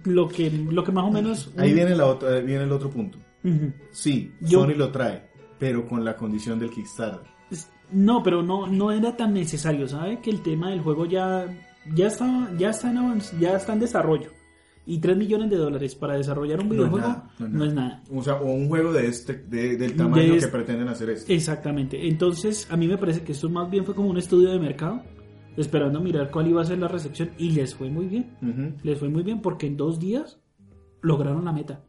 lo 0.09 0.27
que, 0.27 0.49
lo 0.51 0.83
que 0.83 0.91
más 0.91 1.05
o 1.05 1.11
menos... 1.11 1.51
Ahí 1.57 1.73
viene, 1.73 1.95
la 1.95 2.05
otra, 2.05 2.39
viene 2.39 2.63
el 2.63 2.71
otro 2.71 2.89
punto. 2.89 3.17
Sí, 3.91 4.31
Yo- 4.41 4.61
Sony 4.61 4.73
lo 4.75 4.89
trae, 4.91 5.23
pero 5.57 5.87
con 5.87 6.03
la 6.03 6.15
condición 6.15 6.59
del 6.59 6.69
Kickstarter. 6.69 7.29
No, 7.91 8.21
pero 8.21 8.43
no, 8.43 8.67
no 8.67 8.91
era 8.91 9.15
tan 9.17 9.33
necesario, 9.33 9.87
¿sabe? 9.87 10.19
Que 10.21 10.29
el 10.29 10.41
tema 10.43 10.69
del 10.69 10.81
juego 10.81 11.05
ya, 11.05 11.45
ya, 11.95 12.07
está, 12.07 12.51
ya, 12.57 12.69
está 12.69 12.91
en 12.91 13.19
ya 13.39 13.55
está 13.55 13.73
en 13.73 13.79
desarrollo. 13.79 14.31
Y 14.85 14.99
3 14.99 15.17
millones 15.17 15.49
de 15.49 15.57
dólares 15.57 15.95
para 15.95 16.15
desarrollar 16.15 16.59
un 16.61 16.67
No 16.69 16.73
es 16.73 16.77
videojuego 16.79 17.07
nada, 17.07 17.29
no 17.39 17.45
es 17.45 17.51
no 17.51 17.57
nada. 17.59 17.67
es 17.67 17.73
nada. 17.75 18.03
O 18.19 18.23
sea, 18.23 18.33
o 18.35 18.51
un 18.51 18.67
juego 18.67 18.91
de 18.91 19.07
este, 19.07 19.33
de- 19.33 19.77
del 19.77 19.95
tamaño 19.95 20.33
De 20.33 20.39
que 20.39 20.47
pretenden 20.47 20.87
hacer 20.87 21.09
esto. 21.11 21.31
Exactamente. 21.31 22.07
Entonces, 22.07 22.67
a 22.71 22.77
mí 22.77 22.87
me 22.87 22.97
parece 22.97 23.21
que 23.23 23.31
esto 23.33 23.49
más 23.49 23.69
bien 23.69 23.85
fue 23.85 23.93
como 23.95 24.09
un 24.09 24.17
estudio 24.17 24.49
de 24.51 24.59
mercado, 24.59 25.01
esperando 25.59 25.99
mirar 25.99 26.31
cuál 26.31 26.47
iba 26.47 26.61
a 26.61 26.65
ser 26.65 26.77
la 26.79 26.87
recepción, 26.87 27.31
y 27.37 27.51
les 27.51 27.75
fue 27.75 27.89
muy 27.89 28.07
bien. 28.07 28.77
Les 28.83 28.97
fue 28.97 29.09
muy 29.09 29.23
bien 29.23 29.41
porque 29.41 29.67
en 29.67 29.77
dos 29.77 29.99
días 29.99 30.39
lograron 31.01 31.45
la 31.45 31.51
meta. 31.53 31.83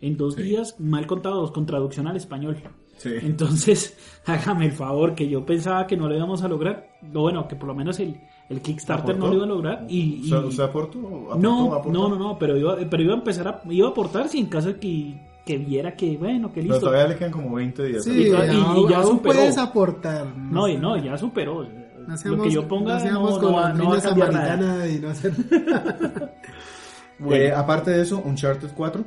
En 0.00 0.16
dos 0.16 0.34
Sí. 0.34 0.42
días, 0.44 0.78
mal 0.78 1.06
contados, 1.06 1.50
con 1.50 1.66
traducción 1.66 2.06
al 2.06 2.16
español. 2.16 2.56
Sí. 2.98 3.10
Entonces, 3.22 3.96
hágame 4.26 4.66
el 4.66 4.72
favor, 4.72 5.14
que 5.14 5.28
yo 5.28 5.44
pensaba 5.44 5.86
que 5.86 5.96
no 5.96 6.08
lo 6.08 6.16
íbamos 6.16 6.42
a 6.42 6.48
lograr. 6.48 6.88
O 7.14 7.20
bueno, 7.22 7.46
que 7.48 7.56
por 7.56 7.68
lo 7.68 7.74
menos 7.74 7.98
el, 8.00 8.20
el 8.48 8.60
Kickstarter 8.60 9.16
no 9.18 9.26
lo 9.28 9.34
iba 9.34 9.44
a 9.44 9.48
lograr. 9.48 9.86
Y, 9.88 10.00
y- 10.00 10.32
¿Usted, 10.32 10.44
usted 10.48 10.62
aportó? 10.64 10.98
¿Aportó? 10.98 11.38
no, 11.38 11.74
¿Aportó? 11.74 11.92
no, 11.92 12.08
no, 12.08 12.16
no, 12.16 12.38
pero 12.38 12.56
iba, 12.56 12.76
pero 12.88 13.02
iba 13.02 13.14
a 13.14 13.18
empezar 13.18 13.48
a, 13.48 13.62
iba 13.70 13.88
a 13.88 13.90
aportar 13.90 14.28
si 14.28 14.38
en 14.38 14.46
caso 14.46 14.68
de 14.68 14.78
que, 14.78 15.20
que 15.44 15.58
viera 15.58 15.94
que, 15.96 16.16
bueno, 16.16 16.48
que 16.52 16.60
Pero 16.60 16.74
listo. 16.74 16.86
todavía 16.86 17.08
le 17.08 17.16
quedan 17.18 17.32
como 17.32 17.54
20 17.56 17.84
días. 17.84 18.04
Sí, 18.04 18.10
Y- 18.12 18.22
y- 18.22 18.26
y 18.26 18.88
ya 18.88 19.02
superó. 19.02 19.22
puedes 19.34 19.58
aportar. 19.58 20.26
No, 20.36 20.66
no, 20.68 20.96
ya 20.96 21.16
superó. 21.18 21.66
No 22.08 22.14
lo 22.14 22.18
seamos- 22.18 22.46
que 22.48 22.52
yo 22.54 22.66
ponga 22.68 22.94
no 22.94 22.98
no, 22.98 23.04
seamos 23.04 23.42
no 23.42 23.52
va, 23.52 23.72
no 23.72 23.90
va 23.90 23.98
a 23.98 24.02
cambiar 24.02 24.32
nada. 24.32 24.88
y 24.88 24.98
no 24.98 25.08
hacer... 25.10 25.32
Eh, 27.32 27.50
aparte 27.52 27.90
de 27.90 28.02
eso, 28.02 28.22
Uncharted 28.24 28.70
4. 28.76 29.04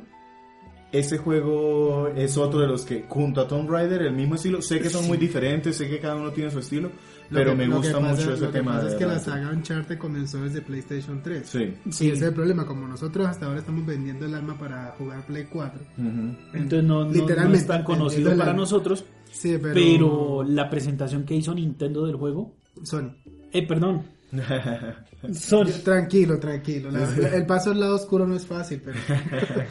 Ese 0.92 1.16
juego 1.16 2.08
es 2.08 2.36
otro 2.36 2.60
de 2.60 2.66
los 2.66 2.84
que, 2.84 3.06
junto 3.08 3.40
a 3.40 3.48
Tomb 3.48 3.70
Raider, 3.70 4.02
el 4.02 4.12
mismo 4.12 4.34
estilo. 4.34 4.60
Sé 4.60 4.78
que 4.80 4.90
son 4.90 5.06
muy 5.06 5.16
diferentes, 5.16 5.78
sé 5.78 5.88
que 5.88 5.98
cada 5.98 6.16
uno 6.16 6.30
tiene 6.32 6.50
su 6.50 6.58
estilo, 6.58 6.88
Lo 7.30 7.38
pero 7.38 7.52
que- 7.52 7.56
me 7.56 7.66
lo 7.66 7.76
gusta 7.78 7.92
pasa- 7.98 8.06
mucho 8.10 8.34
ese 8.34 8.44
lo 8.44 8.52
que 8.52 8.58
tema 8.58 8.72
pasa 8.72 8.84
de 8.84 8.92
es 8.92 8.98
que 8.98 9.06
la 9.06 9.18
saga 9.18 9.50
Uncharted 9.50 9.96
comenzó 9.98 10.42
desde 10.42 10.60
PlayStation 10.60 11.22
3. 11.22 11.48
Sí. 11.48 11.74
Sí. 11.90 12.04
Y 12.04 12.08
ese 12.10 12.16
es 12.16 12.22
el 12.28 12.34
problema, 12.34 12.66
como 12.66 12.86
nosotros 12.86 13.26
hasta 13.26 13.46
ahora 13.46 13.60
estamos 13.60 13.86
vendiendo 13.86 14.26
el 14.26 14.34
alma 14.34 14.58
para 14.58 14.94
jugar 14.98 15.24
Play 15.24 15.46
4. 15.50 15.80
Ujú. 15.96 16.36
Entonces 16.52 16.84
no, 16.86 16.98
no- 16.98 17.04
no 17.06 17.12
Literalmente, 17.12 17.58
es 17.60 17.66
tan 17.66 17.82
conocido 17.84 18.36
para 18.36 18.52
nosotros. 18.52 19.06
Sí, 19.30 19.56
pero... 19.62 19.72
Pero 19.72 20.44
la 20.46 20.68
presentación 20.68 21.24
que 21.24 21.34
hizo 21.34 21.54
Nintendo 21.54 22.04
del 22.04 22.16
juego. 22.16 22.52
Sony. 22.82 23.10
Eh, 23.52 23.66
perdón. 23.66 24.02
Sony. 25.32 25.66
Tranquilo, 25.84 26.38
tranquilo. 26.38 26.90
La- 26.90 27.00
la- 27.10 27.28
el 27.36 27.46
paso 27.46 27.70
al 27.70 27.80
lado 27.80 27.96
oscuro 27.96 28.26
no 28.26 28.34
es 28.34 28.46
fácil, 28.46 28.80
pero... 28.84 28.98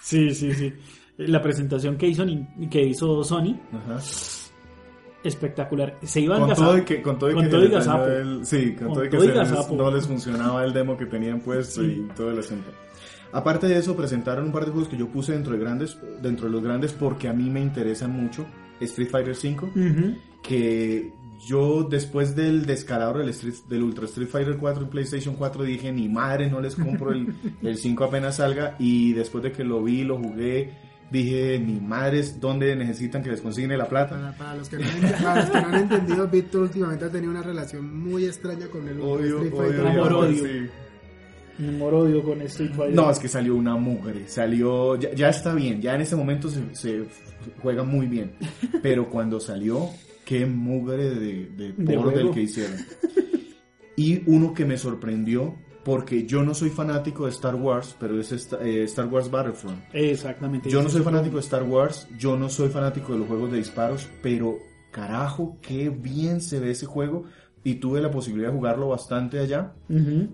Sí, 0.00 0.34
sí, 0.34 0.52
sí. 0.54 0.72
La 1.18 1.42
presentación 1.42 1.96
que 1.98 2.06
hizo, 2.06 2.24
que 2.70 2.82
hizo 2.82 3.22
Sony, 3.24 3.58
Ajá. 3.72 3.98
espectacular. 5.24 5.98
Se 6.02 6.20
iba 6.20 6.36
a 6.36 6.38
Con 6.40 6.54
todo 6.54 6.78
y 6.78 6.82
que, 6.82 7.02
con 7.02 7.18
todo 7.18 7.30
y 7.30 7.34
con 7.34 7.44
que 7.44 7.50
todo 7.50 7.60
y 7.62 7.66
el- 7.66 8.46
sí, 8.46 8.74
con, 8.74 8.86
Con 8.86 8.94
todo 8.94 9.04
y 9.04 9.08
que 9.10 9.16
todo 9.16 9.24
y 9.24 9.28
se 9.28 9.34
les- 9.34 9.50
gazapo. 9.50 9.76
no 9.76 9.90
les 9.90 10.06
funcionaba 10.06 10.64
el 10.64 10.72
demo 10.72 10.96
que 10.96 11.06
tenían 11.06 11.40
puesto 11.40 11.84
y 11.84 12.08
todo 12.16 12.30
el 12.30 12.38
asunto. 12.38 12.70
Aparte 13.32 13.66
de 13.68 13.76
eso, 13.78 13.94
presentaron 13.96 14.46
un 14.46 14.52
par 14.52 14.64
de 14.64 14.70
juegos 14.70 14.88
que 14.88 14.96
yo 14.96 15.08
puse 15.08 15.32
dentro 15.32 15.52
de 15.52 15.58
grandes, 15.58 15.98
dentro 16.22 16.46
de 16.46 16.52
los 16.52 16.62
grandes 16.62 16.92
porque 16.92 17.28
a 17.28 17.32
mí 17.32 17.50
me 17.50 17.60
interesan 17.60 18.12
mucho. 18.12 18.46
Street 18.80 19.10
Fighter 19.10 19.34
V, 19.36 20.16
que 20.42 21.12
yo 21.46 21.84
después 21.88 22.34
del 22.34 22.66
descalabro 22.66 23.20
del, 23.20 23.28
Street- 23.30 23.64
del 23.68 23.82
Ultra 23.82 24.04
Street 24.06 24.28
Fighter 24.28 24.56
4 24.58 24.84
en 24.84 24.90
PlayStation 24.90 25.34
4 25.36 25.62
dije, 25.64 25.92
ni 25.92 26.08
madre, 26.08 26.50
no 26.50 26.60
les 26.60 26.74
compro 26.76 27.12
el, 27.12 27.32
el 27.62 27.76
5 27.76 28.04
apenas 28.04 28.36
salga. 28.36 28.76
Y 28.78 29.12
después 29.12 29.42
de 29.44 29.52
que 29.52 29.64
lo 29.64 29.82
vi, 29.82 30.04
lo 30.04 30.18
jugué, 30.18 30.72
dije, 31.10 31.58
ni 31.58 31.80
madres, 31.80 32.40
¿dónde 32.40 32.74
necesitan 32.76 33.22
que 33.22 33.30
les 33.30 33.40
consigne 33.40 33.76
la 33.76 33.88
plata? 33.88 34.16
Para, 34.16 34.32
para 34.36 34.54
los 34.56 34.68
que 34.68 34.78
no 34.78 34.84
han, 34.86 35.22
para 35.22 35.36
los 35.40 35.50
que 35.50 35.60
no 35.60 35.66
han 35.68 35.74
entendido, 35.74 36.28
Víctor 36.28 36.62
últimamente 36.62 37.04
ha 37.04 37.10
tenido 37.10 37.30
una 37.30 37.42
relación 37.42 37.98
muy 37.98 38.24
extraña 38.24 38.66
con 38.68 38.86
el 38.88 39.00
Odio, 39.00 39.36
Street 39.42 39.52
odio, 39.54 39.56
Fighter. 39.56 39.86
Amor, 39.86 40.12
odio, 40.12 40.18
odio. 40.18 40.44
sí. 40.44 40.70
Me 41.60 41.82
odio 41.82 42.22
con 42.22 42.40
Street 42.42 42.70
Fighter. 42.72 42.94
No, 42.94 43.10
es 43.10 43.18
que 43.18 43.26
salió 43.26 43.56
una 43.56 43.74
mugre, 43.76 44.28
salió, 44.28 44.94
ya, 44.96 45.12
ya 45.12 45.28
está 45.30 45.54
bien, 45.54 45.80
ya 45.82 45.94
en 45.96 46.02
ese 46.02 46.14
momento 46.14 46.48
se, 46.48 46.62
se 46.74 47.04
juega 47.60 47.82
muy 47.82 48.06
bien, 48.06 48.32
pero 48.80 49.08
cuando 49.10 49.40
salió, 49.40 49.88
qué 50.28 50.44
mugre 50.44 51.08
de, 51.08 51.46
de 51.46 51.72
De 51.72 51.96
por 51.96 52.14
del 52.14 52.30
que 52.32 52.42
hicieron. 52.42 52.76
Y 53.96 54.22
uno 54.26 54.52
que 54.54 54.64
me 54.64 54.76
sorprendió, 54.76 55.56
porque 55.84 56.26
yo 56.26 56.42
no 56.42 56.54
soy 56.54 56.68
fanático 56.70 57.24
de 57.24 57.30
Star 57.30 57.54
Wars, 57.54 57.96
pero 57.98 58.20
es 58.20 58.30
esta- 58.32 58.60
eh, 58.64 58.84
Star 58.84 59.06
Wars 59.06 59.30
Battlefront. 59.30 59.80
Exactamente. 59.92 60.68
Yo 60.70 60.82
no 60.82 60.88
soy 60.90 61.02
fanático 61.02 61.36
de 61.36 61.40
Star 61.42 61.62
Wars, 61.62 62.06
yo 62.18 62.36
no 62.36 62.48
soy 62.48 62.68
fanático 62.68 63.12
de 63.14 63.20
los 63.20 63.28
juegos 63.28 63.50
de 63.50 63.56
disparos, 63.58 64.08
pero 64.22 64.58
carajo, 64.90 65.56
qué 65.62 65.88
bien 65.90 66.40
se 66.40 66.60
ve 66.60 66.72
ese 66.72 66.86
juego. 66.86 67.24
Y 67.68 67.74
tuve 67.74 68.00
la 68.00 68.10
posibilidad 68.10 68.50
de 68.50 68.56
jugarlo 68.56 68.88
bastante 68.88 69.38
allá. 69.40 69.72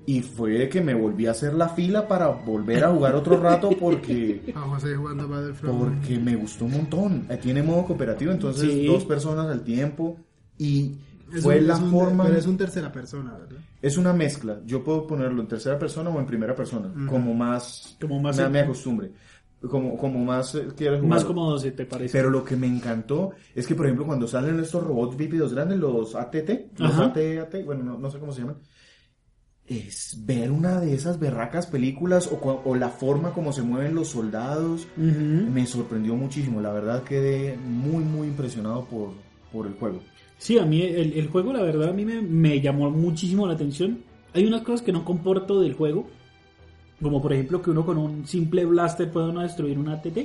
Y 0.07 0.21
fue 0.21 0.69
que 0.69 0.81
me 0.81 0.95
volví 0.95 1.27
a 1.27 1.33
hacer 1.33 1.55
la 1.55 1.69
fila 1.69 2.07
para 2.07 2.29
volver 2.29 2.85
a 2.85 2.91
jugar 2.93 3.15
otro 3.17 3.41
rato 3.41 3.71
porque, 3.79 4.53
A 4.55 4.61
José 4.61 4.95
jugando 4.95 5.27
Battlefront. 5.29 5.79
porque 5.79 6.19
me 6.19 6.37
gustó 6.37 6.67
un 6.67 6.73
montón. 6.73 7.27
Eh, 7.29 7.37
Tiene 7.43 7.63
modo 7.63 7.85
cooperativo, 7.87 8.31
entonces 8.33 8.71
Sí. 8.71 8.87
dos 8.87 9.05
personas 9.05 9.47
al 9.49 9.63
tiempo. 9.65 10.17
Y 10.59 10.93
Es 11.35 11.43
fue 11.43 11.59
un- 11.59 11.67
la 11.67 11.75
es 11.75 11.81
un- 11.81 11.91
forma... 11.91 12.25
Pero 12.25 12.39
es 12.39 12.47
un 12.47 12.57
tercera 12.57 12.93
persona, 12.93 13.33
¿verdad? 13.33 13.59
Es 13.83 13.99
una 13.99 14.13
mezcla. 14.13 14.61
Yo 14.65 14.85
puedo 14.85 15.07
ponerlo 15.07 15.43
en 15.43 15.49
tercera 15.49 15.79
persona 15.79 16.11
o 16.11 16.21
en 16.21 16.27
primera 16.27 16.55
persona. 16.55 16.93
Como 17.09 17.35
más... 17.35 17.97
Como 18.01 18.21
más- 18.21 18.37
Me, 18.39 18.49
me 18.49 18.61
acostumbre. 18.61 19.11
Como, 19.71 19.97
como 19.97 20.25
más 20.25 20.55
eh, 20.55 20.69
quieres 20.77 21.03
Más 21.03 21.23
jugarlo. 21.23 21.29
cómodo 21.29 21.59
se 21.59 21.71
te 21.73 21.87
parece. 21.87 22.13
Pero 22.17 22.31
lo 22.31 22.45
que 22.45 22.57
me 22.57 22.67
encantó 22.67 23.31
es 23.55 23.67
que, 23.67 23.75
por 23.75 23.87
ejemplo, 23.87 24.07
cuando 24.07 24.27
salen 24.27 24.61
estos 24.61 24.83
robots 24.85 25.17
bípedos 25.17 25.55
grandes, 25.55 25.79
los 25.79 26.15
ATT, 26.15 26.79
los. 26.79 26.95
AT-AT, 26.99 27.65
bueno, 27.65 27.83
no, 27.85 27.99
no 27.99 28.11
sé 28.11 28.19
cómo 28.19 28.33
se 28.33 28.41
llaman, 28.41 28.57
es 29.67 30.19
ver 30.27 30.51
una 30.51 30.79
de 30.81 30.93
esas 30.93 31.19
berracas 31.19 31.67
películas 31.67 32.29
o, 32.31 32.61
o 32.65 32.75
la 32.75 32.91
forma 32.91 33.33
como 33.33 33.53
se 33.53 33.63
mueven 33.63 33.95
los 33.95 34.09
soldados. 34.09 34.87
Ujú. 34.99 35.51
Me 35.51 35.67
sorprendió 35.67 36.15
muchísimo, 36.17 36.61
la 36.61 36.73
verdad 36.73 37.03
quedé 37.03 37.57
muy, 37.57 38.05
muy 38.05 38.29
impresionado 38.29 38.85
por, 38.85 39.13
por 39.53 39.67
el 39.67 39.73
juego. 39.75 40.01
Sí, 40.37 40.59
a 40.59 40.67
mí 40.67 40.83
el, 40.83 41.15
el 41.15 41.29
juego, 41.29 41.53
la 41.55 41.63
verdad, 41.63 41.89
a 41.89 41.93
mí 41.95 42.05
me, 42.05 42.21
me 42.21 42.61
llamó 42.61 42.91
muchísimo 42.91 43.47
la 43.47 43.55
atención. 43.55 44.01
Hay 44.35 44.45
unas 44.47 44.63
cosas 44.63 44.83
que 44.83 44.93
no 44.93 45.05
comporto 45.05 45.61
del 45.61 45.73
juego. 45.75 46.09
Como 47.05 47.21
por 47.21 47.35
ejemplo 47.35 47.61
que 47.61 47.69
uno 47.71 47.85
con 47.85 47.99
un 47.99 48.27
simple 48.27 48.65
blaster 48.65 49.11
puede 49.13 49.29
uno 49.29 49.43
destruir 49.43 49.79
una 49.79 49.93
ATT. 49.93 50.19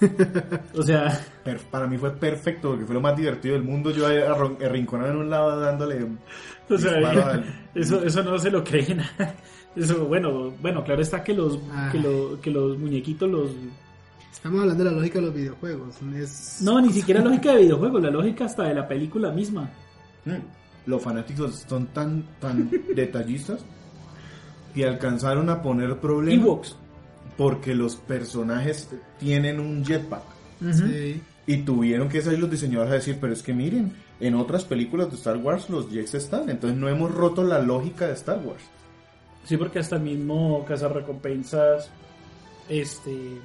o 0.78 0.82
sea, 0.82 1.20
Per- 1.44 1.60
para 1.70 1.86
mí 1.86 1.98
fue 1.98 2.10
perfecto, 2.12 2.70
porque 2.70 2.86
fue 2.86 2.94
lo 2.94 3.02
más 3.02 3.14
divertido 3.16 3.54
del 3.54 3.64
mundo. 3.64 3.90
Yo 3.90 4.06
arrinconado 4.06 5.10
en 5.12 5.16
un 5.18 5.28
lado 5.30 5.60
dándole 5.60 6.06
o 6.70 6.78
sea 6.78 6.92
al- 7.10 7.44
eso, 7.74 8.02
eso 8.02 8.22
no 8.22 8.38
se 8.38 8.50
lo 8.50 8.64
creen. 8.64 9.02
Eso, 9.76 10.06
bueno, 10.06 10.52
bueno, 10.62 10.82
claro 10.82 11.02
está 11.02 11.22
que 11.22 11.34
los, 11.34 11.58
Ah. 11.70 11.90
que, 11.92 11.98
lo- 11.98 12.40
que 12.40 12.50
los 12.50 12.78
muñequitos 12.78 13.30
los... 13.30 13.50
Estamos 14.32 14.60
hablando 14.62 14.84
de 14.84 14.90
la 14.90 14.96
lógica 14.96 15.18
de 15.20 15.26
los 15.26 15.34
videojuegos. 15.34 15.96
Es... 16.16 16.60
No, 16.62 16.80
ni 16.80 16.92
siquiera 16.92 17.20
lógica 17.20 17.52
de 17.54 17.62
videojuegos, 17.62 18.02
la 18.02 18.10
lógica 18.10 18.46
hasta 18.46 18.64
de 18.64 18.74
la 18.74 18.88
película 18.88 19.30
misma. 19.32 19.68
Mm, 20.24 20.88
Los 20.90 21.02
fanáticos 21.02 21.64
son 21.68 21.86
tan, 21.88 22.24
tan 22.40 22.70
detallistas 22.94 23.64
que 24.74 24.86
alcanzaron 24.86 25.48
a 25.50 25.62
poner 25.62 25.98
problemas 25.98 26.44
Ewoks. 26.44 26.76
porque 27.36 27.74
los 27.74 27.96
personajes 27.96 28.90
tienen 29.18 29.60
un 29.60 29.84
jetpack. 29.84 30.22
Sí. 30.72 31.22
Y 31.46 31.58
tuvieron 31.58 32.08
que 32.08 32.22
salir 32.22 32.38
los 32.38 32.50
diseñadores 32.50 32.90
a 32.92 32.96
decir, 32.96 33.18
pero 33.20 33.32
es 33.32 33.42
que 33.42 33.52
miren, 33.52 33.92
en 34.20 34.34
otras 34.34 34.64
películas 34.64 35.10
de 35.10 35.16
Star 35.16 35.36
Wars 35.36 35.68
los 35.68 35.90
jets 35.90 36.14
están, 36.14 36.48
entonces 36.48 36.78
no 36.78 36.88
hemos 36.88 37.14
roto 37.14 37.44
la 37.44 37.60
lógica 37.60 38.06
de 38.06 38.14
Star 38.14 38.38
Wars. 38.44 38.62
Sí, 39.44 39.56
porque 39.58 39.78
hasta 39.78 39.96
el 39.96 40.02
mismo 40.02 40.64
Cazarrecompensas, 40.66 41.90
este... 42.68 43.38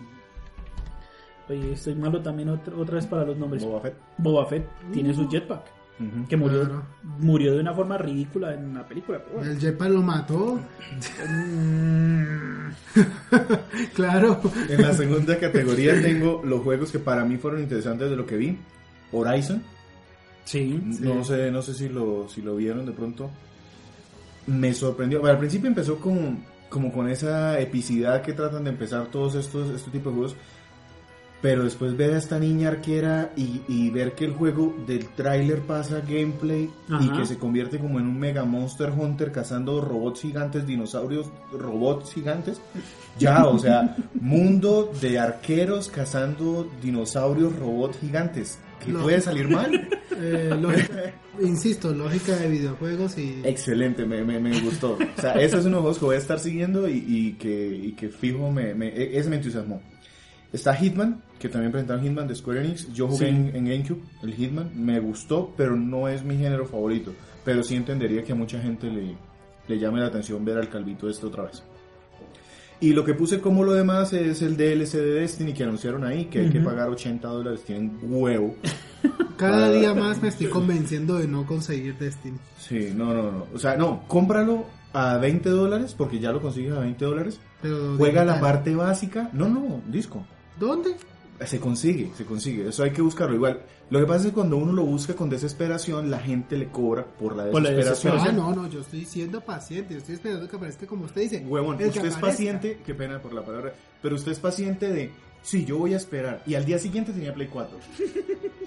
Oye, 1.49 1.73
estoy 1.73 1.95
malo 1.95 2.21
también 2.21 2.49
otra, 2.49 2.75
otra 2.77 2.95
vez 2.95 3.07
para 3.07 3.25
los 3.25 3.36
nombres. 3.38 3.65
Boba 3.65 3.82
Fett. 3.82 3.95
Boba 4.17 4.45
Fett 4.45 4.65
tiene 4.93 5.13
su 5.13 5.27
jetpack, 5.27 5.63
Que 6.30 6.38
murió, 6.38 6.62
Claro. 6.62 6.84
murió 7.20 7.54
de 7.56 7.60
una 7.60 7.74
forma 7.74 7.97
ridícula 7.97 8.54
en 8.54 8.74
la 8.74 8.88
película. 8.88 9.20
pero 9.24 9.36
bueno. 9.38 9.52
El 9.52 9.60
jetpack 9.60 9.89
lo 9.89 10.02
mató. 10.02 10.60
Claro. 13.93 14.41
En 14.70 14.82
la 14.82 14.93
segunda 14.93 15.38
categoría 15.38 16.02
tengo 16.02 16.41
los 16.43 16.62
juegos 16.62 16.91
que 16.91 17.00
para 17.00 17.24
mí 17.26 17.38
fueron 17.38 17.62
interesantes 17.62 18.10
de 18.10 18.16
lo 18.16 18.26
que 18.26 18.38
vi. 18.38 18.58
Horizon, 19.12 19.64
sí, 20.45 20.80
no 21.02 21.24
sé, 21.24 21.50
no 21.52 21.62
sé 21.62 21.74
si 21.74 21.89
lo, 21.89 22.28
si 22.30 22.41
lo 22.41 22.56
vieron 22.56 22.86
de 22.86 22.91
pronto. 22.91 23.30
Me 24.47 24.74
sorprendió. 24.74 25.20
Bueno, 25.20 25.34
al 25.34 25.39
principio 25.39 25.68
empezó 25.68 25.97
con, 25.97 26.43
como 26.70 26.91
con 26.91 27.10
esa 27.10 27.60
epicidad 27.60 28.22
que 28.22 28.34
tratan 28.34 28.64
de 28.64 28.70
empezar 28.72 29.08
todos 29.08 29.36
estos, 29.36 29.70
este 29.72 29.91
tipo 29.91 30.10
de 30.10 30.16
juegos. 30.16 30.36
Pero 31.41 31.63
después 31.63 31.95
ver 31.95 32.13
a 32.13 32.17
esta 32.17 32.37
niña 32.37 32.67
arquera 32.67 33.31
y, 33.37 33.61
y 33.69 33.89
ver 33.91 34.13
que 34.13 34.25
el 34.25 34.33
juego 34.33 34.75
del 34.85 35.07
tráiler 35.07 35.61
pasa 35.61 36.01
gameplay 36.01 36.69
y 36.99 37.09
que 37.11 37.25
se 37.25 37.37
convierte 37.37 37.79
como 37.79 37.97
en 37.97 38.07
un 38.07 38.19
mega 38.19 38.43
monster 38.43 38.89
hunter 38.91 39.31
cazando 39.31 39.79
robots 39.79 40.21
gigantes, 40.21 40.67
dinosaurios, 40.67 41.27
robots 41.53 42.13
gigantes. 42.13 42.59
Ya, 43.17 43.45
o 43.45 43.57
sea, 43.57 43.95
mundo 44.19 44.91
de 45.01 45.17
arqueros 45.17 45.87
cazando 45.87 46.69
dinosaurios, 46.81 47.55
robots 47.57 47.97
gigantes. 47.99 48.59
¿Qué 48.83 48.91
No. 48.91 49.03
puede 49.03 49.21
salir 49.21 49.47
mal? 49.47 49.87
Eh, 50.21 50.53
lógica- 50.59 51.13
insisto, 51.41 51.93
lógica 51.93 52.35
de 52.35 52.49
videojuegos 52.49 53.17
y... 53.17 53.39
Excelente, 53.45 54.05
me, 54.05 54.21
me, 54.25 54.37
me 54.37 54.59
gustó. 54.59 54.97
O 55.17 55.21
sea, 55.21 55.31
ese 55.35 55.59
es 55.59 55.65
uno 55.65 55.77
de 55.77 55.83
los 55.83 55.97
juegos 55.97 55.99
que 55.99 56.05
voy 56.07 56.15
a 56.15 56.17
estar 56.17 56.39
siguiendo 56.41 56.89
y, 56.89 57.05
y 57.07 57.33
que, 57.39 57.67
y 57.73 57.91
que 57.93 58.09
fijo, 58.09 58.51
me, 58.51 58.73
me, 58.75 58.89
e- 58.89 59.17
ese 59.17 59.29
me 59.29 59.37
entusiasmó. 59.37 59.81
Está 60.52 60.74
Hitman, 60.76 61.22
que 61.38 61.47
también 61.50 61.72
presentaron 61.72 62.04
Hitman 62.04 62.28
de 62.28 62.36
Square 62.36 62.62
Enix. 62.66 62.91
Yo 62.93 63.08
jugué 63.08 63.30
Sí. 63.30 63.36
en, 63.36 63.56
en 63.56 63.66
GameCube, 63.66 64.02
el 64.24 64.34
Hitman, 64.34 64.72
me 64.76 65.00
gustó, 65.00 65.54
pero 65.56 65.76
no 65.76 66.08
es 66.08 66.24
mi 66.24 66.38
género 66.38 66.66
favorito. 66.66 67.14
Pero 67.45 67.64
sí 67.64 67.76
entendería 67.76 68.24
que 68.24 68.32
a 68.32 68.36
mucha 68.36 68.60
gente 68.60 68.88
le, 68.89 69.16
le 69.68 69.80
llame 69.80 70.00
la 70.00 70.08
atención 70.08 70.43
ver 70.43 70.58
al 70.58 70.70
calvito 70.70 71.08
este 71.10 71.26
otra 71.28 71.43
vez. 71.43 71.64
Y 72.82 72.93
lo 72.93 73.04
que 73.04 73.14
puse 73.14 73.41
como 73.41 73.64
lo 73.66 73.74
demás 73.74 74.14
es 74.14 74.41
el 74.41 74.56
DLC 74.56 74.93
de 74.93 75.20
Destiny 75.20 75.54
que 75.54 75.64
anunciaron 75.64 76.06
ahí, 76.06 76.26
que 76.26 76.39
hay 76.39 76.50
que 76.50 76.62
pagar 76.62 76.88
80 76.89 77.28
dólares, 77.28 77.62
tienen 77.66 78.00
huevo. 78.04 78.56
Cada 79.38 79.70
día 79.72 79.93
más 79.93 80.22
me 80.22 80.30
estoy 80.30 80.47
convenciendo 80.47 81.18
de 81.18 81.28
no 81.28 81.45
conseguir 81.45 81.97
Destiny. 81.97 82.38
Sí, 82.58 82.91
no, 82.95 83.14
no, 83.14 83.32
no. 83.32 83.47
O 83.54 83.60
sea, 83.60 83.76
no, 83.76 84.04
cómpralo 84.08 84.66
a 84.93 85.18
20 85.18 85.50
dólares, 85.50 85.93
porque 85.97 86.20
ya 86.20 86.32
lo 86.32 86.41
consigues 86.41 86.72
a 86.74 86.80
20 86.80 87.04
dólares. 87.06 87.39
Pero 87.62 87.95
Juega 87.97 88.24
la 88.24 88.39
parte 88.39 88.74
básica. 88.76 89.30
No, 89.34 89.50
no, 89.50 89.82
disco. 89.88 90.26
¿Dónde? 90.60 90.95
Se 91.45 91.57
consigue, 91.57 92.12
se 92.18 92.26
consigue. 92.26 92.68
Eso 92.68 92.84
hay 92.84 92.91
que 92.91 93.01
buscarlo. 93.01 93.34
Igual, 93.34 93.62
lo 93.89 93.99
que 93.99 94.05
pasa 94.05 94.20
es 94.20 94.26
que 94.28 94.34
cuando 94.34 94.57
uno 94.57 94.74
lo 94.74 94.84
busca 94.84 95.16
con 95.16 95.30
desesperación, 95.30 96.12
la 96.12 96.20
gente 96.20 96.57
le 96.57 96.68
cobra 96.68 97.05
por 97.05 97.34
la 97.36 97.49
Por 97.49 97.62
la 97.62 97.70
desesperación. 97.72 98.30
Ah, 98.30 98.32
no, 98.34 98.53
no, 98.53 98.68
yo 98.70 98.82
estoy 98.82 99.05
siendo 99.05 99.39
paciente, 99.39 99.93
yo 99.93 99.99
estoy 99.99 100.16
esperando 100.16 100.49
que 100.49 100.57
aparezca 100.57 100.86
como 100.86 101.05
usted 101.05 101.22
dice. 101.22 101.45
Huevón, 101.47 101.78
que 101.78 101.86
usted 101.88 102.01
es 102.05 102.16
aparezca. 102.16 102.28
paciente, 102.28 102.80
qué 102.86 102.93
pena 102.93 103.22
por 103.22 103.32
la 103.34 103.45
palabra, 103.45 103.74
pero 104.01 104.16
usted 104.16 104.34
es 104.34 104.39
paciente 104.39 104.89
de, 104.89 105.12
sí, 105.41 105.64
yo 105.64 105.78
voy 105.78 105.93
a 105.93 105.97
esperar. 105.97 106.43
Y 106.45 106.55
al 106.55 106.66
día 106.66 106.78
siguiente 106.78 107.14
tenía 107.14 107.34
Play 107.34 107.47
4. 107.47 107.78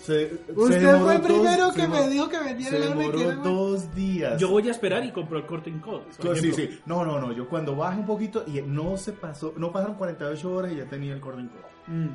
Se, 0.03 0.31
se 0.31 0.35
Usted 0.57 0.99
fue 0.99 1.15
el 1.15 1.21
primero 1.21 1.71
se 1.71 1.77
que 1.77 1.83
demoró- 1.83 2.05
me 2.07 2.11
dijo 2.11 2.29
que 2.29 2.39
vendiera 2.41 2.71
Se 2.71 2.77
el 2.79 2.83
arma 2.91 3.05
era- 3.05 3.35
dos 3.37 3.95
días. 3.95 4.41
Yo 4.41 4.49
voy 4.49 4.67
a 4.67 4.73
esperar 4.73 5.05
y 5.05 5.13
compro 5.13 5.39
el 5.39 5.47
corte 5.47 5.71
en 5.71 5.79
code. 5.79 6.03
Pues 6.21 6.41
sí, 6.41 6.53
sí. 6.53 6.71
No, 6.87 7.05
no, 7.05 7.21
no. 7.21 7.33
Yo 7.33 7.49
cuando 7.49 7.77
baje 7.77 8.01
un 8.01 8.07
poquito 8.07 8.45
y 8.49 8.61
no 8.63 8.97
se 8.97 9.13
pasó, 9.13 9.55
no 9.57 9.71
pasaron 9.71 9.95
48 9.97 10.53
horas 10.53 10.73
y 10.73 10.77
ya 10.79 10.87
tenía 10.87 11.13
el 11.13 11.21
cordón. 11.21 11.53
Mm. 11.87 12.09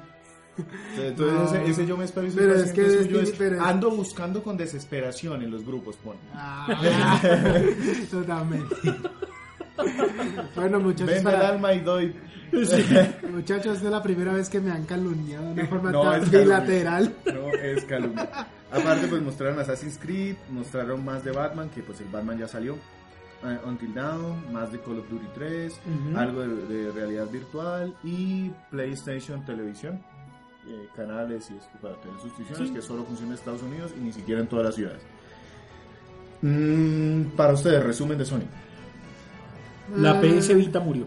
Entonces 0.97 1.51
No. 1.51 1.55
ese, 1.65 1.69
ese 1.71 1.85
yo 1.85 1.95
me 1.97 2.05
espero 2.05 2.27
Pero 2.35 2.55
es 2.55 2.71
que 2.73 2.83
suyo, 2.89 3.19
Destiny- 3.19 3.23
es- 3.23 3.31
pero 3.37 3.55
es- 3.57 3.61
ando 3.61 3.91
buscando 3.91 4.41
con 4.41 4.57
desesperación 4.57 5.43
en 5.43 5.51
los 5.51 5.63
grupos, 5.63 5.95
pon. 5.97 6.15
Ah, 6.33 6.67
totalmente. 8.11 8.75
bueno, 10.55 10.79
muchachos, 10.79 11.07
Vende 11.07 11.29
el 11.29 11.35
para- 11.35 11.49
alma 11.49 11.73
y 11.73 11.79
doy. 11.81 12.15
muchachos, 13.31 13.75
esta 13.75 13.85
es 13.87 13.91
la 13.91 14.01
primera 14.01 14.33
vez 14.33 14.49
que 14.49 14.59
me 14.59 14.71
han 14.71 14.85
calumniado 14.85 15.45
de 15.53 15.61
una 15.61 15.65
forma 15.69 15.91
No, 15.91 16.01
tan 16.11 16.31
bilateral. 16.31 17.13
No, 17.25 17.47
es 17.49 17.83
calumnia. 17.85 18.47
Aparte, 18.71 19.07
pues 19.07 19.21
mostraron 19.21 19.59
Assassin's 19.59 19.97
Creed, 19.97 20.35
mostraron 20.49 21.03
más 21.05 21.23
de 21.23 21.31
Batman, 21.31 21.69
que 21.69 21.81
pues 21.83 22.01
el 22.01 22.07
Batman 22.07 22.39
ya 22.39 22.47
salió. 22.47 22.77
Eh, 23.43 23.57
Until 23.65 23.93
Dawn, 23.93 24.51
más 24.53 24.71
de 24.71 24.79
Call 24.79 24.99
of 24.99 25.09
Duty 25.09 25.27
3, 25.35 25.73
Ujú. 26.09 26.17
algo 26.17 26.41
de, 26.41 26.65
de 26.67 26.91
realidad 26.91 27.29
virtual 27.31 27.95
y 28.03 28.49
PlayStation 28.71 29.45
Televisión, 29.45 30.01
eh, 30.67 30.87
canales 30.95 31.49
y 31.51 31.55
esto 31.57 31.77
para 31.81 31.95
tener 32.01 32.19
suscripciones 32.21 32.67
Sí. 32.69 32.73
que 32.73 32.81
solo 32.81 33.03
funciona 33.05 33.31
en 33.33 33.37
Estados 33.37 33.61
Unidos 33.63 33.93
y 33.97 34.01
ni 34.03 34.11
siquiera 34.11 34.41
en 34.41 34.47
todas 34.47 34.65
las 34.65 34.75
ciudades. 34.75 35.01
Mm, 36.41 37.35
para 37.35 37.53
ustedes, 37.53 37.83
resumen 37.83 38.17
de 38.17 38.25
Sony. 38.25 38.43
La 39.95 40.11
Ah, 40.11 40.21
PS 40.21 40.53
Vita 40.53 40.79
murió. 40.79 41.05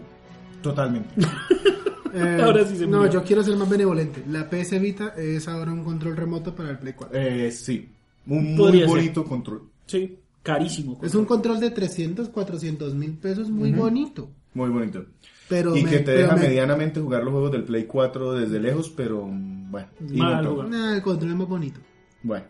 Totalmente. 0.61 1.09
eh, 2.13 2.39
Ahora 2.43 2.65
sí 2.65 2.77
se 2.77 2.87
No, 2.87 2.97
murió. 2.99 3.13
yo 3.13 3.23
quiero 3.23 3.43
ser 3.43 3.55
más 3.55 3.69
benevolente. 3.69 4.23
La 4.27 4.49
PS 4.49 4.79
Vita 4.79 5.13
es 5.17 5.47
ahora 5.47 5.71
un 5.71 5.83
control 5.83 6.17
remoto 6.17 6.53
para 6.55 6.71
el 6.71 6.77
Play 6.79 6.93
4. 6.93 7.17
Eh, 7.17 7.51
sí, 7.51 7.89
un 8.27 8.43
muy 8.43 8.57
Podría 8.57 8.81
ser. 8.81 8.89
bonito 8.89 9.23
control. 9.25 9.61
Sí, 9.85 10.17
carísimo. 10.43 10.99
Es 11.03 11.15
un 11.15 11.25
control 11.25 11.59
de 11.59 11.71
300, 11.71 12.29
400 12.29 12.95
mil 12.95 13.17
pesos 13.17 13.49
muy 13.49 13.71
bonito. 13.71 14.29
Muy 14.53 14.69
bonito. 14.69 15.05
Pero 15.47 15.75
y 15.75 15.83
me- 15.83 15.89
que 15.89 15.97
te 15.99 16.03
pero 16.05 16.17
deja 16.19 16.35
me- 16.35 16.41
medianamente 16.43 16.99
jugar 17.01 17.23
los 17.23 17.31
juegos 17.31 17.51
del 17.51 17.63
Play 17.63 17.85
4 17.85 18.33
desde 18.33 18.59
lejos, 18.59 18.89
pero 18.89 19.25
mm, 19.27 19.71
bueno. 19.71 19.87
no. 20.41 20.63
Nah, 20.63 20.95
el 20.95 21.01
control 21.01 21.31
es 21.31 21.37
más 21.37 21.47
bonito. 21.47 21.79
Bueno. 22.23 22.45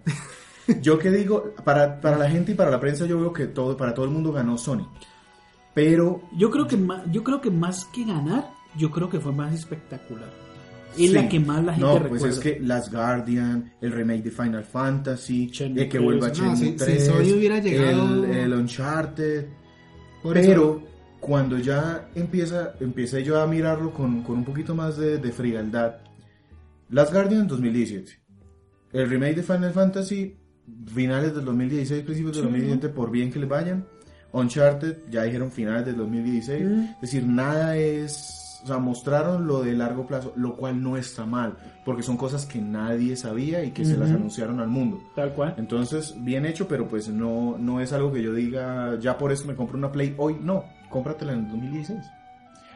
Yo 0.82 0.98
que 1.00 1.10
digo, 1.12 1.54
para, 1.64 2.00
para 2.00 2.18
la 2.18 2.30
gente 2.30 2.52
y 2.52 2.56
para 2.56 2.70
la 2.72 2.80
prensa 2.80 3.06
yo 3.06 3.20
veo 3.20 3.34
que 3.34 3.48
todo, 3.48 3.76
para 3.76 3.94
todo 3.94 4.06
el 4.06 4.12
mundo 4.12 4.32
ganó 4.32 4.58
Sony. 4.58 4.88
Pero 5.74 6.22
Yo 6.38 6.50
creo 6.52 6.68
que 6.68 6.78
más, 6.78 7.04
yo 7.12 7.24
creo 7.24 7.42
que 7.42 7.50
más 7.50 7.86
que 7.86 8.04
ganar, 8.06 8.50
yo 8.78 8.92
creo 8.92 9.10
que 9.10 9.20
fue 9.20 9.32
más 9.32 9.54
espectacular. 9.54 10.30
Es 10.92 10.98
sí. 10.98 11.10
la 11.10 11.30
que 11.30 11.40
más 11.40 11.64
la 11.64 11.74
gente 11.74 11.88
No, 11.88 12.00
recuerda. 12.00 12.20
pues 12.26 12.34
es 12.38 12.40
que 12.40 12.60
Las 12.60 12.92
Guardian, 12.92 13.74
el 13.82 13.92
remake 13.92 14.24
de 14.24 14.32
Final 14.32 14.64
Fantasy, 14.64 15.52
eh, 15.60 15.76
que 15.76 15.86
3. 15.88 16.04
vuelva 16.04 16.28
No, 16.28 16.34
Shenmue 16.34 16.56
si- 16.58 16.66
si 16.66 16.72
3, 16.76 17.06
Sony 17.06 17.34
hubiera 17.38 17.60
llegado- 17.60 18.26
el, 18.26 18.32
el 18.32 18.54
Uncharted, 18.54 19.46
Por 20.22 20.34
pero 20.34 20.50
eso, 20.52 20.84
cuando 21.20 21.58
ya 21.60 22.10
empieza, 22.16 22.74
empecé 22.80 23.24
yo 23.24 23.40
a 23.42 23.48
mirarlo 23.48 23.94
con, 23.94 24.22
con 24.24 24.40
un 24.40 24.44
poquito 24.46 24.76
más 24.76 24.98
de, 24.98 25.18
de 25.18 25.32
frialdad, 25.32 25.96
Las 26.90 27.12
Guardian 27.14 27.48
2017, 27.48 28.12
el 28.92 29.10
remake 29.10 29.36
de 29.38 29.44
Final 29.44 29.72
Fantasy, 29.72 30.36
finales 30.94 31.34
del 31.34 31.46
2016, 31.46 32.04
principios 32.04 32.36
del 32.36 32.44
Sí. 32.46 32.50
2017, 32.52 32.90
por 32.90 33.10
bien 33.12 33.32
que 33.32 33.40
les 33.40 33.48
vayan, 33.50 33.86
Uncharted, 34.34 34.98
ya 35.10 35.24
dijeron 35.24 35.52
finales 35.52 35.86
del 35.86 35.96
2016, 35.98 36.66
Mm. 36.66 36.84
es 36.96 37.02
decir, 37.02 37.26
nada 37.26 37.78
es, 37.78 38.41
o 38.64 38.68
sea, 38.68 38.78
mostraron 38.78 39.48
lo 39.48 39.62
de 39.64 39.74
largo 39.74 40.06
plazo, 40.06 40.34
lo 40.36 40.56
cual 40.56 40.82
no 40.84 40.98
está 40.98 41.26
mal, 41.26 41.56
porque 41.84 42.04
son 42.04 42.16
cosas 42.18 42.46
que 42.46 42.60
nadie 42.62 43.16
sabía 43.16 43.64
y 43.64 43.72
que 43.72 43.84
se 43.86 43.98
las 43.98 44.12
anunciaron 44.12 44.60
al 44.60 44.68
mundo. 44.68 45.00
Tal 45.16 45.34
cual. 45.34 45.56
Entonces, 45.58 46.14
bien 46.18 46.46
hecho, 46.46 46.68
pero 46.68 46.88
pues 46.88 47.10
no, 47.10 47.58
no 47.58 47.80
es 47.82 47.92
algo 47.94 48.12
que 48.14 48.22
yo 48.22 48.34
diga, 48.34 48.98
ya 49.00 49.18
por 49.18 49.32
eso 49.32 49.46
me 49.48 49.56
compro 49.56 49.78
una 49.78 49.92
Play 49.92 50.14
hoy. 50.18 50.38
No, 50.42 50.64
cómpratela 50.90 51.34
en 51.34 51.40
el 51.40 51.48
2016. 51.50 52.00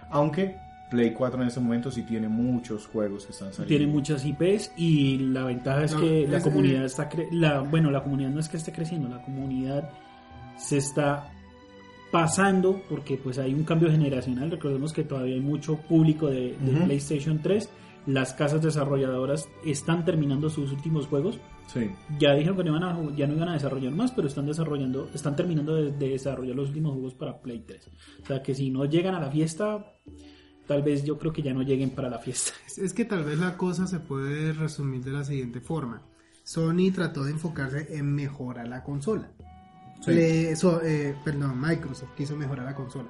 Aunque 0.10 0.58
Play 0.90 1.14
4 1.14 1.42
en 1.42 1.48
este 1.48 1.60
momento 1.60 1.90
sí 1.92 2.04
tiene 2.04 2.28
muchos 2.30 2.86
juegos 2.88 3.26
que 3.26 3.32
están 3.32 3.52
saliendo. 3.52 3.68
Tiene 3.68 3.88
muchas 3.92 4.24
IPs 4.26 4.72
y 4.78 5.18
la 5.18 5.44
ventaja 5.46 5.84
es 5.84 5.94
No, 5.94 6.00
que 6.02 6.28
la 6.28 6.38
es- 6.38 6.44
comunidad 6.44 6.86
está 6.86 7.10
cre- 7.10 7.28
la 7.32 7.62
bueno 7.62 7.90
la 7.92 8.04
comunidad 8.04 8.30
no 8.30 8.40
es 8.40 8.48
que 8.50 8.58
esté 8.58 8.72
creciendo 8.72 9.10
la 9.10 9.22
comunidad 9.24 9.90
se 10.58 10.78
está 10.78 11.28
pasando 12.16 12.82
porque 12.88 13.18
pues 13.18 13.38
hay 13.40 13.54
un 13.54 13.66
cambio 13.66 13.92
generacional 13.92 14.50
recordemos 14.50 14.94
que 14.94 15.04
todavía 15.04 15.36
hay 15.36 15.42
mucho 15.42 15.76
público 15.76 16.28
de. 16.28 16.56
PlayStation 16.86 17.42
3 17.42 17.70
las 18.08 18.34
casas 18.34 18.62
desarrolladoras 18.62 19.50
están 19.66 20.06
terminando 20.06 20.50
sus 20.50 20.72
últimos 20.72 21.08
juegos 21.08 21.40
Sí. 21.68 21.90
ya 22.20 22.34
dijeron 22.36 22.56
que 22.56 22.64
no 22.64 22.78
iban 22.78 22.84
a, 22.84 23.16
ya 23.16 23.26
no 23.28 23.34
iban 23.34 23.50
a 23.50 23.54
desarrollar 23.54 23.92
más 23.92 24.12
pero 24.12 24.28
están 24.28 24.46
desarrollando 24.46 25.10
están 25.14 25.36
terminando 25.36 25.76
de, 25.76 25.92
de 25.92 26.10
desarrollar 26.10 26.56
los 26.56 26.70
últimos 26.70 26.94
juegos 26.94 27.16
para 27.16 27.42
Play 27.42 27.64
3 27.68 27.90
o 28.24 28.26
sea 28.26 28.42
que 28.42 28.54
si 28.54 28.70
no 28.70 28.86
llegan 28.86 29.16
a 29.16 29.20
la 29.20 29.30
fiesta 29.32 29.94
tal 30.68 30.84
vez 30.84 31.04
yo 31.04 31.18
creo 31.18 31.34
que 31.34 31.42
ya 31.42 31.54
no 31.54 31.64
lleguen 31.64 31.90
para 31.90 32.10
la 32.10 32.20
fiesta 32.20 32.52
es, 32.68 32.78
es 32.78 32.94
que 32.94 33.04
tal 33.04 33.26
vez 33.26 33.38
la 33.40 33.58
cosa 33.58 33.88
se 33.88 34.00
puede 34.00 34.54
resumir 34.54 35.04
de 35.04 35.12
la 35.12 35.24
siguiente 35.26 35.60
forma. 35.60 36.04
Sony 36.44 36.92
trató 36.94 37.24
de 37.24 37.32
enfocarse 37.32 37.98
en 37.98 38.14
mejorar 38.14 38.68
la 38.68 38.84
consola. 38.84 39.32
Sí. 40.06 40.14
Le- 40.14 40.56
so- 40.56 40.82
eh, 40.84 41.16
perdón, 41.24 41.60
Microsoft 41.60 42.10
quiso 42.16 42.36
mejorar 42.36 42.66
la 42.66 42.76
consola. 42.76 43.10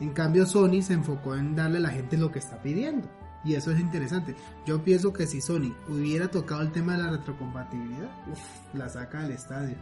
En 0.00 0.10
cambio, 0.10 0.44
Sony 0.46 0.82
se 0.82 0.92
enfocó 0.92 1.34
en 1.34 1.56
darle 1.56 1.78
a 1.78 1.80
la 1.80 1.88
gente 1.90 2.16
lo 2.16 2.30
que 2.30 2.38
está 2.38 2.60
pidiendo. 2.62 3.08
Y 3.44 3.54
eso 3.54 3.70
es 3.70 3.78
interesante. 3.80 4.34
Yo 4.66 4.82
pienso 4.82 5.12
que 5.12 5.26
si 5.26 5.40
Sony 5.40 5.72
hubiera 5.88 6.28
tocado 6.28 6.62
el 6.62 6.72
tema 6.72 6.96
de 6.96 7.04
la 7.04 7.10
retrocompatibilidad, 7.12 8.10
uf, 8.30 8.74
la 8.74 8.88
saca 8.88 9.22
del 9.22 9.32
estadio. 9.32 9.76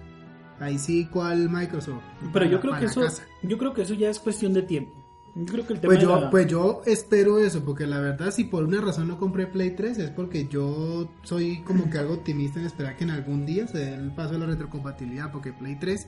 Ahí 0.61 0.78
sí, 0.78 1.09
¿cuál 1.11 1.48
Microsoft? 1.50 2.02
Pero 2.32 2.44
yo 2.46 2.61
creo 2.61 2.78
que 2.78 2.84
eso, 2.84 3.00
casa. 3.00 3.24
yo 3.42 3.59
creo 3.59 3.72
que 3.74 3.82
eso 3.82 3.94
ya 3.94 4.09
es 4.11 4.18
cuestión 4.20 4.52
de 4.52 4.62
tiempo. 4.62 4.92
Yo 5.34 5.46
creo 5.46 5.66
que 5.66 5.72
el 5.72 5.80
tema 5.80 5.88
Pues 5.88 5.98
de 5.98 6.05
yo, 6.05 6.20
la- 6.20 6.30
pues 6.30 6.46
yo 6.46 6.82
espero 6.86 7.38
eso, 7.40 7.64
porque 7.64 7.86
la 7.88 7.98
verdad 7.98 8.30
si 8.30 8.44
por 8.44 8.62
una 8.62 8.80
razón 8.80 9.09
no 9.09 9.18
compré 9.18 9.48
Play 9.48 9.72
3 9.74 9.98
es 9.98 10.11
porque 10.11 10.46
yo 10.46 11.11
soy 11.24 11.62
como 11.62 11.90
que 11.90 11.98
algo 11.98 12.14
optimista 12.14 12.61
en 12.61 12.66
esperar 12.66 12.96
que 12.96 13.02
en 13.02 13.11
algún 13.11 13.44
día 13.44 13.66
se 13.66 13.78
dé 13.78 13.94
el 13.94 14.12
paso 14.14 14.36
a 14.36 14.38
la 14.38 14.46
retrocompatibilidad, 14.46 15.32
porque 15.32 15.52
Play 15.52 15.74
3 15.76 16.07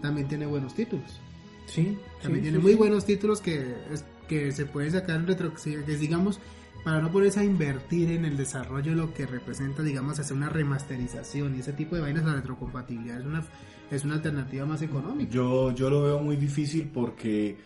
también 0.00 0.28
tiene 0.28 0.46
buenos 0.46 0.74
títulos. 0.74 1.20
Sí. 1.66 1.98
También 2.22 2.44
sí, 2.44 2.50
tiene 2.50 2.56
sí, 2.58 2.62
muy 2.62 2.72
sí. 2.72 2.78
buenos 2.78 3.04
títulos 3.04 3.40
que, 3.40 3.74
es- 3.92 4.04
que 4.28 4.52
se 4.52 4.66
pueden 4.66 4.92
sacar 4.92 5.16
en 5.16 5.26
retro, 5.26 5.52
que 5.54 5.76
digamos, 5.96 6.38
para 6.84 7.00
no 7.00 7.10
ponerse 7.10 7.40
a 7.40 7.44
invertir 7.44 8.10
en 8.12 8.24
el 8.24 8.36
desarrollo 8.36 8.92
de 8.92 8.96
lo 8.96 9.12
que 9.14 9.26
representa, 9.26 9.82
digamos, 9.82 10.18
hacer 10.18 10.36
una 10.36 10.48
remasterización 10.48 11.56
y 11.56 11.60
ese 11.60 11.72
tipo 11.72 11.96
de 11.96 12.02
vainas, 12.02 12.24
la 12.24 12.34
retrocompatibilidad 12.34 13.20
es 13.20 13.26
una, 13.26 13.44
es 13.90 14.04
una 14.04 14.14
alternativa 14.14 14.64
más 14.66 14.80
económica. 14.82 15.30
Yo, 15.30 15.72
yo 15.74 15.90
lo 15.90 16.02
veo 16.02 16.18
muy 16.20 16.36
difícil 16.36 16.90
porque 16.92 17.56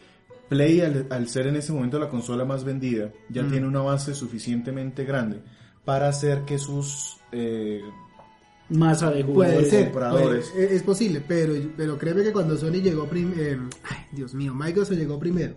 Play, 0.48 0.80
al, 0.80 1.06
al 1.10 1.28
ser 1.28 1.46
en 1.46 1.56
ese 1.56 1.72
momento 1.72 1.98
la 1.98 2.08
consola 2.08 2.44
más 2.44 2.64
vendida, 2.64 3.10
ya 3.28 3.42
Mm. 3.42 3.50
tiene 3.50 3.66
una 3.66 3.80
base 3.80 4.14
suficientemente 4.14 5.04
grande 5.04 5.40
para 5.84 6.08
hacer 6.08 6.42
que 6.42 6.58
sus 6.58 7.18
eh, 7.32 7.80
Masa 8.72 9.10
de 9.10 9.22
Puede 9.24 9.32
jugadores. 9.58 9.70
ser, 9.70 9.84
compradores. 9.84 10.48
puede- 10.50 10.74
es 10.76 10.82
posible, 10.82 11.22
pero, 11.26 11.54
pero 11.76 11.98
créeme 11.98 12.22
que 12.22 12.32
cuando 12.32 12.56
Sony 12.56 12.80
llegó 12.82 13.06
primero, 13.06 13.68
ay 13.84 14.06
Dios 14.12 14.34
mío, 14.34 14.54
Microsoft 14.54 14.96
llegó 14.96 15.18
primero 15.18 15.54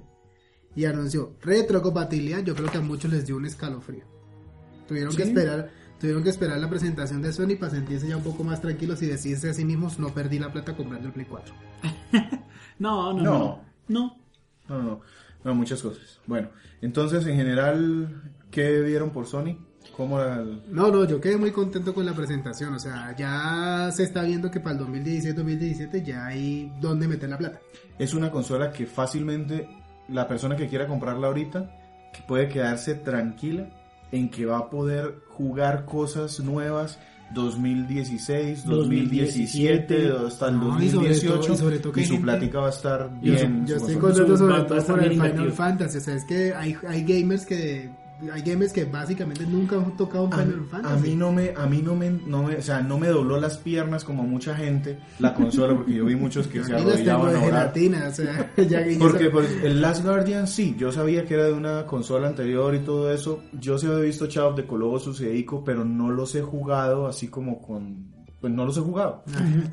y 0.75 0.85
anunció 0.85 1.35
retrocompatibilidad, 1.41 2.43
yo 2.43 2.55
creo 2.55 2.69
que 2.69 2.77
a 2.77 2.81
muchos 2.81 3.11
les 3.11 3.25
dio 3.25 3.37
un 3.37 3.45
escalofrío. 3.45 4.03
Tuvieron 4.87 5.15
que 5.15 5.23
esperar, 5.23 5.69
tuvieron 5.99 6.23
que 6.23 6.29
esperar 6.29 6.59
la 6.59 6.69
presentación 6.69 7.21
de 7.21 7.31
Sony 7.33 7.55
para 7.59 7.71
sentirse 7.71 8.07
ya 8.07 8.17
un 8.17 8.23
poco 8.23 8.43
más 8.43 8.61
tranquilos 8.61 9.01
y 9.01 9.07
decirse 9.07 9.49
a 9.49 9.53
sí 9.53 9.63
mismos, 9.65 9.97
no 9.99 10.13
perdí 10.13 10.37
la 10.39 10.51
plata 10.51 10.75
comprando 10.75 11.07
el 11.07 11.13
Play 11.13 11.25
4. 11.29 11.53
No, 12.79 13.13
no, 13.13 13.23
No. 13.23 13.31
no. 13.39 13.61
No. 13.87 14.17
No, 14.67 14.77
no, 14.77 14.83
no, 14.83 15.01
no, 15.43 15.55
muchas 15.55 15.81
cosas. 15.81 16.19
Bueno, 16.25 16.49
entonces 16.81 17.25
en 17.27 17.37
general, 17.37 18.33
¿qué 18.51 18.81
vieron 18.81 19.11
por 19.11 19.27
Sony? 19.27 19.57
¿Cómo 19.95 20.19
era 20.19 20.41
el- 20.41 20.61
No, 20.71 20.91
no, 20.91 21.05
yo 21.05 21.21
quedé 21.21 21.37
muy 21.37 21.51
contento 21.51 21.93
con 21.93 22.05
la 22.05 22.13
presentación, 22.13 22.73
o 22.73 22.79
sea, 22.79 23.15
ya 23.17 23.89
se 23.93 24.03
está 24.03 24.23
viendo 24.23 24.51
que 24.51 24.59
para 24.59 24.73
el 24.77 24.79
2016-2017 24.85 26.03
ya 26.03 26.25
hay 26.25 26.71
donde 26.81 27.07
meter 27.07 27.29
la 27.29 27.37
plata. 27.37 27.59
Es 27.97 28.13
una 28.13 28.29
consola 28.29 28.71
que 28.71 28.85
fácilmente 28.85 29.69
la 30.09 30.27
persona 30.27 30.55
que 30.55 30.67
quiera 30.67 30.85
comprarla 30.87 31.27
ahorita 31.27 31.71
que 32.13 32.21
puede 32.27 32.47
quedarse 32.49 32.95
tranquila 32.95 33.69
en 34.11 34.29
que 34.29 34.45
va 34.45 34.57
a 34.57 34.69
poder 34.69 35.15
jugar 35.29 35.85
cosas 35.85 36.39
nuevas 36.41 36.99
2016, 37.33 38.65
2017, 38.65 40.11
hasta 40.27 40.49
el 40.49 40.59
No, 40.59 40.81
y 40.81 40.89
sobre 40.89 41.09
2018 41.09 41.43
todo- 41.45 41.53
y 41.53 41.57
sobre 41.57 41.79
todo 41.79 41.93
que 41.93 41.99
y 41.99 42.03
hay 42.03 42.07
su 42.07 42.13
gente- 42.15 42.23
plática 42.25 42.59
va 42.59 42.67
a 42.67 42.69
estar 42.69 43.09
Yo, 43.21 43.33
bien. 43.33 43.65
yo 43.65 43.79
su 43.79 43.85
estoy 43.85 43.95
contento 44.01 44.37
sobre 44.37 44.63
todo 44.63 44.85
por 44.85 45.03
el 45.03 45.11
Final. 45.11 45.51
Fantasy. 45.51 45.97
O 45.97 46.01
sea, 46.01 46.15
es 46.15 46.23
que 46.25 46.53
hay, 46.53 46.75
hay 46.87 47.03
gamers 47.03 47.45
que 47.45 47.89
hay 48.31 48.41
gamers 48.41 48.71
que 48.73 48.85
básicamente 48.85 49.45
nunca 49.45 49.75
han 49.75 49.95
tocado 49.97 50.25
un 50.25 50.33
A, 50.33 50.37
Final 50.37 50.59
a 50.59 50.69
Fantasy. 50.71 51.09
mí 51.09 51.15
no 51.15 51.31
me, 51.31 51.53
a 51.55 51.65
mí 51.65 51.81
no 51.81 51.95
me, 51.95 52.09
no 52.11 52.43
me, 52.43 52.55
o 52.55 52.61
sea, 52.61 52.81
no 52.81 52.97
me 52.97 53.07
dobló 53.07 53.39
las 53.39 53.57
piernas 53.57 54.03
como 54.03 54.23
mucha 54.23 54.55
gente 54.55 54.99
la 55.19 55.33
consola 55.33 55.75
porque 55.75 55.93
yo 55.93 56.05
vi 56.05 56.15
muchos 56.15 56.47
que 56.47 56.63
se 56.63 56.73
arrodillaban 56.73 57.35
a 57.35 57.39
orar. 57.39 57.43
gelatina, 57.73 58.07
o 58.07 58.11
sea, 58.11 58.51
ya 58.69 58.83
que 58.83 58.95
Porque 58.97 59.29
pues, 59.29 59.49
el 59.63 59.81
Last 59.81 60.03
Guardian 60.03 60.47
sí, 60.47 60.75
yo 60.77 60.91
sabía 60.91 61.25
que 61.25 61.33
era 61.33 61.45
de 61.45 61.53
una 61.53 61.85
consola 61.85 62.27
anterior 62.27 62.73
y 62.75 62.79
todo 62.79 63.11
eso. 63.11 63.43
Yo 63.59 63.77
sí 63.77 63.87
había 63.87 63.99
visto 63.99 64.25
Shadow 64.27 64.51
of 64.51 64.55
the 64.55 64.65
Colossus 64.65 65.21
y 65.21 65.27
Ico, 65.27 65.63
pero 65.63 65.83
no 65.83 66.09
los 66.11 66.35
he 66.35 66.41
jugado 66.41 67.07
así 67.07 67.27
como 67.27 67.61
con... 67.61 68.13
Pues 68.41 68.53
no 68.53 68.65
los 68.65 68.77
he 68.77 68.81
jugado. 68.81 69.23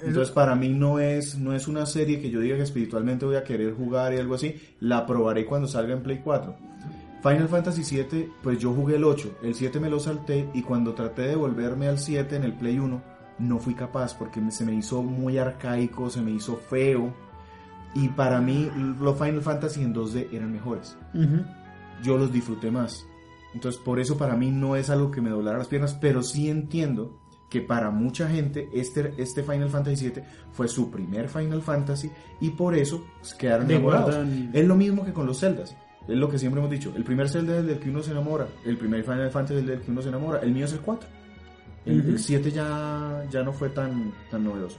Entonces 0.03 0.31
para 0.31 0.55
mí 0.55 0.71
no 0.71 0.99
es, 0.99 1.37
no 1.37 1.55
es 1.55 1.69
una 1.69 1.85
serie 1.85 2.21
que 2.21 2.31
yo 2.31 2.41
diga 2.41 2.57
que 2.57 2.63
espiritualmente 2.63 3.27
voy 3.27 3.37
a 3.37 3.45
querer 3.45 3.75
jugar 3.75 4.15
y 4.15 4.17
algo 4.17 4.35
así. 4.35 4.57
La 4.81 5.05
probaré 5.07 5.45
cuando 5.45 5.69
salga 5.69 5.93
en 5.93 6.03
Play 6.03 6.21
4. 6.25 6.57
Final 7.23 7.49
Fantasy 7.49 7.85
7, 7.85 8.33
pues 8.43 8.59
yo 8.59 8.73
jugué 8.73 8.97
el 8.97 9.05
8, 9.05 9.39
el 9.43 9.55
7 9.55 9.79
me 9.79 9.89
lo 9.89 10.01
salté 10.01 10.51
y 10.55 10.63
cuando 10.63 10.93
traté 10.95 11.23
de 11.23 11.37
volverme 11.37 11.87
al 11.87 12.01
7 12.01 12.35
en 12.35 12.43
el 12.43 12.53
Play 12.53 12.81
1, 12.81 13.01
no 13.39 13.59
fui 13.61 13.75
capaz 13.75 14.15
porque 14.15 14.41
se 14.51 14.65
me 14.65 14.75
hizo 14.75 15.05
muy 15.05 15.39
arcaico, 15.39 16.11
se 16.11 16.21
me 16.21 16.33
hizo 16.33 16.57
feo. 16.57 17.15
Y 17.95 18.09
para 18.09 18.41
mí 18.41 18.71
los 18.99 19.17
Final 19.19 19.43
Fantasy 19.43 19.83
en 19.83 19.95
2D 19.95 20.33
eran 20.33 20.51
mejores. 20.51 20.97
Yo 22.03 22.19
los 22.19 22.33
disfruté 22.33 22.71
más. 22.71 23.07
Entonces 23.55 23.81
por 23.81 24.01
eso 24.01 24.17
para 24.17 24.35
mí 24.35 24.51
no 24.51 24.75
es 24.75 24.91
algo 24.91 25.11
que 25.11 25.21
me 25.21 25.31
doblara 25.31 25.59
las 25.59 25.69
piernas, 25.69 25.95
pero 26.01 26.23
sí 26.23 26.49
entiendo 26.49 27.21
que 27.51 27.61
para 27.61 27.91
mucha 27.91 28.29
gente 28.29 28.69
este, 28.73 29.13
este 29.19 29.43
Final 29.43 29.69
Fantasy 29.69 29.97
7 29.97 30.25
fue 30.53 30.69
su 30.69 30.91
primer 30.91 31.29
Final 31.29 31.61
Fantasy 31.61 32.11
y 32.41 32.51
por 32.51 32.75
eso 32.75 33.05
quedaron 33.39 33.71
enamorados. 33.71 34.27
Es 34.55 34.67
lo 34.67 34.75
mismo 34.75 35.05
que 35.05 35.13
con 35.13 35.27
los 35.27 35.39
Zeldas. 35.39 35.77
Es 36.09 36.17
lo 36.17 36.29
que 36.29 36.39
siempre 36.39 36.61
hemos 36.61 36.71
dicho. 36.71 36.93
El 36.97 37.05
primer 37.05 37.29
Zelda 37.29 37.55
es 37.55 37.61
el 37.61 37.67
del 37.67 37.79
que 37.79 37.91
uno 37.91 38.03
se 38.03 38.11
enamora. 38.11 38.49
El 38.65 38.77
primer 38.77 39.03
Final 39.03 39.31
Fantasy 39.31 39.55
es 39.55 39.61
el 39.61 39.67
del 39.67 39.81
que 39.81 39.91
uno 39.91 40.03
se 40.03 40.09
enamora. 40.09 40.41
El 40.41 40.53
mío 40.53 40.65
es 40.65 40.73
el 40.73 40.81
4. 40.81 41.09
El, 41.85 42.19
7 42.19 42.51
ya, 42.51 43.25
ya 43.31 43.43
no 43.43 43.53
fue 43.53 43.69
tan, 43.71 44.13
tan 44.31 44.45
novedoso. 44.45 44.79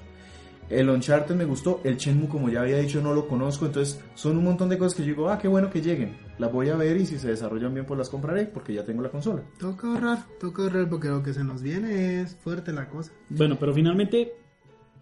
El 0.70 0.90
Uncharted 0.90 1.36
me 1.36 1.46
gustó. 1.46 1.82
El 1.84 1.98
Shenmue, 1.98 2.28
como 2.28 2.50
ya 2.50 2.62
había 2.62 2.78
dicho, 2.78 3.02
no 3.02 3.14
lo 3.14 3.28
conozco. 3.28 3.66
Entonces, 3.66 4.02
son 4.16 4.38
un 4.38 4.44
montón 4.46 4.70
de 4.70 4.78
cosas 4.78 4.96
que 4.96 5.04
yo 5.04 5.10
digo, 5.10 5.30
ah, 5.30 5.38
qué 5.38 5.48
bueno 5.48 5.70
que 5.70 5.82
lleguen. 5.82 6.18
Las 6.40 6.52
voy 6.52 6.70
a 6.70 6.76
ver 6.76 6.98
y 6.98 7.06
si 7.06 7.20
se 7.20 7.30
desarrollan 7.30 7.74
bien, 7.74 7.86
pues 7.86 7.98
las 7.98 8.10
compraré 8.10 8.46
porque 8.46 8.74
ya 8.74 8.84
tengo 8.84 9.02
la 9.02 9.10
consola. 9.10 9.44
Toca 9.60 9.88
ahorrar, 9.88 10.26
toca 10.40 10.64
ahorrar 10.64 10.90
porque 10.90 11.10
lo 11.10 11.22
que 11.22 11.34
se 11.34 11.44
nos 11.44 11.62
viene 11.62 12.22
es 12.22 12.36
fuerte 12.36 12.72
la 12.72 12.90
cosa. 12.90 13.12
Bueno, 13.30 13.58
pero 13.60 13.74
finalmente, 13.74 14.34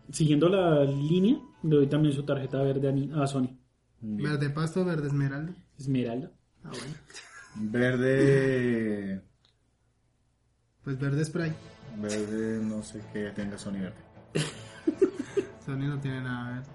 siguiendo 0.10 0.50
la 0.50 0.84
línea, 0.84 1.40
le 1.64 1.76
doy 1.76 1.88
también 1.88 2.14
su 2.14 2.24
tarjeta 2.24 2.62
verde 2.62 3.10
a 3.16 3.28
Sony. 3.28 3.58
Verde 4.02 4.50
pasto, 4.50 4.84
verde 4.84 5.08
esmeralda. 5.08 5.54
Esmeralda. 5.82 6.32
Ah, 6.64 6.70
bueno. 6.70 7.72
Verde. 7.72 9.22
Pues 10.84 11.00
verde 11.00 11.26
spray. 11.26 11.54
Verde, 11.98 12.60
no 12.64 12.82
sé 12.84 13.02
qué 13.14 13.32
tenga 13.36 13.58
Sony 13.58 13.74
verde. 13.82 13.96
Sony 15.66 15.88
no 15.88 16.00
tiene 16.00 16.22
nada 16.22 16.52
verde. 16.56 16.70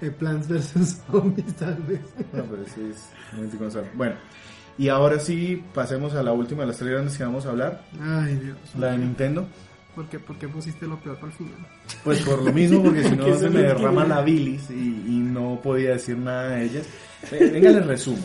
De 0.00 0.10
Plants 0.10 0.48
vs 0.48 1.02
Zombies, 1.10 1.54
tal 1.56 1.76
vez. 1.84 2.00
No, 2.32 2.44
pero 2.44 2.64
sí 2.66 2.90
es. 2.90 3.08
Bueno, 3.94 4.16
y 4.76 4.88
ahora 4.88 5.18
sí 5.18 5.62
pasemos 5.72 6.14
a 6.14 6.22
la 6.22 6.32
última 6.32 6.62
de 6.62 6.68
las 6.68 6.76
tres 6.78 6.90
grandes 6.90 7.16
que 7.16 7.24
vamos 7.24 7.46
a 7.46 7.50
hablar, 7.50 7.84
Ay, 8.00 8.34
Dios. 8.36 8.58
la 8.76 8.92
de 8.92 8.98
Nintendo. 8.98 9.46
¿Por 9.94 10.08
qué, 10.08 10.18
por 10.18 10.36
qué 10.38 10.48
pusiste 10.48 10.86
lo 10.86 11.00
peor 11.00 11.16
para 11.16 11.28
el 11.28 11.38
final? 11.38 11.66
Pues 12.04 12.20
por 12.22 12.42
lo 12.42 12.52
mismo, 12.52 12.82
porque 12.82 13.04
si 13.04 13.16
no 13.16 13.34
se 13.36 13.48
me 13.50 13.60
derrama 13.62 14.04
la 14.06 14.20
bilis 14.22 14.70
y, 14.70 14.74
y 15.06 15.18
no 15.18 15.60
podía 15.62 15.90
decir 15.92 16.16
nada 16.18 16.50
de 16.50 16.64
ellas. 16.64 16.86
Eh, 17.32 17.50
Venga, 17.52 17.70
les 17.70 17.86
resumo. 17.86 18.18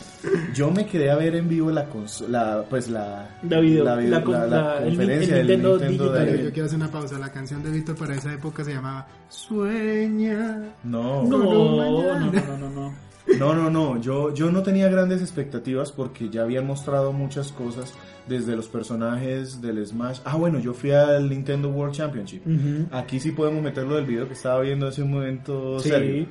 Yo 0.53 0.71
me 0.71 0.85
quedé 0.85 1.11
a 1.11 1.15
ver 1.15 1.35
en 1.35 1.49
vivo 1.49 1.69
la, 1.69 1.85
la 2.29 2.63
pues 2.69 2.87
la, 2.89 3.27
La 3.47 3.59
video- 3.59 3.97
vi- 3.97 4.07
la 4.07 4.23
con- 4.23 4.49
la- 4.49 4.77
el 4.79 4.85
conferencia 4.95 5.37
el 5.41 5.47
del 5.47 5.61
Nintendo 5.61 5.77
Nintendo 5.77 6.03
Digital. 6.13 6.37
De- 6.37 6.43
yo 6.45 6.51
quiero 6.53 6.65
hacer 6.67 6.77
una 6.79 6.91
pausa. 6.91 7.19
La 7.19 7.31
canción 7.31 7.61
de 7.61 7.71
Víctor 7.71 7.95
para 7.95 8.15
esa 8.15 8.33
época 8.33 8.63
se 8.63 8.73
llamaba 8.73 9.05
Sueña. 9.29 10.63
No, 10.83 11.23
No, 11.23 11.37
no, 11.37 11.43
no, 11.43 12.19
no, 12.19 12.31
no, 12.31 12.57
no, 12.57 12.69
no. 12.69 13.05
No, 13.39 13.55
no, 13.55 13.69
no, 13.71 13.99
yo, 13.99 14.31
yo 14.35 14.51
no 14.51 14.61
tenía 14.61 14.87
grandes 14.87 15.19
expectativas 15.19 15.91
porque 15.91 16.29
ya 16.29 16.43
habían 16.43 16.67
mostrado 16.67 17.11
muchas 17.11 17.51
cosas 17.51 17.91
desde 18.27 18.55
los 18.55 18.67
personajes 18.67 19.61
del 19.61 19.83
Smash. 19.85 20.19
Ah, 20.25 20.37
bueno, 20.37 20.59
yo 20.59 20.73
fui 20.75 20.91
al 20.91 21.27
Nintendo 21.27 21.69
World 21.69 21.95
Championship. 21.95 22.45
Ujú. 22.45 22.85
Aquí 22.91 23.19
sí 23.19 23.31
podemos 23.31 23.63
meterlo 23.63 23.95
del 23.95 24.05
video 24.05 24.27
que 24.27 24.33
estaba 24.35 24.61
viendo 24.61 24.87
hace 24.87 25.01
un 25.01 25.11
momento 25.11 25.79
Sí. 25.79 25.89
serio. 25.89 26.27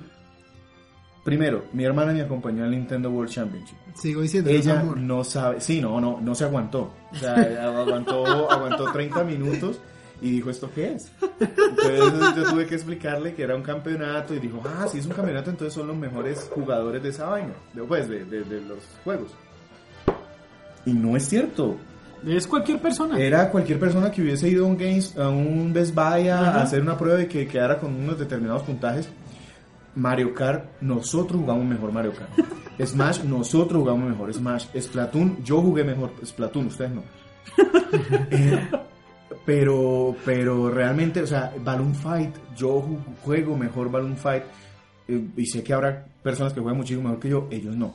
Primero, 1.25 1.65
mi 1.73 1.85
hermana 1.85 2.13
me 2.13 2.21
acompañó 2.21 2.65
al 2.65 2.71
Nintendo 2.71 3.11
World 3.11 3.31
Championship. 3.33 3.77
Sigo 3.95 4.21
diciendo, 4.21 4.51
Ella 4.51 4.81
amor. 4.81 4.99
no 4.99 5.25
sabe, 5.25 5.61
sí, 5.61 5.81
no, 5.81 5.99
no, 6.01 6.21
no 6.21 6.35
se 6.35 6.45
aguantó. 6.45 6.93
O 7.13 7.17
sea, 7.17 7.35
aguantó, 7.79 8.51
aguantó 8.51 8.93
30 8.93 9.25
minutos 9.25 9.81
y 10.21 10.31
dijo, 10.31 10.51
¿esto 10.51 10.71
qué 10.75 10.93
es? 10.93 11.11
Entonces 11.41 12.35
yo 12.37 12.51
tuve 12.51 12.67
que 12.67 12.75
explicarle 12.75 13.35
que 13.35 13.43
era 13.43 13.57
un 13.57 13.63
campeonato 13.63 14.35
y 14.35 14.39
dijo, 14.39 14.63
ah, 14.65 14.87
si 14.87 14.99
es 14.99 15.07
un 15.07 15.13
campeonato, 15.13 15.49
entonces 15.51 15.73
son 15.73 15.87
los 15.87 15.97
mejores 15.97 16.51
jugadores 16.55 17.03
de 17.03 17.09
esa 17.09 17.27
vaina, 17.27 17.55
de, 17.73 17.83
pues, 17.85 18.09
de, 18.09 18.25
de- 18.27 18.45
de 18.45 18.61
los 18.61 18.79
juegos. 19.03 19.31
Y 20.87 20.93
no 20.93 21.17
es 21.17 21.27
cierto. 21.27 21.77
Es 22.27 22.47
cualquier 22.47 22.81
persona. 22.81 23.19
Era 23.19 23.51
cualquier 23.51 23.79
persona 23.79 24.11
que 24.11 24.23
hubiese 24.23 24.49
ido 24.49 24.65
a 24.65 24.69
un, 24.69 24.77
Games, 24.79 25.17
a 25.19 25.29
un 25.29 25.73
Best 25.73 25.95
Buy 25.95 26.29
a 26.29 26.41
Ajá. 26.51 26.63
hacer 26.63 26.81
una 26.83 26.97
prueba 26.97 27.21
y 27.23 27.27
que 27.27 27.47
quedara 27.47 27.79
con 27.79 27.95
unos 27.95 28.19
determinados 28.19 28.63
puntajes. 28.63 29.09
Mario 29.97 30.35
Kart, 30.35 30.81
nosotros 30.81 31.41
jugamos 31.41 31.65
mejor 31.67 31.93
Mario 31.93 32.13
Kart. 32.13 32.31
Smash, 32.85 33.23
nosotros 33.25 33.81
jugamos 33.81 34.09
mejor 34.11 34.33
Smash. 34.35 34.67
Splatoon, 34.79 35.43
yo 35.45 35.61
jugué 35.61 35.85
mejor 35.85 36.13
Splatoon, 36.25 36.67
ustedes 36.67 36.91
no. 36.93 37.03
Eh, 38.31 38.69
pero, 39.47 40.17
pero 40.25 40.71
realmente, 40.71 41.23
o 41.23 41.27
sea, 41.27 41.53
Balloon 41.63 41.95
Fight, 41.95 42.35
yo 42.57 42.81
ju- 42.83 42.99
juego 43.23 43.57
mejor 43.57 43.91
Balloon 43.91 44.17
Fight. 44.17 44.43
eh, 45.09 45.23
y 45.37 45.47
sé 45.47 45.63
que 45.63 45.73
habrá 45.75 46.05
personas 46.23 46.53
que 46.53 46.61
juegan 46.61 46.79
muchísimo 46.79 47.03
mejor 47.05 47.21
que 47.21 47.29
yo, 47.29 47.47
ellos 47.51 47.77
no. 47.77 47.95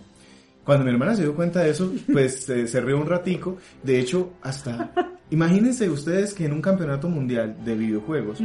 Cuando 0.64 0.86
mi 0.86 0.92
hermana 0.92 1.16
se 1.16 1.24
dio 1.24 1.34
cuenta 1.36 1.62
de 1.62 1.72
eso, 1.72 1.92
pues 2.12 2.48
eh, 2.50 2.68
se 2.68 2.80
rió 2.82 2.98
un 2.98 3.08
ratico. 3.08 3.58
De 3.84 4.00
hecho, 4.00 4.34
hasta... 4.42 4.92
Imagínense 5.32 5.90
ustedes 5.90 6.34
que 6.34 6.46
en 6.46 6.54
un 6.54 6.62
campeonato 6.62 7.08
mundial 7.10 7.56
de 7.64 7.76
videojuegos 7.76 8.40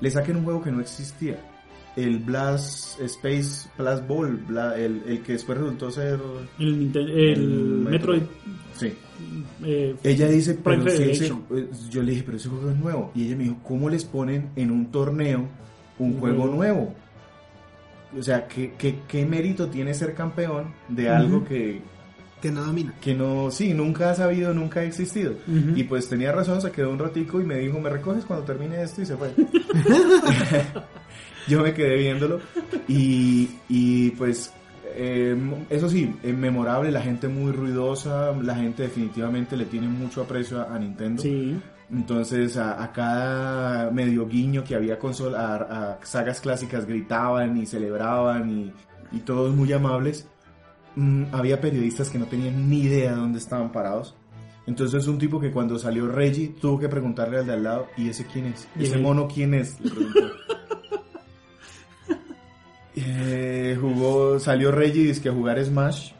le 0.00 0.10
saquen 0.10 0.36
un 0.36 0.44
juego 0.44 0.62
que 0.62 0.70
no 0.70 0.80
existía. 0.80 1.38
El 1.96 2.18
Blast 2.20 3.00
Space 3.00 3.68
Blast 3.76 4.06
Ball, 4.06 4.38
Bla- 4.46 4.76
el, 4.76 5.02
el 5.06 5.22
que 5.22 5.32
después 5.32 5.58
resultó 5.58 5.90
ser... 5.90 6.18
El, 6.58 6.90
el 6.96 7.40
Metroid. 7.90 8.22
Sí. 8.78 8.92
eh, 9.64 9.96
Ella 10.04 10.28
dice, 10.28 10.54
pero 10.62 10.82
si 10.82 10.88
ese- 11.02 11.04
Federation. 11.34 11.44
yo 11.90 12.02
le 12.02 12.12
dije, 12.12 12.22
pero 12.24 12.36
ese 12.38 12.48
juego 12.48 12.70
es 12.70 12.76
nuevo. 12.76 13.10
Y 13.14 13.26
ella 13.26 13.36
me 13.36 13.44
dijo, 13.44 13.58
¿cómo 13.64 13.90
les 13.90 14.04
ponen 14.04 14.50
en 14.56 14.70
un 14.70 14.90
torneo 14.92 15.48
un 15.98 16.18
juego 16.18 16.46
nuevo? 16.46 16.94
O 18.18 18.22
sea, 18.22 18.46
¿qué, 18.48 18.72
qué, 18.78 19.00
qué 19.06 19.26
mérito 19.26 19.68
tiene 19.68 19.92
ser 19.94 20.14
campeón 20.14 20.72
de 20.88 21.08
algo 21.10 21.44
que, 21.44 21.80
Que 22.40 22.50
no 22.50 22.64
domina. 22.64 22.94
que 23.00 23.14
no, 23.14 23.50
sí, 23.50 23.74
nunca 23.74 24.10
ha 24.10 24.14
sabido, 24.14 24.54
nunca 24.54 24.80
ha 24.80 24.84
existido? 24.84 25.34
Y 25.76 25.84
pues 25.84 26.08
tenía 26.08 26.32
razón, 26.32 26.60
se 26.62 26.70
quedó 26.72 26.90
un 26.90 26.98
ratico 26.98 27.40
y 27.40 27.44
me 27.44 27.58
dijo, 27.58 27.78
¿me 27.80 27.90
recoges 27.90 28.24
cuando 28.24 28.44
termine 28.46 28.80
esto? 28.82 29.02
Y 29.02 29.06
se 29.06 29.16
fue. 29.16 29.32
Yo 31.50 31.62
me 31.62 31.74
quedé 31.74 31.96
viéndolo 31.96 32.40
y, 32.88 33.50
y 33.68 34.10
pues 34.12 34.52
eh, 34.94 35.36
eso 35.68 35.88
sí, 35.88 36.14
es 36.22 36.36
memorable, 36.36 36.90
la 36.90 37.02
gente 37.02 37.28
muy 37.28 37.52
ruidosa, 37.52 38.32
la 38.42 38.54
gente 38.54 38.84
definitivamente 38.84 39.56
le 39.56 39.66
tiene 39.66 39.88
mucho 39.88 40.22
aprecio 40.22 40.60
a, 40.60 40.74
a 40.74 40.78
Nintendo. 40.78 41.22
Sí. 41.22 41.60
Entonces 41.92 42.56
a, 42.56 42.82
a 42.82 42.92
cada 42.92 43.90
medio 43.90 44.26
guiño 44.28 44.62
que 44.62 44.74
había 44.76 44.98
consola, 44.98 45.54
a, 45.54 45.92
a 45.92 45.98
sagas 46.04 46.40
clásicas 46.40 46.86
gritaban 46.86 47.56
y 47.56 47.66
celebraban 47.66 48.50
y, 48.50 48.72
y 49.16 49.20
todos 49.20 49.54
muy 49.54 49.72
amables. 49.72 50.28
Mm, 50.96 51.24
había 51.32 51.60
periodistas 51.60 52.10
que 52.10 52.18
no 52.18 52.26
tenían 52.26 52.68
ni 52.68 52.82
idea 52.82 53.12
de 53.12 53.16
dónde 53.16 53.38
estaban 53.38 53.72
parados. 53.72 54.14
Entonces 54.66 55.06
un 55.08 55.18
tipo 55.18 55.40
que 55.40 55.50
cuando 55.50 55.78
salió 55.78 56.06
Reggie 56.06 56.54
tuvo 56.60 56.78
que 56.78 56.88
preguntarle 56.88 57.38
al 57.38 57.46
de 57.46 57.52
al 57.54 57.62
lado, 57.64 57.86
¿y 57.96 58.08
ese 58.08 58.24
quién 58.26 58.46
es? 58.46 58.68
¿Ese 58.78 58.98
mono 58.98 59.26
quién 59.26 59.54
es? 59.54 59.80
Le 59.80 59.90
preguntó. 59.90 60.20
Eh, 63.06 63.76
jugó, 63.80 64.38
salió 64.38 64.70
Reggie 64.70 65.12
que 65.20 65.28
a 65.28 65.32
jugar 65.32 65.62
Smash, 65.64 66.12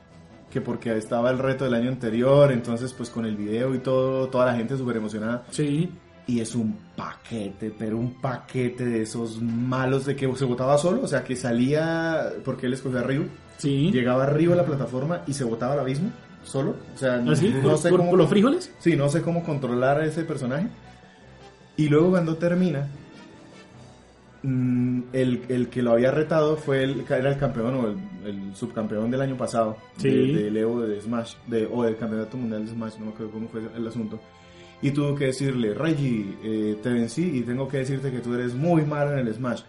que 0.50 0.60
porque 0.60 0.96
estaba 0.96 1.30
el 1.30 1.38
reto 1.38 1.64
del 1.64 1.74
año 1.74 1.88
anterior, 1.90 2.50
entonces 2.52 2.92
pues 2.92 3.10
con 3.10 3.24
el 3.26 3.36
video 3.36 3.74
y 3.74 3.78
todo, 3.78 4.28
toda 4.28 4.46
la 4.46 4.54
gente 4.54 4.76
súper 4.76 4.96
emocionada. 4.96 5.44
Sí. 5.50 5.90
Y 6.26 6.40
es 6.40 6.54
un 6.54 6.76
paquete, 6.96 7.72
pero 7.76 7.96
un 7.98 8.20
paquete 8.20 8.84
de 8.84 9.02
esos 9.02 9.40
malos 9.42 10.06
de 10.06 10.14
que 10.14 10.32
se 10.36 10.44
botaba 10.44 10.78
solo, 10.78 11.02
o 11.02 11.06
sea 11.08 11.24
que 11.24 11.34
salía, 11.36 12.32
porque 12.44 12.66
él 12.66 12.72
escogió 12.74 12.98
arriba, 13.00 13.24
Sí. 13.58 13.90
llegaba 13.92 14.24
arriba 14.24 14.54
a 14.54 14.56
la 14.58 14.64
plataforma 14.64 15.22
y 15.26 15.32
se 15.34 15.44
botaba 15.44 15.72
al 15.74 15.80
abismo, 15.80 16.10
solo. 16.44 16.76
O 16.94 16.98
sea, 16.98 17.16
¿Así? 17.28 17.48
no 17.48 17.62
¿Por, 17.62 17.78
sé 17.78 17.88
por- 17.90 17.98
cómo... 17.98 18.10
por 18.10 18.18
los 18.20 18.28
frijoles? 18.30 18.72
Sí, 18.78 18.96
no 18.96 19.08
sé 19.08 19.22
cómo 19.22 19.42
controlar 19.44 20.00
a 20.00 20.06
ese 20.06 20.22
personaje. 20.24 20.68
Y 21.76 21.88
luego 21.88 22.10
cuando 22.10 22.36
termina, 22.36 22.86
mm, 24.42 25.00
el, 25.12 25.42
el 25.48 25.68
que 25.68 25.82
lo 25.82 25.92
había 25.92 26.10
retado 26.10 26.56
fue 26.56 26.84
el, 26.84 27.04
era 27.08 27.30
el 27.30 27.38
campeón 27.38 27.74
o 27.74 27.88
el, 27.88 27.96
el 28.26 28.54
subcampeón 28.54 29.10
del 29.10 29.20
año 29.20 29.36
pasado 29.36 29.76
Sí. 29.96 30.08
de, 30.08 30.44
del 30.44 30.56
Evo 30.56 30.80
de 30.82 31.00
Smash, 31.00 31.34
de, 31.46 31.68
o 31.70 31.82
del 31.84 31.96
campeonato 31.96 32.36
mundial 32.36 32.64
de 32.64 32.72
Smash, 32.72 32.98
no 32.98 33.06
me 33.06 33.12
acuerdo 33.12 33.32
cómo 33.32 33.48
fue 33.48 33.62
el 33.76 33.86
asunto. 33.86 34.20
Y 34.82 34.92
tuvo 34.92 35.14
que 35.14 35.26
decirle, 35.26 35.74
Reggie, 35.74 36.36
eh, 36.42 36.78
te 36.82 36.88
vencí 36.90 37.22
y 37.38 37.42
tengo 37.42 37.68
que 37.68 37.78
decirte 37.78 38.10
que 38.10 38.20
tú 38.20 38.32
eres 38.34 38.54
muy 38.54 38.82
malo 38.82 39.12
en 39.12 39.26
el 39.26 39.34
Smash. 39.34 39.62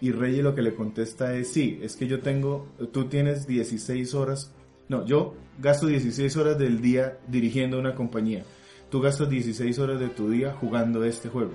Y 0.00 0.12
Reggie 0.12 0.42
lo 0.42 0.54
que 0.54 0.62
le 0.62 0.74
contesta 0.74 1.34
es, 1.34 1.50
sí, 1.52 1.80
es 1.82 1.96
que 1.96 2.06
yo 2.06 2.20
tengo, 2.20 2.68
tú 2.92 3.06
tienes 3.06 3.46
16 3.46 4.14
horas, 4.14 4.52
no, 4.88 5.04
yo 5.06 5.34
gasto 5.60 5.86
16 5.86 6.36
horas 6.36 6.58
del 6.58 6.80
día 6.82 7.18
dirigiendo 7.28 7.78
una 7.78 7.94
compañía. 7.94 8.44
Tú 8.90 9.00
gastas 9.00 9.28
16 9.28 9.78
horas 9.80 9.98
de 10.00 10.08
tu 10.08 10.30
día 10.30 10.52
jugando 10.52 11.02
este 11.04 11.28
juego. 11.28 11.52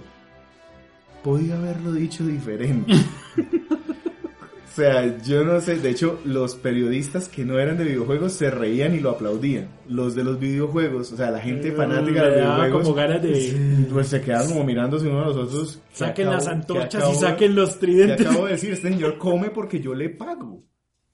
Podía 1.24 1.56
haberlo 1.58 1.92
dicho 1.94 2.26
diferente. 2.26 2.94
o 3.38 4.76
sea, 4.76 5.22
yo 5.24 5.44
no 5.46 5.62
sé, 5.62 5.78
de 5.78 5.90
hecho, 5.92 6.20
los 6.26 6.56
periodistas 6.56 7.30
que 7.30 7.46
no 7.46 7.60
eran 7.60 7.78
de 7.78 7.84
videojuegos 7.86 8.34
se 8.34 8.50
reían 8.50 8.96
y 8.96 9.00
lo 9.00 9.12
aplaudían. 9.12 9.68
Los 9.88 10.16
de 10.16 10.24
los 10.24 10.40
videojuegos, 10.40 11.12
o 11.12 11.18
sea, 11.18 11.32
la 11.32 11.40
gente 11.40 11.72
fanática 11.72 12.24
de 12.24 12.30
los 12.30 12.36
videojuegos, 12.40 12.82
como 12.84 12.94
ganas 12.96 13.22
de... 13.22 13.88
pues 13.92 14.08
se 14.08 14.22
quedaban 14.22 14.48
como 14.50 14.64
mirándose 14.64 15.08
uno 15.08 15.22
a 15.22 15.28
los 15.28 15.38
otros. 15.38 15.80
¿Qué 15.92 15.98
Saquen 15.98 16.28
acabo- 16.28 16.36
las 16.36 16.44
qué 16.46 16.52
antorchas 16.52 17.04
acabo- 17.04 17.14
y 17.14 17.18
saquen 17.20 17.56
los 17.56 17.70
¿Qué 17.74 17.80
tridentes. 17.80 18.28
acabo 18.28 18.46
de 18.46 18.52
decir? 18.52 18.74
Este 18.74 18.90
señor 18.90 19.18
come 19.18 19.50
porque 19.52 19.80
yo 19.80 19.94
le 19.94 20.10
pago. 20.10 20.64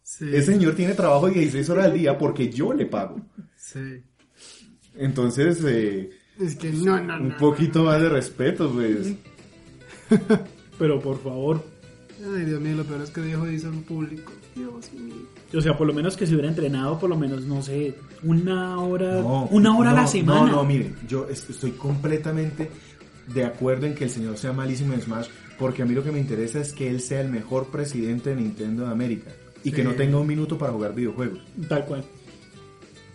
Sí. 0.01 0.25
Ese 0.33 0.53
señor 0.53 0.73
tiene 0.73 0.95
trabajo 0.95 1.27
16 1.29 1.69
horas 1.69 1.85
al 1.85 1.93
día 1.93 2.17
porque 2.17 2.49
yo 2.49 2.73
le 2.73 2.85
pago. 2.87 3.21
Sí. 3.55 3.79
Entonces, 4.95 5.63
eh, 5.67 6.09
Es 6.39 6.55
que 6.55 6.71
no, 6.71 6.99
no, 7.03 7.17
un 7.17 7.29
no. 7.29 7.37
poquito 7.37 7.83
más 7.83 8.01
de 8.01 8.09
respeto, 8.09 8.71
pues. 8.71 9.13
Pero 10.79 10.99
por 10.99 11.21
favor. 11.21 11.63
Ay, 12.35 12.45
Dios 12.45 12.59
mío, 12.59 12.75
lo 12.75 12.83
peor 12.83 13.01
es 13.01 13.11
que 13.11 13.21
dijo 13.21 13.49
hizo 13.49 13.69
en 13.69 13.81
público. 13.83 14.31
Dios 14.55 14.91
mío. 14.93 15.15
O 15.55 15.61
sea, 15.61 15.77
por 15.77 15.87
lo 15.87 15.93
menos 15.93 16.17
que 16.17 16.27
se 16.27 16.33
hubiera 16.33 16.49
entrenado, 16.49 16.99
por 16.99 17.09
lo 17.09 17.17
menos, 17.17 17.43
no 17.45 17.61
sé, 17.61 17.95
una 18.23 18.79
hora, 18.81 19.21
No, 19.21 19.45
una 19.51 19.77
hora 19.77 19.91
a 19.91 19.93
la 19.93 20.07
semana. 20.07 20.41
No, 20.41 20.47
no, 20.57 20.63
mire, 20.65 20.93
yo 21.07 21.27
es- 21.29 21.49
estoy 21.49 21.71
completamente 21.71 22.69
de 23.33 23.45
acuerdo 23.45 23.85
en 23.85 23.95
que 23.95 24.03
el 24.05 24.09
señor 24.09 24.37
sea 24.37 24.51
malísimo 24.53 24.93
en 24.93 25.01
Smash, 25.01 25.27
porque 25.57 25.81
a 25.81 25.85
mí 25.85 25.93
lo 25.93 26.03
que 26.03 26.11
me 26.11 26.19
interesa 26.19 26.59
es 26.59 26.73
que 26.73 26.89
él 26.89 26.99
sea 26.99 27.21
el 27.21 27.29
mejor 27.29 27.67
presidente 27.67 28.31
de 28.31 28.35
Nintendo 28.37 28.85
de 28.85 28.91
América 28.91 29.31
y 29.63 29.71
que 29.71 29.83
no 29.83 29.93
tenga 29.93 30.17
un 30.17 30.27
minuto 30.27 30.57
para 30.57 30.71
jugar 30.73 30.93
videojuegos. 30.93 31.39
Tal 31.67 31.85
cual. 31.85 32.03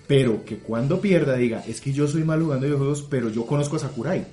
Pero 0.06 0.44
que 0.44 0.58
cuando 0.58 1.00
pierda 1.00 1.36
diga, 1.36 1.62
es 1.66 1.80
que 1.80 1.92
yo 1.92 2.06
soy 2.08 2.24
mal 2.24 2.42
jugando 2.42 2.66
videojuegos, 2.66 3.02
pero 3.08 3.28
yo 3.30 3.46
conozco 3.46 3.76
a 3.76 3.80
Sakurai. 3.80 4.26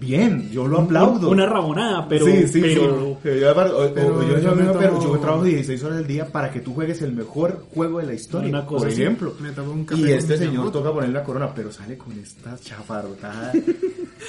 Bien, 0.00 0.48
yo 0.50 0.68
lo 0.68 0.80
aplaudo. 0.80 1.28
Una 1.30 1.44
rabonada, 1.46 2.06
pero... 2.08 2.24
sí, 2.26 2.46
sí, 2.46 2.60
pero 2.60 2.74
sí. 2.74 2.74
Yo, 2.76 3.18
o- 3.18 3.18
yo, 3.22 4.28
yo 4.28 4.38
yo- 4.40 4.54
me 4.54 4.62
pero 4.78 4.92
tomo- 4.98 5.02
yo 5.14 5.18
trabajo 5.18 5.44
16 5.44 5.82
horas 5.82 5.98
al 5.98 6.06
día 6.06 6.26
para 6.26 6.50
que 6.52 6.60
tú 6.60 6.72
juegues 6.74 7.02
el 7.02 7.12
mejor 7.12 7.64
juego 7.74 7.98
de 7.98 8.06
la 8.06 8.14
historia, 8.14 8.48
Una 8.48 8.64
cosa 8.64 8.84
por 8.84 8.92
así. 8.92 9.02
ejemplo. 9.02 9.34
Me 9.40 9.50
tomo 9.50 9.72
un 9.72 9.84
café 9.84 10.00
Y 10.00 10.12
este 10.12 10.36
señor 10.38 10.70
toca 10.70 10.92
poner 10.92 11.10
la 11.10 11.24
corona, 11.24 11.52
pero 11.52 11.72
sale 11.72 11.96
con 11.98 12.12
esta 12.18 12.56
chafarrotada. 12.58 13.52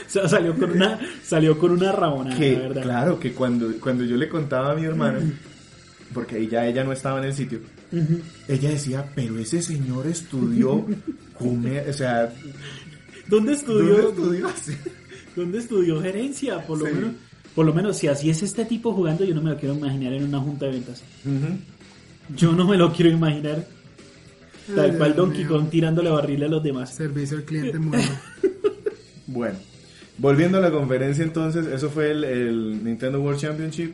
O 0.08 0.10
sea, 0.10 0.30
salió 0.30 0.56
con 0.56 0.70
una, 0.72 1.00
salió 1.24 1.58
con 1.58 1.72
una 1.72 1.92
rabonada, 1.92 2.38
que, 2.38 2.54
la 2.54 2.60
verdad. 2.60 2.82
claro, 2.84 3.20
que 3.20 3.34
cuando, 3.34 3.72
cuando 3.82 4.04
yo 4.06 4.18
le 4.18 4.30
contaba 4.30 4.72
a 4.72 4.76
mi 4.76 4.86
hermana, 4.86 5.20
porque 6.14 6.48
ya 6.48 6.66
ella 6.68 6.84
no 6.84 6.92
estaba 6.92 7.18
en 7.20 7.26
el 7.26 7.34
sitio, 7.34 7.60
ella 8.48 8.70
decía, 8.70 9.06
pero 9.16 9.38
ese 9.40 9.64
señor 9.64 10.06
estudió 10.06 10.86
comer, 11.38 11.90
o 11.90 11.94
sea, 11.94 12.32
¿Dónde 13.28 13.28
¿dónde 13.28 13.54
estudió? 13.54 14.14
¿Dónde 15.40 15.58
estudió 15.60 16.02
gerencia? 16.02 16.66
Por 16.66 16.80
lo 16.80 16.86
Sí. 16.86 16.94
menos, 16.94 17.12
por 17.56 17.66
lo 17.66 17.74
menos, 17.74 17.98
si 17.98 18.08
así 18.08 18.30
es 18.30 18.44
este 18.44 18.66
tipo 18.66 18.94
jugando, 18.94 19.24
yo 19.26 19.34
no 19.36 19.42
me 19.42 19.52
lo 19.52 19.58
quiero 19.58 19.76
imaginar 19.76 20.14
en 20.14 20.24
una 20.24 20.40
junta 20.40 20.66
de 20.66 20.72
ventas. 20.74 21.04
Yo 22.36 22.52
no 22.54 22.68
me 22.68 22.78
lo 22.78 22.92
quiero 22.94 23.12
imaginar. 23.12 23.66
Tal 24.76 24.92
Ay, 24.92 24.98
cual 24.98 25.16
Donkey. 25.16 25.46
Kong 25.46 25.68
tirándole 25.70 26.10
barril 26.12 26.44
a 26.44 26.48
los 26.48 26.62
demás. 26.62 26.94
Servicio 26.94 27.38
al 27.38 27.44
cliente 27.44 27.80
muy 27.80 27.98
bueno. 27.98 28.12
Bueno, 29.32 29.60
volviendo 30.18 30.58
a 30.58 30.62
la 30.62 30.72
conferencia 30.72 31.24
entonces, 31.24 31.68
eso 31.68 31.90
fue 31.92 32.10
el, 32.12 32.24
el 32.24 32.84
Nintendo 32.84 33.22
World 33.22 33.40
Championship. 33.40 33.94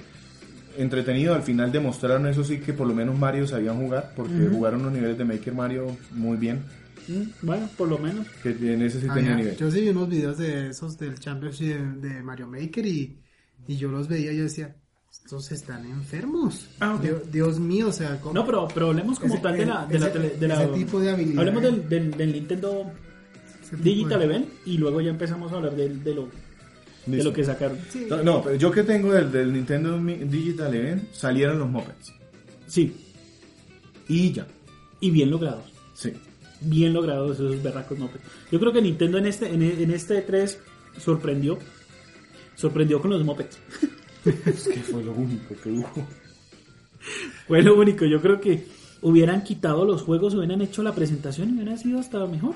Entretenido, 0.77 1.33
al 1.35 1.43
final 1.43 1.73
demostraron 1.73 2.25
eso 2.27 2.43
sí 2.45 2.59
que 2.59 2.71
por 2.71 2.87
lo 2.87 2.93
menos 2.95 3.17
Mario 3.19 3.45
sabían 3.45 3.77
jugar, 3.77 4.13
porque 4.15 4.47
jugaron 4.49 4.83
los 4.83 4.93
niveles 4.93 5.17
de 5.17 5.25
Maker 5.25 5.53
Mario 5.53 5.97
muy 6.13 6.37
bien, 6.37 6.61
Mm, 7.07 7.23
Bueno, 7.45 7.69
por 7.77 7.87
lo 7.87 7.97
menos. 7.97 8.27
que 8.41 8.49
en 8.49 8.81
ese 8.81 8.99
sí 9.01 9.07
tenía 9.07 9.33
Había- 9.33 9.35
nivel. 9.35 9.57
yo 9.57 9.69
sí 9.71 9.81
vi 9.81 9.89
unos 9.89 10.09
videos 10.09 10.37
de 10.37 10.69
esos 10.69 10.97
del 10.97 11.19
Championship 11.19 11.67
de, 12.01 12.09
de 12.09 12.23
Mario 12.23 12.47
Maker 12.47 12.85
y, 12.85 13.17
y 13.67 13.77
yo 13.77 13.89
los 13.89 14.07
veía 14.07 14.31
y 14.31 14.37
yo 14.37 14.43
decía, 14.43 14.75
estos 15.11 15.51
están 15.51 15.85
enfermos. 15.85 16.67
Ah. 16.79 16.99
Dios, 17.01 17.31
Dios 17.31 17.59
mío, 17.59 17.87
o 17.87 17.91
sea, 17.91 18.19
¿cómo? 18.19 18.33
No, 18.33 18.45
pero, 18.45 18.67
pero 18.73 18.87
hablemos 18.89 19.19
como 19.19 19.33
Ese- 19.35 19.43
tal 19.43 19.57
de 19.57 19.65
la, 19.65 19.85
de 19.85 19.99
la, 19.99 20.07
ese- 20.07 20.19
tele- 20.19 20.35
de 20.39 20.47
la- 20.47 20.63
ese 20.63 20.73
tipo 20.73 20.99
de 20.99 21.09
habilidad, 21.11 21.39
Hablemos 21.39 21.63
¿eh? 21.63 21.65
del, 21.71 21.89
del, 21.89 22.11
del 22.11 22.31
Nintendo 22.33 22.91
Digital 23.81 24.19
de- 24.19 24.25
Event 24.25 24.47
y 24.65 24.77
luego 24.77 25.01
ya 25.01 25.09
empezamos 25.11 25.51
a 25.51 25.55
hablar 25.55 25.75
del- 25.75 26.03
de, 26.03 26.13
lo, 26.15 26.29
de 27.05 27.23
lo 27.23 27.33
que 27.33 27.43
sacaron. 27.43 27.77
Sí. 27.89 28.05
No, 28.09 28.23
no, 28.23 28.43
pero 28.43 28.55
yo 28.55 28.71
que 28.71 28.83
tengo 28.83 29.11
del, 29.13 29.31
del 29.31 29.53
Nintendo 29.53 29.97
Digital 29.99 30.73
Event, 30.75 31.11
salieron 31.13 31.59
los 31.59 31.69
Muppets. 31.69 32.13
Sí, 32.67 32.95
Y 34.07 34.31
ya, 34.33 34.47
y 34.99 35.09
bien 35.11 35.29
logrados. 35.31 35.65
sí. 35.93 36.11
Bien 36.65 36.93
logrados 36.93 37.35
esos 37.37 37.61
berracos 37.61 37.97
mopeds. 37.99 38.23
Yo 38.51 38.59
creo 38.59 38.73
que 38.73 38.81
Nintendo 38.81 39.17
en 39.17 39.25
este, 39.27 39.53
en, 39.53 39.61
en 39.61 39.91
este 39.91 40.21
3 40.21 40.59
sorprendió. 40.99 41.57
Sorprendió 42.55 43.01
con 43.01 43.11
los 43.11 43.23
mopeds. 43.23 43.57
Es 44.25 44.67
que 44.67 44.79
fue 44.79 45.03
lo 45.03 45.11
único 45.13 45.53
que 45.63 45.69
hubo. 45.71 45.87
Fue 47.47 47.61
lo 47.61 47.77
único. 47.79 48.05
Yo 48.05 48.19
creo 48.21 48.41
que 48.41 48.65
hubieran 49.03 49.43
quitado 49.43 49.85
los 49.85 50.01
juegos, 50.01 50.33
hubieran 50.33 50.61
hecho 50.61 50.81
la 50.81 50.95
presentación 50.95 51.49
y 51.49 51.53
hubiera 51.53 51.77
sido 51.77 51.99
hasta 51.99 52.25
mejor. 52.25 52.55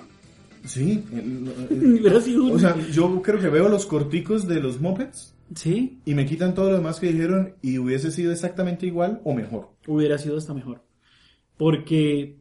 Sí, 0.65 1.03
el- 1.13 1.47
el- 1.69 1.99
Hubiera 2.01 2.19
sido 2.21 2.45
un- 2.45 2.51
o 2.53 2.59
sea, 2.59 2.75
yo 2.91 3.21
creo 3.21 3.39
que 3.39 3.49
veo 3.49 3.69
los 3.69 3.85
corticos 3.85 4.47
de 4.47 4.59
los 4.59 4.81
Muppets 4.81 5.35
sí, 5.55 5.99
y 6.05 6.15
me 6.15 6.25
quitan 6.25 6.53
todo 6.55 6.71
lo 6.71 6.77
demás 6.77 6.99
que 6.99 7.11
dijeron 7.11 7.53
y 7.61 7.77
hubiese 7.77 8.11
sido 8.11 8.31
exactamente 8.31 8.87
igual 8.87 9.21
o 9.23 9.33
mejor. 9.35 9.69
hubiera 9.87 10.17
sido 10.17 10.37
hasta 10.37 10.53
mejor. 10.55 10.83
Porque 11.55 12.38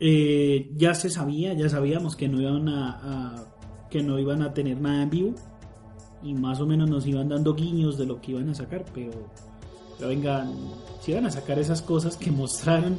eh, 0.00 0.70
ya 0.76 0.94
se 0.94 1.10
sabía, 1.10 1.54
ya 1.54 1.68
sabíamos 1.68 2.14
que 2.16 2.28
no 2.28 2.40
iban 2.40 2.68
a, 2.68 2.90
a- 3.02 3.44
que 3.90 4.02
no 4.02 4.18
iban 4.18 4.42
a 4.42 4.52
tener 4.52 4.80
nada 4.80 5.02
en 5.02 5.10
vivo 5.10 5.34
y 6.22 6.34
más 6.34 6.60
o 6.60 6.66
menos 6.66 6.90
nos 6.90 7.06
iban 7.06 7.28
dando 7.28 7.54
guiños 7.54 7.96
de 7.98 8.06
lo 8.06 8.20
que 8.20 8.32
iban 8.32 8.48
a 8.50 8.54
sacar, 8.54 8.84
pero, 8.94 9.12
pero 9.96 10.08
vengan, 10.10 10.52
si 11.00 11.12
iban 11.12 11.26
a 11.26 11.30
sacar 11.30 11.58
esas 11.58 11.80
cosas 11.82 12.16
que 12.16 12.30
mostraron, 12.30 12.98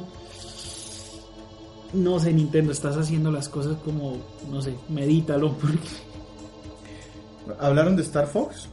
no 1.92 2.18
sé 2.20 2.32
Nintendo, 2.32 2.72
estás 2.72 2.96
haciendo 2.96 3.30
las 3.30 3.48
cosas 3.48 3.76
como, 3.84 4.16
no 4.50 4.60
sé, 4.62 4.74
medítalo 4.88 5.52
porque 5.58 5.88
¿Hablaron 7.58 7.96
de 7.96 8.02
Star 8.02 8.26
Fox? 8.26 8.68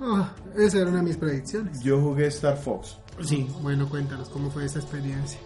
Ah, 0.00 0.32
esa 0.56 0.78
era 0.78 0.88
una 0.90 0.98
de 0.98 1.04
mis 1.04 1.16
predicciones. 1.16 1.80
Yo 1.82 2.00
jugué 2.00 2.26
Star 2.28 2.56
Fox. 2.56 2.96
sí, 3.24 3.48
Bueno, 3.62 3.88
cuéntanos 3.88 4.28
cómo 4.28 4.50
fue 4.50 4.64
esa 4.64 4.78
experiencia. 4.78 5.40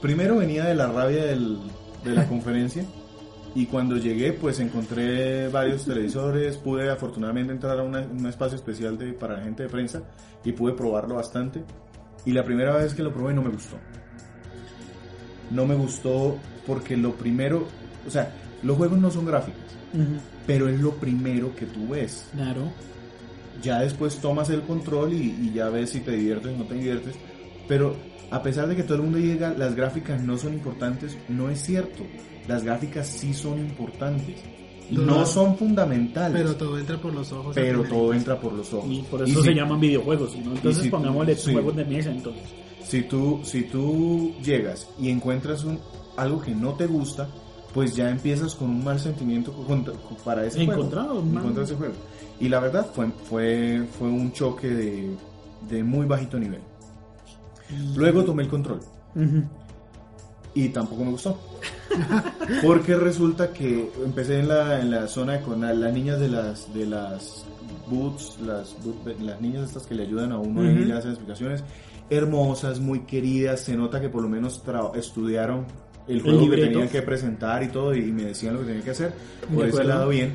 Primero 0.00 0.36
venía 0.36 0.64
de 0.64 0.74
la 0.74 0.86
rabia 0.86 1.24
del- 1.26 1.58
de 2.04 2.10
la 2.14 2.26
conferencia 2.26 2.84
y 3.54 3.66
cuando 3.66 3.96
llegué 3.96 4.32
pues 4.32 4.58
encontré 4.60 5.48
varios 5.48 5.84
televisores, 5.84 6.56
pude 6.56 6.90
afortunadamente 6.90 7.52
entrar 7.52 7.78
a 7.78 7.82
una- 7.82 8.00
un 8.00 8.26
espacio 8.26 8.56
especial 8.56 8.96
de, 8.96 9.12
para 9.12 9.36
la 9.38 9.42
gente 9.44 9.64
de 9.64 9.68
prensa 9.68 10.02
y 10.44 10.52
pude 10.52 10.72
probarlo 10.72 11.16
bastante. 11.16 11.62
Y 12.24 12.32
la 12.32 12.44
primera 12.44 12.76
vez 12.76 12.94
que 12.94 13.02
lo 13.02 13.12
probé 13.12 13.34
no 13.34 13.42
me 13.42 13.50
gustó. 13.50 13.76
No 15.50 15.66
me 15.66 15.74
gustó 15.74 16.38
porque 16.66 16.96
lo 16.96 17.12
primero, 17.14 17.66
o 18.06 18.10
sea, 18.10 18.32
los 18.62 18.76
juegos 18.76 18.98
no 18.98 19.10
son 19.10 19.26
gráficos, 19.26 19.60
pero 20.46 20.68
es 20.68 20.78
lo 20.80 20.92
primero 20.92 21.54
que 21.56 21.66
tú 21.66 21.88
ves. 21.88 22.28
Claro. 22.32 22.70
Ya 23.62 23.80
después 23.80 24.16
tomas 24.18 24.48
el 24.50 24.62
control 24.62 25.12
y, 25.12 25.36
y 25.42 25.52
ya 25.52 25.68
ves 25.68 25.90
si 25.90 26.00
te 26.00 26.12
diviertes 26.12 26.54
o 26.54 26.56
no 26.58 26.64
te 26.64 26.74
diviertes. 26.74 27.14
Pero 27.68 27.94
a 28.30 28.42
pesar 28.42 28.68
de 28.68 28.76
que 28.76 28.82
todo 28.82 28.96
el 28.96 29.02
mundo 29.02 29.18
diga 29.18 29.54
las 29.56 29.74
gráficas 29.74 30.22
no 30.22 30.36
son 30.38 30.54
importantes, 30.54 31.16
no 31.28 31.50
es 31.50 31.60
cierto. 31.62 32.04
Las 32.48 32.62
gráficas 32.64 33.06
sí 33.06 33.34
son 33.34 33.58
importantes. 33.58 34.36
Todo- 34.94 35.04
No 35.04 35.24
son 35.26 35.56
fundamentales. 35.56 36.42
Pero 36.42 36.56
todo 36.56 36.78
entra 36.78 36.96
por 37.00 37.14
los 37.14 37.30
ojos. 37.32 37.54
pero 37.54 37.84
todo 37.84 38.12
entra 38.12 38.40
por 38.40 38.52
los 38.52 38.72
ojos. 38.74 38.90
Y 38.90 39.02
por 39.02 39.22
eso 39.22 39.40
si- 39.40 39.46
se 39.48 39.54
llaman 39.54 39.78
videojuegos, 39.78 40.36
¿no? 40.36 40.52
Entonces 40.52 40.82
si- 40.84 40.88
pongámosle 40.90 41.36
sí. 41.36 41.52
juegos 41.52 41.76
de 41.76 41.84
mesa 41.84 42.10
entonces. 42.10 42.42
Si 42.82 43.02
tú, 43.02 43.40
si 43.44 43.62
tú 43.62 44.34
llegas 44.42 44.88
y 44.98 45.10
encuentras 45.10 45.62
un, 45.64 45.78
algo 46.16 46.40
que 46.40 46.52
no 46.54 46.74
te 46.74 46.86
gusta, 46.88 47.28
pues 47.72 47.94
ya 47.94 48.10
empiezas 48.10 48.56
con 48.56 48.68
un 48.70 48.82
mal 48.82 48.98
sentimiento 48.98 49.52
contra- 49.52 49.94
para 50.24 50.44
ese 50.44 50.62
Encontrado, 50.62 51.06
juego. 51.10 51.20
un 51.20 51.28
En 51.28 51.34
mal- 51.34 51.42
contra 51.44 51.60
de 51.60 51.66
ese 51.66 51.76
juego. 51.76 51.94
Y 52.40 52.48
la 52.48 52.58
verdad 52.58 52.86
fue, 52.92 53.06
fue, 53.28 53.86
fue 53.96 54.08
un 54.08 54.32
choque 54.32 54.68
de, 54.68 55.10
de 55.68 55.84
muy 55.84 56.04
bajito 56.06 56.36
nivel. 56.36 56.60
Luego 57.96 58.24
tomé 58.24 58.42
el 58.44 58.48
control. 58.48 58.80
Y 60.54 60.68
tampoco 60.70 61.04
me 61.04 61.10
gustó. 61.12 61.38
Porque 62.62 62.96
resulta 62.96 63.52
que 63.52 63.90
empecé 64.04 64.40
en 64.40 64.48
la, 64.48 64.80
en 64.80 64.90
la 64.90 65.06
zona 65.06 65.34
de 65.34 65.40
con 65.42 65.60
la- 65.60 65.72
las 65.74 65.92
niñas 65.92 66.18
de 66.20 66.28
las 66.28 66.72
de 66.74 66.86
las 66.86 67.44
boots, 67.88 68.38
las, 68.44 68.76
las 69.20 69.40
niñas 69.40 69.64
estas 69.68 69.86
que 69.86 69.94
le 69.94 70.02
ayudan 70.04 70.32
a 70.32 70.38
uno 70.38 70.62
y 70.64 70.84
le 70.84 70.92
hacen 70.94 71.10
explicaciones, 71.10 71.62
hermosas, 72.08 72.80
muy 72.80 73.00
queridas, 73.00 73.60
se 73.60 73.76
nota 73.76 74.00
que 74.00 74.08
por 74.08 74.22
lo 74.22 74.28
menos 74.28 74.62
estudiaron 74.94 75.64
el 76.08 76.22
juego 76.22 76.38
que 76.38 76.44
libreto. 76.44 76.68
tenían 76.72 76.88
que 76.88 77.02
presentar 77.02 77.62
y 77.62 77.68
todo 77.68 77.94
y 77.94 78.02
me 78.12 78.24
decían 78.24 78.54
lo 78.54 78.60
que 78.60 78.66
tenía 78.66 78.82
que 78.82 78.90
hacer, 78.90 79.12
por 79.54 79.66
ese 79.66 79.84
lado 79.84 80.08
bien. 80.08 80.32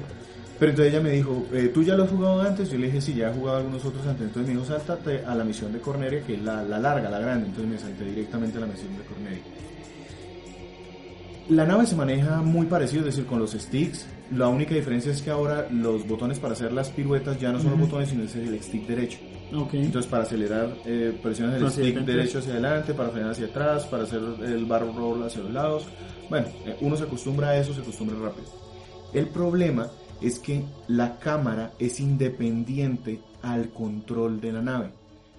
Pero 0.58 0.72
entonces 0.72 0.94
ella 0.94 1.04
me 1.04 1.12
dijo, 1.12 1.46
eh, 1.52 1.70
¿tú 1.74 1.84
ya 1.84 1.96
lo 1.96 2.04
has 2.04 2.10
jugado 2.10 2.42
antes? 2.42 2.70
Yo 2.72 2.78
le 2.78 2.86
dije, 2.88 3.02
sí, 3.02 3.14
ya 3.14 3.30
he 3.30 3.34
jugado 3.34 3.58
algunos 3.58 3.84
otros 3.84 4.06
antes. 4.08 4.28
Entonces 4.28 4.48
me 4.48 4.54
dijo, 4.60 4.66
sáltate 4.66 5.26
a 5.26 5.36
la 5.36 5.44
misión 5.44 5.74
de 5.74 5.80
Corneria, 5.80 6.22
que 6.24 6.36
es 6.36 6.42
la, 6.42 6.64
la 6.64 6.80
larga, 6.80 7.10
la 7.10 7.20
grande. 7.20 7.48
Entonces 7.48 7.72
me 7.72 7.78
salté 7.78 8.06
directamente 8.06 8.58
a 8.58 8.62
la 8.62 8.68
misión 8.68 8.98
de 8.98 9.04
Corneria. 9.04 9.44
La 11.50 11.66
nave 11.66 11.86
se 11.86 11.96
maneja 11.96 12.42
muy 12.42 12.66
parecido, 12.66 13.02
es 13.02 13.16
decir, 13.16 13.26
con 13.26 13.40
los 13.40 13.52
sticks. 13.52 14.08
La 14.32 14.48
única 14.48 14.74
diferencia 14.74 15.12
es 15.12 15.22
que 15.22 15.30
ahora 15.30 15.68
los 15.70 16.08
botones 16.08 16.40
para 16.40 16.54
hacer 16.54 16.72
las 16.72 16.90
piruetas 16.90 17.40
ya 17.40 17.52
no 17.52 17.60
son 17.60 17.72
los 17.72 17.82
botones, 17.82 18.10
sino 18.10 18.24
es 18.24 18.36
el 18.36 18.60
stick 18.64 18.88
derecho. 18.88 19.20
Ok. 19.54 19.76
Entonces, 19.76 20.10
para 20.10 20.24
acelerar, 20.24 20.74
eh, 20.86 21.16
presionas 21.22 21.58
el 21.58 21.66
Hacia 21.68 21.84
stick 21.84 21.98
adelante. 21.98 22.12
derecho 22.14 22.40
hacia 22.40 22.54
adelante, 22.54 22.94
para 22.96 23.10
frenar 23.10 23.32
hacia 23.32 23.46
atrás, 23.46 23.86
para 23.86 24.04
hacer 24.04 24.20
el 24.44 24.66
bar 24.66 24.88
roll 24.96 25.22
hacia 25.24 25.42
los 25.44 25.52
lados. 25.54 25.86
Bueno, 26.30 26.48
eh, 26.66 26.76
uno 26.82 26.98
se 26.98 27.04
acostumbra 27.04 27.50
a 27.50 27.58
eso, 27.58 27.74
se 27.76 27.82
acostumbra 27.82 28.18
rápido. 28.18 28.48
El 29.14 29.28
problema 29.28 29.88
es 30.22 30.40
que 30.40 30.64
la 30.88 31.18
cámara 31.20 31.72
es 31.80 32.00
independiente 32.00 33.20
al 33.42 33.70
control 33.70 34.42
de 34.42 34.52
la 34.52 34.62
nave. 34.62 34.90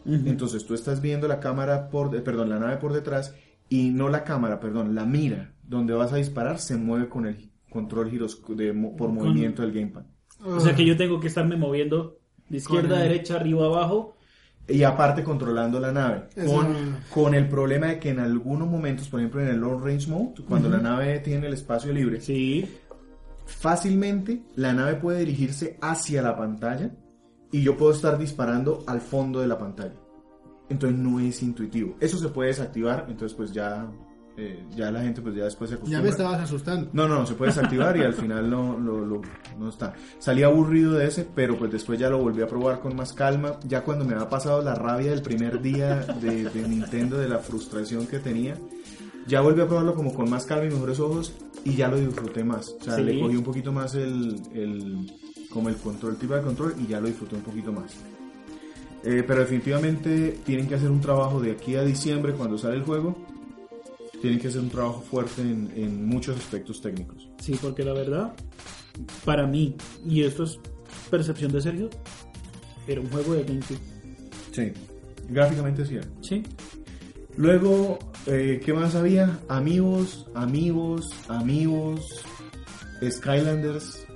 Entonces 0.08 0.64
tú 0.64 0.74
estás 0.74 1.00
viendo 1.02 1.26
la 1.26 1.40
cámara 1.40 1.90
por, 1.90 2.10
de- 2.10 2.20
perdón, 2.20 2.48
la 2.50 2.60
nave 2.60 2.76
por 2.76 2.92
detrás 2.92 3.34
y 3.68 3.90
no 3.90 4.08
la 4.08 4.22
cámara, 4.22 4.60
perdón, 4.60 4.94
la 4.94 5.04
mira 5.04 5.52
donde 5.64 5.94
vas 5.94 6.12
a 6.12 6.16
disparar 6.16 6.60
se 6.60 6.76
mueve 6.76 7.08
con 7.08 7.26
el 7.26 7.50
control 7.70 8.08
giros 8.10 8.40
de, 8.56 8.72
por 8.72 9.08
Con- 9.08 9.14
movimiento 9.16 9.62
del 9.62 9.72
gamepad. 9.72 10.02
O 10.44 10.60
sea 10.60 10.76
que 10.76 10.84
yo 10.84 10.96
tengo 10.96 11.18
que 11.18 11.26
estarme 11.26 11.56
moviendo 11.56 12.18
de 12.48 12.58
izquierda 12.58 12.98
a 12.98 13.02
el- 13.02 13.08
derecha, 13.08 13.34
arriba, 13.34 13.66
abajo. 13.66 14.14
Y 14.68 14.82
aparte 14.84 15.24
controlando 15.24 15.80
la 15.80 15.90
nave. 15.92 16.24
Con, 16.46 16.66
con 17.12 17.34
el 17.34 17.48
problema 17.48 17.86
de 17.88 17.98
que 17.98 18.10
en 18.10 18.20
algunos 18.20 18.68
momentos, 18.68 19.08
por 19.08 19.18
ejemplo 19.20 19.40
en 19.40 19.48
el 19.48 19.56
long 19.58 19.82
range 19.84 20.08
mode, 20.08 20.34
cuando 20.48 20.68
la 20.68 20.78
nave 20.78 21.18
tiene 21.20 21.48
el 21.48 21.54
espacio 21.54 21.92
libre, 21.92 22.20
Sí. 22.20 22.64
Fácilmente 23.46 24.42
la 24.56 24.72
nave 24.72 24.96
puede 24.96 25.20
dirigirse 25.20 25.78
hacia 25.80 26.20
la 26.22 26.36
pantalla 26.36 26.90
y 27.52 27.62
yo 27.62 27.76
puedo 27.76 27.92
estar 27.92 28.18
disparando 28.18 28.84
al 28.86 29.00
fondo 29.00 29.40
de 29.40 29.46
la 29.46 29.56
pantalla. 29.58 29.94
Entonces 30.68 30.98
no 30.98 31.20
es 31.20 31.42
intuitivo. 31.42 31.96
Eso 32.00 32.18
se 32.18 32.28
puede 32.28 32.48
desactivar, 32.48 33.06
entonces 33.08 33.36
pues 33.36 33.52
ya, 33.52 33.88
eh, 34.36 34.64
ya 34.74 34.90
la 34.90 35.00
gente 35.02 35.22
pues 35.22 35.36
ya 35.36 35.44
después 35.44 35.70
se 35.70 35.76
Ya 35.76 35.78
acostumbra. 35.78 36.02
me 36.02 36.08
estabas 36.08 36.40
asustando. 36.40 36.90
No, 36.92 37.06
no, 37.06 37.24
se 37.24 37.34
puede 37.34 37.52
desactivar 37.52 37.96
y 37.96 38.02
al 38.02 38.14
final 38.14 38.50
no, 38.50 38.76
lo- 38.76 39.06
lo- 39.06 39.22
no 39.58 39.68
está. 39.68 39.94
Salí 40.18 40.42
aburrido 40.42 40.94
de 40.94 41.06
ese, 41.06 41.24
pero 41.34 41.56
pues 41.56 41.70
después 41.70 42.00
ya 42.00 42.10
lo 42.10 42.18
volví 42.18 42.42
a 42.42 42.48
probar 42.48 42.80
con 42.80 42.96
más 42.96 43.12
calma. 43.12 43.60
Ya 43.64 43.84
cuando 43.84 44.04
me 44.04 44.14
había 44.14 44.28
pasado 44.28 44.60
la 44.60 44.74
rabia 44.74 45.12
del 45.12 45.22
primer 45.22 45.62
día 45.62 46.00
de, 46.20 46.44
de 46.50 46.68
Nintendo, 46.68 47.16
de 47.16 47.28
la 47.28 47.38
frustración 47.38 48.08
que 48.08 48.18
tenía, 48.18 48.56
ya 49.26 49.40
volví 49.40 49.60
a 49.60 49.66
probarlo 49.66 49.94
como 49.94 50.14
con 50.14 50.28
más 50.30 50.44
calma 50.46 50.66
y 50.66 50.70
mejores 50.70 51.00
ojos 51.00 51.32
y 51.64 51.74
ya 51.74 51.88
lo 51.88 51.96
disfruté 51.98 52.44
más. 52.44 52.68
O 52.80 52.84
sea, 52.84 52.96
Sí. 52.96 53.02
le 53.02 53.20
cogí 53.20 53.36
un 53.36 53.42
poquito 53.44 53.72
más 53.72 53.94
el, 53.94 54.40
el- 54.54 55.10
como 55.50 55.68
el 55.68 55.76
control, 55.76 56.12
el 56.12 56.18
tipo 56.18 56.34
de 56.34 56.42
control 56.42 56.74
y 56.82 56.86
ya 56.86 57.00
lo 57.00 57.06
disfruté 57.08 57.36
un 57.36 57.42
poquito 57.42 57.72
más. 57.72 57.92
Eh, 59.04 59.22
pero 59.26 59.40
definitivamente 59.40 60.38
tienen 60.44 60.66
que 60.68 60.74
hacer 60.74 60.90
un 60.90 61.00
trabajo 61.00 61.40
de 61.40 61.52
aquí 61.52 61.76
a 61.76 61.82
diciembre 61.82 62.32
cuando 62.34 62.58
sale 62.58 62.76
el 62.76 62.82
juego. 62.82 63.16
Tienen 64.20 64.38
que 64.40 64.48
hacer 64.48 64.60
un 64.60 64.70
trabajo 64.70 65.00
fuerte 65.02 65.42
en, 65.42 65.70
en 65.76 66.06
muchos 66.06 66.36
aspectos 66.36 66.80
técnicos. 66.80 67.28
Sí, 67.40 67.56
porque 67.60 67.84
la 67.84 67.92
verdad, 67.92 68.34
para 69.24 69.46
mí, 69.46 69.76
y 70.04 70.22
esto 70.24 70.44
es 70.44 70.58
percepción 71.10 71.52
de 71.52 71.60
Sergio, 71.60 71.90
era 72.88 73.00
un 73.00 73.08
juego 73.10 73.34
de 73.34 73.44
GameCube. 73.44 73.78
Sí, 74.52 74.72
gráficamente 75.28 75.84
sí. 75.86 75.96
era. 75.96 76.06
Sí. 76.22 76.42
Luego, 77.36 77.98
eh, 78.26 78.60
¿qué 78.64 78.72
más 78.72 78.94
había? 78.94 79.38
Amigos, 79.48 80.26
amigos, 80.34 81.08
amigos, 81.28 82.24
Skylanders, 83.08 84.06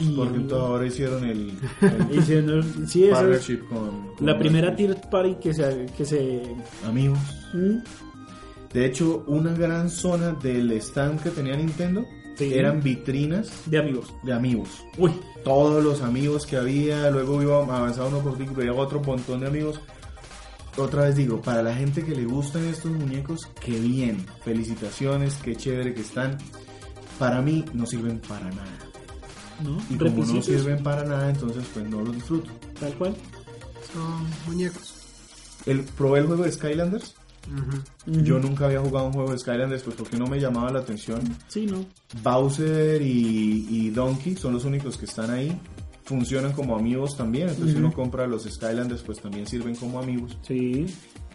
Y 0.00 0.14
porque 0.16 0.54
ahora 0.54 0.86
hicieron 0.86 1.24
el, 1.24 1.52
el 1.80 2.08
Diciendo, 2.10 2.62
sí, 2.86 3.08
partnership 3.10 3.60
con, 3.68 4.14
con 4.16 4.26
la 4.26 4.38
primera 4.38 4.74
third 4.76 5.08
party 5.10 5.36
que 5.40 5.52
se, 5.54 5.86
que 5.96 6.04
se 6.04 6.42
amigos. 6.86 7.18
¿Mm? 7.52 7.78
De 8.72 8.84
hecho, 8.86 9.24
una 9.26 9.52
gran 9.54 9.88
zona 9.90 10.32
del 10.32 10.70
stand 10.72 11.22
que 11.22 11.30
tenía 11.30 11.56
Nintendo 11.56 12.04
Sí. 12.36 12.54
eran 12.54 12.80
vitrinas 12.80 13.50
de 13.66 13.78
amigos. 13.78 14.14
de 14.22 14.32
amigos. 14.32 14.68
Uy, 14.96 15.10
Todos 15.42 15.82
los 15.82 16.02
amigos 16.02 16.46
que 16.46 16.56
había, 16.56 17.10
luego 17.10 17.42
iba 17.42 17.56
avanzando 17.56 18.18
uno 18.18 18.20
por 18.20 18.38
ti, 18.38 18.44
veía 18.54 18.72
otro 18.72 19.00
montón 19.00 19.40
de 19.40 19.48
amigos. 19.48 19.80
Otra 20.78 21.04
vez 21.04 21.16
digo, 21.16 21.42
para 21.42 21.60
la 21.60 21.74
gente 21.74 22.04
que 22.04 22.14
le 22.14 22.24
gustan 22.24 22.64
estos 22.66 22.92
muñecos, 22.92 23.48
qué 23.60 23.78
bien, 23.80 24.24
felicitaciones, 24.44 25.34
qué 25.42 25.56
chévere 25.56 25.92
que 25.92 26.02
están. 26.02 26.38
Para 27.18 27.42
mí 27.42 27.64
no 27.72 27.84
sirven 27.84 28.20
para 28.20 28.48
nada. 28.50 28.78
¿no? 29.64 29.76
Y 29.90 29.98
como 29.98 30.24
no 30.24 30.40
sirven 30.40 30.80
para 30.84 31.02
nada, 31.04 31.30
entonces 31.30 31.64
pues 31.74 31.88
no 31.88 32.02
los 32.02 32.14
disfruto. 32.14 32.50
Tal 32.78 32.94
cual. 32.94 33.16
Son 33.92 34.26
muñecos. 34.46 34.94
El, 35.66 35.82
probé 35.82 36.20
el 36.20 36.26
juego 36.26 36.44
de 36.44 36.52
Skylanders. 36.52 37.14
Yo 38.06 38.38
nunca 38.38 38.66
había 38.66 38.80
jugado 38.80 39.06
un 39.06 39.12
juego 39.14 39.32
de 39.32 39.38
Skylanders 39.38 39.82
pues 39.82 39.96
porque 39.96 40.16
no 40.16 40.26
me 40.26 40.38
llamaba 40.38 40.70
la 40.70 40.80
atención. 40.80 41.20
Sí, 41.48 41.66
¿no? 41.66 41.84
Bowser 42.22 43.02
y, 43.02 43.66
y 43.68 43.90
Donkey 43.90 44.36
son 44.36 44.54
los 44.54 44.64
únicos 44.64 44.96
que 44.96 45.06
están 45.06 45.30
ahí. 45.30 45.58
Funcionan 46.08 46.52
como 46.52 46.74
amigos 46.74 47.16
también. 47.18 47.50
Entonces 47.50 47.72
si 47.74 47.78
Ujú. 47.78 47.86
uno 47.88 47.94
compra 47.94 48.26
los 48.26 48.44
Skylanders 48.44 49.02
pues 49.02 49.20
también 49.20 49.46
sirven 49.46 49.74
como 49.76 49.98
amigos. 49.98 50.38
Sí. 50.40 50.86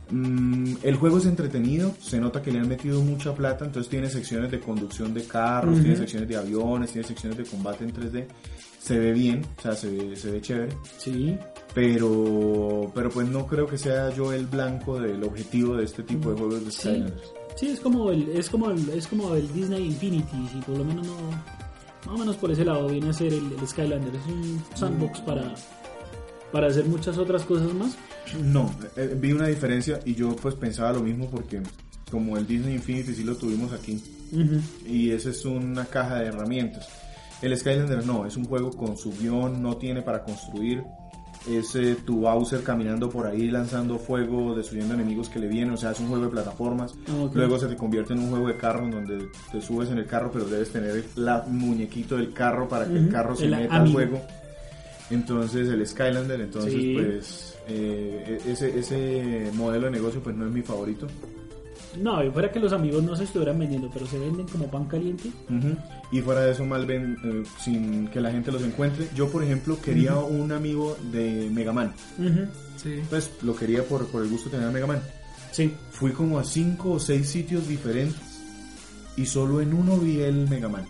Mm, 0.10 0.78
el 0.82 0.96
juego 0.96 1.20
es 1.20 1.26
entretenido, 1.28 1.94
se 2.02 2.20
nota 2.20 2.42
que 2.42 2.52
le 2.52 2.60
han 2.60 2.68
metido 2.68 3.00
mucha 3.02 3.34
plata, 3.36 3.66
entonces 3.66 3.90
tiene 3.90 4.10
secciones 4.10 4.50
de 4.52 4.60
conducción 4.60 5.14
de 5.14 5.24
carros, 5.26 5.80
tiene 5.80 5.96
secciones 5.96 6.28
de 6.28 6.36
aviones, 6.38 6.92
tiene 6.92 7.08
secciones 7.08 7.38
de 7.38 7.46
combate 7.46 7.84
en 7.86 7.94
3D. 7.94 8.26
Se 8.80 8.98
ve 9.00 9.14
bien, 9.14 9.46
o 9.58 9.62
sea, 9.62 9.76
se 9.76 9.90
ve, 9.90 10.16
se 10.16 10.30
ve 10.32 10.42
chévere, 10.42 10.74
Sí. 10.98 11.38
pero, 11.74 12.92
pero 12.94 13.10
pues 13.10 13.28
no 13.30 13.46
creo 13.48 13.66
que 13.68 13.78
sea 13.78 14.10
yo 14.14 14.34
el 14.34 14.46
blanco 14.48 15.00
del 15.00 15.24
objetivo 15.24 15.78
de 15.78 15.86
este 15.86 16.04
tipo 16.04 16.32
de 16.32 16.38
juegos 16.38 16.66
de 16.66 16.72
Sí. 16.72 16.78
Skylanders. 16.80 17.34
Sí, 17.56 17.68
es 17.70 17.80
como 17.80 18.10
el, 18.12 18.28
es 18.30 18.50
como 18.50 18.72
el, 18.72 18.90
es 18.90 19.08
como 19.08 19.36
el 19.36 19.54
Disney 19.54 19.86
Infinity, 19.86 20.48
si 20.52 20.58
por 20.62 20.78
lo 20.80 20.84
menos 20.84 21.06
no, 21.08 21.14
más 22.06 22.16
o 22.16 22.18
menos 22.18 22.36
por 22.38 22.52
ese 22.52 22.66
lado 22.66 22.88
viene 22.88 23.10
a 23.10 23.14
ser 23.14 23.34
el, 23.34 23.54
el 23.54 23.68
Skylander, 23.68 24.16
es 24.16 24.26
un 24.28 24.64
sandbox 24.76 25.22
para, 25.22 25.54
para 26.52 26.68
hacer 26.68 26.86
muchas 26.86 27.18
otras 27.18 27.44
cosas 27.44 27.74
más. 27.74 27.98
No, 28.42 28.74
eh, 28.96 29.16
vi 29.20 29.32
una 29.32 29.48
diferencia 29.48 30.00
y 30.06 30.16
yo 30.16 30.36
pues 30.36 30.56
pensaba 30.56 30.94
lo 30.94 31.02
mismo 31.02 31.30
porque 31.30 31.62
como 32.10 32.38
el 32.38 32.46
Disney 32.46 32.76
Infinity 32.76 33.14
sí 33.14 33.24
lo 33.24 33.36
tuvimos 33.36 33.74
aquí, 33.74 34.02
y 34.86 35.12
esa 35.12 35.30
es 35.30 35.46
una 35.46 35.86
caja 35.86 36.20
de 36.20 36.28
herramientas. 36.28 36.88
El 37.42 37.58
Skylander 37.58 38.06
no, 38.06 38.26
es 38.26 38.38
un 38.38 38.46
juego 38.46 38.72
con 38.72 38.98
su 38.98 39.12
guion, 39.18 39.62
no 39.62 39.78
tiene 39.78 40.02
para 40.02 40.24
construir. 40.24 40.84
Es 41.50 41.76
eh, 41.76 41.98
tu 42.06 42.22
Bowser 42.22 42.64
caminando 42.64 43.10
por 43.10 43.28
ahí 43.28 43.50
lanzando 43.52 43.98
fuego, 44.00 44.56
destruyendo 44.56 44.94
enemigos 44.94 45.28
que 45.28 45.40
le 45.40 45.48
vienen, 45.48 45.74
o 45.74 45.78
sea, 45.78 45.92
es 45.92 46.00
un 46.00 46.08
juego 46.08 46.24
de 46.26 46.32
plataformas. 46.32 46.96
Ah. 47.10 47.28
Luego 47.34 47.60
se 47.60 47.68
te 47.68 47.76
convierte 47.76 48.14
en 48.14 48.20
un 48.20 48.30
juego 48.30 48.48
de 48.48 48.56
carro 48.56 48.86
en 48.86 48.92
donde 48.92 49.28
te 49.52 49.62
subes 49.62 49.90
en 49.90 49.98
el 49.98 50.06
carro, 50.06 50.30
pero 50.32 50.46
debes 50.46 50.70
tener 50.72 50.92
el 50.92 51.04
la- 51.16 51.44
muñequito 51.48 52.16
del 52.16 52.32
carro 52.32 52.68
para 52.70 52.86
que 52.88 52.98
el 52.98 53.10
carro 53.10 53.36
se 53.36 53.46
el 53.46 53.52
meta 53.52 53.76
al 53.76 53.92
juego. 53.92 54.22
Entonces 55.10 55.68
el 55.68 55.86
Skylander, 55.86 56.42
entonces 56.42 56.74
Sí. 56.74 56.94
pues 56.96 57.56
eh, 57.68 58.40
e- 58.46 58.52
ese, 58.52 58.80
ese 58.80 59.52
modelo 59.54 59.86
de 59.86 59.92
negocio 59.92 60.22
pues 60.24 60.36
no 60.36 60.46
es 60.48 60.52
mi 60.52 60.62
favorito. 60.62 61.08
No, 62.00 62.24
y 62.24 62.30
fuera 62.32 62.52
que 62.52 62.60
los 62.60 62.74
amigos 62.74 63.04
no 63.04 63.16
se 63.16 63.26
estuvieran 63.26 63.60
vendiendo, 63.60 63.90
pero 63.94 64.06
se 64.06 64.18
venden 64.18 64.48
como 64.48 64.68
pan 64.70 64.86
caliente. 64.86 65.30
Y 66.12 66.22
fuera 66.22 66.42
de 66.42 66.52
eso 66.52 66.66
mal 66.66 66.86
ven 66.86 67.18
eh, 67.24 67.44
sin 67.60 68.08
que 68.08 68.22
la 68.22 68.32
gente 68.32 68.52
los 68.52 68.64
encuentre. 68.64 69.08
Yo 69.16 69.30
por 69.30 69.44
ejemplo 69.44 69.80
quería 69.82 70.16
un 70.18 70.52
amigo 70.52 70.98
de 71.12 71.50
Mega 71.52 71.72
Man. 71.72 71.94
Sí. 72.78 73.02
Pues 73.10 73.32
lo 73.42 73.56
quería 73.56 73.84
por, 73.84 74.08
por 74.08 74.24
el 74.24 74.30
gusto 74.30 74.50
de 74.50 74.58
tener 74.58 74.70
a 74.70 74.72
Mega 74.72 74.88
Man. 74.88 75.02
Sí. 75.52 75.74
Fui 75.92 76.12
como 76.12 76.40
a 76.40 76.44
cinco 76.44 76.94
o 76.94 77.00
seis 77.00 77.30
sitios 77.30 77.68
diferentes 77.68 78.20
y 79.16 79.26
solo 79.26 79.62
en 79.62 79.74
uno 79.74 79.98
vi 79.98 80.22
el 80.22 80.50
Mega 80.50 80.70
Man. 80.70 80.86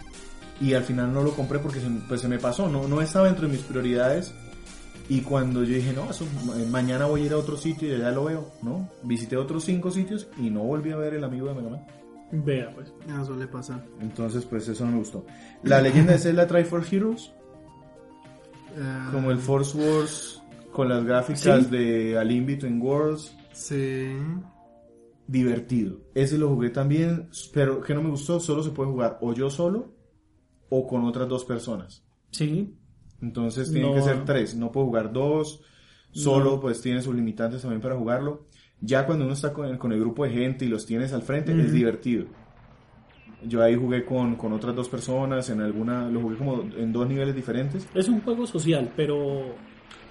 Y 0.61 0.73
al 0.73 0.83
final 0.83 1.11
no 1.13 1.23
lo 1.23 1.35
compré 1.35 1.59
porque 1.59 1.81
se, 1.81 1.87
pues 2.07 2.21
se 2.21 2.27
me 2.27 2.39
pasó, 2.39 2.69
no, 2.69 2.87
no 2.87 3.01
estaba 3.01 3.25
dentro 3.25 3.47
de 3.47 3.53
mis 3.53 3.63
prioridades. 3.63 4.33
Y 5.09 5.21
cuando 5.21 5.63
yo 5.63 5.75
dije, 5.75 5.91
no, 5.93 6.09
eso, 6.09 6.25
eh, 6.57 6.65
mañana 6.71 7.05
voy 7.05 7.23
a 7.23 7.25
ir 7.25 7.33
a 7.33 7.37
otro 7.37 7.57
sitio 7.57 7.89
y 7.89 7.93
allá 7.95 8.11
lo 8.11 8.25
veo, 8.25 8.51
¿no? 8.61 8.89
Visité 9.03 9.35
otros 9.37 9.63
cinco 9.65 9.91
sitios 9.91 10.27
y 10.37 10.49
no 10.49 10.63
volví 10.63 10.91
a 10.91 10.97
ver 10.97 11.13
el 11.15 11.23
amigo 11.23 11.47
de 11.47 11.53
Mega 11.55 11.69
Man. 11.69 11.85
Vea, 12.31 12.71
pues. 12.73 12.91
Ah, 13.09 13.23
suele 13.25 13.45
pasar. 13.47 13.85
Entonces, 13.99 14.45
pues 14.45 14.67
eso 14.67 14.85
no 14.85 14.91
me 14.93 14.97
gustó. 14.99 15.25
La 15.63 15.81
leyenda 15.81 16.13
de 16.13 16.19
Zelda 16.19 16.47
Triforce 16.47 16.95
Heroes, 16.95 17.31
Eh, 18.75 18.99
como 19.11 19.29
el 19.29 19.37
Force 19.37 19.77
Wars, 19.77 20.41
con 20.71 20.89
las 20.89 21.03
gráficas 21.03 21.65
Sí. 21.65 21.69
de 21.69 22.17
A 22.17 22.23
Link 22.23 22.47
Between 22.47 22.81
Worlds, 22.81 23.35
Sí. 23.53 24.07
divertido. 25.27 25.99
Ese 26.15 26.37
lo 26.39 26.49
jugué 26.49 26.69
también, 26.71 27.29
pero 27.53 27.81
que 27.81 27.93
no 27.93 28.01
me 28.01 28.09
gustó, 28.09 28.39
solo 28.39 28.63
se 28.63 28.71
puede 28.71 28.89
jugar 28.89 29.19
o 29.21 29.33
yo 29.33 29.49
solo 29.51 29.93
o 30.69 30.87
con 30.87 31.03
otras 31.05 31.27
dos 31.29 31.45
personas. 31.45 32.03
Sí. 32.31 32.75
Entonces 33.23 33.71
tienen 33.71 33.89
No. 33.91 33.95
que 33.95 34.01
ser 34.03 34.25
tres, 34.25 34.53
no 34.55 34.71
puedo 34.71 34.85
jugar 34.87 35.11
dos, 35.13 35.61
solo 36.11 36.51
No. 36.51 36.59
pues 36.59 36.81
tiene 36.81 37.01
sus 37.01 37.15
limitantes 37.15 37.61
también 37.61 37.81
para 37.81 37.95
jugarlo. 37.95 38.43
Ya 38.81 39.05
cuando 39.05 39.23
uno 39.25 39.33
está 39.33 39.53
con 39.53 39.65
el, 39.67 39.77
con 39.77 39.93
el 39.93 39.99
grupo 40.01 40.25
de 40.25 40.31
gente 40.31 40.65
y 40.65 40.67
los 40.67 40.85
tienes 40.85 41.13
al 41.13 41.21
frente 41.21 41.53
es 41.59 41.71
divertido. 41.71 42.25
Yo 43.45 43.61
ahí 43.63 43.75
jugué 43.75 44.03
con, 44.05 44.35
con 44.35 44.51
otras 44.53 44.75
dos 44.75 44.89
personas, 44.89 45.49
en 45.49 45.61
alguna, 45.61 46.07
lo 46.09 46.19
jugué 46.21 46.35
como 46.37 46.61
en 46.77 46.91
dos 46.93 47.07
niveles 47.07 47.33
diferentes. 47.35 47.87
Es 47.93 48.07
un 48.09 48.21
juego 48.21 48.45
social, 48.45 48.91
pero 48.95 49.55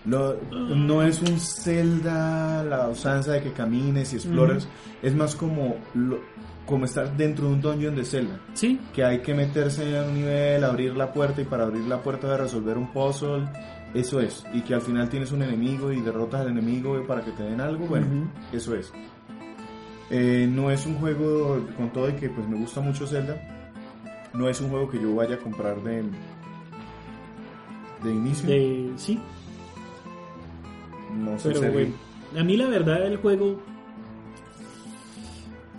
Lo- 0.04 0.36
no 0.50 1.02
es 1.02 1.22
un 1.22 1.38
Zelda, 1.38 2.64
la 2.64 2.88
usanza 2.88 3.32
de 3.32 3.40
que 3.42 3.52
camines 3.52 4.12
y 4.12 4.16
explores, 4.16 4.66
es 5.02 5.14
más 5.14 5.36
como, 5.36 5.76
lo- 5.94 6.18
como 6.66 6.84
estar 6.84 7.16
dentro 7.16 7.46
de 7.46 7.54
un 7.54 7.60
dungeon 7.60 7.94
de 7.94 8.04
Zelda. 8.04 8.40
sí. 8.54 8.78
que 8.92 9.04
hay 9.04 9.20
que 9.20 9.34
meterse 9.34 9.98
a 9.98 10.04
un 10.04 10.14
nivel, 10.14 10.64
abrir 10.64 10.96
la 10.96 11.12
puerta 11.12 11.40
y 11.40 11.44
para 11.44 11.64
abrir 11.64 11.84
la 11.84 12.02
puerta 12.02 12.30
de 12.30 12.36
resolver 12.36 12.78
un 12.78 12.92
puzzle, 12.92 13.48
eso 13.94 14.20
es. 14.20 14.44
Y 14.52 14.62
que 14.62 14.74
al 14.74 14.80
final 14.80 15.08
tienes 15.08 15.32
un 15.32 15.42
enemigo 15.42 15.92
y 15.92 16.00
derrotas 16.00 16.42
al 16.42 16.48
enemigo 16.48 17.02
para 17.06 17.22
que 17.22 17.32
te 17.32 17.42
den 17.42 17.60
algo, 17.60 17.86
bueno, 17.86 18.06
eso 18.52 18.74
es. 18.74 18.92
Eh, 20.10 20.46
no 20.50 20.70
es 20.70 20.86
un 20.86 20.96
juego, 20.96 21.66
con 21.76 21.90
todo 21.90 22.08
y 22.08 22.12
que 22.14 22.28
pues 22.28 22.46
me 22.48 22.58
gusta 22.58 22.80
mucho 22.80 23.06
Zelda, 23.06 23.36
no 24.34 24.48
es 24.48 24.60
un 24.60 24.70
juego 24.70 24.88
que 24.88 25.00
yo 25.00 25.14
vaya 25.14 25.36
a 25.36 25.38
comprar 25.38 25.82
de, 25.82 26.04
de 28.02 28.10
inicio. 28.10 28.48
De, 28.48 28.92
sí. 28.96 29.20
no 31.14 31.38
sé 31.38 31.50
Pero 31.50 31.72
bueno, 31.72 31.94
a 32.38 32.44
mí 32.44 32.56
la 32.56 32.66
verdad 32.66 33.06
el 33.06 33.16
juego 33.18 33.58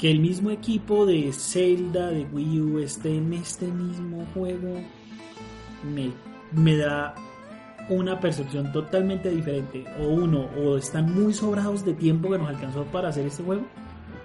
que 0.03 0.11
el 0.11 0.19
mismo 0.19 0.51
equipo 0.51 1.05
de 1.05 1.31
Zelda 1.31 2.09
de 2.09 2.25
Wii 2.25 2.59
U 2.59 2.79
esté 2.79 3.15
en 3.15 3.31
este 3.31 3.67
mismo 3.67 4.27
juego 4.33 4.81
me, 5.95 6.11
me 6.51 6.75
da 6.75 7.15
una 7.87 8.19
percepción 8.19 8.73
totalmente 8.73 9.29
diferente. 9.29 9.85
O 10.01 10.07
uno, 10.07 10.49
o 10.57 10.75
están 10.75 11.15
muy 11.15 11.33
sobrados 11.33 11.85
de 11.85 11.93
tiempo 11.93 12.29
que 12.29 12.37
nos 12.37 12.49
alcanzó 12.49 12.83
para 12.83 13.07
hacer 13.07 13.27
este 13.27 13.43
juego. 13.43 13.61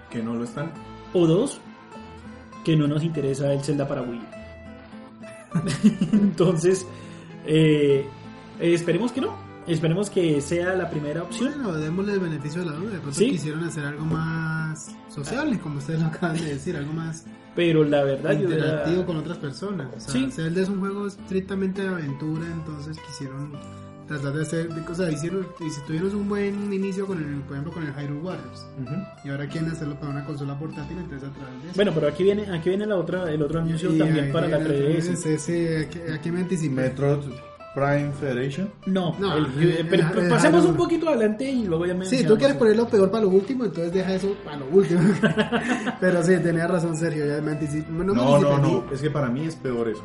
que 0.09 0.21
no 0.21 0.33
lo 0.33 0.43
están. 0.43 0.73
O 1.13 1.25
dos, 1.25 1.61
que 2.65 2.75
no 2.75 2.85
nos 2.85 3.01
interesa 3.01 3.53
el 3.53 3.63
Zelda 3.63 3.87
para 3.87 4.01
Wii. 4.01 4.21
Entonces, 6.11 6.85
eh, 7.45 8.05
esperemos 8.59 9.13
que 9.13 9.21
no. 9.21 9.48
Esperemos 9.69 10.09
que 10.09 10.41
sea 10.41 10.73
la 10.75 10.89
primera 10.89 11.23
opción. 11.23 11.53
Bueno, 11.53 11.73
démosle 11.73 12.13
el 12.13 12.19
beneficio 12.19 12.61
de 12.61 12.67
la 12.67 12.73
duda. 12.73 12.91
De 12.91 12.99
pronto 12.99 13.17
Sí. 13.19 13.31
quisieron 13.31 13.63
hacer 13.63 13.85
algo 13.85 14.05
más 14.05 14.95
sociable, 15.09 15.59
como 15.59 15.77
ustedes 15.77 15.99
lo 16.01 16.07
acaban 16.13 16.37
de 16.37 16.45
decir, 16.55 16.75
algo 16.75 16.93
más 16.93 17.25
Pero 17.55 17.83
la 17.83 18.03
verdad, 18.03 18.33
yo 18.33 18.43
interactivo 18.49 18.97
era- 18.97 19.05
con 19.05 19.17
otras 19.17 19.37
personas. 19.37 19.87
O 19.95 19.99
sea, 19.99 20.11
Sí. 20.13 20.29
Zelda 20.31 20.61
es 20.61 20.69
un 20.69 20.79
juego 20.79 21.07
estrictamente 21.07 21.81
de 21.81 21.87
aventura, 21.89 22.45
entonces 22.45 22.97
quisieron 23.07 23.51
tratar 24.07 24.33
de 24.33 24.41
hacer, 24.41 24.69
o 24.89 24.95
sea, 24.95 25.11
hicieron, 25.11 25.45
y 25.59 25.69
si 25.69 25.81
tuvieron 25.85 26.15
un 26.15 26.27
buen 26.29 26.73
inicio 26.73 27.05
con 27.05 27.19
el, 27.19 27.41
por 27.41 27.53
ejemplo, 27.53 27.73
con 27.73 27.83
el 27.85 27.93
Hyrule 27.93 28.21
Warriors, 28.21 28.65
y 29.23 29.29
ahora 29.29 29.47
quieren 29.47 29.69
hacerlo 29.69 29.99
para 29.99 30.11
una 30.13 30.25
consola 30.25 30.57
portátil, 30.57 30.97
entonces 30.97 31.29
a 31.29 31.31
través 31.33 31.53
de 31.61 31.67
eso. 31.67 31.75
Bueno, 31.75 31.91
pero 31.93 32.07
aquí 32.07 32.23
viene, 32.23 32.49
aquí 32.49 32.69
viene 32.69 32.87
la 32.87 32.95
otra, 32.95 33.29
el 33.31 33.41
otro 33.43 33.59
anuncio 33.59 33.93
Y 33.93 33.99
también 33.99 34.31
para 34.31 34.47
la 34.47 34.57
viene 34.57 34.73
3DS. 34.97 35.09
el 35.09 35.17
3DS, 35.17 35.85
aquí, 35.85 35.99
aquí 36.11 36.31
me 36.31 36.39
anticipé. 36.39 36.73
Metroid 36.73 37.19
Prime 37.79 38.11
Federation. 38.19 38.69
No, 38.87 39.15
No, 39.19 39.37
el- 39.37 39.47
pero- 39.89 40.07
pero 40.13 40.21
eh, 40.25 40.29
pasemos 40.29 40.65
un 40.65 40.75
poquito 40.75 41.09
adelante 41.09 41.49
y 41.49 41.65
luego 41.65 41.85
ya 41.85 41.93
me 41.93 42.05
Sí, 42.05 42.23
tú 42.25 42.37
quieres 42.37 42.57
poner 42.57 42.75
lo 42.77 42.87
peor 42.87 43.09
para 43.09 43.23
lo 43.23 43.29
último, 43.29 43.65
entonces 43.65 43.93
deja 43.93 44.13
eso 44.13 44.35
para 44.43 44.57
lo 44.57 44.65
último. 44.67 45.01
Pero 45.99 46.23
sí, 46.23 46.35
tenía 46.43 46.67
razón 46.67 46.95
Sergio, 46.95 47.25
ya 47.25 47.41
me 47.41 47.51
anticipé. 47.51 47.91
No, 47.91 47.99
me 47.99 48.13
No, 48.13 48.39
no, 48.39 48.57
no, 48.57 48.85
es 48.91 49.01
que 49.01 49.09
para 49.09 49.29
mí 49.29 49.45
es 49.45 49.55
peor 49.55 49.89
eso. 49.89 50.03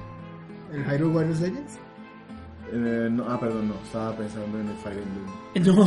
¿El 0.73 0.85
Hyrule 0.85 1.15
Warriors 1.15 1.41
Legends? 1.41 1.79
Eh, 2.73 3.09
no, 3.11 3.25
ah, 3.29 3.39
perdón, 3.39 3.69
no, 3.69 3.75
estaba 3.85 4.17
pensando 4.17 4.59
en 4.59 4.69
el 4.69 4.77
Fire 4.77 4.99
Emblem. 4.99 5.77
No, 5.77 5.87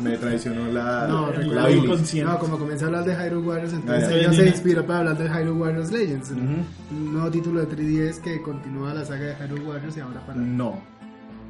Me 0.00 0.16
traicionó 0.16 0.66
la, 0.72 1.06
No, 1.06 1.30
la, 1.30 1.68
la. 1.68 2.24
No, 2.24 2.38
como 2.38 2.58
comencé 2.58 2.84
a 2.84 2.86
hablar 2.88 3.04
de 3.04 3.14
Hyrule 3.14 3.46
Warriors, 3.46 3.72
entonces 3.74 4.04
Ah, 4.04 4.10
ya. 4.10 4.16
ella 4.16 4.28
Viene 4.30 4.44
se 4.44 4.48
inspiró 4.50 4.86
para 4.86 4.98
hablar 5.00 5.18
de 5.18 5.28
Hyrule 5.28 5.60
Warriors 5.60 5.92
Legends. 5.92 6.30
Un 6.30 7.12
nuevo 7.12 7.30
título 7.30 7.60
de 7.64 7.68
3DS 7.76 8.20
que 8.20 8.42
continúa 8.42 8.92
la 8.94 9.04
saga 9.04 9.26
de 9.26 9.34
Hyrule 9.36 9.64
Warriors 9.64 9.96
y 9.96 10.00
ahora 10.00 10.20
para... 10.26 10.38
No, 10.40 10.80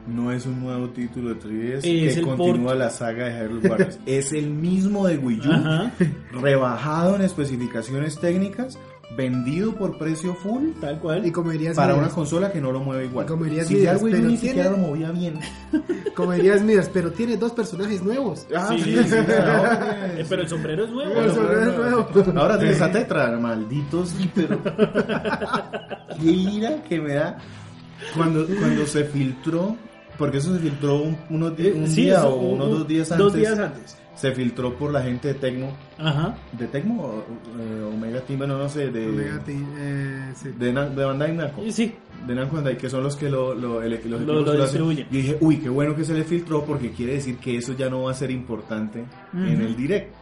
no 0.07 0.33
es 0.33 0.47
un 0.47 0.61
nuevo 0.61 0.89
título 0.91 1.31
de 1.35 1.41
3DS 1.41 1.77
Es 1.77 1.83
que 2.15 2.21
el 2.21 2.23
continúa 2.27 2.67
port. 2.71 2.79
la 2.79 2.91
saga 2.91 3.27
de 3.29 3.45
Hyrule 3.47 3.69
Warriors. 3.69 3.99
es 4.07 4.33
el 4.33 4.51
mismo 4.51 5.07
de 5.07 5.19
Wii 5.19 5.41
U, 5.49 5.53
Ajá, 5.53 5.93
rebajado 6.33 7.17
en 7.17 7.23
especificaciones 7.23 8.19
técnicas, 8.19 8.79
vendido 9.17 9.75
por 9.75 9.99
precio 9.99 10.35
full 10.35 10.71
tal 10.81 10.99
cual. 10.99 11.25
Y 11.27 11.31
como 11.31 11.51
dirías 11.51 11.77
para 11.77 11.95
una 11.95 12.09
consola 12.09 12.51
que 12.51 12.61
no 12.61 12.73
lo 12.73 12.81
mueve 12.81 13.05
igual. 13.05 13.27
Como 13.27 13.45
dirías 13.45 13.67
si 13.69 13.75
ya 13.81 13.93
el 13.93 13.97
Midas, 13.99 14.03
Wii 14.03 14.13
U 14.13 14.17
pero 14.17 14.29
ni 14.31 14.37
tiene- 14.39 14.49
siquiera 14.49 14.71
lo 14.71 14.77
movía 14.79 15.11
bien. 15.13 15.35
como 16.17 16.33
dirías 16.33 16.63
Midas, 16.63 16.91
pero 16.93 17.13
tiene 17.13 17.37
dos 17.37 17.53
personajes 17.53 18.03
nuevos. 18.03 18.47
Ah, 18.57 18.69
Sí, 18.71 18.79
sí, 18.83 18.93
sí, 18.97 19.05
sí, 19.05 19.09
sí. 19.11 19.33
ahora 19.33 20.07
Eh, 20.17 20.21
es- 20.23 20.29
pero 20.29 20.43
el 20.43 20.49
sombrero 20.49 20.85
es 20.85 20.91
nuevo. 20.91 21.21
El 21.21 21.31
sombrero 21.31 21.71
es 21.71 21.77
nuevo. 21.77 22.41
Ahora 22.41 22.59
tienes 22.59 22.81
a 22.81 22.91
Tetra, 22.91 23.39
maldito 23.39 24.05
sí, 24.07 24.31
pero. 24.35 24.59
Qué 26.21 26.31
ira 26.31 26.83
que 26.89 27.01
me 27.01 27.15
da. 27.15 27.39
Cuando, 28.17 28.45
cuando 28.59 28.85
se 28.87 29.05
filtró, 29.05 29.77
porque 30.23 30.39
eso 30.39 30.53
se 30.55 30.61
filtró 30.61 31.03
un, 31.03 31.17
unos 31.31 31.57
di- 31.57 31.71
un 31.73 31.89
Sí, 31.89 32.03
día 32.03 32.19
eso, 32.19 32.29
o 32.37 32.37
un- 32.51 32.55
unos 32.61 32.71
dos 32.79 32.87
días 32.87 33.11
antes. 33.11 33.25
Dos 33.25 33.35
días 33.35 33.59
antes. 33.59 33.99
Se 34.15 34.31
filtró 34.33 34.77
por 34.79 34.93
la 34.93 35.03
gente 35.03 35.29
de 35.29 35.35
Tecmo. 35.35 35.77
Ajá. 35.99 36.37
¿De 36.53 36.69
Tecmo? 36.69 37.03
o, 37.03 37.25
eh, 37.59 37.91
Omega 37.93 38.21
Team, 38.21 38.39
bueno, 38.39 38.57
no 38.57 38.69
sé, 38.69 38.91
de. 38.91 39.09
Omega 39.09 39.39
Team, 39.45 39.67
eh, 39.79 40.33
sí. 40.37 40.51
De, 40.57 40.73
Na- 40.73 40.89
de 40.89 41.05
Bandai 41.05 41.35
Namco. 41.35 41.63
Sí, 41.71 41.93
De 42.25 42.35
Namco 42.37 42.55
Bandai, 42.55 42.77
que 42.79 42.89
son 42.89 43.03
los 43.03 43.17
que 43.17 43.29
lo, 43.29 43.53
lo, 43.55 43.83
el- 43.83 43.99
los 44.09 44.21
Lo- 44.23 44.43
lo 44.43 44.63
distribuyen. 44.63 45.07
Yo 45.11 45.17
dije, 45.17 45.39
uy, 45.41 45.57
qué 45.59 45.69
bueno 45.69 45.97
que 45.97 46.05
se 46.05 46.15
le 46.15 46.23
filtró 46.23 46.65
porque 46.65 46.93
quiere 46.93 47.15
decir 47.15 47.39
que 47.39 47.57
eso 47.57 47.73
ya 47.77 47.91
no 47.91 48.03
va 48.05 48.13
a 48.13 48.15
ser 48.15 48.31
importante 48.31 49.05
en 49.33 49.61
el 49.61 49.75
direct. 49.75 50.15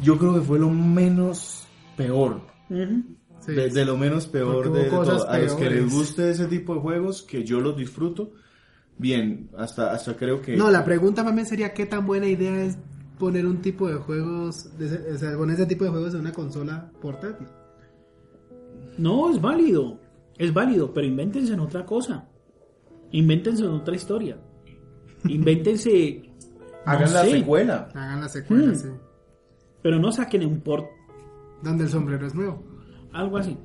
Yo 0.00 0.18
creo 0.18 0.34
que 0.34 0.40
fue 0.42 0.58
lo 0.58 0.68
menos 0.68 1.66
peor. 1.96 2.40
Sí, 2.68 3.52
de, 3.52 3.70
de 3.70 3.84
lo 3.84 3.96
menos 3.96 4.26
peor 4.26 4.64
Porque 4.64 4.78
de, 4.78 4.84
de 4.84 4.90
todo. 4.90 5.28
A 5.28 5.38
los 5.38 5.54
que 5.54 5.68
les 5.70 5.90
guste 5.92 6.30
ese 6.30 6.46
tipo 6.46 6.74
de 6.74 6.80
juegos, 6.80 7.22
que 7.22 7.42
yo 7.44 7.60
los 7.60 7.76
disfruto, 7.76 8.32
bien, 8.98 9.50
hasta, 9.56 9.92
hasta 9.92 10.16
creo 10.16 10.40
que... 10.42 10.56
No, 10.56 10.70
la 10.70 10.84
pregunta 10.84 11.22
más 11.24 11.34
bien 11.34 11.46
sería 11.46 11.72
qué 11.74 11.86
tan 11.86 12.06
buena 12.06 12.26
idea 12.26 12.62
es 12.64 12.78
poner 13.18 13.46
un 13.46 13.60
tipo 13.62 13.88
de 13.88 13.94
juegos, 13.96 14.76
de 14.78 14.86
ese- 14.86 15.12
o 15.12 15.18
sea, 15.18 15.36
poner 15.36 15.54
ese 15.54 15.66
tipo 15.66 15.84
de 15.84 15.90
juegos 15.90 16.14
en 16.14 16.20
una 16.20 16.32
consola 16.32 16.90
portátil. 17.00 17.46
No, 18.98 19.30
es 19.30 19.40
válido. 19.40 19.98
Es 20.38 20.52
válido, 20.52 20.92
pero 20.92 21.06
invéntense 21.06 21.52
en 21.54 21.60
otra 21.60 21.84
cosa. 21.86 22.28
Invéntense 23.10 23.64
en 23.64 23.70
otra 23.70 23.94
historia. 23.94 24.38
Invéntense. 25.28 26.22
Hagan 26.86 27.04
no 27.08 27.12
la 27.14 27.24
sé, 27.24 27.30
secuela. 27.30 27.88
Hagan 27.94 28.20
la 28.20 28.28
secuela, 28.28 28.72
Hmm. 28.72 28.74
sí. 28.74 28.88
Pero 29.82 29.98
no 29.98 30.10
saquen 30.12 30.44
un 30.46 30.60
port, 30.60 30.86
Donde 31.62 31.84
el 31.84 31.90
sombrero 31.90 32.26
es 32.26 32.34
nuevo. 32.34 32.62
algo 33.12 33.36
así. 33.36 33.56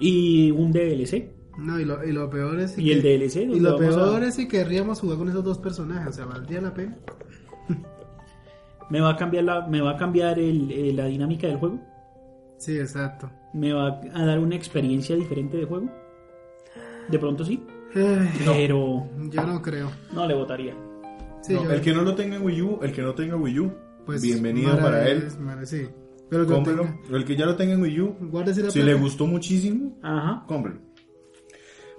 Y 0.00 0.50
un 0.50 0.72
DLC. 0.72 1.30
No, 1.58 1.78
y 1.80 1.84
lo, 1.84 2.02
y 2.04 2.12
lo 2.12 2.30
peor 2.30 2.58
es... 2.60 2.78
Y 2.78 2.92
el 2.92 3.02
que- 3.02 3.18
DLC. 3.18 3.36
Y 3.42 3.60
lo 3.60 3.76
peor 3.76 4.22
a- 4.22 4.26
es 4.28 4.36
si 4.36 4.46
querríamos 4.48 5.00
jugar 5.00 5.18
con 5.18 5.28
esos 5.28 5.42
dos 5.44 5.58
personajes, 5.58 6.08
o 6.08 6.12
sea, 6.12 6.24
¿valdría 6.24 6.60
la 6.60 6.72
pena? 6.72 6.96
me 8.90 9.00
va 9.00 9.10
a 9.10 9.16
cambiar 9.16 9.44
la, 9.44 9.66
me 9.66 9.80
va 9.80 9.92
a 9.92 9.96
cambiar 9.96 10.38
el- 10.38 10.70
eh, 10.70 10.92
la 10.92 11.06
dinámica 11.06 11.46
del 11.46 11.56
juego. 11.58 11.78
Sí, 12.58 12.78
exacto. 12.78 13.30
Me 13.54 13.72
va 13.72 14.00
a 14.14 14.24
dar 14.24 14.38
una 14.38 14.56
experiencia 14.56 15.14
diferente 15.16 15.56
de 15.56 15.64
juego. 15.64 15.88
De 17.08 17.18
pronto 17.18 17.44
sí. 17.44 17.62
Ay, 17.94 18.28
Pero 18.44 19.06
Yo 19.30 19.46
no 19.46 19.62
creo. 19.62 19.90
no 20.12 20.26
le 20.26 20.34
votaría. 20.34 20.74
Sí, 21.42 21.54
No, 21.54 21.64
yo- 21.64 21.72
el 21.72 21.80
que 21.80 21.92
no 21.92 22.02
lo 22.02 22.14
tenga 22.14 22.36
en 22.36 22.42
Wii 22.42 22.62
U, 22.62 22.78
el 22.82 22.92
que 22.92 23.02
no 23.02 23.14
tenga 23.14 23.36
Wii 23.36 23.58
U, 23.60 23.72
pues, 24.04 24.22
bienvenido 24.22 24.70
Mara 24.70 24.82
para 24.82 25.08
él. 25.08 25.24
es- 25.26 25.38
Mara, 25.38 25.64
sí. 25.66 25.88
Pero 26.28 26.46
que 26.46 26.52
Cómprelo. 26.52 26.82
tenga- 26.82 27.16
El 27.16 27.24
que 27.24 27.36
ya 27.36 27.46
lo 27.46 27.56
tenga 27.56 27.72
en 27.74 27.82
Wii 27.82 28.00
U, 28.00 28.16
si 28.70 28.82
le 28.82 28.94
gustó 28.94 29.26
muchísimo, 29.26 29.96
Ajá. 30.02 30.44
cómprelo. 30.46 30.80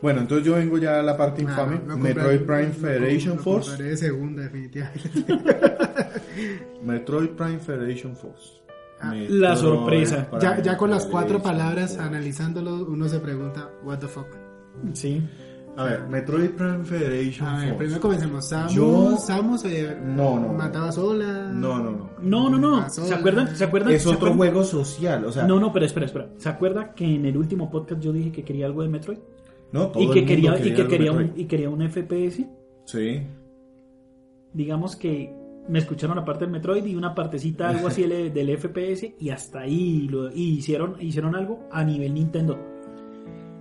Bueno, 0.02 0.22
entonces 0.22 0.46
yo 0.48 0.56
vengo 0.56 0.78
ya 0.78 1.00
a 1.00 1.04
la 1.04 1.18
parte 1.18 1.42
Ah, 1.42 1.50
infame. 1.50 1.82
lo 1.86 1.98
Metroid 1.98 2.40
compraré- 2.42 2.46
Prime 2.46 2.68
lo- 2.68 2.74
Federation 2.74 3.36
lo 3.38 3.44
Force. 3.44 3.70
compraré 3.70 3.90
de 3.92 3.98
segunda, 3.98 4.42
definitivamente. 4.44 5.10
Metroid 6.84 7.30
Prime 7.30 7.60
Federation 7.60 8.16
Force. 8.16 8.62
Ah, 9.02 9.12
Metroid 9.12 9.40
la 9.40 9.56
sorpresa. 9.56 10.30
Ya, 10.42 10.62
ya 10.62 10.78
con 10.78 10.90
las 10.90 11.06
cuatro 11.06 11.40
Federation 11.40 11.58
palabras 11.58 11.92
Force. 11.96 12.08
analizándolo, 12.08 12.86
uno 12.86 13.08
se 13.10 13.20
pregunta, 13.20 13.70
what 13.84 14.00
the 14.00 14.08
fuck. 14.08 14.28
Sí. 14.94 15.22
A 15.78 15.84
ver, 15.86 16.08
Metroid 16.10 16.50
Prime 16.52 16.84
Federation 16.84 17.48
A 17.48 17.52
ver, 17.60 17.64
Force. 17.70 17.78
primero 17.78 18.02
comencemos. 18.02 18.48
Samus, 18.50 18.74
Yo- 18.74 19.18
Samus 19.18 19.66
eh, 19.66 19.98
No, 20.04 20.40
no. 20.40 20.54
mataba 20.54 20.92
sola. 20.92 21.50
No, 21.54 21.78
no, 21.80 21.92
no. 21.92 22.10
No, 22.22 22.50
no, 22.50 22.58
no. 22.58 22.78
Ah, 22.78 22.90
¿Se 22.90 23.14
acuerdan? 23.14 23.56
¿Se 23.56 23.64
acuerdan? 23.66 23.94
Es 23.94 24.04
¿Se 24.04 24.10
otro 24.10 24.30
acuerdan? 24.30 24.38
juego 24.38 24.64
social, 24.64 25.24
o 25.26 25.32
sea, 25.32 25.44
No, 25.46 25.60
no, 25.60 25.72
pero 25.72 25.86
espera, 25.86 26.06
espera. 26.06 26.30
¿Se 26.38 26.50
acuerda 26.50 26.94
que 26.94 27.06
en 27.06 27.26
el 27.26 27.38
último 27.38 27.70
podcast 27.70 28.02
yo 28.02 28.12
dije 28.12 28.32
que 28.32 28.44
quería 28.44 28.66
algo 28.66 28.82
de 28.82 28.90
Metroid? 28.90 29.20
No, 29.72 29.88
todo 29.90 30.02
Y 30.04 30.06
el 30.08 30.14
que 30.14 30.20
mundo 30.22 30.28
quería, 30.58 30.60
y 30.60 30.74
que 30.76 30.88
quería 30.88 31.12
un, 31.12 31.34
y 31.36 31.46
quería 31.46 31.70
un 31.70 31.82
FPS. 31.90 32.46
Sí. 32.86 33.22
Digamos 34.54 34.96
que 34.96 35.34
me 35.68 35.80
escucharon 35.80 36.16
la 36.16 36.26
parte 36.26 36.46
del 36.46 36.52
Metroid 36.52 36.84
y 36.86 36.96
una 36.96 37.14
partecita 37.14 37.70
algo 37.70 37.88
así 37.88 38.02
del, 38.04 38.34
del 38.34 38.58
FPS 38.58 39.14
y 39.20 39.30
hasta 39.30 39.60
ahí 39.62 40.08
lo, 40.10 40.32
y 40.32 40.56
hicieron, 40.58 40.96
hicieron 41.00 41.36
algo 41.36 41.68
a 41.72 41.84
nivel 41.84 42.16
Nintendo. 42.16 42.58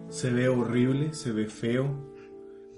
Se 0.09 0.31
ve 0.31 0.49
horrible, 0.49 1.13
se 1.13 1.33
ve 1.33 1.47
feo. 1.47 2.09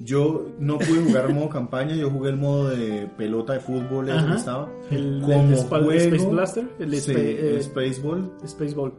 Yo 0.00 0.46
no 0.58 0.78
pude 0.78 1.02
jugar 1.04 1.26
el 1.26 1.34
modo 1.34 1.48
campaña, 1.50 1.94
yo 1.94 2.10
jugué 2.10 2.30
el 2.30 2.38
modo 2.38 2.70
de 2.70 3.06
pelota 3.16 3.52
de 3.52 3.60
fútbol 3.60 4.08
ese 4.08 4.18
Ajá. 4.18 4.30
que 4.32 4.36
estaba. 4.38 4.72
El, 4.90 5.20
Como 5.20 5.34
el 5.34 5.56
juego, 5.56 5.92
Space 5.92 6.26
Blaster, 6.26 6.68
el 6.80 6.96
sí, 6.96 7.12
eh, 7.14 7.54
el 7.54 7.62
Spaceball, 7.62 8.32
Spaceball. 8.46 8.92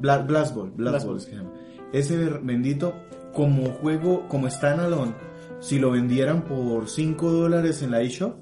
Bla- 0.00 0.18
Blast 0.26 0.54
Ball, 0.56 0.70
Blast 0.70 1.06
se 1.18 1.36
llama. 1.36 1.52
Ese 1.92 2.16
bendito, 2.42 2.94
como 3.34 3.66
juego, 3.72 4.26
como 4.28 4.48
standalone, 4.48 5.14
si 5.60 5.78
lo 5.78 5.90
vendieran 5.90 6.44
por 6.44 6.88
5 6.88 7.30
dólares 7.30 7.82
en 7.82 7.90
la 7.90 8.00
eShop, 8.02 8.36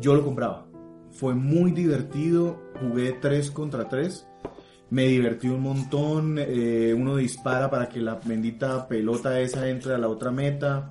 yo 0.00 0.14
lo 0.14 0.24
compraba. 0.24 0.66
Fue 1.10 1.34
muy 1.34 1.70
divertido, 1.72 2.62
jugué 2.80 3.12
3 3.12 3.50
contra 3.50 3.88
3. 3.88 4.26
Me 4.90 5.06
divertí 5.06 5.48
un 5.48 5.62
montón. 5.62 6.36
eh, 6.38 6.94
uno 6.96 7.16
dispara 7.16 7.70
para 7.70 7.88
que 7.88 8.00
la 8.00 8.20
bendita 8.22 8.86
pelota 8.86 9.40
esa 9.40 9.68
entre 9.68 9.94
a 9.94 9.98
la 9.98 10.08
otra 10.08 10.30
meta. 10.30 10.88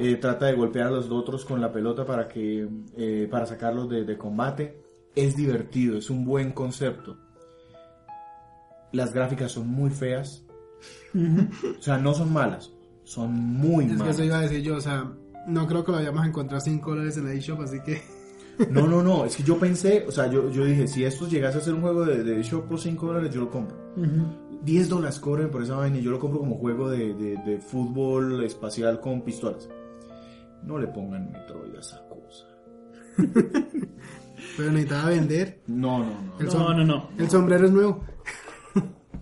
Eh, 0.00 0.16
trata 0.16 0.46
de 0.46 0.54
golpear 0.54 0.88
a 0.88 0.90
los 0.90 1.10
otros 1.10 1.44
con 1.44 1.60
la 1.60 1.72
pelota 1.72 2.04
para 2.04 2.28
que 2.28 2.68
eh, 2.96 3.28
para 3.30 3.46
sacarlos 3.46 3.88
de, 3.88 4.04
de 4.04 4.18
combate. 4.18 4.82
Es 5.14 5.34
divertido, 5.36 5.96
es 5.96 6.10
un 6.10 6.24
buen 6.24 6.52
concepto. 6.52 7.16
Las 8.92 9.12
gráficas 9.14 9.52
son 9.52 9.68
muy 9.68 9.90
feas. 9.90 10.44
O 11.78 11.82
sea, 11.82 11.98
no 11.98 12.14
son 12.14 12.32
malas, 12.32 12.70
son 13.04 13.32
muy 13.32 13.84
Es 13.86 13.90
que 13.92 13.96
malas. 13.98 14.14
eso 14.16 14.24
iba 14.24 14.38
a 14.38 14.42
decir 14.42 14.62
yo, 14.62 14.76
o 14.76 14.80
sea, 14.80 15.10
no 15.46 15.66
creo 15.66 15.84
que 15.84 15.92
lo 15.92 15.98
vayamos 15.98 16.22
a 16.24 16.28
encontrar 16.28 16.60
5 16.60 16.90
dólares 16.90 17.16
en 17.16 17.24
la 17.24 17.32
eShop, 17.32 17.60
así 17.62 17.80
que... 17.80 18.02
No, 18.70 18.86
no, 18.88 19.02
no, 19.04 19.24
es 19.24 19.36
que 19.36 19.44
yo 19.44 19.56
pensé, 19.58 20.04
o 20.08 20.10
sea, 20.10 20.26
yo, 20.28 20.50
yo 20.50 20.64
dije, 20.64 20.88
si 20.88 21.04
esto 21.04 21.28
llegase 21.28 21.58
a 21.58 21.60
ser 21.60 21.74
un 21.74 21.80
juego 21.80 22.04
de, 22.04 22.24
de 22.24 22.42
shop 22.42 22.66
por 22.66 22.80
5 22.80 23.06
dólares, 23.06 23.32
yo 23.32 23.40
lo 23.42 23.50
compro. 23.50 23.76
Ujú. 23.96 24.48
10 24.64 24.88
dólares 24.88 25.20
cobren 25.20 25.48
por 25.50 25.62
esa 25.62 25.76
vaina 25.76 25.98
y 25.98 26.02
yo 26.02 26.10
lo 26.10 26.18
compro 26.18 26.40
como 26.40 26.56
juego 26.56 26.90
de, 26.90 27.14
de- 27.14 27.36
de 27.46 27.58
fútbol 27.60 28.42
espacial 28.44 29.00
con 29.00 29.22
pistolas. 29.22 29.68
No 30.64 30.76
le 30.76 30.88
pongan 30.88 31.30
Metroid 31.30 31.72
a 31.76 31.78
esa 31.78 32.02
cosa. 32.08 32.46
Pero 34.56 34.72
necesitaba 34.72 35.10
vender. 35.10 35.60
No, 35.68 36.00
no, 36.00 36.06
no. 36.06 36.40
El, 36.40 36.46
No, 36.46 36.74
no, 36.74 36.84
no. 36.84 37.08
el 37.18 37.30
sombrero 37.30 37.66
es 37.66 37.72
nuevo. 37.72 38.00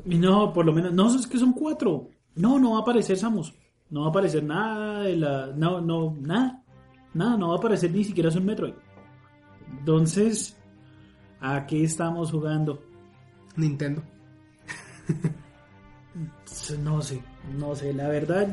No, 0.07 0.53
por 0.53 0.65
lo 0.65 0.73
menos, 0.73 0.93
no, 0.93 1.15
es 1.15 1.27
que 1.27 1.39
son 1.39 1.53
cuatro. 1.53 2.09
No, 2.37 2.59
no 2.59 2.73
va 2.73 2.79
a 2.79 2.83
aparecer 2.83 3.17
Samus. 3.17 3.53
No 3.91 4.03
va 4.03 4.07
a 4.07 4.11
aparecer 4.11 4.45
nada 4.45 5.03
de 5.03 5.17
la. 5.17 5.53
No, 5.55 5.81
no, 5.81 6.17
nada. 6.21 6.63
Nada, 7.15 7.37
no 7.37 7.49
va 7.49 7.55
a 7.55 7.59
aparecer 7.59 7.91
ni 7.91 8.05
siquiera 8.05 8.29
es 8.29 8.37
un 8.37 8.45
Metroid. 8.45 8.75
Entonces, 9.71 10.57
¿a 11.41 11.67
qué 11.67 11.83
estamos 11.83 12.31
jugando? 12.31 12.83
Nintendo. 13.57 14.03
No 16.83 17.03
sé, 17.03 17.23
no 17.59 17.75
sé, 17.75 17.93
la 17.93 18.09
verdad. 18.09 18.49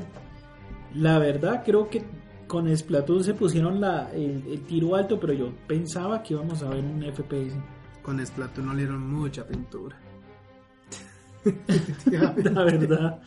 La 0.93 1.18
verdad, 1.18 1.64
creo 1.66 1.89
que 1.89 2.04
con 2.47 2.76
Splatoon 2.76 3.24
se 3.24 3.34
pusieron 3.34 3.82
la, 3.82 4.12
el, 4.14 4.43
el 4.47 4.62
tiro 4.66 4.95
alto, 4.95 5.20
pero 5.20 5.34
yo 5.34 5.51
pensaba 5.68 6.22
que 6.22 6.34
íbamos 6.34 6.62
a 6.62 6.70
ver 6.70 6.84
un 6.84 7.01
FPS. 7.01 7.56
Con 8.01 8.24
Splatoon 8.24 8.68
no 8.68 8.74
le 8.74 8.80
dieron 8.80 9.10
mucha 9.12 9.47
pintura. 9.47 9.97
La 12.06 12.64
verdad, 12.64 13.20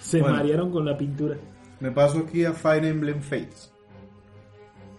se 0.00 0.20
Bueno. 0.20 0.36
marearon 0.36 0.70
con 0.70 0.84
la 0.84 0.96
pintura. 0.96 1.36
Me 1.80 1.90
paso 1.90 2.18
aquí 2.20 2.44
a 2.44 2.52
Fire 2.52 2.84
Emblem 2.84 3.20
Fates. 3.20 3.72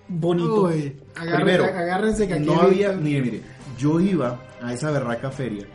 Bonito. 0.07 0.63
Uy, 0.63 0.97
agárrense, 1.15 1.35
Primero, 1.43 1.63
agárrense 1.65 2.27
que 2.27 2.33
aquí 2.33 2.45
no 2.45 2.59
había, 2.61 2.91
mire, 2.93 3.21
mire, 3.21 3.41
yo 3.77 3.99
iba 3.99 4.39
a 4.61 4.73
esa 4.73 4.91
berraca 4.91 5.31
feria 5.31 5.65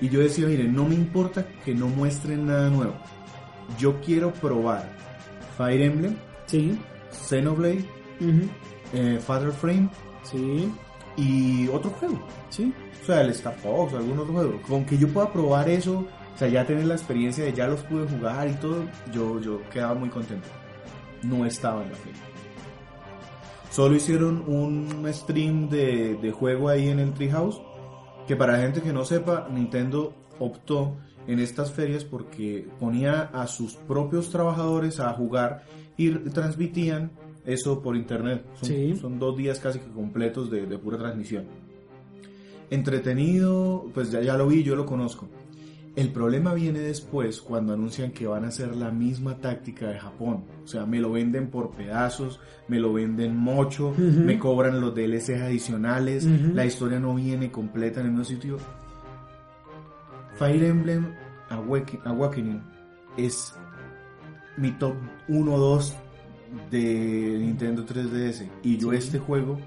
y 0.00 0.08
yo 0.08 0.20
decía, 0.20 0.46
mire, 0.46 0.64
no 0.64 0.84
me 0.88 0.94
importa 0.94 1.44
que 1.64 1.74
no 1.74 1.88
muestren 1.88 2.46
nada 2.46 2.68
nuevo. 2.70 2.94
Yo 3.78 4.00
quiero 4.00 4.32
probar 4.32 4.88
Fire 5.56 5.82
Emblem, 5.82 6.14
Sí. 6.46 6.78
Xenoblade, 7.10 7.84
ujú, 8.20 8.48
eh, 8.92 9.18
Father 9.24 9.50
Frame 9.50 9.88
Sí. 10.22 10.70
y 11.16 11.66
otro 11.68 11.90
juego. 11.90 12.24
Sí. 12.50 12.72
O 13.04 13.06
sea, 13.06 13.20
el 13.20 13.30
Star 13.30 13.54
Fox, 13.56 13.92
algún 13.92 14.18
otro 14.18 14.32
juego. 14.32 14.60
Con 14.66 14.84
que 14.86 14.96
yo 14.96 15.08
pueda 15.08 15.30
probar 15.30 15.68
eso, 15.68 16.06
o 16.34 16.38
sea, 16.38 16.48
ya 16.48 16.64
tener 16.66 16.86
la 16.86 16.94
experiencia 16.94 17.44
de 17.44 17.52
ya 17.52 17.66
los 17.66 17.80
pude 17.82 18.06
jugar 18.08 18.48
y 18.48 18.54
todo, 18.54 18.84
yo, 19.12 19.38
yo 19.40 19.60
quedaba 19.70 19.94
muy 19.94 20.08
contento. 20.08 20.48
No 21.22 21.44
estaba 21.44 21.82
en 21.82 21.90
la 21.90 21.96
feria. 21.96 22.20
Solo 23.70 23.96
hicieron 23.96 24.44
un 24.46 25.06
stream 25.12 25.68
de, 25.68 26.14
de 26.14 26.32
juego 26.32 26.68
ahí 26.68 26.88
en 26.88 26.98
el 27.00 27.12
Treehouse, 27.12 27.60
que 28.26 28.36
para 28.36 28.58
gente 28.58 28.80
que 28.80 28.92
no 28.92 29.04
sepa, 29.04 29.48
Nintendo 29.52 30.14
optó 30.38 30.96
en 31.26 31.40
estas 31.40 31.72
ferias 31.72 32.04
porque 32.04 32.66
ponía 32.80 33.22
a 33.32 33.46
sus 33.46 33.74
propios 33.74 34.30
trabajadores 34.30 35.00
a 35.00 35.12
jugar 35.12 35.64
y 35.96 36.10
transmitían 36.30 37.10
eso 37.44 37.82
por 37.82 37.96
internet. 37.96 38.44
Son, 38.60 38.68
Sí. 38.68 38.96
son 38.96 39.18
dos 39.18 39.36
días 39.36 39.58
casi 39.58 39.78
que 39.78 39.90
completos 39.90 40.50
de, 40.50 40.66
de 40.66 40.78
pura 40.78 40.96
transmisión. 40.96 41.44
Entretenido, 42.70 43.86
pues 43.94 44.10
ya, 44.10 44.20
ya 44.20 44.36
lo 44.36 44.46
vi, 44.48 44.62
yo 44.62 44.76
lo 44.76 44.86
conozco. 44.86 45.28
El 45.96 46.10
problema 46.10 46.54
viene 46.54 46.80
después 46.80 47.40
cuando 47.40 47.72
anuncian 47.72 48.10
que 48.10 48.26
van 48.26 48.44
a 48.44 48.48
hacer 48.48 48.74
la 48.74 48.90
misma 48.90 49.36
táctica 49.36 49.86
de 49.88 49.98
Japón. 50.00 50.44
O 50.64 50.66
sea, 50.66 50.86
me 50.86 50.98
lo 50.98 51.12
venden 51.12 51.48
por 51.50 51.70
pedazos, 51.70 52.40
me 52.66 52.80
lo 52.80 52.92
venden 52.92 53.36
mocho, 53.36 53.88
Ujú. 53.90 54.02
me 54.02 54.38
cobran 54.38 54.80
los 54.80 54.92
DLCs 54.94 55.40
adicionales, 55.42 56.24
Ujú. 56.26 56.52
la 56.54 56.66
historia 56.66 56.98
no 56.98 57.14
viene 57.14 57.52
completa 57.52 58.00
en 58.00 58.06
el 58.06 58.12
mismo 58.12 58.24
sitio. 58.24 58.56
Fire 60.36 60.64
Emblem 60.64 61.14
Awake- 61.50 62.00
Awakening 62.04 62.60
es 63.16 63.54
mi 64.56 64.72
top 64.72 64.94
1-2 65.28 65.94
de 66.70 67.36
Nintendo 67.40 67.84
3DS. 67.84 68.48
Y 68.64 68.78
yo 68.78 68.90
Sí. 68.90 68.96
este 68.96 69.18
juego, 69.20 69.58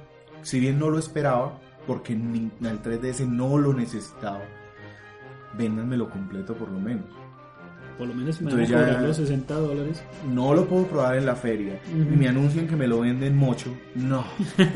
si 0.42 0.60
bien 0.60 0.78
no 0.78 0.90
lo 0.90 1.00
esperaba, 1.00 1.58
porque 1.88 2.14
el 2.14 2.52
3DS 2.84 3.26
no 3.28 3.58
lo 3.58 3.74
necesitaba, 3.74 4.42
véndanmelo 5.58 6.10
completo 6.10 6.54
por 6.54 6.70
lo 6.70 6.80
menos. 6.80 7.06
Por 7.98 8.08
lo 8.10 8.14
menos 8.14 8.40
me 8.42 8.52
van 8.52 8.60
a 8.62 8.66
ya- 8.66 8.78
cobrar 8.78 9.02
los 9.02 9.18
60 9.18 9.54
dólares. 9.56 10.04
No 10.32 10.54
lo 10.54 10.68
puedo 10.68 10.86
probar 10.86 11.18
en 11.18 11.26
la 11.26 11.36
feria. 11.36 11.80
Y 11.92 11.96
me 11.96 12.28
anuncian 12.28 12.68
que 12.68 12.76
me 12.76 12.86
lo 12.86 13.00
venden 13.00 13.36
mucho. 13.36 13.74
No. 13.96 14.24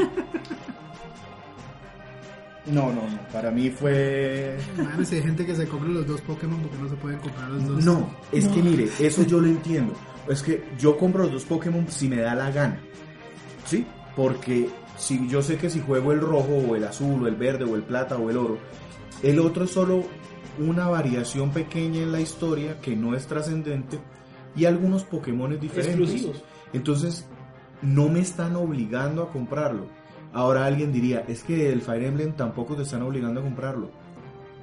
No, 2.67 2.87
no, 2.93 3.01
no. 3.09 3.19
Para 3.33 3.49
mí 3.51 3.69
fue... 3.71 4.55
Madre, 4.77 5.03
si 5.03 5.15
hay 5.15 5.23
gente 5.23 5.45
que 5.45 5.55
se 5.55 5.67
compra 5.67 5.89
los 5.89 6.05
dos 6.05 6.21
Pokémon 6.21 6.59
porque 6.61 6.77
no 6.77 6.89
se 6.89 6.95
pueden 6.95 7.19
comprar 7.19 7.49
los 7.49 7.67
dos. 7.67 7.83
No, 7.83 8.07
es 8.31 8.47
que 8.47 8.61
mire, 8.61 8.87
eso 8.99 9.23
yo 9.25 9.39
lo 9.41 9.47
entiendo. 9.55 9.93
Es 10.29 10.43
que 10.43 10.63
yo 10.77 10.95
compro 10.95 11.23
los 11.23 11.31
dos 11.33 11.45
Pokémon 11.45 11.87
si 11.89 12.07
me 12.07 12.17
da 12.17 12.35
la 12.35 12.51
gana. 12.51 12.79
¿Sí? 13.65 13.85
Porque 14.15 14.69
si 15.01 15.27
yo 15.27 15.41
sé 15.41 15.57
que 15.57 15.71
si 15.71 15.79
juego 15.79 16.11
el 16.11 16.21
rojo 16.21 16.53
o 16.69 16.75
el 16.75 16.83
azul 16.83 17.23
o 17.23 17.27
el 17.27 17.35
verde 17.35 17.65
o 17.65 17.75
el 17.75 17.81
plata 17.81 18.17
o 18.17 18.29
el 18.29 18.37
oro, 18.37 18.59
el 19.23 19.39
otro 19.39 19.63
es 19.63 19.71
solo 19.71 20.03
una 20.59 20.87
variación 20.89 21.49
pequeña 21.49 22.03
en 22.03 22.11
la 22.11 22.21
historia 22.21 22.79
que 22.81 22.95
no 22.95 23.15
es 23.15 23.25
trascendente 23.25 23.99
y 24.55 24.65
algunos 24.65 25.03
Pokémon 25.03 25.59
diferentes. 25.59 25.95
Exclusivos. 25.95 26.43
Entonces, 26.71 27.25
no 27.81 28.09
me 28.09 28.19
están 28.19 28.55
obligando 28.55 29.23
a 29.23 29.31
comprarlo. 29.31 29.87
Ahora 30.33 30.65
alguien 30.65 30.93
diría, 30.93 31.25
es 31.27 31.43
que 31.43 31.73
el 31.73 31.81
Fire 31.81 32.03
Emblem 32.03 32.33
tampoco 32.33 32.75
te 32.75 32.83
están 32.83 33.01
obligando 33.01 33.39
a 33.39 33.43
comprarlo. 33.43 33.89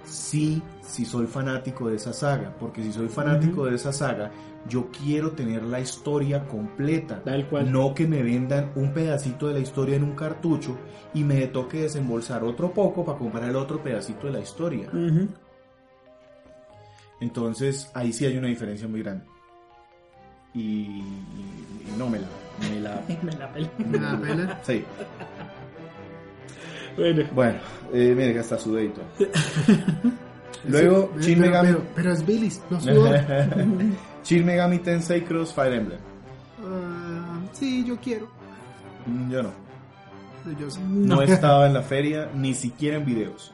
Sí, 0.09 0.63
sí 0.83 1.05
soy 1.05 1.27
fanático 1.27 1.89
de 1.89 1.97
esa 1.97 2.13
saga, 2.13 2.55
porque 2.59 2.83
si 2.83 2.93
soy 2.93 3.09
fanático 3.09 3.67
de 3.67 3.77
esa 3.77 3.93
saga, 3.93 4.31
yo 4.69 4.89
quiero 4.91 5.33
tener 5.33 5.63
la 5.63 5.81
historia 5.81 6.47
completa, 6.47 7.23
Tal 7.23 7.49
cual. 7.49 7.71
no 7.73 7.95
que 7.95 8.07
me 8.07 8.23
vendan 8.23 8.73
un 8.75 8.93
pedacito 8.93 9.49
de 9.49 9.55
la 9.55 9.61
historia 9.61 9.97
en 9.97 10.03
un 10.05 10.15
cartucho 10.15 10.77
y 11.15 11.25
me 11.25 11.47
toque 11.47 11.83
desembolsar 11.83 12.45
otro 12.45 12.73
poco 12.73 13.05
para 13.05 13.19
comprar 13.19 13.49
el 13.49 13.57
otro 13.57 13.83
pedacito 13.83 14.27
de 14.27 14.33
la 14.33 14.41
historia. 14.41 14.89
Entonces 17.21 17.91
ahí 17.95 18.13
sí 18.13 18.27
hay 18.27 18.37
una 18.37 18.49
diferencia 18.49 18.87
muy 18.89 19.03
grande. 19.03 19.25
Y, 20.55 20.61
y- 20.61 21.85
y 21.87 21.99
no 21.99 22.09
me 22.09 22.19
la, 22.21 22.27
me 22.71 22.81
la, 22.81 23.03
Me 23.23 23.33
la 23.33 23.53
pela. 23.53 23.71
Me 23.89 23.99
da 23.99 24.21
pena. 24.21 24.61
sí. 24.63 24.85
Bueno, 26.99 27.25
Bueno, 27.33 27.59
eh, 27.93 28.13
mire 28.17 28.33
que 28.35 28.41
está 28.41 28.59
sudadito. 28.59 29.01
Luego, 30.69 31.13
Sí, 31.21 31.29
Shin 31.31 31.39
pero, 31.39 31.51
Megami, 31.51 31.69
pero, 31.73 31.85
pero 31.95 32.13
es 32.13 32.27
Billis, 32.27 32.63
no 32.71 32.81
sudor. 32.81 33.17
Shin 34.25 34.45
Megami 34.45 34.79
Tensei 34.81 35.23
Cross 35.23 35.55
Fire 35.55 35.73
Emblem. 35.75 35.99
Ah, 36.65 37.39
sí, 37.53 37.85
yo 37.87 37.97
quiero. 38.01 38.29
Mm, 39.07 39.31
Yo 39.31 39.43
no. 39.45 39.51
Yo 40.59 40.71
sí. 40.71 40.81
No 40.85 41.23
estaba 41.23 41.67
en 41.67 41.75
la 41.75 41.83
feria, 41.83 42.31
ni 42.35 42.55
siquiera 42.55 42.97
en 42.97 43.05
videos. 43.05 43.53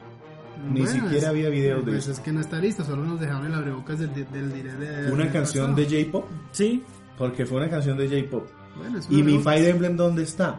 Ni 0.71 0.81
Bueno, 0.81 0.93
siquiera 0.95 1.17
es- 1.17 1.25
había 1.25 1.49
videos 1.49 1.85
de 1.85 1.91
Pues 1.91 2.03
eso. 2.03 2.11
es 2.13 2.19
que 2.21 2.31
no 2.31 2.39
está 2.39 2.57
listo, 2.59 2.83
solo 2.85 3.03
nos 3.03 3.19
dejaron 3.19 3.45
el 3.45 3.53
abrebocas 3.53 3.99
del, 3.99 4.13
del 4.13 4.53
direct 4.53 4.79
de. 4.79 5.11
Una 5.11 5.23
del 5.25 5.33
canción 5.33 5.75
de. 5.75 5.85
J-pop, 5.85 6.25
sí, 6.51 6.83
porque 7.17 7.45
fue 7.45 7.57
una 7.57 7.69
canción 7.69 7.97
de 7.97 8.07
J-pop. 8.07 8.47
Bueno, 8.77 8.99
¿Y 9.09 9.21
mi. 9.21 9.39
Fire 9.39 9.67
Emblem 9.69 9.95
dónde 9.97 10.23
está? 10.23 10.57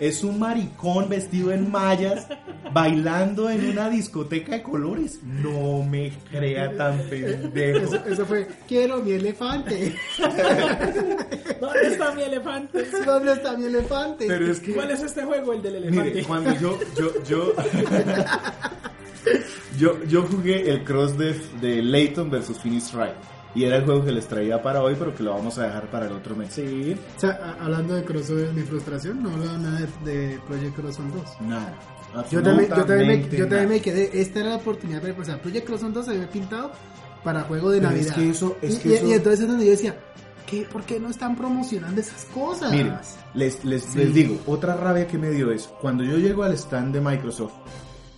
Es 0.00 0.22
un 0.24 0.38
maricón 0.38 1.08
vestido 1.08 1.52
en 1.52 1.70
mallas 1.70 2.26
bailando 2.72 3.50
en 3.50 3.68
una 3.70 3.88
discoteca 3.88 4.52
de 4.52 4.62
colores. 4.62 5.20
No 5.22 5.82
me 5.82 6.12
crea 6.30 6.76
tan 6.76 6.98
pendejo. 7.08 7.78
Eso, 7.78 8.04
eso 8.06 8.26
fue, 8.26 8.48
quiero 8.66 9.02
mi 9.02 9.12
elefante. 9.12 9.94
¿dónde 11.60 11.86
está 11.86 12.12
mi 12.12 12.22
elefante? 12.22 12.84
¿Dónde 13.04 13.32
está 13.32 13.56
mi 13.56 13.66
elefante? 13.66 14.26
Pero 14.26 14.50
es 14.50 14.60
que 14.60 14.74
¿Cuál 14.74 14.90
es 14.90 15.02
este 15.02 15.24
juego, 15.24 15.52
el 15.52 15.62
del 15.62 15.76
elefante? 15.76 16.10
Mire, 16.10 16.24
cuando 16.24 16.54
yo, 16.54 16.78
yo, 16.96 17.24
yo, 17.24 17.54
yo, 19.78 20.04
yo 20.04 20.22
jugué 20.22 20.70
el 20.70 20.84
cross 20.84 21.16
de, 21.18 21.34
de 21.60 21.82
Layton 21.82 22.30
versus 22.30 22.58
Phoenix 22.58 22.92
Wright. 22.94 23.37
Y 23.54 23.64
era 23.64 23.76
el 23.76 23.84
juego 23.84 24.04
que 24.04 24.12
les 24.12 24.26
traía 24.28 24.62
para 24.62 24.82
hoy, 24.82 24.94
pero 24.98 25.14
que 25.14 25.22
lo 25.22 25.32
vamos 25.32 25.58
a 25.58 25.64
dejar 25.64 25.90
para 25.90 26.06
el 26.06 26.12
otro 26.12 26.36
mes. 26.36 26.52
Sí, 26.52 26.94
O 27.16 27.20
sea, 27.20 27.56
hablando 27.60 27.94
de 27.94 28.04
crossover, 28.04 28.52
mi 28.52 28.62
frustración, 28.62 29.22
no 29.22 29.30
hablaba 29.30 29.58
nada 29.58 29.80
de, 30.04 30.10
de 30.12 30.38
Project 30.46 30.76
Crosson 30.76 31.10
2. 31.12 31.22
Nada. 31.48 31.74
Yo 32.30 32.42
también, 32.42 32.68
yo 32.68 32.74
también, 32.84 33.08
me, 33.08 33.14
absolutamente 33.14 33.36
yo 33.36 33.42
también 33.44 33.62
nada. 33.64 33.74
me 33.74 33.80
quedé, 33.80 34.20
esta 34.20 34.40
era 34.40 34.48
la 34.50 34.56
oportunidad 34.56 35.02
de, 35.02 35.12
o 35.12 35.24
sea, 35.24 35.40
Project 35.40 35.66
Crosson 35.66 35.92
2 35.92 36.04
se 36.04 36.10
había 36.12 36.30
pintado 36.30 36.72
para 37.24 37.42
juego 37.42 37.70
de 37.70 37.78
Pero 37.78 37.90
Navidad. 37.90 38.08
es 38.08 38.14
que 38.14 38.30
eso- 38.30 38.56
es 38.62 38.74
y, 38.76 38.78
que 38.78 38.88
y- 38.88 38.92
eso- 38.94 39.06
y 39.08 39.12
entonces 39.12 39.40
es 39.40 39.48
donde 39.48 39.64
yo 39.64 39.70
decía, 39.72 39.96
¿qué, 40.46 40.66
¿por 40.70 40.84
qué 40.84 41.00
no 41.00 41.08
están 41.10 41.34
promocionando 41.36 42.00
esas 42.00 42.24
cosas? 42.26 42.70
Miren, 42.70 42.94
les, 43.34 43.64
les, 43.64 43.82
Sí. 43.82 43.98
les 43.98 44.14
digo, 44.14 44.38
otra 44.46 44.76
rabia 44.76 45.06
que 45.06 45.18
me 45.18 45.30
dio 45.30 45.50
es, 45.52 45.68
cuando 45.80 46.04
yo 46.04 46.16
llego 46.18 46.44
al 46.44 46.52
stand 46.52 46.94
de 46.94 47.00
Microsoft, 47.00 47.52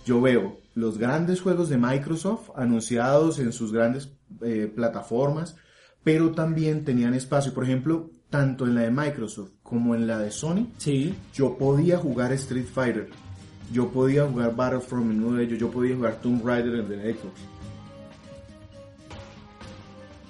yo 0.05 0.21
veo 0.21 0.59
los 0.73 0.97
grandes 0.97 1.41
juegos 1.41 1.67
de 1.69 1.77
Microsoft 1.77 2.49
anunciados 2.55 3.39
en 3.39 3.51
sus 3.51 3.73
grandes 3.73 4.09
eh, 4.43 4.71
plataformas, 4.73 5.55
pero 6.03 6.31
también 6.31 6.83
tenían 6.83 7.13
espacio. 7.13 7.53
Por 7.53 7.63
ejemplo, 7.63 8.09
tanto 8.29 8.65
en 8.65 8.75
la 8.75 8.81
de 8.81 8.91
Microsoft 8.91 9.51
como 9.61 9.93
en 9.95 10.07
la 10.07 10.17
de 10.19 10.31
Sony, 10.31 10.67
sí. 10.77 11.13
yo 11.33 11.57
podía 11.57 11.97
jugar 11.97 12.31
Street 12.33 12.65
Fighter, 12.65 13.09
yo 13.71 13.89
podía 13.89 14.25
jugar 14.25 14.55
Battlefront 14.55 15.11
en 15.11 15.23
uno 15.23 15.37
de 15.37 15.43
ellos, 15.43 15.59
yo 15.59 15.69
podía 15.69 15.95
jugar 15.95 16.19
Tomb 16.21 16.45
Raider 16.45 16.73
en 16.75 16.79
el 16.79 16.89
de 16.89 17.13
Xbox. 17.13 17.41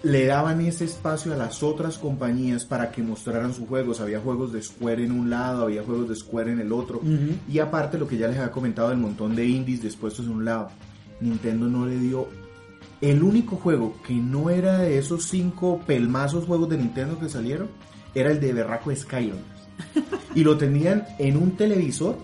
Le 0.04 0.26
daban 0.26 0.62
ese 0.62 0.86
espacio 0.86 1.32
a 1.32 1.38
las 1.38 1.62
otras 1.62 2.00
compañías 2.00 2.66
para 2.66 2.92
que 2.92 3.04
mostraran 3.04 3.54
sus 3.54 3.68
juegos. 3.68 4.02
Había 4.02 4.20
juegos 4.20 4.52
de 4.52 4.60
Square 4.60 5.04
en 5.06 5.12
un 5.12 5.30
lado, 5.30 5.66
había 5.66 5.84
juegos 5.84 6.10
de 6.10 6.16
Square 6.16 6.54
en 6.54 6.60
el 6.60 6.72
otro. 6.72 7.02
Y 7.48 7.60
aparte 7.60 8.00
lo 8.00 8.08
que 8.08 8.18
ya 8.18 8.28
les 8.28 8.38
había 8.38 8.52
comentado 8.52 8.90
del 8.90 8.98
montón 8.98 9.36
de 9.36 9.46
indies 9.46 9.84
dispuestos 9.84 10.26
en 10.26 10.32
un 10.32 10.46
lado. 10.46 10.70
Nintendo 11.20 11.68
no 11.68 11.86
le 11.86 12.00
dio... 12.00 12.28
El 13.02 13.24
único 13.24 13.56
juego 13.56 13.96
que 14.06 14.14
no 14.14 14.50
era 14.50 14.78
de 14.80 14.98
esos 14.98 15.26
cinco 15.26 15.80
pelmazos 15.88 16.46
juegos 16.46 16.70
de 16.70 16.78
Nintendo 16.78 17.18
que 17.20 17.30
salieron 17.30 17.68
era 18.14 18.32
el 18.32 18.40
de 18.40 18.54
Berraco 18.54 18.96
Skylanders. 18.96 19.46
Y 20.36 20.44
lo 20.46 20.56
tenían 20.58 21.06
en 21.20 21.36
un 21.36 21.52
televisor, 21.58 22.16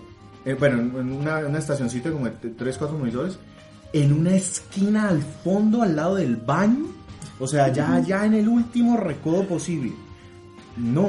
eh, 0.46 0.54
bueno, 0.58 0.78
en 1.00 1.12
una, 1.12 1.38
una 1.40 1.58
estacioncita 1.58 2.10
como 2.10 2.24
de 2.24 2.32
3, 2.32 2.78
4 2.78 2.96
monitores, 2.96 3.38
en 3.92 4.12
una 4.14 4.34
esquina 4.34 5.08
al 5.10 5.20
fondo, 5.20 5.82
al 5.82 5.94
lado 5.94 6.14
del 6.14 6.36
baño. 6.36 6.86
O 7.38 7.46
sea, 7.46 7.70
ya, 7.70 8.00
ya 8.00 8.24
en 8.24 8.32
el 8.34 8.48
último 8.48 8.96
recodo 8.96 9.42
posible. 9.44 9.92
No. 10.76 11.04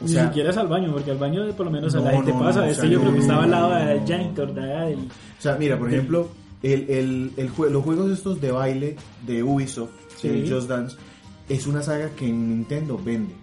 O 0.00 0.04
Ni 0.04 0.08
sea, 0.08 0.28
siquiera 0.28 0.50
es 0.50 0.56
al 0.56 0.68
baño, 0.68 0.92
porque 0.92 1.10
al 1.10 1.18
baño 1.18 1.44
por 1.52 1.66
lo 1.66 1.72
menos 1.72 1.94
a 1.94 1.98
No, 1.98 2.04
la 2.04 2.10
gente 2.12 2.32
no, 2.32 2.38
pasa. 2.38 2.60
no, 2.60 2.64
o 2.66 2.68
este 2.68 2.80
sea, 2.82 2.90
yo 2.90 3.00
creo 3.00 3.12
que 3.12 3.18
estaba 3.18 3.44
al 3.44 3.50
lado 3.50 3.74
del 3.74 4.06
janitor, 4.06 4.54
de 4.54 4.60
del... 4.62 4.98
O 5.00 5.40
sea, 5.40 5.56
mira, 5.56 5.78
por 5.78 5.92
ejemplo, 5.92 6.28
el, 6.62 6.90
el, 6.90 7.32
el 7.36 7.50
jue- 7.52 7.70
los 7.70 7.84
juegos 7.84 8.10
estos 8.10 8.40
de 8.40 8.50
baile 8.52 8.96
de 9.26 9.42
Ubisoft, 9.42 9.90
Sí. 10.16 10.28
de 10.28 10.50
Just 10.50 10.68
Dance, 10.68 10.96
es 11.48 11.66
una 11.66 11.82
saga 11.82 12.10
que 12.10 12.26
en 12.28 12.48
Nintendo 12.50 12.98
vende. 13.02 13.34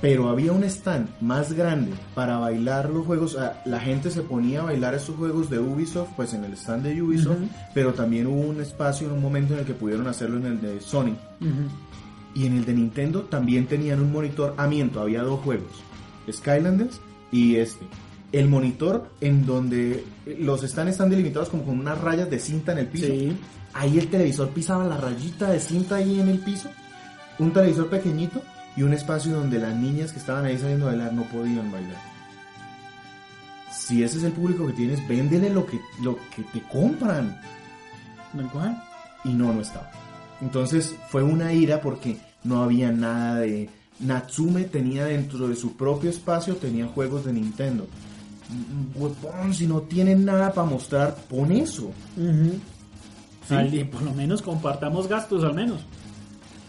Pero 0.00 0.28
había 0.28 0.50
un 0.52 0.64
stand 0.64 1.08
más 1.20 1.52
grande 1.52 1.92
para 2.16 2.38
bailar 2.38 2.90
los 2.90 3.06
juegos. 3.06 3.32
sea, 3.32 3.62
la 3.64 3.78
gente 3.78 4.10
se 4.10 4.22
ponía 4.22 4.60
a 4.60 4.64
bailar 4.64 4.94
estos 4.94 5.14
juegos 5.16 5.48
de 5.48 5.60
Ubisoft, 5.60 6.08
pues 6.16 6.34
en 6.34 6.42
el 6.44 6.54
stand 6.54 6.82
de 6.84 7.00
Ubisoft. 7.00 7.38
Pero 7.72 7.92
también 7.94 8.26
hubo 8.26 8.40
un 8.40 8.60
espacio 8.60 9.06
en 9.06 9.12
un 9.12 9.22
momento 9.22 9.54
en 9.54 9.60
el 9.60 9.64
que 9.66 9.74
pudieron 9.74 10.08
hacerlo 10.08 10.38
en 10.38 10.46
el 10.46 10.60
de 10.60 10.80
Sony. 10.80 11.14
Y 12.34 12.46
en 12.46 12.56
el 12.56 12.64
de 12.64 12.72
Nintendo 12.74 13.20
también 13.22 13.66
tenían 13.66 14.00
un 14.00 14.10
monitor. 14.10 14.54
Ah, 14.56 14.66
miento, 14.66 15.00
había 15.00 15.22
dos 15.22 15.38
juegos: 15.40 15.70
Skylanders 16.30 17.00
y 17.30 17.56
este. 17.56 17.84
El 18.32 18.48
monitor 18.48 19.10
en 19.20 19.44
donde 19.44 20.04
los 20.38 20.62
stands 20.62 20.92
están 20.92 21.10
delimitados 21.10 21.50
como 21.50 21.64
con 21.64 21.78
unas 21.78 22.00
rayas 22.00 22.30
de 22.30 22.38
cinta 22.38 22.72
en 22.72 22.78
el 22.78 22.86
piso. 22.86 23.06
Sí. 23.06 23.36
Ahí 23.74 23.98
el 23.98 24.08
televisor 24.08 24.48
pisaba 24.50 24.84
la 24.84 24.96
rayita 24.96 25.50
de 25.50 25.60
cinta 25.60 25.96
ahí 25.96 26.18
en 26.18 26.28
el 26.28 26.38
piso. 26.38 26.70
Un 27.38 27.52
televisor 27.52 27.88
pequeñito 27.88 28.42
y 28.76 28.82
un 28.82 28.92
espacio 28.92 29.32
donde 29.34 29.58
las 29.58 29.74
niñas 29.74 30.12
que 30.12 30.18
estaban 30.18 30.44
ahí 30.44 30.58
saliendo 30.58 30.86
a 30.86 30.90
bailar 30.90 31.12
no 31.12 31.24
podían 31.24 31.70
bailar. 31.70 32.00
Si 33.72 34.02
ese 34.02 34.18
es 34.18 34.24
el 34.24 34.32
público 34.32 34.66
que 34.66 34.74
tienes, 34.74 35.06
véndele 35.08 35.50
lo 35.50 35.66
que, 35.66 35.80
lo 36.02 36.16
que 36.34 36.42
te 36.52 36.62
compran. 36.68 37.40
¿No 38.32 38.50
cuál? 38.50 38.82
Y 39.24 39.30
no, 39.30 39.52
no 39.52 39.60
estaba. 39.60 39.90
Entonces 40.40 40.94
fue 41.08 41.22
una 41.22 41.52
ira 41.52 41.80
porque 41.80 42.18
no 42.44 42.62
había 42.62 42.90
nada 42.92 43.40
de... 43.40 43.70
Natsume 44.00 44.64
tenía 44.64 45.04
dentro 45.04 45.48
de 45.48 45.54
su 45.54 45.76
propio 45.76 46.10
espacio, 46.10 46.56
tenía 46.56 46.86
juegos 46.86 47.24
de 47.24 47.32
Nintendo. 47.32 47.86
Huevón, 48.94 49.54
si 49.54 49.66
no 49.66 49.80
tienen 49.82 50.24
nada 50.24 50.52
para 50.52 50.68
mostrar, 50.68 51.16
pon 51.28 51.52
eso. 51.52 51.84
Ujú. 52.16 52.58
Sí. 53.48 53.54
Al 53.54 53.88
por 53.88 54.02
lo 54.02 54.12
menos 54.12 54.42
compartamos 54.42 55.08
gastos 55.08 55.42
al 55.44 55.54
menos. 55.54 55.80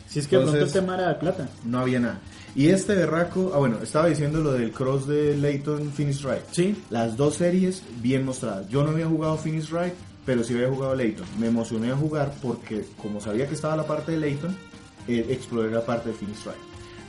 Si 0.07 0.19
es 0.19 0.27
que 0.27 0.35
de 0.37 0.41
pronto 0.43 0.57
el 0.57 0.63
Entonces- 0.63 0.81
tema 0.81 0.95
era 0.95 1.09
de 1.09 1.15
plata. 1.15 1.49
No 1.65 1.79
había 1.79 1.99
nada. 1.99 2.19
Y 2.55 2.67
este 2.67 2.93
berraco, 2.93 3.51
ah 3.53 3.57
bueno, 3.57 3.77
estaba 3.81 4.07
diciendo 4.07 4.39
lo 4.41 4.53
del 4.53 4.71
cross 4.71 5.07
de 5.07 5.35
Layton 5.37 5.91
Finish 5.91 6.21
Right. 6.23 6.43
Sí. 6.51 6.83
Las 6.91 7.17
dos 7.17 7.35
series 7.35 7.81
bien 8.01 8.23
mostradas. 8.25 8.67
Yo 8.69 8.83
no 8.83 8.91
había 8.91 9.07
jugado 9.07 9.37
Finish 9.37 9.69
Right, 9.71 9.93
pero 10.25 10.43
sí 10.43 10.53
había 10.53 10.69
jugado 10.69 10.93
Layton. 10.95 11.25
Me 11.39 11.47
emocioné 11.47 11.91
a 11.91 11.95
jugar 11.95 12.31
porque 12.43 12.85
como 13.01 13.19
sabía 13.19 13.47
que 13.47 13.55
estaba 13.55 13.75
la 13.75 13.87
parte 13.87 14.11
de 14.11 14.19
Layton, 14.19 14.55
eh, 15.07 15.25
exploré 15.29 15.71
la 15.71 15.83
parte 15.83 16.09
de 16.09 16.15
Finish 16.15 16.43
Right. 16.45 16.55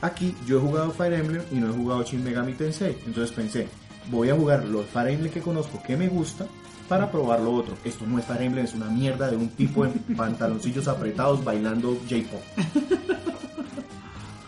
Aquí 0.01 0.35
yo 0.47 0.57
he 0.57 0.61
jugado 0.61 0.91
Fire 0.91 1.13
Emblem 1.13 1.43
y 1.51 1.55
no 1.55 1.69
he 1.69 1.73
jugado 1.77 2.03
Shin 2.03 2.23
Megami 2.23 2.53
Tensei. 2.53 2.97
Entonces 3.05 3.31
pensé, 3.35 3.67
voy 4.09 4.29
a 4.29 4.35
jugar 4.35 4.65
los 4.65 4.85
Fire 4.85 5.09
Emblem 5.09 5.31
que 5.31 5.41
conozco 5.41 5.81
que 5.81 5.97
me 5.97 6.07
gusta 6.07 6.47
para 6.87 7.11
probar 7.11 7.41
lo 7.41 7.53
otro. 7.53 7.75
Esto 7.83 8.05
no 8.05 8.19
es 8.19 8.25
Fire 8.25 8.43
Emblem, 8.43 8.65
es 8.65 8.73
una 8.73 8.89
mierda 8.89 9.29
de 9.29 9.37
un 9.37 9.49
tipo 9.49 9.85
en 9.85 9.93
pantaloncillos 10.17 10.87
apretados 10.87 11.43
bailando 11.43 11.97
J-pop. 12.09 12.41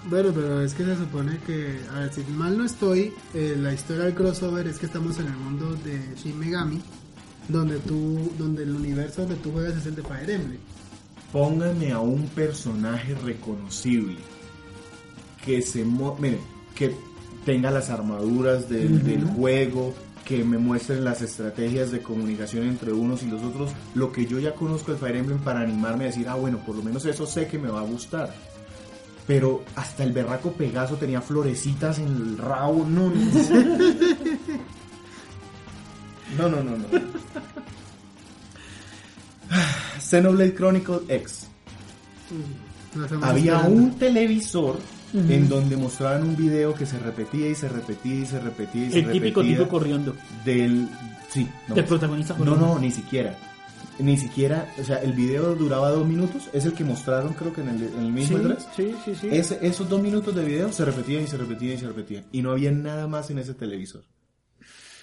Bueno, 0.10 0.32
pero 0.34 0.62
es 0.62 0.74
que 0.74 0.86
se 0.86 0.96
supone 0.96 1.38
que, 1.46 1.82
a 1.94 2.00
ver, 2.00 2.14
si 2.14 2.24
mal 2.32 2.58
no 2.58 2.64
estoy, 2.64 3.14
eh, 3.34 3.58
la 3.60 3.74
historia 3.74 4.06
del 4.06 4.14
crossover 4.14 4.66
es 4.66 4.80
que 4.80 4.86
estamos 4.86 5.20
en 5.20 5.28
el 5.28 5.36
mundo 5.36 5.76
de 5.84 6.02
Shin 6.16 6.40
Megami, 6.40 6.82
donde 7.50 7.78
tú, 7.80 8.32
donde 8.38 8.64
el 8.64 8.74
universo 8.74 9.24
donde 9.24 9.36
tú 9.36 9.52
juegas 9.52 9.76
es 9.76 9.86
el 9.86 9.96
de 9.96 10.04
Fire 10.04 10.30
Emblem. 10.30 10.60
Pónganme 11.34 11.92
a 11.92 12.00
un 12.00 12.26
personaje 12.30 13.16
reconocible 13.16 14.16
que 15.44 15.62
se 15.62 15.84
miren, 15.84 16.40
que 16.74 16.96
tenga 17.48 17.72
las 17.72 17.90
armaduras 17.90 18.68
del, 18.68 19.06
del 19.06 19.24
juego, 19.24 19.94
que 20.26 20.44
me 20.44 20.58
muestren 20.58 21.06
las 21.06 21.22
estrategias 21.22 21.92
de 21.92 22.02
comunicación 22.02 22.68
entre 22.68 22.92
unos 22.92 23.24
y 23.24 23.28
los 23.28 23.42
otros, 23.42 23.72
lo 23.96 24.12
que 24.12 24.26
yo 24.26 24.38
ya 24.38 24.54
conozco 24.54 24.92
de 24.92 24.98
Fire 24.98 25.16
Emblem 25.16 25.40
para 25.40 25.62
animarme 25.62 26.04
a 26.04 26.08
decir, 26.08 26.28
ah 26.28 26.36
bueno, 26.36 26.58
por 26.66 26.76
lo 26.76 26.84
menos 26.84 27.06
eso 27.06 27.26
sé 27.26 27.48
que 27.48 27.58
me 27.58 27.70
va 27.70 27.80
a 27.80 27.84
gustar. 27.84 28.34
Pero 29.26 29.64
hasta 29.78 30.04
el 30.04 30.12
berraco 30.12 30.52
Pegaso 30.52 30.98
tenía 30.98 31.22
florecitas 31.22 32.00
en 32.00 32.08
el 32.08 32.38
rabo, 32.38 32.86
no, 32.86 33.12
no. 33.12 33.16
No, 36.38 36.50
no, 36.50 36.62
no, 36.62 36.72
no. 36.76 36.86
Xenoblade 40.02 40.54
Chronicle 40.54 41.00
X. 41.08 41.48
Había 43.22 43.60
un 43.60 43.98
televisor 43.98 44.78
en 45.14 45.48
donde 45.50 45.78
mostraban 45.78 46.24
un 46.24 46.36
video 46.36 46.74
que 46.74 46.86
se 46.86 47.00
repetía 47.00 47.50
y 47.50 47.56
se 47.56 47.70
repetía 47.70 48.16
y 48.16 48.26
se 48.26 48.40
repetía 48.40 48.88
y 48.88 48.92
se 48.92 49.00
El 49.00 49.12
típico 49.12 49.42
repetía 49.42 49.58
tipo 49.60 49.70
corriendo. 49.70 50.16
del 50.44 50.88
sí 51.30 51.48
no, 51.68 51.76
Del 51.76 51.86
protagonista 51.86 52.34
no 52.34 52.40
corriendo. 52.40 52.66
no 52.76 52.80
ni 52.80 52.92
siquiera 52.92 53.38
ni 54.00 54.16
siquiera 54.18 54.72
o 54.80 54.84
sea 54.84 54.98
el 54.98 55.14
video 55.14 55.56
duraba 55.56 55.90
dos 55.92 56.08
minutos 56.08 56.50
es 56.54 56.66
el 56.66 56.74
que 56.74 56.84
mostraron 56.84 57.34
creo 57.34 57.52
que 57.54 57.62
en 57.62 57.70
el, 57.70 57.84
en 57.84 58.00
el 58.06 58.12
mismo 58.12 58.38
Sí, 58.38 58.44
E3 58.44 58.58
sí, 58.76 58.96
sí, 59.06 59.16
sí. 59.22 59.28
Ese- 59.32 59.60
esos 59.62 59.90
dos 59.90 60.02
minutos 60.02 60.36
de 60.36 60.44
video 60.44 60.72
se 60.72 60.86
repetían 60.86 61.24
y 61.24 61.28
se 61.28 61.38
repetían 61.38 61.74
y 61.76 61.78
se 61.80 61.88
repetían 61.88 62.26
y 62.32 62.42
no 62.42 62.52
había 62.52 62.72
nada 62.72 63.08
más 63.08 63.30
en 63.32 63.40
ese 63.40 63.54
televisor 63.56 64.04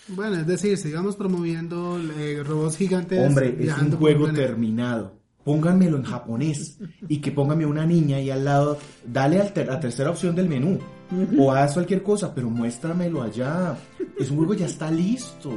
Bueno, 0.09 0.37
es 0.37 0.47
decir, 0.47 0.77
sigamos 0.77 1.17
promoviendo 1.17 1.99
eh, 2.19 2.43
robots 2.45 2.77
gigantes. 2.77 3.27
hombre 3.27 3.57
es 3.59 3.73
un 3.79 3.91
juego 3.93 4.27
el 4.27 4.33
planeta. 4.33 4.47
terminado 4.49 5.19
pónganmelo 5.45 5.97
en 5.97 6.05
japonés 6.05 6.79
y 7.09 7.19
que 7.19 7.31
póngame 7.31 7.67
una 7.67 7.85
niña 7.87 8.17
ahí 8.17 8.31
al 8.31 8.45
lado 8.45 8.79
dale 9.07 9.41
a 9.41 9.53
la 9.65 9.81
tercera 9.81 10.11
opción 10.11 10.35
del 10.35 10.49
menú 10.49 10.79
o 11.39 11.53
haz 11.53 11.75
cualquier 11.75 12.03
cosa 12.03 12.35
pero 12.35 12.51
muéstramelo 12.51 13.23
allá 13.23 13.77
es 14.19 14.31
un 14.31 14.39
juego 14.39 14.55
ya 14.55 14.67
está 14.67 14.91
listo 14.91 15.51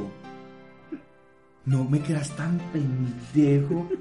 no 1.64 1.84
me 1.84 2.00
creas 2.00 2.30
tan 2.36 2.58
pendejo 2.72 3.88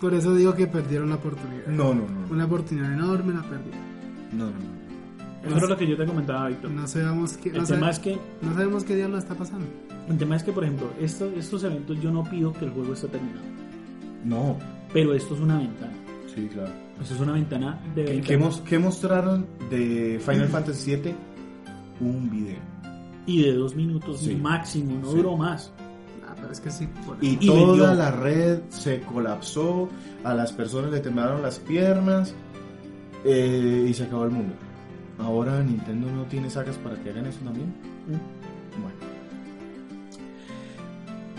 Por 0.00 0.14
eso 0.14 0.34
digo 0.34 0.54
que 0.54 0.66
perdieron 0.66 1.10
la 1.10 1.16
oportunidad. 1.16 1.66
no 1.66 1.94
no 1.94 2.06
no 2.08 2.26
no 2.26 2.32
Una 2.32 2.46
oportunidad 2.46 2.92
enorme 2.92 3.34
la 3.34 3.42
perdieron. 3.42 3.80
no, 4.32 4.46
no. 4.46 4.79
Eso 5.44 5.56
era 5.56 5.66
lo 5.68 5.76
que 5.76 5.86
yo 5.86 5.96
te 5.96 6.04
comentaba, 6.06 6.48
Víctor. 6.48 6.70
No 6.70 6.86
sabemos 6.86 7.36
qué, 7.38 7.48
El 7.50 7.58
no, 7.58 7.64
tema 7.64 7.80
sabe- 7.80 7.90
es 7.92 7.98
que, 7.98 8.18
no 8.46 8.54
sabemos 8.54 8.84
qué 8.84 8.96
diablo 8.96 9.18
está 9.18 9.34
pasando. 9.34 9.66
el 10.08 10.18
tema 10.18 10.36
es 10.36 10.42
que, 10.42 10.52
por 10.52 10.64
ejemplo, 10.64 10.90
esto- 11.00 11.30
estos 11.36 11.64
eventos 11.64 12.00
yo 12.00 12.10
no 12.10 12.24
pido 12.24 12.52
que 12.52 12.64
el 12.66 12.70
juego 12.72 12.92
esté 12.92 13.08
terminado. 13.08 13.46
no 14.24 14.58
Pero 14.92 15.14
esto 15.14 15.34
es 15.34 15.40
una 15.40 15.58
ventana. 15.58 15.92
sí 16.34 16.48
claro 16.52 16.70
Esto 17.00 17.14
es 17.14 17.20
una 17.20 17.32
ventana 17.32 17.80
de 17.94 18.04
¿Qué, 18.04 18.20
qué 18.20 18.36
mos- 18.38 18.60
qué 18.68 18.78
mostraron 18.78 19.46
de 19.70 20.20
Final 20.22 20.48
Fantasy 20.48 20.94
VII? 20.96 21.14
Un 22.00 22.30
video. 22.30 22.58
Y 23.26 23.42
de 23.44 23.54
dos 23.54 23.74
minutos 23.74 24.20
Sí. 24.20 24.34
máximo, 24.36 24.98
no 25.00 25.10
Sí. 25.10 25.16
duró 25.16 25.36
más. 25.36 25.72
Ah, 26.28 26.34
pero 26.38 26.52
es 26.52 26.60
que 26.60 26.70
sí. 26.70 26.86
por- 27.06 27.16
Y, 27.22 27.38
Y 27.40 27.46
toda 27.46 27.66
vendió. 27.66 27.94
la 27.94 28.10
red 28.10 28.58
se 28.68 29.00
colapsó, 29.00 29.88
a 30.24 30.34
las 30.34 30.52
personas 30.52 30.90
le 30.90 31.00
temblaron 31.00 31.40
las 31.40 31.58
piernas 31.58 32.34
eh, 33.24 33.86
y 33.88 33.94
se 33.94 34.04
acabó 34.04 34.24
el 34.24 34.30
mundo. 34.30 34.54
Ahora 35.20 35.62
Nintendo 35.62 36.10
no 36.10 36.24
tiene 36.24 36.48
sagas 36.50 36.76
para 36.78 36.96
que 37.02 37.10
hagan 37.10 37.26
eso 37.26 37.38
también. 37.44 37.72
Bueno. 38.06 39.10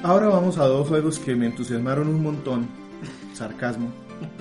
Ahora 0.03 0.29
vamos 0.29 0.57
a 0.57 0.65
dos 0.65 0.87
juegos 0.87 1.19
que 1.19 1.35
me 1.35 1.47
entusiasmaron 1.47 2.07
un 2.07 2.23
montón. 2.23 2.67
Sarcasmo. 3.33 3.89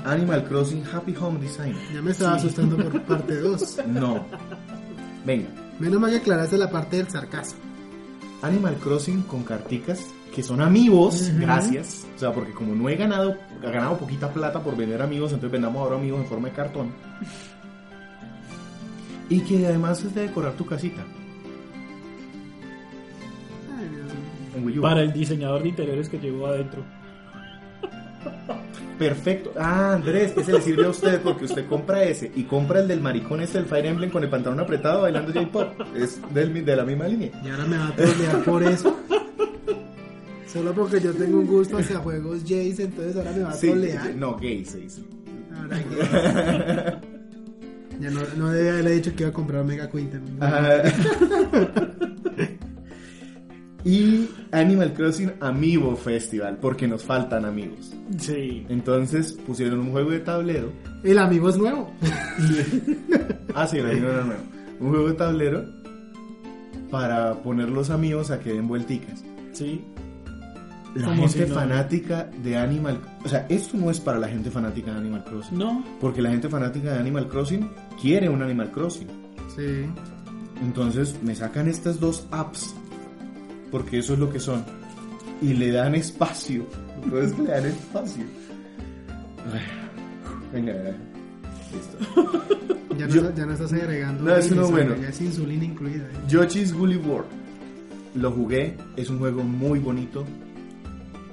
Animal 0.05 0.45
Crossing 0.45 0.85
Happy 0.93 1.15
Home 1.21 1.39
Design. 1.41 1.75
Ya 1.95 2.03
me 2.03 2.11
estaba 2.11 2.39
Sí. 2.39 2.47
asustando 2.47 2.77
por 2.77 3.01
parte 3.03 3.41
2. 3.41 3.77
No. 3.89 4.25
Venga. 5.25 5.49
Menos 5.79 6.01
mal 6.01 6.11
que 6.11 6.19
aclaraste 6.19 6.59
la 6.59 6.71
parte 6.71 6.99
del 6.99 7.09
sarcasmo. 7.09 7.59
Animal 8.43 8.75
Crossing 8.77 9.23
con 9.23 9.43
carticas 9.43 10.05
que 10.35 10.43
son 10.43 10.61
amigos, 10.61 11.31
gracias. 11.39 12.07
O 12.15 12.19
sea, 12.19 12.33
porque 12.33 12.53
como 12.53 12.75
no 12.75 12.89
he 12.89 12.95
ganado, 12.97 13.37
he 13.63 13.71
ganado 13.71 13.99
poquita 13.99 14.33
plata 14.33 14.63
por 14.63 14.77
vender 14.77 15.03
amigos, 15.03 15.33
entonces 15.33 15.51
vendamos 15.51 15.83
ahora 15.83 15.97
amigos 15.97 16.21
en 16.21 16.27
forma 16.27 16.49
de 16.49 16.55
cartón. 16.55 16.91
Y 19.31 19.41
que 19.41 19.67
además 19.67 20.03
es 20.05 20.15
de 20.15 20.23
decorar 20.23 20.53
tu 20.55 20.67
casita. 20.67 21.03
Ay, 23.79 23.89
Dios 23.89 24.05
mío. 24.05 24.13
En 24.57 24.65
Wii 24.67 24.79
U. 24.79 24.83
Para 24.83 25.01
el 25.03 25.13
diseñador 25.13 25.63
de 25.63 25.69
interiores 25.71 26.09
que 26.09 26.19
llegó 26.19 26.47
adentro. 26.49 26.83
Perfecto. 28.99 29.53
Ah, 29.59 29.95
Andrés, 29.95 30.35
ese 30.37 30.53
le 30.53 30.61
sirve 30.61 30.85
a 30.85 30.91
usted 30.91 31.23
porque 31.23 31.47
usted 31.47 31.67
compra 31.67 32.03
ese 32.03 32.31
y 32.35 32.43
compra 32.43 32.81
el 32.81 32.89
del 32.89 33.01
maricón 33.01 33.41
este 33.41 33.57
del 33.57 33.67
Fire 33.67 33.87
Emblem 33.87 34.11
con 34.11 34.23
el 34.23 34.29
pantalón 34.29 34.61
apretado 34.61 35.03
bailando 35.03 35.33
J-pop. 35.33 35.69
Es 35.97 36.21
del, 36.35 36.63
de 36.65 36.77
la 36.77 36.85
misma 36.85 37.09
línea. 37.09 37.31
Y 37.43 37.49
ahora 37.49 37.65
me 37.65 37.79
va 37.79 37.89
a 37.89 37.97
trolear 37.97 38.45
por 38.45 38.63
eso. 38.63 38.95
Solo 40.47 40.75
porque 40.75 41.01
yo 41.01 41.15
tengo 41.15 41.39
un 41.39 41.47
gusto 41.47 41.79
hacia 41.79 41.99
juegos 42.01 42.41
Jace, 42.43 42.83
entonces 42.83 43.17
ahora 43.17 43.31
me 43.33 43.43
va 43.45 43.51
a 43.51 43.55
Sí, 43.55 43.69
trolear. 43.69 44.15
no, 44.17 44.37
gay 44.37 44.65
se 44.67 44.79
dice. 44.81 45.03
Ahora 45.57 45.79
que- 45.79 47.10
Ya 48.01 48.11
no, 48.11 48.21
no 48.37 48.49
debía 48.51 48.73
haberle 48.73 48.93
dicho 48.93 49.15
que 49.15 49.23
iba 49.25 49.31
a 49.31 49.33
comprar 49.35 49.61
Omega 49.61 49.91
Quinten. 49.91 50.23
Ajá. 50.41 50.83
y 53.85 54.29
Animal 54.53 54.93
Crossing 54.93 55.33
Amiibo 55.41 55.97
Festival, 55.97 56.59
porque 56.61 56.87
nos 56.87 57.05
faltan 57.05 57.45
amigos. 57.45 57.93
Sí. 58.19 58.67
Entonces 58.69 59.33
pusieron 59.47 59.81
un 59.81 59.91
juego 59.93 60.11
de 60.11 60.21
tablero. 60.21 60.73
El 61.03 61.19
amigo 61.19 61.49
es 61.49 61.57
nuevo. 61.57 61.93
Ah, 63.53 63.67
sí, 63.67 63.79
el 63.79 63.91
amigo 63.91 64.07
era 64.09 64.23
nuevo. 64.23 64.43
Un 64.79 64.91
juego 64.91 65.09
de 65.09 65.15
tablero 65.15 65.65
para 66.89 67.35
poner 67.43 67.69
los 67.69 67.91
amigos 67.91 68.31
a 68.31 68.39
que 68.39 68.53
den 68.53 68.69
vuelticas. 68.69 69.25
Sí. 69.53 69.85
La 70.95 71.07
Como 71.07 71.23
gente 71.27 71.45
si 71.47 71.49
no- 71.51 71.55
fanática 71.57 72.31
de 72.45 72.57
Animal... 72.57 73.01
O 73.25 73.29
sea, 73.29 73.47
esto 73.49 73.77
no 73.77 73.91
es 73.91 73.99
para 73.99 74.21
la 74.21 74.29
gente 74.29 74.53
fanática 74.53 74.93
de 74.93 74.99
Animal 74.99 75.25
Crossing. 75.25 75.59
No. 75.59 75.85
Porque 76.01 76.23
la 76.23 76.31
gente 76.31 76.49
fanática 76.49 76.93
de 76.93 77.01
Animal 77.01 77.27
Crossing 77.29 77.69
quiere 78.01 78.29
un 78.29 78.43
Animal 78.43 78.71
Crossing. 78.71 79.09
Sí. 79.57 79.85
Entonces 80.63 81.17
me 81.23 81.35
sacan 81.35 81.69
estas 81.69 81.99
dos 82.01 82.27
apps, 82.31 82.75
porque 83.71 83.99
eso 83.99 84.13
es 84.15 84.19
lo 84.19 84.31
que 84.31 84.41
son, 84.41 84.65
y 85.41 85.55
le 85.55 85.71
dan 85.73 85.95
espacio. 85.95 86.67
Entonces 87.03 87.39
le 87.39 87.47
dan 87.47 87.67
espacio. 87.67 88.25
Venga, 90.53 90.73
venga. 90.73 90.97
Listo. 91.73 92.57
Ya 92.99 93.07
no, 93.07 93.15
Yo- 93.15 93.35
ya 93.35 93.47
no 93.47 93.53
estás 93.55 93.73
agregando. 93.73 94.25
No, 94.25 94.37
es 94.37 94.51
uno 94.51 94.63
insulina, 94.63 94.89
bueno. 94.91 95.03
Ya 95.03 95.09
es 95.09 95.21
insulina 95.23 95.65
incluida. 95.65 96.05
¿eh? 96.05 96.11
Yoshi's 96.29 96.75
Woolly 96.75 96.97
World. 96.99 97.29
Lo 98.15 98.31
jugué, 98.33 98.77
es 98.97 99.09
un 99.09 99.19
juego 99.21 99.43
muy 99.43 99.79
bonito. 99.79 100.27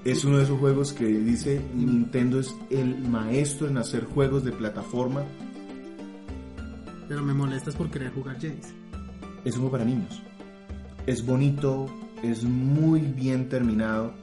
Es 0.06 0.24
uno 0.24 0.38
de 0.38 0.44
esos 0.46 0.58
juegos 0.60 0.94
que 0.94 1.06
dice 1.06 1.60
Nintendo 1.76 2.40
es 2.40 2.56
el 2.70 2.98
maestro 3.10 3.68
en 3.68 3.78
hacer 3.80 4.06
juegos 4.06 4.46
de 4.46 4.54
plataforma. 4.54 5.24
Pero 7.08 7.24
me 7.24 7.34
molestas 7.34 7.76
por 7.76 7.90
querer 7.90 8.12
jugar 8.12 8.36
Jace. 8.36 8.74
es 9.46 9.54
un 9.56 9.62
juego 9.62 9.72
para 9.72 9.86
niños. 9.86 10.22
Es 11.06 11.26
bonito, 11.26 11.86
es 12.24 12.44
muy 12.44 13.00
bien 13.02 13.48
terminado 13.50 14.14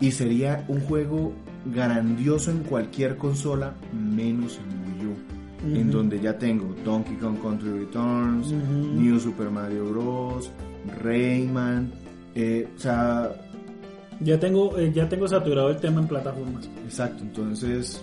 y 0.00 0.10
sería 0.10 0.64
un 0.68 0.80
juego 0.80 1.32
grandioso 1.66 2.50
en 2.50 2.58
cualquier 2.64 3.16
consola 3.16 3.74
menos 3.92 4.58
en 4.58 5.00
Wii 5.04 5.06
U, 5.06 5.76
en 5.78 5.90
donde 5.90 6.20
ya 6.20 6.36
tengo 6.36 6.74
Donkey 6.84 7.16
Kong 7.16 7.38
Country 7.40 7.70
Returns. 7.70 8.50
New 8.50 9.18
Super 9.20 9.50
Mario 9.50 9.84
Bros, 9.90 10.50
Rayman, 11.02 11.92
eh, 12.34 12.68
o 12.76 12.78
sea, 12.80 13.30
Ya 14.20 14.38
tengo, 14.40 14.76
eh, 14.78 14.92
ya 14.92 15.08
tengo 15.08 15.28
saturado 15.28 15.70
el 15.70 15.76
tema 15.76 16.00
en 16.00 16.08
plataformas. 16.08 16.68
exacto, 16.84 17.22
entonces 17.22 18.02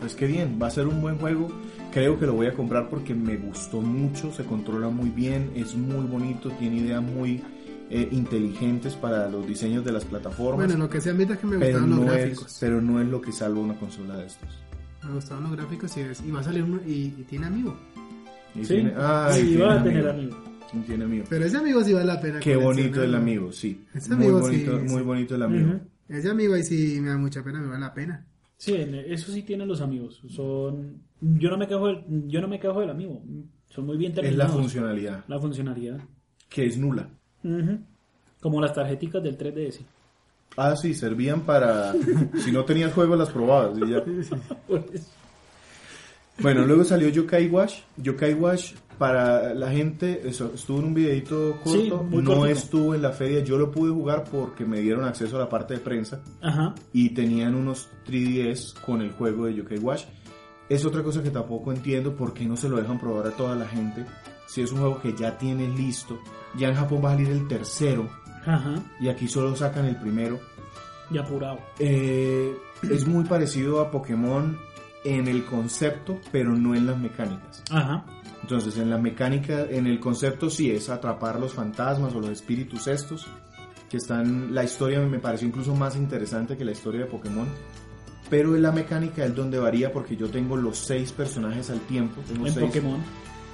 pues 0.00 0.14
qué 0.14 0.26
bien, 0.26 0.58
va 0.62 0.66
a 0.66 0.70
ser 0.70 0.86
un 0.86 1.00
buen 1.00 1.16
juego. 1.18 1.48
Creo 1.96 2.18
que 2.18 2.26
lo 2.26 2.34
voy 2.34 2.46
a 2.46 2.52
comprar 2.52 2.90
porque 2.90 3.14
me 3.14 3.38
gustó 3.38 3.80
mucho, 3.80 4.30
se 4.30 4.44
controla 4.44 4.90
muy 4.90 5.08
bien, 5.08 5.50
es 5.54 5.74
muy 5.74 6.04
bonito, 6.04 6.50
tiene 6.50 6.76
ideas 6.76 7.02
muy 7.02 7.42
eh, 7.88 8.06
inteligentes 8.12 8.92
para 8.94 9.30
los 9.30 9.46
diseños 9.46 9.82
de 9.82 9.92
las 9.92 10.04
plataformas. 10.04 10.66
Bueno, 10.66 10.84
lo 10.84 10.90
que 10.90 11.00
sí 11.00 11.08
admito 11.08 11.32
es 11.32 11.38
que 11.38 11.46
me 11.46 11.56
pero 11.58 11.78
gustaron 11.78 11.90
los 11.96 11.98
no, 12.00 12.12
gráficos. 12.12 12.46
es, 12.52 12.58
pero 12.60 12.82
no 12.82 13.00
es 13.00 13.08
lo 13.08 13.22
que 13.22 13.32
salva 13.32 13.60
una 13.60 13.76
consola 13.78 14.18
de 14.18 14.26
estos. 14.26 14.48
Me 15.06 15.14
gustaron 15.14 15.44
los 15.44 15.52
gráficos 15.56 15.96
y, 15.96 16.00
es- 16.00 16.20
y 16.20 16.30
va 16.30 16.40
a 16.40 16.42
salir 16.42 16.64
uno 16.64 16.80
y, 16.86 17.14
y 17.16 17.24
tiene 17.30 17.46
amigo. 17.46 17.74
Y 18.54 18.62
Sí. 18.66 18.74
tiene, 18.74 18.92
ay, 18.98 19.40
sí, 19.40 19.46
tiene 19.48 19.64
va 19.64 19.72
a 19.72 19.80
amigo. 19.80 19.88
tener 19.94 20.08
amigo. 20.10 20.36
Tiene 20.86 21.04
amigo. 21.04 21.24
Pero 21.30 21.44
ese 21.46 21.56
amigo 21.56 21.82
sí 21.82 21.92
vale 21.94 22.06
la 22.06 22.20
pena. 22.20 22.40
Qué 22.40 22.56
bonito 22.56 23.02
el 23.02 23.14
amigo, 23.14 23.52
sí. 23.52 23.86
Ese 23.94 24.14
muy 24.14 24.24
amigo 24.26 24.40
bonito, 24.40 24.80
sí, 24.80 24.92
muy 24.92 25.00
bonito 25.02 25.34
el 25.34 25.42
amigo. 25.44 25.80
Ese 26.10 26.28
amigo 26.28 26.52
ahí 26.52 26.62
sí 26.62 26.98
me 27.00 27.08
da 27.08 27.16
mucha 27.16 27.42
pena, 27.42 27.58
me 27.60 27.68
vale 27.68 27.80
la 27.80 27.94
pena. 27.94 28.26
Sí, 28.58 28.74
en- 28.74 28.94
eso 28.94 29.30
sí 29.32 29.42
tienen 29.42 29.68
los 29.68 29.80
amigos. 29.80 30.22
Son, 30.28 31.02
yo 31.20 31.50
no 31.50 31.58
me 31.58 31.66
quejo 31.68 31.86
del, 31.88 32.04
yo 32.28 32.40
no 32.40 32.48
me 32.48 32.58
quejo 32.58 32.80
del 32.80 32.90
amigo. 32.90 33.22
Son 33.68 33.84
muy 33.84 33.96
bien 33.98 34.12
Es 34.12 34.16
la 34.16 34.22
terminados. 34.22 34.52
funcionalidad, 34.54 35.24
La 35.28 35.38
funcionalidad. 35.38 36.00
que 36.48 36.66
es 36.66 36.78
nula. 36.78 37.08
Como 38.40 38.60
las 38.60 38.72
tarjeticas 38.74 39.22
del 39.22 39.36
3DS. 39.36 39.80
Ah, 40.56 40.74
sí, 40.76 40.94
servían 40.94 41.42
para... 41.42 41.92
si 42.44 42.50
no 42.52 42.64
tenías 42.64 42.92
juego, 42.94 43.14
las 43.16 43.28
probabas. 43.30 43.76
y 43.78 43.90
ya. 43.90 44.02
Bueno, 46.38 46.64
luego 46.66 46.84
salió 46.84 47.08
Yokai 47.08 47.48
Wash. 47.48 47.80
Yokai 47.96 48.34
Wash, 48.34 48.74
para 48.98 49.54
la 49.54 49.70
gente, 49.70 50.22
eso, 50.28 50.52
estuvo 50.54 50.78
en 50.80 50.84
un 50.86 50.94
videito 50.94 51.52
corto. 51.62 51.70
Sí, 51.72 51.90
muy 52.10 52.22
no 52.22 52.34
cortito. 52.36 52.46
estuvo 52.46 52.94
en 52.94 53.02
la 53.02 53.12
feria. 53.12 53.40
Yo 53.40 53.58
lo 53.58 53.70
pude 53.70 53.90
jugar 53.92 54.24
porque 54.30 54.64
me 54.64 54.80
dieron 54.80 55.04
acceso 55.04 55.36
a 55.36 55.40
la 55.40 55.48
parte 55.48 55.74
de 55.74 55.80
prensa. 55.80 56.20
Ajá. 56.42 56.74
y 56.92 57.10
tenían 57.10 57.54
unos 57.54 57.88
3DS 58.06 58.80
con 58.80 59.02
el 59.02 59.12
juego 59.12 59.46
de 59.46 59.54
Yokai 59.54 59.78
Watch. 59.78 60.04
Es 60.68 60.84
otra 60.84 61.02
cosa 61.02 61.22
que 61.22 61.30
tampoco 61.30 61.72
entiendo 61.72 62.14
por 62.16 62.32
qué 62.34 62.44
no 62.44 62.56
se 62.56 62.68
lo 62.68 62.76
dejan 62.76 62.98
probar 62.98 63.26
a 63.28 63.30
toda 63.30 63.54
la 63.54 63.66
gente. 63.68 64.04
Si 64.46 64.62
es 64.62 64.72
un 64.72 64.78
juego 64.78 65.00
que 65.00 65.14
ya 65.14 65.36
tiene 65.38 65.68
listo, 65.68 66.18
ya 66.56 66.68
en 66.68 66.74
Japón 66.74 67.02
va 67.04 67.10
a 67.10 67.12
salir 67.14 67.28
el 67.30 67.46
tercero 67.48 68.08
Ajá. 68.44 68.74
y 69.00 69.08
aquí 69.08 69.28
solo 69.28 69.54
sacan 69.56 69.84
el 69.86 69.96
primero. 69.96 70.40
Y 71.10 71.18
apurado. 71.18 71.58
Eh, 71.78 72.56
es 72.90 73.06
muy 73.06 73.24
parecido 73.24 73.80
a 73.80 73.90
Pokémon 73.92 74.58
en 75.04 75.28
el 75.28 75.44
concepto, 75.44 76.18
pero 76.32 76.50
no 76.56 76.74
en 76.74 76.86
las 76.86 76.98
mecánicas. 76.98 77.62
Ajá. 77.70 78.04
Entonces, 78.42 78.76
en 78.78 78.90
la 78.90 78.98
mecánica, 78.98 79.62
en 79.68 79.86
el 79.86 79.98
concepto 79.98 80.50
sí 80.50 80.70
es 80.70 80.88
atrapar 80.88 81.40
los 81.40 81.52
fantasmas 81.54 82.14
o 82.14 82.20
los 82.20 82.30
espíritus 82.30 82.86
estos, 82.86 83.26
que 83.90 83.96
están, 83.96 84.54
la 84.54 84.62
historia 84.64 85.00
me 85.00 85.18
pareció 85.18 85.48
incluso 85.48 85.74
más 85.74 85.96
interesante 85.96 86.56
que 86.56 86.64
la 86.64 86.72
historia 86.72 87.00
de 87.02 87.06
Pokémon. 87.06 87.46
Pero 88.28 88.56
en 88.56 88.62
la 88.62 88.72
mecánica 88.72 89.24
es 89.24 89.34
donde 89.34 89.58
varía 89.58 89.92
porque 89.92 90.16
yo 90.16 90.28
tengo 90.28 90.56
los 90.56 90.76
seis 90.78 91.12
personajes 91.12 91.70
al 91.70 91.80
tiempo. 91.82 92.20
Tengo 92.26 92.46
En 92.46 92.52
seis, 92.52 92.66
Pokémon. 92.66 93.00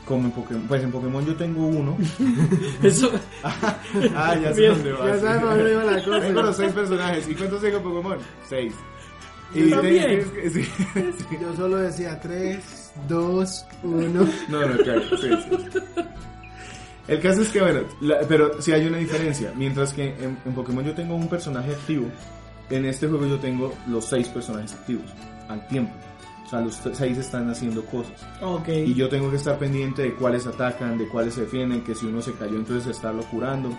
Como 0.07 0.25
en 0.27 0.33
Pokémon. 0.33 0.63
Pues 0.67 0.83
en 0.83 0.91
Pokémon 0.91 1.25
yo 1.27 1.37
tengo 1.37 1.67
uno. 1.67 1.97
Eso. 2.83 3.11
ah, 3.45 4.35
ya 4.43 4.53
sé 4.55 4.67
dónde 4.69 4.93
vas. 4.93 5.07
Ya 5.07 5.19
sabes 5.21 5.43
dónde 5.43 5.73
iba 5.73 5.85
la 5.85 6.05
cosa. 6.05 6.21
Tengo 6.21 6.43
los 6.43 6.57
seis 6.57 6.73
personajes. 6.73 7.29
¿Y 7.29 7.35
cuántos 7.35 7.61
tengo 7.61 7.77
en 7.77 7.83
Pokémon? 7.83 8.19
Seis. 8.49 8.73
Yo 9.55 9.69
también. 9.77 10.07
tienes 10.07 10.27
que- 10.29 10.51
sí, 10.51 10.63
sí. 10.65 11.37
Yo 11.41 11.55
solo 11.55 11.77
decía 11.77 12.19
3, 12.19 12.82
2, 13.09 13.67
1. 13.83 14.27
No, 14.49 14.67
no, 14.69 14.77
claro, 14.79 15.03
sí, 15.21 15.29
sí. 15.29 15.79
El 17.09 17.21
caso 17.21 17.43
es 17.43 17.49
que, 17.49 17.61
bueno, 17.61 17.81
la- 18.01 18.21
pero 18.29 18.61
sí 18.63 18.73
hay 18.73 18.87
una 18.87 18.99
diferencia. 18.99 19.53
Mientras 19.57 19.93
que 19.93 20.09
en, 20.09 20.39
en 20.45 20.55
Pokémon 20.55 20.85
yo 20.85 20.95
tengo 20.95 21.17
un 21.17 21.29
personaje 21.29 21.73
activo, 21.73 22.07
en 22.71 22.85
este 22.87 23.09
juego 23.09 23.27
yo 23.27 23.39
tengo 23.39 23.75
los 23.89 24.05
seis 24.07 24.29
personajes 24.29 24.73
activos 24.73 25.07
al 25.49 25.67
tiempo. 25.69 25.93
O 26.47 26.49
sea, 26.49 26.61
los 26.61 26.79
t- 26.81 26.95
seis 26.95 27.19
están 27.19 27.51
haciendo 27.51 27.85
cosas. 27.87 28.25
Ok. 28.41 28.69
Y 28.69 28.95
yo 28.95 29.09
tengo 29.09 29.31
que 29.31 29.37
estar 29.37 29.59
pendiente 29.59 30.03
de 30.03 30.15
cuáles 30.15 30.47
atacan, 30.47 30.97
de 30.97 31.09
cuáles 31.09 31.35
se 31.35 31.43
defienden, 31.43 31.83
que 31.83 31.95
si 31.95 32.07
uno 32.07 32.23
se 32.23 32.33
cayó 32.35 32.57
entonces 32.57 32.87
estarlo 32.95 33.23
curando. 33.25 33.71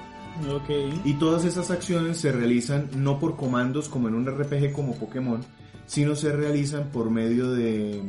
Ok. 0.52 0.69
Y 1.06 1.14
todas 1.14 1.45
esas 1.45 1.72
acciones 1.72 2.18
se 2.18 2.31
realizan 2.31 2.90
no 2.98 3.19
por 3.19 3.38
comandos 3.38 3.88
como 3.88 4.07
en 4.10 4.15
un 4.15 4.26
RPG 4.26 4.73
como 4.73 4.95
Pokémon, 4.95 5.41
sino 5.85 6.15
se 6.15 6.31
realizan 6.35 6.90
por 6.91 7.10
medio 7.10 7.52
de 7.52 8.02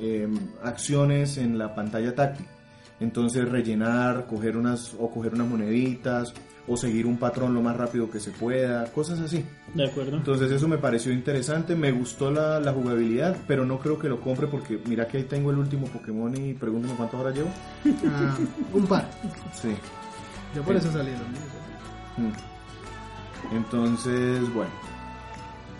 eh, 0.00 0.28
acciones 0.62 1.38
en 1.38 1.58
la 1.58 1.74
pantalla 1.74 2.14
táctil. 2.14 2.46
Entonces 3.00 3.48
rellenar, 3.48 4.26
coger 4.26 4.56
unas 4.56 4.94
o 4.98 5.10
coger 5.10 5.34
unas 5.34 5.48
moneditas 5.48 6.32
o 6.68 6.76
seguir 6.76 7.06
un 7.06 7.16
patrón 7.16 7.54
lo 7.54 7.62
más 7.62 7.76
rápido 7.76 8.10
que 8.10 8.18
se 8.18 8.30
pueda, 8.30 8.84
cosas 8.86 9.20
así. 9.20 9.44
De 9.74 9.86
acuerdo. 9.86 10.16
Entonces 10.16 10.50
eso 10.50 10.66
me 10.66 10.78
pareció 10.78 11.12
interesante, 11.12 11.76
me 11.76 11.92
gustó 11.92 12.30
la, 12.30 12.58
la 12.58 12.72
jugabilidad, 12.72 13.36
pero 13.46 13.64
no 13.64 13.78
creo 13.78 13.98
que 13.98 14.08
lo 14.08 14.20
compre 14.20 14.46
porque 14.48 14.80
mira 14.86 15.06
que 15.06 15.18
ahí 15.18 15.24
tengo 15.24 15.50
el 15.50 15.58
último 15.58 15.86
Pokémon 15.86 16.34
y 16.36 16.54
pregúntame 16.54 16.94
cuántas 16.94 17.20
horas 17.20 17.34
llevo. 17.34 17.50
Ah, 18.08 18.36
un 18.72 18.86
par. 18.86 19.08
Sí. 19.52 19.74
Yo 20.54 20.62
por 20.62 20.76
eso 20.76 20.90
salí 20.90 21.10
míos. 21.10 21.20
Mm. 22.16 23.56
Entonces, 23.56 24.54
bueno. 24.54 24.70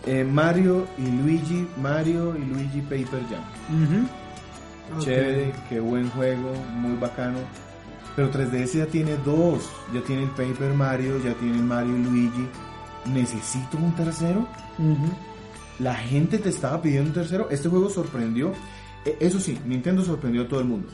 Eh, 0.05 0.25
Mario 0.25 0.87
y 0.99 1.07
Luigi, 1.07 1.67
Mario 1.81 2.37
y 2.37 2.45
Luigi 2.45 2.81
Paper 2.83 3.23
Jam. 3.31 3.43
Ok. 4.97 5.03
Chévere, 5.03 5.53
qué 5.69 5.81
buen 5.81 6.09
juego, 6.11 6.53
muy 6.75 6.97
bacano. 6.97 7.39
Pero 8.15 8.31
3DS 8.31 8.79
ya 8.79 8.87
tiene 8.87 9.17
dos. 9.25 9.69
Ya 9.93 10.01
tiene 10.03 10.23
el 10.25 10.31
Paper 10.31 10.73
Mario, 10.75 11.19
ya 11.23 11.35
tiene 11.35 11.57
el 11.57 11.65
Mario 11.65 11.97
y 11.97 12.03
Luigi. 12.05 12.47
¿Necesito 13.13 13.77
un 13.79 13.95
tercero? 13.95 14.47
La 15.79 15.95
gente 15.95 16.39
te 16.39 16.49
estaba 16.49 16.81
pidiendo 16.81 17.09
un 17.11 17.15
tercero. 17.15 17.49
Este 17.51 17.69
juego 17.69 17.91
sorprendió. 17.91 18.53
Eh, 19.05 19.17
Eso 19.21 19.39
sí, 19.41 19.59
Nintendo 19.67 20.03
sorprendió 20.03 20.43
a 20.43 20.49
todo 20.49 20.61
el 20.61 20.67
mundo. 20.67 20.89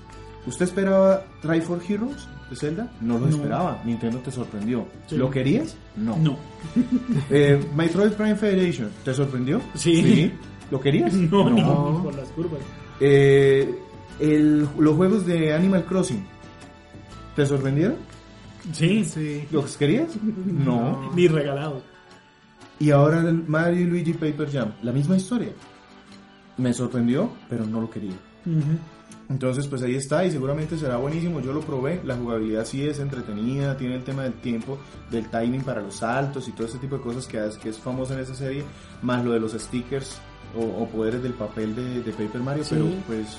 ¿Usted 0.46 0.64
esperaba 0.66 1.24
Try 1.40 1.60
for 1.60 1.80
Heroes 1.86 2.26
de 2.50 2.56
Zelda? 2.56 2.90
No 3.00 3.14
lo 3.18 3.26
No. 3.26 3.36
esperaba. 3.36 3.80
Nintendo 3.84 4.18
te 4.18 4.30
sorprendió. 4.30 4.86
Sí. 5.06 5.16
¿Lo 5.16 5.30
querías? 5.30 5.76
No. 5.96 6.16
No. 6.18 6.36
Eh, 7.30 7.64
Metroid 7.74 8.12
Prime 8.12 8.36
Federation, 8.36 8.90
¿te 9.04 9.14
sorprendió? 9.14 9.60
Sí. 9.74 10.32
¿Lo 10.70 10.80
querías? 10.80 11.12
No, 11.14 11.48
No. 11.50 12.02
por 12.02 12.14
las 12.14 12.28
curvas. 12.30 12.60
Eh, 13.00 13.74
el- 14.20 14.68
los 14.78 14.96
juegos 14.96 15.26
de 15.26 15.52
Animal 15.54 15.84
Crossing, 15.84 16.24
¿te 17.36 17.46
sorprendieron? 17.46 17.96
Sí. 18.72 19.04
Sí. 19.04 19.44
¿Los 19.50 19.76
querías? 19.76 20.10
No. 20.46 21.10
Ni 21.16 21.26
regalado. 21.28 21.82
Y 22.78 22.90
ahora 22.90 23.20
el 23.20 23.44
Mario 23.46 23.80
y 23.82 23.84
Luigi 23.84 24.12
Paper 24.14 24.50
Jam, 24.50 24.72
la 24.82 24.92
misma 24.92 25.16
historia. 25.16 25.50
Me 26.58 26.72
sorprendió, 26.72 27.30
pero 27.48 27.64
no 27.66 27.80
lo 27.80 27.88
quería. 27.90 28.14
Entonces, 29.32 29.66
pues 29.66 29.82
ahí 29.82 29.96
está 29.96 30.26
y 30.26 30.30
seguramente 30.30 30.76
será 30.76 30.98
buenísimo. 30.98 31.40
Yo 31.40 31.54
lo 31.54 31.60
probé, 31.60 32.02
la 32.04 32.16
jugabilidad 32.16 32.66
sí 32.66 32.86
es 32.86 32.98
entretenida, 32.98 33.76
tiene 33.78 33.94
el 33.96 34.04
tema 34.04 34.24
del 34.24 34.34
tiempo, 34.34 34.76
del 35.10 35.28
timing 35.30 35.62
para 35.62 35.80
los 35.80 35.96
saltos 35.96 36.48
y 36.48 36.52
todo 36.52 36.66
ese 36.66 36.76
tipo 36.78 36.96
de 36.96 37.02
cosas 37.02 37.26
que 37.26 37.44
es, 37.44 37.56
que 37.56 37.70
es 37.70 37.78
famosa 37.78 38.12
en 38.12 38.20
esa 38.20 38.34
serie, 38.34 38.62
más 39.00 39.24
lo 39.24 39.32
de 39.32 39.40
los 39.40 39.52
stickers 39.52 40.18
o, 40.54 40.60
o 40.82 40.86
poderes 40.86 41.22
del 41.22 41.32
papel 41.32 41.74
de, 41.74 42.02
de 42.02 42.12
Paper 42.12 42.40
Mario, 42.42 42.62
Sí. 42.64 42.74
pero 42.74 42.86
pues... 43.06 43.38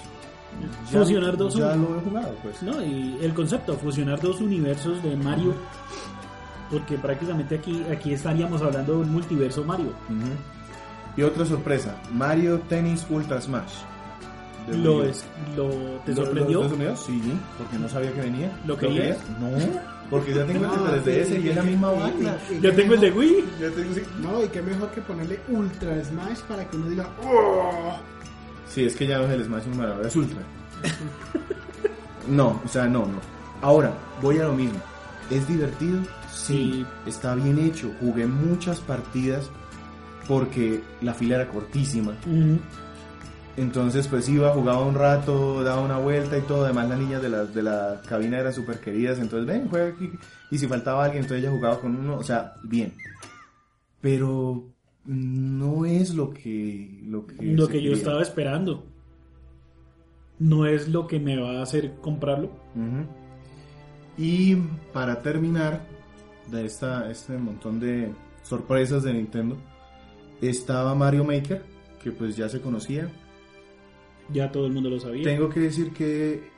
Fusionar 0.92 1.38
dos 1.38 1.56
Ya 1.56 1.76
lo 1.76 1.98
he 1.98 2.02
jugado, 2.02 2.36
pues. 2.44 2.62
No, 2.64 2.84
y 2.84 3.18
el 3.22 3.34
concepto, 3.34 3.76
fusionar 3.78 4.20
dos 4.20 4.42
universos 4.42 5.02
de 5.04 5.16
Mario. 5.16 5.54
Porque 6.72 6.98
prácticamente 6.98 7.56
aquí, 7.56 7.84
aquí 7.92 8.14
estaríamos 8.14 8.62
hablando 8.64 8.94
de 8.94 9.00
un 9.00 9.12
multiverso 9.12 9.64
Mario. 9.64 9.92
Y 11.16 11.22
otra 11.22 11.46
sorpresa, 11.46 12.02
Mario 12.12 12.60
Tennis 12.68 13.06
Ultra 13.10 13.40
Smash. 13.40 13.74
De 14.68 14.78
Lo 14.78 15.04
es, 15.04 15.26
lo, 15.58 15.68
¿Te 16.06 16.12
¿Lo- 16.12 16.26
sorprendió? 16.26 16.64
¿Lo, 16.64 16.70
lo 16.78 16.96
Sí, 16.98 17.22
porque 17.58 17.78
no 17.78 17.90
sabía 17.90 18.14
que 18.14 18.22
venía. 18.22 18.52
¿Lo 18.66 18.78
querías? 18.78 19.18
No, 19.40 19.50
porque 20.10 20.34
ya 20.34 20.46
tengo 20.46 20.66
No, 20.68 20.94
el 20.94 21.04
de 21.04 21.26
3DS 21.26 21.44
y 21.44 21.50
es 21.50 21.56
la 21.56 21.64
misma 21.64 21.92
vaina. 21.92 22.38
y- 22.50 22.54
y 22.54 22.62
Yo 22.62 22.70
qué 22.70 22.76
tengo 22.78 22.94
el 22.94 23.00
de 23.02 23.12
Wii. 23.12 23.46
Ya 23.60 23.70
tengo, 23.72 23.94
sí. 23.94 24.02
No, 24.22 24.44
y 24.44 24.48
qué 24.48 24.62
mejor 24.62 24.90
que 24.92 25.02
ponerle 25.02 25.40
Ultra 25.50 26.04
Smash 26.04 26.40
para 26.48 26.68
que 26.70 26.78
uno 26.78 26.90
diga 26.90 27.10
¡Oh! 27.26 27.98
Sí, 28.70 28.86
es 28.86 28.96
que 28.96 29.06
ya 29.08 29.18
no 29.20 29.26
es 29.26 29.32
el 29.32 29.44
Smash 29.46 29.66
número 29.66 29.94
ahora 29.96 30.08
es 30.08 30.16
Ultra. 30.16 30.40
No, 32.28 32.62
o 32.64 32.68
sea, 32.68 32.86
no, 32.88 33.00
no. 33.06 33.20
Ahora, 33.62 33.94
voy 34.22 34.40
a 34.40 34.44
lo 34.44 34.54
mismo. 34.54 34.80
¿Es 35.30 35.48
divertido? 35.48 36.00
Sí. 36.32 36.86
Está 37.06 37.36
bien 37.36 37.60
hecho. 37.60 37.92
Jugué 38.00 38.26
muchas 38.26 38.80
partidas 38.80 39.50
porque 40.28 40.82
la 41.02 41.14
fila 41.14 41.36
era 41.36 41.48
cortísima. 41.50 42.12
Ujú. 42.26 42.60
Entonces, 43.56 44.08
pues 44.08 44.28
iba, 44.30 44.50
jugaba 44.52 44.84
un 44.84 44.96
rato, 44.96 45.64
daba 45.64 45.82
una 45.82 46.00
vuelta 46.00 46.38
y 46.38 46.42
todo. 46.42 46.66
Además, 46.66 46.90
las 46.90 47.00
niñas 47.00 47.22
de 47.22 47.30
la, 47.30 47.46
de 47.46 47.62
la 47.62 48.02
cabina 48.08 48.40
eran 48.40 48.54
súper 48.54 48.80
queridas. 48.80 49.20
Entonces, 49.20 49.48
ven, 49.48 49.70
juega 49.70 49.88
aquí. 49.90 50.12
Y 50.50 50.58
si 50.58 50.68
faltaba 50.68 51.04
alguien, 51.04 51.24
entonces 51.24 51.44
ella 51.44 51.56
jugaba 51.56 51.80
con 51.80 51.96
uno. 51.96 52.18
O 52.18 52.24
sea, 52.24 52.56
bien. 52.64 52.94
Pero 54.02 54.74
no 55.06 55.86
es 55.86 56.16
lo 56.16 56.32
que... 56.32 57.00
Lo 57.06 57.28
que, 57.28 57.44
Lo 57.44 57.68
que 57.68 57.82
yo 57.82 57.94
estaba 57.94 58.22
esperando. 58.22 58.86
No 60.40 60.66
es 60.66 60.88
lo 60.88 61.08
que 61.08 61.20
me 61.20 61.40
va 61.40 61.60
a 61.60 61.64
hacer 61.64 61.96
comprarlo. 62.02 62.50
Y 64.18 64.56
para 64.94 65.22
terminar 65.22 65.86
de 66.52 66.66
esta, 66.66 67.10
este 67.10 67.38
montón 67.38 67.80
de 67.80 68.14
sorpresas 68.42 69.04
de 69.04 69.14
Nintendo, 69.14 69.58
estaba 70.42 70.96
Mario 70.96 71.24
Maker, 71.24 71.64
que 72.02 72.12
pues 72.12 72.36
ya 72.36 72.50
se 72.50 72.60
conocía. 72.60 73.10
Ya 74.32 74.52
todo 74.52 74.66
el 74.68 74.74
mundo 74.74 74.90
lo 74.90 75.00
sabía. 75.00 75.24
Tengo 75.24 75.50
que 75.50 75.60
decir 75.60 75.92
que 75.92 76.50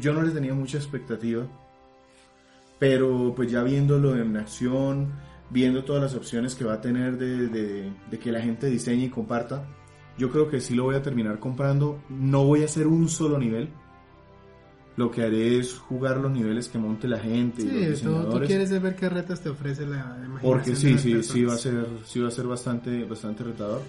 yo 0.00 0.12
no 0.12 0.22
les 0.22 0.34
tenía 0.34 0.54
mucha 0.54 0.78
expectativa, 0.78 1.46
pero 2.78 3.32
pues 3.36 3.50
ya 3.50 3.62
viéndolo 3.62 4.16
en 4.16 4.36
acción, 4.36 5.12
viendo 5.50 5.84
todas 5.84 6.02
las 6.02 6.14
opciones 6.14 6.54
que 6.54 6.64
va 6.64 6.74
a 6.74 6.80
tener 6.80 7.16
de, 7.18 7.48
de- 7.48 7.92
de 8.10 8.18
que 8.18 8.32
la 8.32 8.40
gente 8.40 8.66
diseñe 8.68 9.04
y 9.04 9.08
comparta, 9.08 9.64
yo 10.18 10.30
creo 10.30 10.48
que 10.50 10.60
sí 10.60 10.74
lo 10.74 10.84
voy 10.84 10.96
a 10.96 11.02
terminar 11.02 11.38
comprando. 11.38 12.00
No 12.08 12.44
voy 12.44 12.62
a 12.62 12.64
hacer 12.66 12.86
un 12.86 13.08
solo 13.08 13.38
nivel. 13.38 13.68
Lo 14.96 15.10
que 15.10 15.22
haré 15.22 15.58
es 15.58 15.78
jugar 15.78 16.18
los 16.18 16.30
niveles 16.30 16.68
que 16.68 16.76
monte 16.78 17.08
la 17.08 17.18
gente 17.18 17.62
y 17.62 17.64
los 17.88 17.98
Sí, 17.98 18.04
tú, 18.04 18.10
quieres 18.46 18.82
ver 18.82 18.94
qué 18.94 19.08
retos 19.08 19.40
te 19.40 19.48
ofrece 19.48 19.86
la 19.86 19.96
imaginación. 20.18 20.40
Porque 20.42 20.70
de 20.70 20.76
sí, 20.76 20.98
sí, 20.98 21.22
sí 21.22 21.44
va 21.44 21.54
a 21.54 21.56
ser, 21.56 21.86
sí 22.04 22.20
va 22.20 22.28
a 22.28 22.30
ser 22.30 22.46
bastante, 22.46 23.04
bastante 23.04 23.42
retador. 23.42 23.80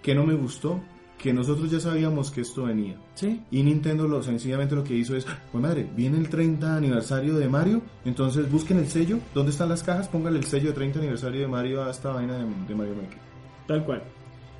Que 0.00 0.14
no 0.14 0.24
me 0.24 0.34
gustó, 0.34 0.80
que 1.24 1.32
nosotros 1.32 1.70
ya 1.70 1.80
sabíamos 1.80 2.30
que 2.30 2.42
esto 2.42 2.64
venía. 2.64 2.96
Sí. 3.14 3.40
Y 3.50 3.62
Nintendo 3.62 4.06
lo, 4.06 4.22
sencillamente 4.22 4.74
lo 4.74 4.84
que 4.84 4.94
hizo 4.94 5.16
es, 5.16 5.24
pues 5.50 5.62
madre, 5.62 5.88
viene 5.96 6.18
el 6.18 6.28
30 6.28 6.76
aniversario 6.76 7.38
de 7.38 7.48
Mario, 7.48 7.80
entonces 8.04 8.52
busquen 8.52 8.76
el 8.76 8.88
sello, 8.88 9.18
¿dónde 9.32 9.50
están 9.50 9.70
las 9.70 9.82
cajas? 9.82 10.06
Póngale 10.06 10.38
el 10.38 10.44
sello 10.44 10.68
de 10.68 10.74
30 10.74 10.98
aniversario 10.98 11.40
de 11.40 11.48
Mario 11.48 11.82
a 11.82 11.90
esta 11.90 12.12
vaina 12.12 12.34
de, 12.36 12.44
de 12.68 12.74
Mario 12.74 12.94
Maker. 12.96 13.18
Tal 13.66 13.84
cual. 13.86 14.02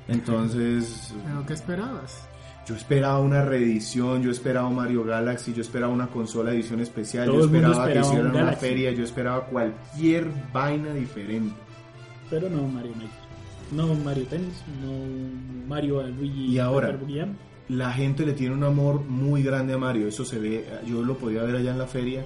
Entonces, 0.07 1.13
¿Pero 1.23 1.45
qué 1.45 1.53
esperabas? 1.53 2.27
yo 2.65 2.73
esperaba 2.73 3.19
una 3.19 3.43
reedición, 3.43 4.23
yo 4.23 4.31
esperaba 4.31 4.67
Mario 4.71 5.03
Galaxy, 5.03 5.53
yo 5.53 5.61
esperaba 5.61 5.93
una 5.93 6.07
consola 6.07 6.51
edición 6.51 6.79
especial, 6.79 7.27
Todo 7.27 7.41
yo 7.41 7.45
esperaba, 7.45 7.85
que 7.91 7.99
un 7.99 8.05
hicieran 8.05 8.31
una 8.31 8.53
feria, 8.53 8.91
yo 8.91 9.03
esperaba 9.03 9.45
cualquier 9.45 10.25
vaina 10.51 10.95
diferente. 10.95 11.53
Pero 12.27 12.49
no 12.49 12.63
Mario 12.67 12.93
Maker. 12.95 13.24
No 13.71 13.93
Mario 13.95 14.25
Tennis. 14.25 14.63
No 14.81 15.67
Mario 15.67 16.03
Luigi. 16.07 16.45
Y 16.53 16.59
ahora, 16.59 16.87
la 17.67 17.91
gente 17.91 18.25
le 18.25 18.33
tiene 18.33 18.53
un 18.53 18.63
amor 18.63 19.01
muy 19.05 19.41
grande 19.41 19.73
a 19.73 19.77
Mario. 19.79 20.07
Eso 20.07 20.23
se 20.23 20.37
ve, 20.39 20.63
yo 20.87 21.01
lo 21.03 21.17
podía 21.17 21.41
ver 21.43 21.55
allá 21.55 21.71
en 21.71 21.79
la 21.79 21.87
feria. 21.87 22.23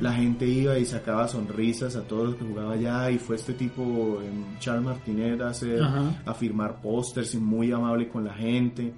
La 0.00 0.12
gente 0.12 0.46
iba 0.46 0.78
y 0.78 0.84
sacaba 0.84 1.26
sonrisas 1.26 1.96
a 1.96 2.02
todos 2.02 2.26
los 2.28 2.34
que 2.36 2.44
jugaba 2.44 2.74
allá 2.74 3.10
y 3.10 3.18
fue 3.18 3.34
este 3.36 3.54
tipo, 3.54 4.20
em, 4.22 4.58
Charles 4.60 4.84
Martinet, 4.84 5.40
a, 5.40 5.48
hacer- 5.50 5.82
a 6.24 6.34
firmar 6.34 6.80
pósters 6.80 7.34
y 7.34 7.38
muy 7.38 7.72
amable 7.72 8.08
con 8.08 8.24
la 8.24 8.34
gente. 8.34 8.92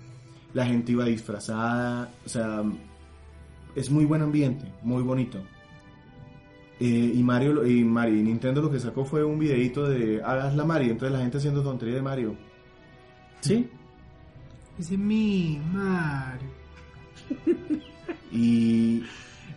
La 0.55 0.67
gente 0.67 0.93
iba 0.93 1.05
disfrazada, 1.07 2.11
o 2.25 2.29
sea, 2.29 2.63
es 3.75 3.91
muy 3.91 4.05
buen 4.05 4.23
ambiente, 4.23 4.67
muy 4.83 5.03
bonito. 5.03 5.39
Eh, 6.81 7.13
y 7.15 7.23
Mario 7.25 7.55
lo- 7.55 7.67
y 7.67 7.83
Mario 7.85 8.17
y 8.19 8.23
Nintendo 8.23 8.63
lo 8.63 8.71
que 8.71 8.79
sacó 8.79 9.05
fue 9.05 9.25
un 9.25 9.39
videito 9.39 9.89
de 9.89 10.23
hagas 10.23 10.55
la 10.55 10.65
Mario, 10.65 10.93
entonces 10.93 11.13
la 11.13 11.23
gente 11.23 11.39
haciendo 11.39 11.63
tontería 11.63 11.97
de 11.97 12.03
Mario. 12.03 12.37
Sí, 13.41 13.69
Dice 14.77 14.97
mi 14.97 15.61
Mario. 15.73 16.49
Y, 18.31 19.03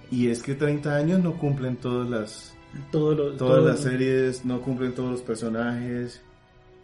y 0.09 0.27
es 0.27 0.41
que 0.41 0.55
30 0.55 0.95
años 0.95 1.19
no 1.23 1.37
cumplen 1.37 1.75
todas 1.77 2.09
las 2.09 2.55
todo 2.89 3.13
lo, 3.13 3.31
todas 3.33 3.57
todo- 3.59 3.67
las 3.67 3.79
series, 3.81 4.45
no 4.45 4.61
cumplen 4.61 4.95
todos 4.95 5.11
los 5.11 5.21
personajes. 5.21 6.21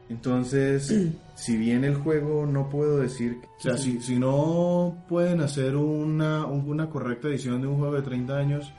Entonces, 0.10 0.94
si 1.36 1.58
bien 1.58 1.84
el 1.84 1.96
juego 1.96 2.46
no 2.46 2.70
puedo 2.70 2.98
decir, 3.00 3.38
o 3.58 3.62
sea, 3.62 3.78
si, 3.78 4.00
si 4.02 4.20
no 4.20 5.04
pueden 5.08 5.42
hacer 5.42 5.76
una, 5.76 6.46
una 6.46 6.90
correcta 6.90 7.28
edición 7.30 7.62
de 7.62 7.68
un 7.68 7.78
juego 7.78 7.96
de 7.96 8.02
30 8.02 8.38
años, 8.38 8.72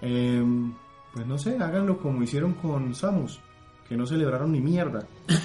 em, 0.00 0.74
pues 1.12 1.26
no 1.26 1.38
sé, 1.38 1.56
háganlo 1.58 1.98
como 1.98 2.22
hicieron 2.22 2.54
con 2.54 2.94
Samus, 2.94 3.40
que 3.88 3.96
no 3.96 4.06
celebraron 4.06 4.52
ni 4.52 4.60
mierda. 4.60 5.06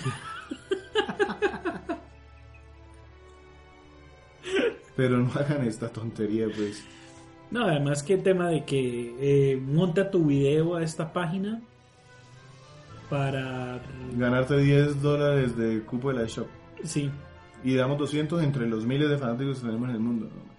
Pero 4.95 5.17
no 5.19 5.31
hagan 5.33 5.65
esta 5.67 5.89
tontería, 5.89 6.47
pues. 6.55 6.83
No, 7.51 7.65
además 7.65 8.01
que 8.03 8.15
el 8.15 8.23
tema 8.23 8.49
de 8.49 8.65
que 8.65 9.15
eh, 9.19 9.57
monta 9.57 10.09
tu 10.09 10.25
video 10.25 10.75
a 10.75 10.83
esta 10.83 11.13
página 11.13 11.61
para... 13.09 13.79
Ganarte 14.15 14.57
10 14.57 15.01
dólares 15.01 15.55
de 15.55 15.81
cupo 15.83 16.11
de 16.11 16.21
la 16.21 16.25
shop. 16.25 16.47
Sí, 16.83 17.09
Y 17.63 17.75
damos 17.75 17.97
200 17.97 18.43
entre 18.43 18.67
los 18.67 18.85
miles 18.85 19.09
de 19.09 19.17
fanáticos 19.17 19.59
que 19.59 19.65
tenemos 19.67 19.89
en 19.89 19.95
el 19.95 20.01
mundo. 20.01 20.25
No, 20.25 20.41
me 20.41 20.51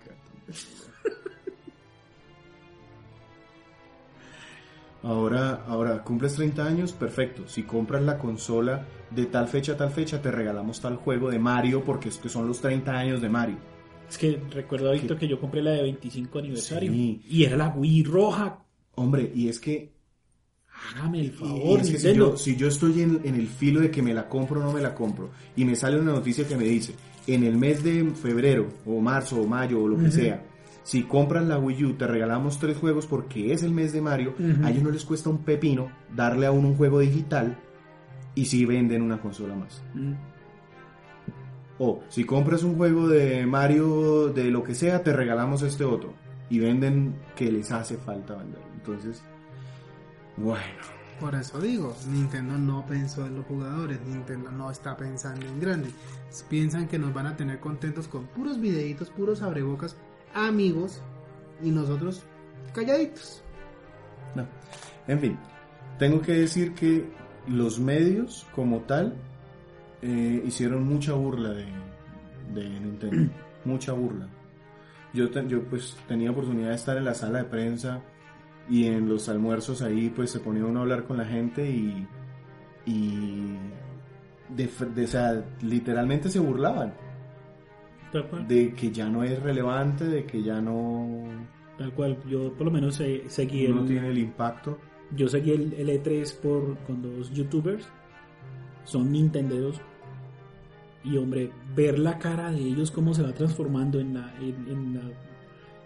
Ahora, 5.09 5.65
ahora, 5.67 6.05
cumples 6.05 6.35
30 6.35 6.67
años, 6.67 6.93
perfecto. 6.93 7.49
Si 7.49 7.63
compras 7.63 8.03
la 8.03 8.19
consola 8.19 8.87
de 9.11 9.25
tal 9.25 9.49
fecha 9.49 9.73
a 9.73 9.77
tal 9.79 9.91
fecha, 9.91 10.21
te 10.21 10.31
regalamos 10.31 10.83
tal 10.83 10.97
juego 10.97 11.31
de 11.31 11.39
Mario 11.39 11.83
porque 11.83 12.11
es 12.11 12.19
que 12.19 12.29
son 12.29 12.47
los 12.47 12.61
30 12.61 12.93
años 12.93 13.23
de 13.23 13.31
Mario. 13.31 13.57
es 14.07 14.19
que 14.19 14.39
recuerdo, 14.51 14.93
Víctor, 14.93 15.17
que 15.19 15.27
yo 15.27 15.41
compré 15.41 15.63
la 15.63 15.71
de 15.71 15.81
25 15.83 16.39
aniversario 16.41 16.93
Sí. 16.93 17.23
y 17.27 17.45
era 17.45 17.57
la 17.57 17.69
Wii 17.69 18.03
roja. 18.05 18.59
Hombre, 18.97 19.33
y 19.35 19.49
es 19.49 19.59
que, 19.59 19.97
Hágame 20.95 21.21
el 21.23 21.33
favor, 21.33 21.81
es 21.81 21.91
que 21.91 21.99
si, 21.99 22.15
yo, 22.15 22.37
si 22.37 22.55
yo 22.57 22.69
estoy 22.69 23.01
en, 23.01 23.21
en 23.25 23.35
el 23.35 23.49
filo 23.49 23.81
de 23.81 23.91
que 23.91 24.03
me 24.03 24.13
la 24.13 24.29
compro 24.29 24.61
o 24.61 24.63
no 24.63 24.73
me 24.75 24.83
la 24.83 24.95
compro, 24.95 25.31
y 25.57 25.65
me 25.65 25.75
sale 25.75 25.99
una 25.99 26.13
noticia 26.13 26.47
que 26.47 26.57
me 26.57 26.65
dice, 26.65 26.95
en 27.27 27.45
el 27.45 27.57
mes 27.57 27.83
de 27.83 28.05
febrero, 28.11 28.69
o 28.85 29.01
marzo, 29.01 29.41
o 29.41 29.47
mayo, 29.47 29.83
o 29.83 29.89
lo 29.89 29.99
que 29.99 30.11
sea, 30.11 30.45
si 30.89 31.03
compras 31.03 31.47
la 31.47 31.59
Wii 31.59 31.85
U, 31.85 31.93
te 31.99 32.07
regalamos 32.07 32.59
tres 32.59 32.79
juegos 32.79 33.07
porque 33.07 33.53
es 33.53 33.63
el 33.63 33.73
mes 33.73 33.93
de 33.93 34.01
Mario, 34.01 34.35
a 34.65 34.71
ellos 34.71 34.83
no 34.83 34.91
les 34.91 35.05
cuesta 35.05 35.29
un 35.29 35.45
pepino 35.45 35.93
darle 36.17 36.47
a 36.47 36.51
uno 36.51 36.69
un 36.69 36.77
juego 36.77 37.01
digital 37.01 37.59
y 38.35 38.47
si 38.47 38.65
venden 38.65 39.03
una 39.03 39.21
consola 39.21 39.55
más. 39.55 39.83
Mm. 39.93 40.15
O 41.79 42.03
si 42.09 42.25
compras 42.25 42.63
un 42.63 42.77
juego 42.79 43.07
de 43.07 43.45
Mario 43.45 44.29
de 44.29 44.51
lo 44.51 44.63
que 44.63 44.75
sea, 44.75 45.03
te 45.03 45.13
regalamos 45.13 45.61
este 45.61 45.85
otro. 45.85 46.15
Y 46.49 46.59
venden 46.59 47.17
que 47.37 47.53
les 47.53 47.71
hace 47.71 47.99
falta 47.99 48.37
venderlo. 48.37 48.67
Entonces, 48.73 49.23
bueno. 50.39 50.63
Por 51.21 51.35
eso 51.35 51.61
digo, 51.61 51.95
Nintendo 52.11 52.57
no 52.57 52.87
pensó 52.87 53.27
en 53.27 53.35
los 53.35 53.45
jugadores, 53.45 54.01
Nintendo 54.07 54.51
no 54.53 54.71
está 54.71 54.97
pensando 54.97 55.45
en 55.45 55.61
grande. 55.61 55.91
Piensan 56.49 56.89
que 56.89 56.99
nos 56.99 57.13
van 57.13 57.27
a 57.27 57.37
tener 57.37 57.61
contentos 57.61 58.09
con 58.09 58.25
puros 58.29 58.59
videitos, 58.59 59.11
puros 59.11 59.43
abrebocas, 59.43 59.95
amigos, 60.47 61.03
y 61.63 61.71
nosotros 61.71 62.23
calladitos. 62.73 63.43
No. 64.35 64.47
En 65.07 65.19
fin, 65.21 65.39
tengo 65.99 66.21
que 66.21 66.33
decir 66.33 66.75
que 66.75 67.09
los 67.49 67.81
medios 67.81 68.47
como 68.55 68.81
tal 68.81 69.15
eh, 70.03 70.43
hicieron 70.47 70.85
mucha 70.87 71.15
burla 71.15 71.51
de, 71.51 71.67
de 72.55 72.69
Nintendo. 72.69 73.33
mucha 73.65 73.93
burla. 73.93 74.29
Yo, 75.15 75.31
te- 75.31 75.47
yo 75.49 75.63
pues 75.65 75.97
tenía 76.07 76.31
oportunidad 76.31 76.69
de 76.69 76.75
estar 76.75 76.97
en 76.99 77.05
la 77.07 77.15
sala 77.15 77.39
de 77.39 77.45
prensa 77.45 78.03
y 78.69 78.85
en 78.87 79.09
los 79.09 79.29
almuerzos 79.31 79.81
ahí 79.83 80.11
pues 80.11 80.31
se 80.31 80.41
ponía 80.41 80.65
uno 80.67 80.81
a 80.81 80.83
hablar 80.83 81.05
con 81.05 81.17
la 81.17 81.25
gente 81.25 81.69
y, 81.69 82.07
y 82.85 83.57
de, 84.55 84.69
de- 84.95 85.05
o 85.05 85.09
sea, 85.09 85.43
literalmente 85.63 86.29
se 86.29 86.39
burlaban 86.39 86.93
Tal 88.13 88.27
cual. 88.29 88.49
de 88.49 88.73
que 88.73 88.91
ya 88.91 89.09
no 89.09 89.23
es 89.25 89.41
relevante, 89.43 90.05
de 90.05 90.25
que 90.25 90.43
ya 90.43 90.61
no, 90.61 91.25
Tal 91.77 91.93
cual. 91.93 92.19
Yo 92.29 92.53
por 92.55 92.67
lo 92.67 92.71
menos 92.73 92.97
seguí 93.29 93.69
no 93.69 93.83
el, 93.83 93.87
tiene 93.87 94.09
el 94.09 94.19
impacto. 94.19 94.79
yo 95.15 95.29
seguí 95.29 95.53
el, 95.53 95.73
el 95.75 95.89
E3 96.03 96.35
por, 96.41 96.77
con 96.79 97.03
dos 97.03 97.31
youtubers. 97.33 97.89
Son 98.85 99.13
nintenderos. 99.13 99.81
Y 101.05 101.17
hombre, 101.17 101.51
ver 101.77 101.99
la 101.99 102.19
cara 102.19 102.51
de 102.51 102.59
ellos 102.61 102.91
cómo 102.91 103.15
se 103.15 103.23
va 103.23 103.33
transformando 103.33 104.01
en 104.01 104.15
la, 104.15 104.35
en, 104.41 104.67
en 104.69 104.95
la- 104.95 105.13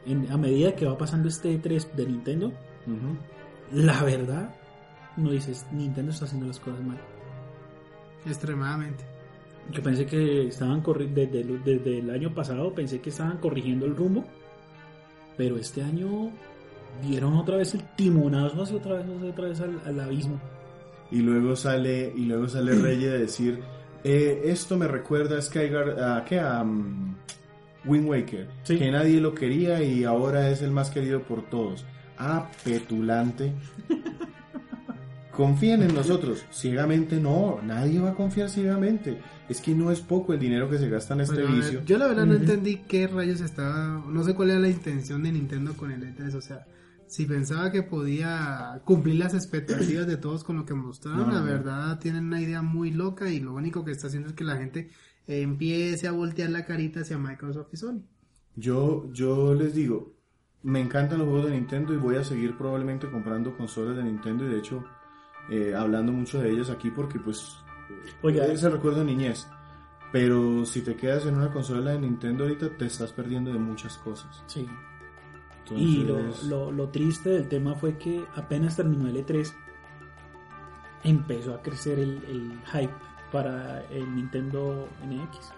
en- 0.07 0.32
a 0.32 0.36
medida 0.39 0.74
que 0.74 0.86
va 0.86 0.97
pasando 0.97 1.28
este 1.28 1.61
E3 1.61 1.93
de 1.93 2.07
Nintendo, 2.07 2.53
la 3.73 4.03
verdad, 4.03 4.55
no 5.16 5.31
dices, 5.31 5.66
Nintendo 5.70 6.11
está 6.12 6.24
haciendo 6.24 6.47
las 6.47 6.59
cosas 6.59 6.81
mal. 6.82 6.99
Extremadamente. 8.27 9.05
Yo 9.70 9.82
pensé 9.82 10.05
que 10.06 10.48
estaban 10.48 10.82
desde, 10.82 11.40
el- 11.40 11.62
desde 11.64 11.98
el 12.01 12.10
año 12.10 12.34
pasado, 12.34 12.74
pensé 12.74 13.01
que 13.01 13.10
estaban 13.10 13.39
corrigiendo 13.39 13.86
el 13.86 13.97
rumbo, 13.97 14.24
pero 15.36 15.56
este 15.56 15.82
año 15.82 16.30
dieron 17.02 17.34
otra 17.34 17.56
vez 17.56 17.72
el 17.74 17.82
timonazo 17.97 18.62
hacia 18.62 18.76
otra 18.76 18.94
vez, 18.97 19.06
hacia 19.06 19.30
otra 19.30 19.48
vez 19.48 19.60
al, 19.60 19.80
al 19.86 20.01
abismo. 20.01 20.39
y 21.10 21.20
luego 21.20 21.56
sale 21.56 22.12
y 22.14 22.26
luego 22.26 22.48
sale 22.48 22.72
Reyes 22.82 23.10
a 23.12 23.16
decir 23.16 23.60
eh, 24.05 24.43
esto 24.47 24.76
me 24.76 24.89
recuerda 24.89 25.39
a 25.39 25.43
Skygar 25.43 26.01
a 26.02 26.24
qué 26.24 26.39
a 26.40 26.60
um, 26.62 27.14
Wind 27.84 28.09
Waker 28.09 28.48
Sí. 28.64 28.76
que 28.78 28.90
nadie 28.90 29.20
lo 29.20 29.32
quería 29.34 29.82
y 29.82 30.05
ahora 30.05 30.51
es 30.51 30.60
el 30.62 30.70
más 30.70 30.90
querido 30.90 31.22
por 31.22 31.48
todos 31.48 31.84
ah 32.18 32.51
petulante 32.64 33.52
confíen 35.32 35.82
en 35.82 35.94
nosotros 35.94 36.44
ciegamente 36.50 37.18
no 37.20 37.60
nadie 37.62 38.00
va 38.00 38.10
a 38.10 38.14
confiar 38.14 38.50
ciegamente 38.50 39.18
es 39.48 39.60
que 39.60 39.74
no 39.74 39.90
es 39.90 40.00
poco 40.00 40.32
el 40.32 40.38
dinero 40.40 40.68
que 40.70 40.78
se 40.78 40.88
gasta 40.88 41.14
en 41.14 41.22
este 41.22 41.42
ver, 41.42 41.50
vicio 41.50 41.84
yo 41.84 41.98
la 41.98 42.06
verdad 42.09 42.26
no 42.26 42.34
entendí 42.34 42.78
qué 42.88 43.06
rayos 43.06 43.40
estaba, 43.40 44.04
no 44.09 44.22
sé 44.24 44.34
cuál 44.34 44.50
era 44.50 44.60
la 44.60 44.68
intención 44.68 45.22
de 45.22 45.32
Nintendo 45.32 45.74
con 45.74 45.90
el 45.90 46.02
E3, 46.02 46.34
o 46.34 46.40
sea, 46.40 46.66
si 47.06 47.26
pensaba 47.26 47.70
que 47.72 47.82
podía 47.82 48.80
cumplir 48.84 49.16
las 49.16 49.34
expectativas 49.34 50.06
de 50.06 50.16
todos 50.16 50.44
con 50.44 50.56
lo 50.56 50.64
que 50.64 50.74
mostraron, 50.74 51.26
No, 51.28 51.32
la 51.32 51.40
no. 51.40 51.44
verdad 51.46 51.98
tienen 51.98 52.26
una 52.26 52.40
idea 52.40 52.62
muy 52.62 52.90
loca 52.90 53.30
y 53.30 53.40
lo 53.40 53.52
único 53.54 53.84
que 53.84 53.92
está 53.92 54.06
haciendo 54.06 54.28
es 54.30 54.34
que 54.34 54.44
la 54.44 54.56
gente 54.56 54.90
empiece 55.26 56.09
a 56.09 56.12
voltear 56.12 56.50
la 56.50 56.64
carita 56.64 57.00
hacia 57.00 57.18
Microsoft 57.18 57.68
y 57.72 57.76
Sony. 57.76 58.02
Yo, 58.56 59.10
yo 59.12 59.54
les 59.54 59.74
digo, 59.74 60.14
me 60.62 60.80
encantan 60.80 61.18
los 61.18 61.28
juegos 61.28 61.46
de 61.50 61.56
Nintendo 61.56 61.92
y 61.94 61.96
voy 61.96 62.16
a 62.16 62.24
seguir 62.24 62.56
probablemente 62.56 63.10
comprando 63.10 63.56
consolas 63.56 63.96
de 63.96 64.04
Nintendo 64.04 64.46
y 64.46 64.50
de 64.50 64.59
hecho 64.59 64.84
eh, 65.51 65.74
hablando 65.77 66.12
mucho 66.12 66.40
de 66.40 66.51
ellas 66.51 66.70
aquí 66.70 66.90
porque 66.90 67.19
pues 67.19 67.56
Oiga. 68.23 68.47
es 68.47 68.62
el 68.62 68.73
recuerdo 68.73 69.01
de 69.01 69.06
niñez. 69.06 69.47
Pero 70.12 70.64
si 70.66 70.82
te 70.82 70.94
quedas 70.94 71.24
en 71.27 71.36
una 71.36 71.51
consola 71.51 71.93
de 71.93 72.01
Nintendo 72.01 72.44
ahorita 72.44 72.69
te 72.77 72.85
estás 72.86 73.12
perdiendo 73.12 73.51
de 73.52 73.59
muchas 73.59 73.97
cosas. 73.98 74.43
Sí. 74.47 74.66
Entonces, 75.60 75.86
Y 75.86 76.05
lo, 76.05 76.19
lo, 76.48 76.70
lo 76.73 76.89
triste 76.89 77.31
del 77.31 77.48
tema 77.48 77.74
fue 77.74 77.97
que 77.97 78.23
apenas 78.35 78.77
terminó 78.77 79.09
el 79.09 79.16
E3, 79.24 79.52
empezó 81.05 81.55
a 81.55 81.62
crecer 81.62 81.98
el, 81.98 82.20
el 82.28 82.52
hype 82.73 82.93
para 83.31 83.82
el 83.90 84.14
Nintendo 84.14 84.89
NX, 85.06 85.52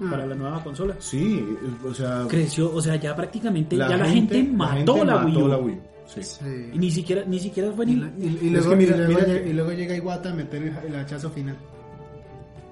Ah, 0.00 0.08
para 0.10 0.26
la 0.26 0.34
nueva 0.34 0.62
consola. 0.64 0.96
Sí, 0.98 1.56
o 1.84 1.94
sea, 1.94 2.24
Creció, 2.28 2.72
o 2.74 2.80
sea, 2.80 2.96
ya 2.96 3.14
prácticamente 3.14 3.76
ya 3.76 3.96
la 3.96 4.06
gente 4.08 4.42
mató 4.42 5.04
la, 5.04 5.24
Wii 5.24 5.36
U. 5.36 5.46
la 5.48 5.56
Wii 5.58 5.74
U, 5.76 5.80
sí. 6.06 6.22
sí. 6.22 6.70
Y 6.72 6.78
ni 6.78 6.90
siquiera, 6.90 7.24
ni 7.26 7.38
siquiera 7.38 7.72
fue 7.72 7.86
ni... 7.86 7.92
y- 7.92 8.50
luego, 8.50 8.74
llega, 8.74 9.24
que- 9.24 9.48
y 9.48 9.52
luego 9.52 9.72
llega 9.72 9.96
Iwata 9.96 10.30
a 10.30 10.34
meter 10.34 10.62
el, 10.62 10.76
el 10.88 10.96
hachazo 10.96 11.30
final. 11.30 11.56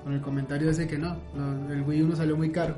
Con 0.05 0.13
el 0.15 0.21
comentario 0.21 0.71
ese 0.71 0.87
que 0.89 0.99
no, 0.99 1.17
el 1.71 1.83
Wii 1.83 2.03
U 2.03 2.09
no 2.09 2.17
salió 2.17 2.37
muy 2.37 2.51
caro. 2.51 2.75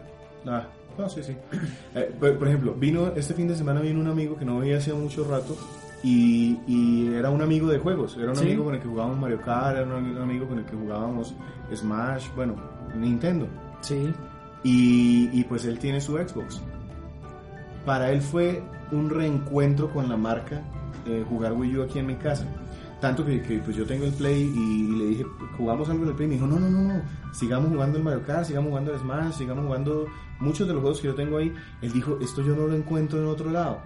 Ah, 0.47 0.67
no, 0.99 1.09
sí, 1.09 1.23
sí. 1.23 1.35
Eh, 1.95 2.13
por, 2.19 2.37
por 2.39 2.49
ejemplo, 2.49 2.75
vino 2.75 3.13
este 3.17 3.35
fin 3.35 3.49
de 3.49 3.57
semana 3.57 3.81
vino 3.81 4.01
un 4.01 4.09
amigo 4.09 4.37
que 4.37 4.45
no 4.45 4.59
veía 4.59 4.77
hacía 4.79 4.95
mucho 4.95 5.25
rato 5.25 5.57
y, 6.03 6.59
y 6.67 7.15
era 7.15 7.31
un 7.31 7.41
amigo 7.41 7.69
de 7.69 7.79
juegos. 7.79 8.17
Era 8.19 8.31
un 8.31 8.37
Sí. 8.37 8.45
amigo 8.45 8.65
con 8.65 8.75
el 8.75 8.81
que 8.81 8.89
jugábamos 8.89 9.19
Mario 9.19 9.41
Kart, 9.41 9.77
era 9.79 9.87
un, 9.87 10.05
un 10.05 10.19
amigo 10.19 10.47
con 10.47 10.59
el 10.59 10.65
que 10.67 10.77
jugábamos 10.77 11.35
Smash, 11.75 12.27
bueno, 12.37 12.57
Nintendo. 12.97 13.47
Sí. 13.81 14.13
Y, 14.65 15.31
y 15.33 15.45
pues 15.45 15.65
él 15.65 15.79
tiene 15.79 16.01
su 16.01 16.13
Xbox. 16.19 16.61
Para 17.87 18.11
él 18.11 18.21
fue 18.21 18.63
un 18.95 19.11
reencuentro 19.11 19.91
con 19.91 20.09
la 20.09 20.17
marca 20.17 20.63
eh, 21.07 21.25
jugar 21.29 21.53
Wii 21.53 21.79
U 21.79 21.83
aquí 21.83 21.99
en 21.99 22.07
mi 22.07 22.15
casa. 22.17 22.47
Tanto 23.01 23.25
que, 23.25 23.43
que, 23.43 23.59
pues 23.59 23.77
yo 23.77 23.85
tengo 23.85 24.07
el 24.07 24.13
Play 24.13 24.43
y, 24.43 24.95
y 24.95 24.97
le 24.97 25.05
dije, 25.07 25.27
jugamos 25.59 25.89
algo 25.91 26.05
en 26.05 26.11
el 26.11 26.15
Play. 26.15 26.27
Y 26.27 26.29
me 26.31 26.35
dijo, 26.37 26.47
no, 26.47 26.59
no, 26.59 26.71
no, 26.71 26.81
no, 26.81 27.03
sigamos 27.33 27.71
jugando 27.71 27.99
el 27.99 28.05
Mario 28.05 28.23
Kart, 28.25 28.47
sigamos 28.47 28.71
jugando 28.71 28.95
el 28.95 29.01
Smash, 29.01 29.35
sigamos 29.35 29.67
jugando 29.67 30.07
muchos 30.41 30.67
de 30.67 30.73
los 30.73 30.81
juegos 30.81 31.01
que 31.01 31.09
yo 31.09 31.15
tengo 31.15 31.37
ahí. 31.37 31.53
Él 31.83 31.93
dijo, 31.93 32.19
esto 32.21 32.43
yo 32.43 32.57
no 32.57 32.67
lo 32.67 32.75
encuentro 32.75 33.19
en 33.19 33.27
otro 33.27 33.51
lado. 33.51 33.83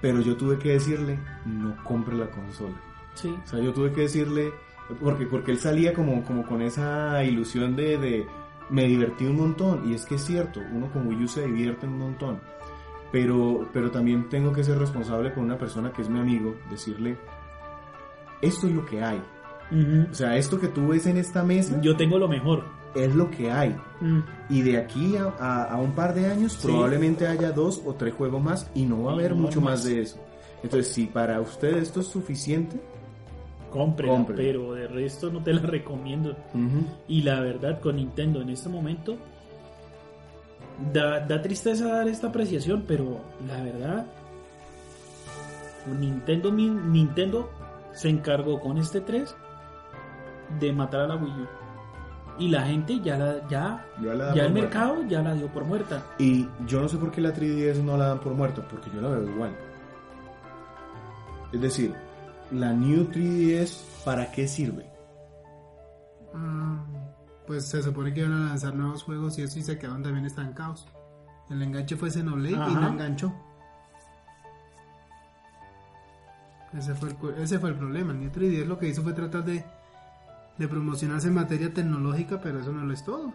Pero 0.00 0.20
yo 0.20 0.36
tuve 0.36 0.58
que 0.58 0.72
decirle, 0.72 1.18
no 1.44 1.76
compre 1.84 2.16
la 2.16 2.30
consola. 2.30 2.74
Sí. 3.14 3.34
O 3.44 3.46
sea, 3.46 3.60
yo 3.60 3.72
tuve 3.72 3.92
que 3.92 4.02
decirle, 4.02 4.52
porque, 5.02 5.26
porque 5.26 5.50
él 5.50 5.58
salía 5.58 5.92
como, 5.92 6.24
como 6.24 6.46
con 6.46 6.62
esa 6.62 7.22
ilusión 7.24 7.76
de, 7.76 7.98
de, 7.98 8.26
me 8.70 8.84
divertí 8.84 9.26
un 9.26 9.36
montón. 9.36 9.90
Y 9.90 9.94
es 9.94 10.06
que 10.06 10.14
es 10.14 10.24
cierto, 10.24 10.60
uno 10.72 10.90
con 10.92 11.06
Wii 11.08 11.24
U 11.24 11.28
se 11.28 11.46
divierte 11.46 11.86
un 11.86 11.98
montón. 11.98 12.40
Pero, 13.12 13.68
pero 13.72 13.90
también 13.90 14.28
tengo 14.28 14.52
que 14.52 14.62
ser 14.62 14.78
responsable 14.78 15.32
con 15.32 15.44
una 15.44 15.56
persona 15.58 15.92
que 15.92 16.02
es 16.02 16.08
mi 16.10 16.18
amigo, 16.20 16.54
decirle, 16.70 17.16
esto 18.42 18.66
es 18.66 18.72
lo 18.74 18.84
que 18.84 19.02
hay. 19.02 19.20
Ujú. 19.70 20.10
O 20.10 20.14
sea, 20.14 20.36
esto 20.36 20.58
que 20.60 20.68
tú 20.68 20.88
ves 20.88 21.06
en 21.06 21.16
esta 21.18 21.42
mesa 21.42 21.80
Yo 21.80 21.96
tengo 21.96 22.18
lo 22.18 22.28
mejor. 22.28 22.64
es 22.94 23.14
lo 23.14 23.30
que 23.30 23.50
hay. 23.50 23.76
Mm. 24.00 24.20
Y 24.50 24.62
de 24.62 24.78
aquí 24.78 25.16
a, 25.16 25.32
a- 25.38 25.64
a 25.64 25.76
un 25.76 25.92
par 25.92 26.14
de 26.14 26.26
años 26.26 26.52
Sí. 26.54 26.66
probablemente 26.68 27.26
haya 27.26 27.52
dos 27.52 27.82
o 27.84 27.94
tres 27.94 28.14
juegos 28.14 28.42
más 28.42 28.70
y 28.74 28.84
no 28.84 29.04
va 29.04 29.12
a 29.12 29.14
haber 29.14 29.32
no 29.32 29.42
mucho 29.42 29.60
más. 29.60 29.80
más 29.80 29.84
de 29.84 30.02
eso. 30.02 30.18
Entonces, 30.62 30.92
si 30.92 31.06
para 31.06 31.40
usted 31.40 31.76
esto 31.78 32.00
es 32.00 32.06
suficiente, 32.08 32.80
Cómprela, 33.70 34.12
Cómprela. 34.12 34.42
pero 34.42 34.72
de 34.72 34.88
resto 34.88 35.30
no 35.30 35.42
te 35.42 35.52
la 35.52 35.60
recomiendo. 35.60 36.34
Y 37.06 37.20
la 37.22 37.40
verdad, 37.40 37.80
con 37.80 37.96
Nintendo 37.96 38.40
en 38.40 38.48
este 38.50 38.68
momento, 38.70 39.16
da, 40.92 41.20
da 41.20 41.42
tristeza 41.42 41.86
dar 41.88 42.08
esta 42.08 42.28
apreciación, 42.28 42.84
pero 42.86 43.20
la 43.46 43.62
verdad, 43.62 44.06
Nintendo, 45.98 46.50
Nintendo 46.52 47.50
se 47.92 48.08
encargó 48.08 48.60
con 48.60 48.78
este 48.78 49.00
3 49.00 49.34
de 50.60 50.72
matar 50.72 51.02
a 51.02 51.06
la 51.08 51.16
Wii 51.16 51.32
U. 51.32 51.46
Y 52.40 52.48
la 52.48 52.62
gente 52.62 53.00
ya, 53.00 53.18
la, 53.18 53.48
ya, 53.48 53.84
ya, 54.00 54.14
la 54.14 54.26
dan 54.26 54.34
ya 54.36 54.44
el 54.44 54.52
muerta. 54.52 54.78
mercado 54.78 55.02
ya 55.08 55.22
la 55.22 55.34
dio 55.34 55.48
por 55.48 55.64
muerta. 55.64 56.04
Y 56.18 56.46
yo 56.66 56.80
no 56.80 56.88
sé 56.88 56.96
por 56.96 57.10
qué 57.10 57.20
la 57.20 57.34
3DS 57.34 57.82
no 57.82 57.96
la 57.96 58.08
dan 58.08 58.20
por 58.20 58.32
muerta, 58.34 58.62
porque 58.70 58.90
yo 58.94 59.00
la 59.00 59.08
veo 59.08 59.28
igual. 59.28 59.50
Es 61.52 61.60
decir, 61.60 61.94
la 62.52 62.72
New 62.72 63.10
3DS, 63.10 64.04
¿para 64.04 64.30
qué 64.30 64.46
sirve? 64.46 64.88
Ah, 66.32 66.84
pues 67.48 67.66
se 67.66 67.82
supone 67.82 68.14
que 68.14 68.20
iban 68.20 68.32
a 68.34 68.46
lanzar 68.50 68.74
nuevos 68.74 69.02
juegos 69.02 69.36
y 69.38 69.42
eso 69.42 69.58
y 69.58 69.62
se 69.62 69.76
quedaron 69.78 70.04
también 70.04 70.24
estancados. 70.26 70.86
El 71.50 71.60
enganche 71.62 71.96
fue 71.96 72.10
Xenoblade 72.12 72.52
y 72.52 72.54
Ajá. 72.56 72.80
no 72.80 72.88
enganchó. 72.88 73.34
Ese 76.76 76.94
fue 76.94 77.08
el, 77.08 77.42
ese 77.42 77.58
fue 77.58 77.70
el 77.70 77.76
problema. 77.76 78.12
El 78.12 78.20
New 78.20 78.30
3DS 78.30 78.66
lo 78.66 78.78
que 78.78 78.88
hizo 78.88 79.02
fue 79.02 79.14
tratar 79.14 79.44
de, 79.44 79.64
de 80.58 80.68
promocionarse 80.68 81.28
en 81.28 81.34
materia 81.34 81.72
tecnológica, 81.72 82.40
pero 82.40 82.60
eso 82.60 82.72
no 82.72 82.84
lo 82.84 82.92
es 82.92 83.04
todo. 83.04 83.32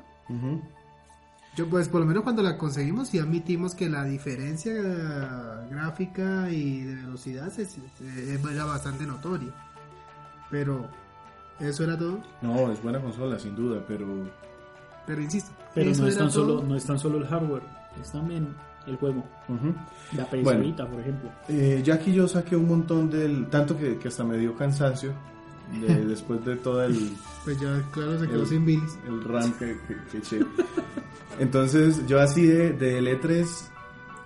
Yo 1.56 1.68
pues 1.70 1.90
por 1.90 2.00
lo 2.02 2.06
menos 2.08 2.24
cuando 2.24 2.42
la 2.42 2.58
conseguimos 2.58 3.10
sí 3.10 3.20
admitimos 3.20 3.76
que 3.76 3.90
la 3.90 4.04
diferencia 4.04 4.74
gráfica 5.70 6.50
y 6.50 6.82
de 6.84 6.96
velocidad 6.96 7.50
se- 7.52 7.66
se- 7.66 7.82
era 8.52 8.66
bastante 8.66 9.06
notoria. 9.06 9.52
Pero 10.52 10.88
eso 11.60 11.84
era 11.84 11.98
todo. 11.98 12.20
No, 12.42 12.72
es 12.72 12.82
buena 12.82 13.00
consola, 13.00 13.38
sin 13.40 13.56
duda, 13.56 13.82
pero 13.88 14.06
Pero 15.06 15.22
insisto, 15.22 15.52
Pero 15.76 15.92
no 15.96 16.08
es, 16.08 16.18
tan 16.18 16.32
solo, 16.32 16.64
no 16.64 16.76
es 16.76 16.86
tan 16.86 16.98
solo 17.00 17.18
el 17.18 17.26
hardware, 17.28 17.64
es 18.02 18.12
también 18.12 18.48
el 18.88 18.96
juego. 18.98 19.24
ujú. 19.48 19.74
La 20.18 20.26
PS 20.30 20.44
Bueno. 20.44 20.76
Por 20.90 21.00
ejemplo. 21.00 21.30
Eh, 21.50 21.82
ya 21.84 21.96
aquí 21.96 22.14
yo 22.14 22.28
saqué 22.28 22.56
un 22.56 22.68
montón 22.68 23.10
del... 23.10 23.48
Tanto 23.48 23.78
que, 23.78 23.98
que 23.98 24.08
hasta 24.10 24.24
me 24.24 24.38
dio 24.38 24.56
cansancio 24.56 25.12
de- 25.80 26.06
después 26.06 26.44
de 26.46 26.56
todo 26.58 26.84
el, 26.84 27.14
Pues 27.46 27.60
ya, 27.60 27.82
claro, 27.92 28.20
se 28.20 28.28
quedó 28.28 28.42
El- 28.42 28.48
sin 28.48 28.66
bilis. 28.66 28.98
el 29.08 29.24
RAM 29.24 29.52
que, 29.54 29.78
que- 29.88 29.98
que 30.12 30.18
eché. 30.18 30.40
Entonces, 31.40 32.06
yo 32.08 32.20
así 32.20 32.46
de, 32.46 32.74
de 32.74 33.02
L3 33.02 33.48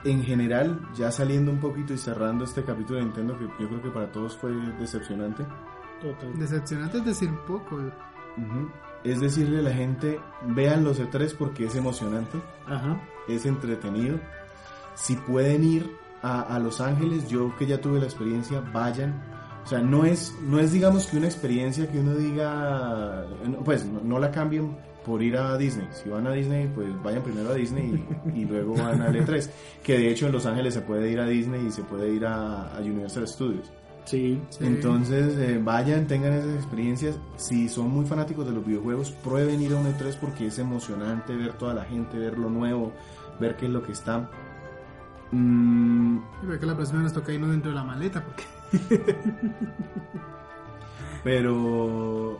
en 0.03 0.23
general, 0.23 0.79
ya 0.95 1.11
saliendo 1.11 1.51
un 1.51 1.59
poquito 1.59 1.93
y 1.93 1.97
cerrando 1.97 2.43
este 2.45 2.63
capítulo 2.63 2.99
de 2.99 3.05
Nintendo, 3.05 3.37
que 3.37 3.45
yo 3.61 3.67
creo 3.69 3.81
que 3.81 3.89
para 3.89 4.11
todos 4.11 4.35
fue 4.37 4.51
decepcionante, 4.79 5.45
Total. 6.01 6.37
Decepcionante 6.39 6.97
es 6.99 7.05
decir 7.05 7.29
poco. 7.47 7.79
es 9.03 9.19
decirle 9.19 9.59
a 9.59 9.61
la 9.63 9.71
gente, 9.73 10.19
vean 10.47 10.83
los 10.83 10.99
E3 10.99 11.35
porque 11.37 11.65
es 11.65 11.75
emocionante, 11.75 12.37
Ajá. 12.67 12.99
es 13.27 13.45
entretenido. 13.45 14.19
Si 14.95 15.15
pueden 15.15 15.63
ir 15.63 15.89
a, 16.21 16.41
a 16.41 16.59
Los 16.59 16.81
Ángeles, 16.81 17.27
yo 17.29 17.55
que 17.57 17.65
ya 17.65 17.79
tuve 17.79 17.99
la 17.99 18.05
experiencia, 18.05 18.61
vayan. 18.73 19.21
O 19.63 19.67
sea, 19.67 19.79
no 19.79 20.05
es, 20.05 20.33
no 20.41 20.59
es 20.59 20.71
digamos 20.71 21.07
que 21.07 21.17
una 21.17 21.25
experiencia 21.27 21.91
que 21.91 21.99
uno 21.99 22.15
diga, 22.15 23.25
no, 23.45 23.59
pues 23.63 23.85
no, 23.85 23.99
no 24.01 24.17
la 24.17 24.31
cambien 24.31 24.77
por 25.05 25.21
ir 25.21 25.37
a 25.37 25.57
Disney. 25.57 25.87
Si 25.91 26.09
van 26.09 26.25
a 26.27 26.31
Disney, 26.31 26.67
pues 26.73 26.87
vayan 27.03 27.21
primero 27.21 27.49
a 27.49 27.53
Disney 27.53 28.05
y, 28.33 28.41
y 28.41 28.45
luego 28.45 28.75
van 28.75 29.01
a 29.01 29.09
E3. 29.09 29.49
Que 29.83 29.97
de 29.97 30.09
hecho 30.09 30.25
en 30.27 30.31
Los 30.31 30.45
Ángeles 30.45 30.73
se 30.73 30.81
puede 30.81 31.09
ir 31.11 31.19
a 31.19 31.25
Disney 31.25 31.65
y 31.67 31.71
se 31.71 31.83
puede 31.83 32.09
ir 32.13 32.25
a, 32.25 32.75
a 32.75 32.79
Universal 32.79 33.27
Studios. 33.27 33.71
Sí. 34.07 34.41
Sí. 34.49 34.59
Entonces, 34.65 35.37
eh, 35.37 35.59
vayan, 35.63 36.07
tengan 36.07 36.33
esas 36.33 36.55
experiencias. 36.55 37.19
Si 37.35 37.67
son 37.69 37.89
muy 37.91 38.05
fanáticos 38.05 38.45
de 38.47 38.53
los 38.53 38.65
videojuegos, 38.65 39.11
prueben 39.11 39.61
ir 39.61 39.73
a 39.73 39.77
un 39.77 39.85
E3 39.87 40.17
porque 40.19 40.47
es 40.47 40.57
emocionante 40.59 41.35
ver 41.35 41.53
toda 41.53 41.73
la 41.73 41.83
gente, 41.85 42.17
ver 42.17 42.37
lo 42.37 42.49
nuevo, 42.49 42.93
ver 43.39 43.57
qué 43.57 43.65
es 43.65 43.71
lo 43.71 43.83
que 43.83 43.91
está. 43.91 44.29
Mm, 45.31 46.19
Y 46.43 46.45
ve 46.47 46.57
que 46.59 46.65
la 46.65 46.75
próxima 46.75 47.01
nos 47.01 47.11
toca 47.13 47.33
irnos 47.33 47.49
dentro 47.51 47.69
de 47.71 47.75
la 47.75 47.83
maleta 47.83 48.23
porque 48.23 48.45
pero. 51.23 52.39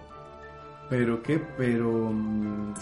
¿Pero 0.90 1.22
qué? 1.22 1.40
Pero. 1.58 2.12
mm, 2.14 2.74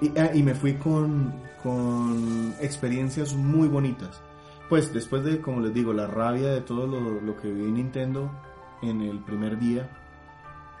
Y, 0.00 0.18
ah, 0.18 0.30
y 0.34 0.42
me 0.42 0.54
fui 0.56 0.74
con, 0.74 1.32
con 1.62 2.52
experiencias 2.60 3.34
muy 3.34 3.68
bonitas. 3.68 4.20
Pues 4.72 4.90
después 4.90 5.22
de, 5.22 5.38
como 5.42 5.60
les 5.60 5.74
digo, 5.74 5.92
la 5.92 6.06
rabia 6.06 6.48
de 6.48 6.62
todo 6.62 6.86
lo, 6.86 7.20
lo 7.20 7.36
que 7.36 7.52
vi 7.52 7.64
en 7.64 7.74
Nintendo 7.74 8.30
en 8.80 9.02
el 9.02 9.18
primer 9.18 9.58
día, 9.58 9.86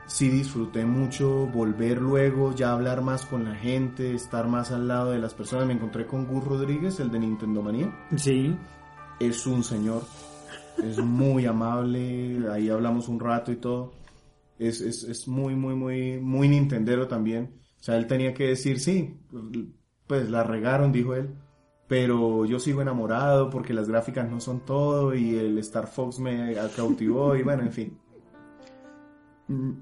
sí 0.06 0.30
disfruté 0.30 0.86
mucho 0.86 1.46
volver 1.48 2.00
luego, 2.00 2.54
ya 2.54 2.72
hablar 2.72 3.02
más 3.02 3.26
con 3.26 3.44
la 3.44 3.54
gente, 3.54 4.14
estar 4.14 4.48
más 4.48 4.70
al 4.72 4.88
lado 4.88 5.10
de 5.10 5.18
las 5.18 5.34
personas. 5.34 5.66
Me 5.66 5.74
encontré 5.74 6.06
con 6.06 6.26
Gus 6.26 6.42
Rodríguez, 6.42 7.00
el 7.00 7.10
de 7.10 7.18
Nintendo 7.18 7.60
Manía. 7.60 7.94
Sí. 8.16 8.56
Es 9.20 9.46
un 9.46 9.62
señor, 9.62 10.04
es 10.82 10.96
muy 10.96 11.44
amable, 11.44 12.48
ahí 12.50 12.70
hablamos 12.70 13.08
un 13.08 13.20
rato 13.20 13.52
y 13.52 13.56
todo. 13.56 13.92
Es, 14.58 14.80
es, 14.80 15.04
es 15.04 15.28
muy, 15.28 15.54
muy, 15.54 15.74
muy, 15.74 16.18
muy 16.18 16.48
nintendero 16.48 17.08
también. 17.08 17.60
O 17.78 17.82
sea, 17.82 17.98
él 17.98 18.06
tenía 18.06 18.32
que 18.32 18.46
decir, 18.46 18.80
sí, 18.80 19.18
pues 20.06 20.30
la 20.30 20.44
regaron, 20.44 20.92
dijo 20.92 21.14
él, 21.14 21.34
pero 21.92 22.46
yo 22.46 22.58
sigo 22.58 22.80
enamorado 22.80 23.50
porque 23.50 23.74
las 23.74 23.86
gráficas 23.86 24.26
no 24.30 24.40
son 24.40 24.60
todo 24.60 25.14
y 25.14 25.34
el 25.36 25.58
Star 25.58 25.86
Fox 25.86 26.18
me 26.20 26.54
cautivó 26.74 27.36
y 27.36 27.42
bueno, 27.42 27.64
en 27.64 27.70
fin. 27.70 27.98
Mm, 29.48 29.72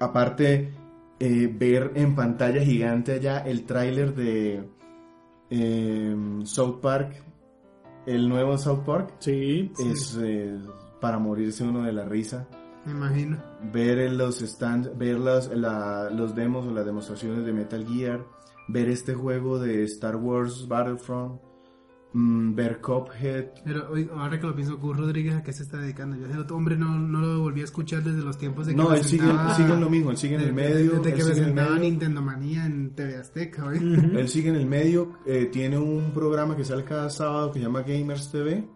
Aparte, 0.00 0.72
eh, 1.20 1.54
ver 1.56 1.92
en 1.94 2.16
pantalla 2.16 2.60
gigante 2.62 3.12
allá 3.12 3.38
el 3.38 3.64
tráiler 3.64 4.12
de 4.16 4.68
eh, 5.50 6.16
South 6.42 6.80
Park, 6.82 7.22
el 8.06 8.28
nuevo 8.28 8.58
South 8.58 8.80
Park, 8.84 9.14
Sí. 9.20 9.70
es 9.78 10.18
eh, 10.20 10.58
para 11.00 11.20
morirse 11.20 11.62
uno 11.62 11.82
de 11.84 11.92
la 11.92 12.06
risa. 12.06 12.48
me 12.86 12.90
imagino. 12.92 13.36
Ver 13.72 14.10
los 14.12 14.38
stands, 14.40 14.98
ver 14.98 15.20
las- 15.20 15.48
la- 15.56 16.10
los 16.10 16.34
demos 16.34 16.66
o 16.66 16.72
las 16.72 16.84
demostraciones 16.86 17.44
de 17.46 17.52
Metal 17.52 17.86
Gear, 17.86 18.24
ver 18.68 18.88
este 18.88 19.14
juego 19.14 19.58
de 19.58 19.84
Star 19.84 20.16
Wars 20.16 20.66
Battlefront, 20.68 21.40
mm, 22.12 22.54
ver 22.54 22.80
Cuphead. 22.80 23.46
Pero 23.64 23.90
hoy, 23.90 24.08
ahora 24.14 24.38
que 24.38 24.46
lo 24.46 24.54
pienso, 24.54 24.76
Gus 24.78 24.96
Rodríguez, 24.96 25.34
¿a 25.34 25.42
qué 25.42 25.52
se 25.52 25.62
está 25.62 25.78
dedicando? 25.78 26.16
Yo 26.16 26.26
ese 26.26 26.38
otro 26.38 26.56
hombre 26.56 26.76
no, 26.76 26.98
no 26.98 27.20
lo 27.20 27.40
volví 27.40 27.60
a 27.60 27.64
escuchar 27.64 28.02
desde 28.02 28.22
los 28.22 28.38
tiempos 28.38 28.66
de 28.66 28.74
que 28.74 28.82
No, 28.82 28.92
él 28.92 29.04
sigue, 29.04 29.24
sigue 29.56 29.72
en 29.72 29.80
lo 29.80 29.90
mismo, 29.90 30.10
él 30.10 30.16
sigue 30.16 30.36
en 30.36 30.42
el 30.42 30.52
medio. 30.52 31.00
Desde 31.00 31.14
que 31.14 31.24
presentaba. 31.24 31.78
Nintendo 31.78 32.22
Manía 32.22 32.66
en 32.66 32.94
TV 32.94 33.16
Azteca, 33.16 33.66
¿oí? 33.66 33.78
Él 33.78 34.28
sigue 34.28 34.50
en 34.50 34.56
el 34.56 34.66
medio, 34.66 35.18
eh, 35.26 35.46
tiene 35.52 35.78
un 35.78 36.12
programa 36.12 36.56
que 36.56 36.64
sale 36.64 36.84
cada 36.84 37.10
sábado 37.10 37.52
que 37.52 37.60
se 37.60 37.64
llama 37.64 37.82
Gamers 37.82 38.30
TV 38.30 38.66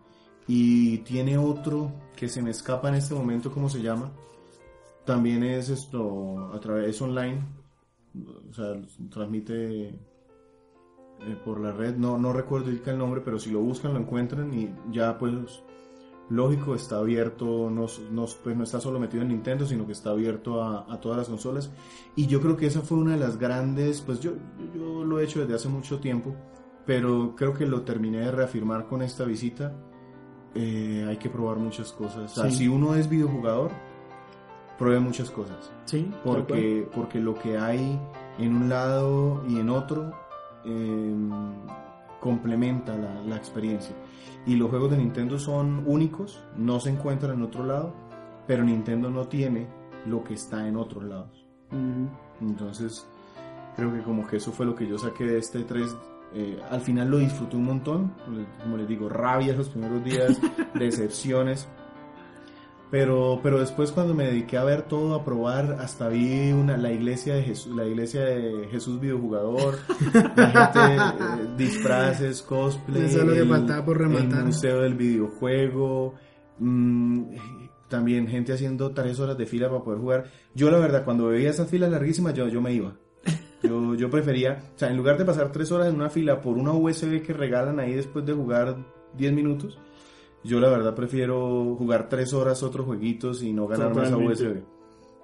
y 0.46 0.98
tiene 0.98 1.38
otro 1.38 1.92
que 2.16 2.28
se 2.28 2.42
me 2.42 2.50
escapa 2.50 2.88
en 2.88 2.96
este 2.96 3.14
momento 3.14 3.50
cómo 3.50 3.68
se 3.68 3.80
llama. 3.80 4.12
También 5.04 5.42
es 5.42 5.68
esto 5.70 6.52
a 6.52 6.60
través 6.60 6.90
es 6.90 7.00
online, 7.00 7.40
o 8.15 8.53
sea, 8.53 8.81
transmite 9.11 9.89
eh, 9.89 9.97
por 11.45 11.61
la 11.61 11.73
red. 11.73 11.97
No 11.97 12.19
no 12.19 12.32
recuerdo 12.32 12.70
el 12.70 12.99
nombre, 12.99 13.20
pero 13.24 13.39
si 13.39 13.51
lo 13.51 13.61
buscan 13.61 13.95
lo 13.95 14.01
encuentran 14.01 14.53
y 14.53 14.74
ya 14.91 15.19
pues 15.19 15.62
lógico, 16.31 16.74
está 16.74 16.99
abierto, 16.99 17.69
no, 17.70 17.87
no, 18.12 18.27
pues 18.43 18.57
no 18.57 18.62
está 18.65 18.81
solo 18.81 19.01
metido 19.01 19.23
en 19.23 19.28
Nintendo, 19.28 19.66
sino 19.66 19.85
que 19.85 19.93
está 19.93 20.11
abierto 20.11 20.62
a, 20.62 20.87
a, 20.93 21.01
todas 21.01 21.19
las 21.19 21.28
consolas. 21.28 21.70
Y 22.16 22.27
yo 22.27 22.41
creo 22.41 22.57
que 22.57 22.66
esa 22.66 22.81
fue 22.82 22.99
una 22.99 23.12
de 23.15 23.19
las 23.19 23.37
grandes, 23.37 24.01
pues 24.01 24.20
yo, 24.20 24.35
yo 24.74 25.05
lo 25.05 25.19
he 25.19 25.24
hecho 25.24 25.41
desde 25.41 25.55
hace 25.55 25.69
mucho 25.69 25.99
tiempo, 25.99 26.35
pero 26.87 27.35
creo 27.37 27.53
que 27.53 27.66
lo 27.66 27.82
terminé 27.82 28.20
de 28.20 28.31
reafirmar 28.31 28.87
con 28.87 29.03
esta 29.03 29.24
visita. 29.24 29.77
Eh, 30.55 31.05
hay 31.09 31.16
que 31.16 31.28
probar 31.31 31.59
muchas 31.59 31.93
cosas. 31.93 32.32
O 32.32 32.43
sea, 32.43 32.51
Sí. 32.51 32.59
si 32.59 32.69
uno 32.69 32.95
es 32.95 33.09
videojugador, 33.09 33.73
pruebe 34.81 34.98
muchas 34.98 35.31
cosas. 35.31 35.70
Sí, 35.85 36.11
Porque, 36.24 36.89
porque 36.94 37.20
lo 37.20 37.39
que 37.39 37.59
hay 37.59 38.01
en 38.39 38.57
un 38.57 38.70
lado 38.70 39.44
y 39.47 39.61
en 39.61 39.69
otro 39.69 40.11
eh, 40.65 41.15
complementa 42.19 42.97
la, 42.97 43.20
la 43.20 43.36
experiencia. 43.36 43.94
Y 44.47 44.57
los 44.57 44.70
juegos 44.70 44.90
de 44.90 44.97
Nintendo 44.97 45.39
son 45.39 45.85
únicos, 45.86 46.43
no 46.57 46.81
se 46.81 46.89
encuentran 46.89 47.35
en 47.35 47.43
otro 47.43 47.66
lado, 47.66 47.93
pero 48.47 48.65
Nintendo 48.65 49.11
no 49.11 49.28
tiene 49.28 49.69
lo 50.07 50.24
que 50.24 50.32
está 50.32 50.66
en 50.66 50.77
otros 50.77 51.05
lados. 51.05 51.47
Entonces, 52.40 53.07
creo 53.77 53.93
que 53.93 54.02
como 54.02 54.27
que 54.27 54.39
eso 54.39 54.51
fue 54.51 54.65
lo 54.65 54.74
que 54.74 54.89
yo 54.89 54.98
saqué 54.98 55.24
de 55.24 55.39
este 55.39 55.61
3. 55.61 55.94
Eh, 56.32 56.59
al 56.70 56.81
final 56.81 57.11
lo 57.11 57.19
disfruté 57.19 57.57
un 57.57 57.65
montón, 57.65 58.15
como 58.62 58.78
les 58.78 58.89
digo, 58.89 59.11
rabia 59.11 59.55
los 59.55 59.69
primeros 59.69 60.02
días, 60.02 60.40
decepciones. 60.74 61.69
Pero, 62.90 63.38
pero 63.40 63.60
después 63.60 63.92
cuando 63.92 64.14
me 64.14 64.24
dediqué 64.24 64.56
a 64.56 64.64
ver 64.64 64.82
todo, 64.82 65.14
a 65.14 65.24
probar, 65.24 65.76
hasta 65.80 66.08
vi 66.08 66.50
una, 66.50 66.76
la 66.76 66.90
iglesia 66.90 67.34
de 67.34 67.44
Jesús, 67.44 67.74
la 67.74 67.84
iglesia 67.84 68.24
de 68.24 68.66
Jesús 68.68 68.98
videojugador, 68.98 69.78
la 70.36 70.50
gente, 70.50 70.96
eh, 70.96 71.46
disfraces, 71.56 72.42
cosplay, 72.42 73.04
Eso 73.04 73.20
es 73.20 73.26
lo 73.26 73.34
que 73.34 73.44
faltaba 73.44 73.84
por 73.84 73.98
rematar. 73.98 74.40
el 74.40 74.46
museo 74.46 74.80
del 74.80 74.94
videojuego, 74.94 76.14
mm, 76.58 77.22
también 77.86 78.26
gente 78.26 78.52
haciendo 78.52 78.90
tres 78.90 79.20
horas 79.20 79.38
de 79.38 79.46
fila 79.46 79.68
para 79.68 79.84
poder 79.84 80.00
jugar. 80.00 80.24
Yo 80.54 80.68
la 80.72 80.78
verdad, 80.78 81.04
cuando 81.04 81.28
veía 81.28 81.50
esas 81.50 81.70
filas 81.70 81.90
larguísimas, 81.90 82.34
yo, 82.34 82.48
yo 82.48 82.60
me 82.60 82.72
iba. 82.72 82.96
Yo, 83.62 83.94
yo 83.94 84.10
prefería, 84.10 84.64
o 84.74 84.78
sea, 84.78 84.88
en 84.88 84.96
lugar 84.96 85.18
de 85.18 85.26
pasar 85.26 85.52
tres 85.52 85.70
horas 85.70 85.88
en 85.88 85.94
una 85.94 86.08
fila 86.08 86.40
por 86.40 86.56
una 86.56 86.72
USB 86.72 87.22
que 87.22 87.34
regalan 87.34 87.78
ahí 87.78 87.92
después 87.92 88.24
de 88.24 88.32
jugar 88.32 88.76
10 89.16 89.32
minutos, 89.32 89.78
yo 90.44 90.60
la 90.60 90.68
verdad 90.70 90.94
prefiero 90.94 91.74
jugar 91.76 92.08
tres 92.08 92.32
horas 92.32 92.62
otros 92.62 92.86
jueguitos 92.86 93.42
y 93.42 93.52
no 93.52 93.66
ganarme 93.66 94.02
esa 94.02 94.10
Totalmente. 94.12 94.42
USB. 94.48 94.62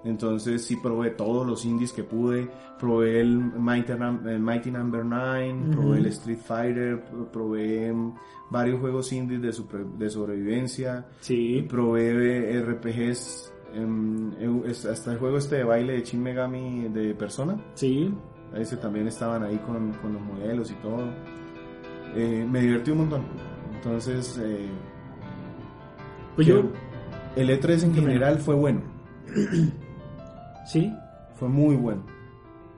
Entonces 0.03 0.63
sí 0.63 0.77
probé 0.77 1.09
todos 1.11 1.45
los 1.45 1.65
indies 1.65 1.91
que 1.91 2.03
pude, 2.03 2.47
probé 2.79 3.19
el 3.19 3.35
Mighty, 3.37 3.93
Num- 3.93 4.25
el 4.27 4.39
Mighty 4.39 4.69
Number 4.71 5.03
9, 5.03 5.55
probé 5.71 5.97
el 5.97 6.05
Street 6.05 6.37
Fighter, 6.37 7.03
pro- 7.03 7.31
probé 7.31 7.93
varios 8.51 8.79
juegos 8.79 9.11
indies 9.11 9.41
de, 9.41 9.47
de 9.97 10.09
sobrevivencia, 10.09 11.07
Sí, 11.19 11.65
probé 11.67 12.61
RPGs, 12.61 13.51
em, 13.73 14.31
hasta 14.89 15.13
el 15.13 15.17
juego 15.17 15.39
este 15.39 15.57
de 15.57 15.63
baile 15.63 15.93
de 15.93 16.03
Shin 16.03 16.21
Megami 16.21 16.87
de 16.89 17.15
Persona, 17.15 17.59
sí. 17.73 18.13
ese 18.55 18.77
también 18.77 19.07
estaban 19.07 19.43
ahí 19.43 19.57
con, 19.65 19.91
con 19.93 20.13
los 20.13 20.21
modelos 20.21 20.69
y 20.71 20.75
todo. 20.75 21.05
Eh, 22.15 22.47
me 22.49 22.61
divertí 22.61 22.91
un 22.91 22.99
montón. 22.99 23.23
Entonces, 23.75 24.39
eh, 24.41 24.67
Pues 26.37 26.45
yo, 26.45 26.61
el 27.35 27.49
E3 27.49 27.83
en 27.83 27.95
general 27.95 28.37
fue 28.37 28.53
bueno, 28.53 28.83
sí, 30.67 30.95
fue 31.33 31.49
muy 31.49 31.75
bueno. 31.75 32.03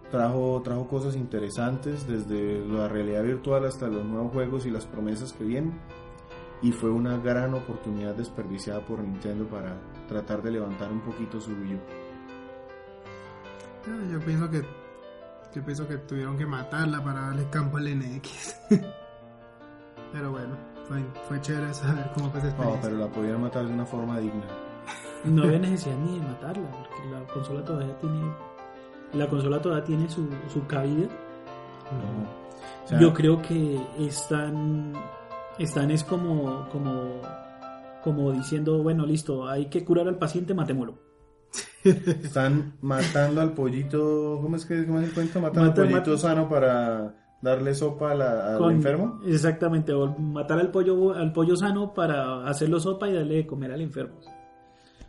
Trajo, 0.09 0.61
trajo 0.63 0.87
cosas 0.87 1.17
interesantes, 1.17 2.07
desde 2.07 2.65
la 2.65 2.87
realidad 2.87 3.21
virtual 3.21 3.65
hasta 3.65 3.89
los 3.89 4.05
nuevos 4.05 4.31
juegos 4.31 4.65
y 4.65 4.71
las 4.71 4.85
promesas 4.85 5.33
que 5.33 5.43
vienen. 5.43 5.77
Y 6.61 6.71
fue 6.71 6.89
una 6.89 7.17
gran 7.17 7.53
oportunidad 7.53 8.15
desperdiciada 8.15 8.79
por 8.85 9.03
Nintendo 9.03 9.45
para 9.45 9.75
tratar 10.07 10.41
de 10.41 10.51
levantar 10.51 10.89
un 10.89 11.01
poquito 11.01 11.41
su 11.41 11.51
Wii 11.51 11.75
U. 11.75 11.79
Ah, 13.87 14.09
Yo 14.09 14.19
pienso 14.21 14.49
que 14.49 14.63
yo 15.53 15.65
pienso 15.65 15.85
que 15.85 15.97
tuvieron 15.97 16.37
que 16.37 16.45
matarla 16.45 17.03
para 17.03 17.21
darle 17.23 17.49
campo 17.49 17.75
al 17.75 17.93
NX. 17.93 18.55
pero 20.13 20.31
bueno, 20.31 20.55
fue, 20.89 21.01
fue 21.27 21.41
chévere 21.41 21.73
saber 21.73 22.09
cómo 22.15 22.29
fue 22.31 22.39
esa 22.39 22.47
No, 22.49 22.53
experiencia. 22.55 22.81
pero 22.89 22.97
la 22.97 23.07
podían 23.07 23.41
matar 23.41 23.65
de 23.65 23.73
una 23.73 23.85
forma 23.85 24.19
digna. 24.19 24.43
no 25.25 25.43
había 25.43 25.59
necesidad 25.59 25.95
ni 25.97 26.19
de 26.19 26.25
matarla, 26.25 26.69
porque 26.71 27.09
la 27.11 27.33
consola 27.33 27.63
todavía 27.63 27.97
tiene, 27.99 28.33
la 29.13 29.27
consola 29.29 29.61
todavía 29.61 29.85
tiene 29.85 30.09
su, 30.09 30.27
su 30.53 30.65
cabida. 30.67 31.07
No. 31.91 32.39
O 32.85 32.87
sea, 32.89 32.99
Yo 32.99 33.13
creo 33.13 33.41
que 33.41 33.79
están, 33.99 34.93
están 35.57 35.91
es 35.91 36.03
como, 36.03 36.67
como, 36.69 37.21
como 38.03 38.31
diciendo, 38.31 38.81
bueno, 38.83 39.05
listo, 39.05 39.47
hay 39.47 39.67
que 39.67 39.85
curar 39.85 40.07
al 40.07 40.17
paciente, 40.17 40.53
matémoslo. 40.53 40.97
Están 41.83 42.75
matando 42.81 43.41
al 43.41 43.53
pollito. 43.53 44.39
¿Cómo 44.41 44.55
es 44.57 44.65
que 44.65 44.85
cómo 44.85 44.99
es 44.99 45.07
el 45.07 45.13
cuento? 45.13 45.39
Matan 45.39 45.67
Mata- 45.67 45.81
al 45.81 45.87
pollito 45.89 46.17
sano 46.17 46.47
para 46.49 47.18
darle 47.41 47.73
sopa 47.73 48.11
a 48.11 48.15
la- 48.15 48.51
al 48.53 48.57
Con- 48.57 48.75
enfermo. 48.75 49.21
Exactamente, 49.25 49.93
o 49.93 50.07
matar 50.17 50.59
al 50.59 50.71
pollo, 50.71 51.13
al 51.13 51.31
pollo 51.33 51.55
sano 51.55 51.93
para 51.93 52.45
hacerlo 52.47 52.79
sopa 52.79 53.09
y 53.09 53.13
darle 53.13 53.35
de 53.35 53.47
comer 53.47 53.71
al 53.71 53.81
enfermo. 53.81 54.19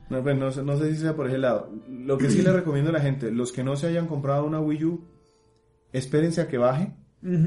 No, 0.08 0.22
pues 0.22 0.36
no, 0.38 0.50
sé- 0.50 0.62
no 0.64 0.76
sé 0.76 0.92
si 0.94 1.00
sea 1.00 1.14
por 1.14 1.28
ese 1.28 1.38
lado. 1.38 1.70
Lo 1.88 2.18
que 2.18 2.30
sí 2.30 2.42
le 2.42 2.52
recomiendo 2.52 2.90
a 2.90 2.92
la 2.92 3.00
gente, 3.00 3.30
los 3.30 3.52
que 3.52 3.62
no 3.64 3.76
se 3.76 3.86
hayan 3.86 4.06
comprado 4.06 4.44
una 4.44 4.60
Wii 4.60 4.84
U, 4.84 5.04
espérense 5.92 6.40
a 6.40 6.48
que 6.48 6.58
baje, 6.58 6.94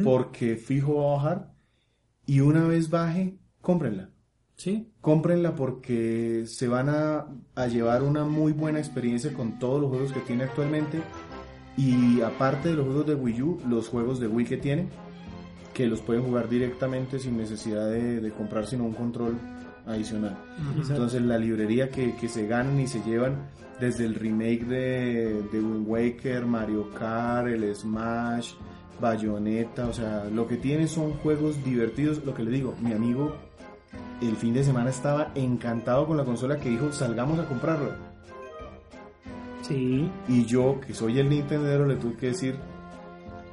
porque 0.03 0.55
fijo 0.55 0.95
va 0.97 1.03
a 1.03 1.15
bajar. 1.18 1.53
Y 2.26 2.39
una 2.41 2.65
vez 2.68 2.89
baje, 2.89 3.38
cómprenla. 3.61 4.10
Sí, 4.55 4.93
Cómprenla 5.01 5.55
porque 5.55 6.43
se 6.45 6.68
van 6.68 6.88
a, 6.88 7.26
a 7.55 7.68
llevar 7.68 8.03
una 8.03 8.23
muy 8.23 8.53
buena 8.53 8.77
experiencia 8.80 9.34
con 9.34 9.57
todos 9.60 9.81
los 9.81 9.89
juegos 9.89 10.14
que 10.14 10.19
tiene 10.22 10.43
actualmente. 10.43 11.01
Y 11.78 12.22
aparte 12.22 12.70
de 12.70 12.76
los 12.76 12.86
juegos 12.86 13.08
de 13.08 13.16
Wii 13.16 13.41
U, 13.41 13.60
los 13.68 13.90
juegos 13.90 14.20
de 14.20 14.28
Wii 14.28 14.45
que 14.45 14.58
tiene, 14.58 14.88
que 15.74 15.88
los 15.88 16.02
pueden 16.02 16.24
jugar 16.24 16.50
directamente 16.50 17.20
sin 17.20 17.38
necesidad 17.38 17.90
de, 17.90 18.22
de 18.22 18.32
comprar 18.32 18.68
sino 18.68 18.86
un 18.86 18.94
control 18.94 19.38
adicional. 19.88 20.38
Exacto. 20.72 20.94
Entonces 20.94 21.22
la 21.24 21.38
librería 21.38 21.90
que, 21.90 22.16
que 22.16 22.28
se 22.28 22.48
ganan 22.48 22.80
y 22.80 22.88
se 22.88 23.02
llevan 23.02 23.50
desde 23.80 24.06
el 24.06 24.16
remake 24.16 24.66
de, 24.66 25.41
de 25.52 25.60
Wind 25.60 25.88
Waker, 25.88 26.45
Mario 26.45 26.90
Kart, 26.94 27.48
el 27.48 27.76
Smash, 27.76 28.54
Bayonetta, 29.02 29.88
o 29.88 29.94
sea, 29.94 30.26
lo 30.26 30.48
que 30.48 30.58
tiene 30.58 30.88
son 30.88 31.14
juegos 31.14 31.64
divertidos. 31.64 32.24
Lo 32.24 32.34
que 32.34 32.44
le 32.44 32.52
digo, 32.52 32.76
mi 32.80 32.94
amigo 32.94 33.36
el 34.22 34.36
fin 34.38 34.54
de 34.54 34.64
semana 34.64 34.90
estaba 34.90 35.32
encantado 35.36 36.08
con 36.08 36.18
la 36.18 36.24
consola 36.24 36.58
que 36.58 36.70
dijo 36.70 36.91
salgamos 36.91 37.40
a 37.40 37.45
comprarla. 37.45 38.12
Sí. 39.64 40.10
Y 40.27 40.45
yo, 40.45 40.80
que 40.80 40.94
soy 40.94 41.19
el 41.19 41.30
Nintendero, 41.30 41.85
le 41.85 41.95
tuve 41.95 42.15
que 42.15 42.27
decir, 42.27 42.56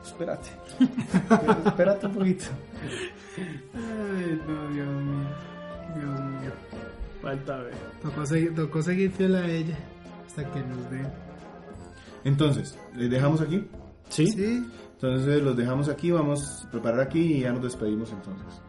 espérate, 0.05 0.51
espérate 1.67 2.07
un 2.07 2.13
poquito. 2.13 2.45
Ay, 3.75 4.41
no, 4.47 4.75
Dios 4.75 4.89
mío. 4.89 5.29
Dios 5.97 6.21
mío. 6.21 6.53
Falta 7.23 7.59
ver. 7.59 7.75
Tocó 8.03 8.27
seguir, 8.27 8.55
tocó 8.55 8.83
seguir 8.83 9.11
fiel 9.11 9.37
a 9.37 9.47
ella 9.47 9.77
hasta 10.27 10.45
que 10.51 10.61
nos 10.61 10.91
den. 10.91 11.09
Entonces, 12.25 12.79
les 12.95 13.11
dejamos 13.11 13.41
aquí. 13.41 13.67
Sí, 14.09 14.27
Sí, 14.27 14.67
Entonces 14.95 15.43
los 15.43 15.57
dejamos 15.57 15.89
aquí, 15.89 16.11
vamos 16.11 16.65
a 16.67 16.71
preparar 16.71 17.01
aquí 17.01 17.21
y 17.21 17.41
ya 17.41 17.53
nos 17.53 17.63
despedimos 17.63 18.11
entonces. 18.13 18.61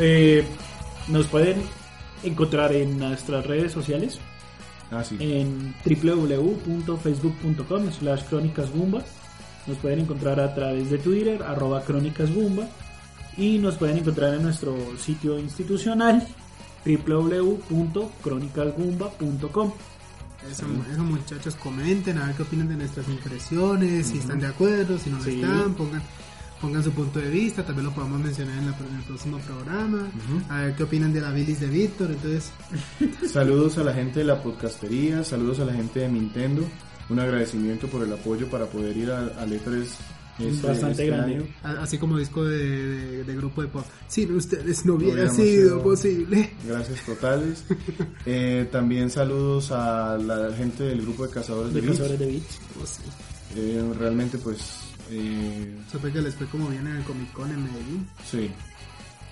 Eh, 0.00 0.44
nos 1.08 1.26
pueden 1.26 1.62
encontrar 2.22 2.72
en 2.72 2.98
nuestras 2.98 3.46
redes 3.46 3.72
sociales 3.72 4.18
Ah, 4.90 5.04
sí. 5.04 5.16
en 5.20 5.74
www.facebook.com 5.84 7.92
slash 7.92 8.22
crónicasbumba. 8.24 9.02
Nos 9.66 9.76
pueden 9.78 10.00
encontrar 10.00 10.40
a 10.40 10.54
través 10.54 10.90
de 10.90 10.98
Twitter, 10.98 11.42
arroba 11.42 11.82
crónicasbumba. 11.82 12.66
Y 13.36 13.58
nos 13.58 13.76
pueden 13.76 13.98
encontrar 13.98 14.34
en 14.34 14.42
nuestro 14.42 14.74
sitio 14.98 15.38
institucional 15.38 16.26
www.cronicasbumba.com. 16.84 19.72
Eso, 20.50 20.64
eso, 20.90 21.02
muchachos, 21.04 21.54
comenten 21.56 22.16
a 22.18 22.26
ver 22.26 22.34
qué 22.36 22.42
opinan 22.42 22.68
de 22.68 22.76
nuestras 22.76 23.06
impresiones, 23.08 24.06
si 24.06 24.18
están 24.18 24.40
de 24.40 24.46
acuerdo, 24.46 24.98
si 24.98 25.10
no 25.10 25.22
Sí. 25.22 25.34
están, 25.42 25.74
pongan, 25.74 26.02
pongan 26.60 26.82
su 26.84 26.90
punto 26.92 27.18
de 27.18 27.28
vista, 27.30 27.64
también 27.64 27.86
lo 27.86 27.92
podemos 27.94 28.20
mencionar 28.20 28.58
en, 28.58 28.66
la- 28.70 28.76
en 28.76 28.96
el 28.96 29.02
próximo 29.04 29.38
programa, 29.38 30.08
a 30.48 30.62
ver 30.62 30.74
qué 30.76 30.82
opinan 30.82 31.12
de 31.12 31.20
la 31.20 31.30
bilis 31.32 31.60
de 31.60 31.66
Víctor, 31.68 32.10
entonces, 32.10 32.50
Saludos 33.32 33.78
a 33.78 33.84
la 33.84 33.92
gente 33.94 34.20
de 34.20 34.24
la 34.26 34.42
podcastería, 34.42 35.24
saludos 35.24 35.60
a 35.60 35.64
la 35.64 35.72
gente 35.72 36.00
de 36.00 36.08
Nintendo. 36.08 36.62
Un 37.08 37.18
agradecimiento 37.18 37.88
por 37.88 38.04
el 38.04 38.12
apoyo 38.12 38.48
para 38.48 38.66
poder 38.66 38.96
ir 38.96 39.10
al 39.10 39.32
al 39.38 39.50
E3 39.50 39.82
este, 40.38 40.66
Bastante 40.68 40.90
este 40.92 41.06
grande. 41.08 41.34
año. 41.36 41.46
a- 41.64 41.82
así 41.82 41.98
como 41.98 42.16
disco 42.16 42.44
de, 42.44 42.56
de- 42.58 43.24
de 43.24 43.36
grupo 43.36 43.62
de 43.62 43.68
pop. 43.68 43.84
Sin 44.08 44.34
ustedes 44.36 44.86
no 44.86 44.94
hubiera 44.94 45.28
sido 45.28 45.44
sido- 45.44 45.82
posible. 45.82 46.50
Gracias 46.66 47.04
totales. 47.04 47.64
Eh, 48.26 48.68
también 48.70 49.10
saludos 49.10 49.70
a 49.72 50.16
la 50.18 50.52
gente 50.54 50.84
del 50.84 51.02
grupo 51.02 51.26
de 51.26 51.32
Cazadores 51.32 51.72
de, 51.74 51.80
De 51.80 51.86
Beats. 51.88 51.98
Cazadores 51.98 52.20
de 52.20 52.26
Beats. 52.32 52.60
Oh, 52.80 52.86
sí. 52.86 53.02
Eh, 53.56 53.92
realmente 53.98 54.38
pues 54.38 54.58
eh, 55.10 55.76
Supe 55.90 56.12
que 56.12 56.20
les 56.22 56.34
fue 56.34 56.46
como 56.46 56.68
bien 56.68 56.86
en 56.86 56.96
el 56.96 57.02
Comic 57.04 57.32
Con 57.32 57.50
en 57.50 57.62
Medellín. 57.64 58.06
sí. 58.24 58.50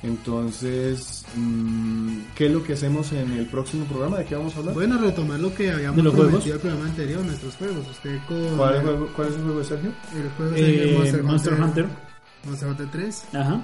Entonces, 0.00 1.24
mm, 1.34 2.18
¿qué 2.36 2.46
es 2.46 2.52
lo 2.52 2.62
que 2.62 2.74
hacemos 2.74 3.10
en 3.12 3.32
el 3.32 3.46
próximo 3.46 3.84
programa? 3.86 4.18
¿De 4.18 4.24
qué 4.26 4.36
vamos 4.36 4.54
a 4.54 4.60
hablar? 4.60 4.74
Bueno, 4.74 4.96
retomar 4.98 5.40
lo 5.40 5.52
que 5.52 5.72
habíamos 5.72 5.96
¿De 5.96 6.02
los 6.04 6.14
prometido 6.14 6.40
juegos? 6.40 6.54
el 6.54 6.60
programa 6.60 6.84
anterior, 6.88 7.24
nuestros 7.24 7.54
juegos. 7.56 7.86
Usted 7.90 8.18
con 8.28 8.56
¿Cuál, 8.56 8.74
el, 8.76 8.82
juego- 8.82 9.08
¿Cuál 9.16 9.28
es 9.28 9.34
el 9.34 9.42
juego 9.42 9.58
de 9.58 9.64
Sergio? 9.64 9.92
el 10.14 10.30
juego 10.30 10.54
es 10.54 10.62
Eh, 11.14 11.22
Monster 11.24 11.54
Hunter. 11.60 11.86
Monster 12.44 12.68
Hunter 12.68 12.88
3. 12.92 13.24
Ajá. 13.34 13.60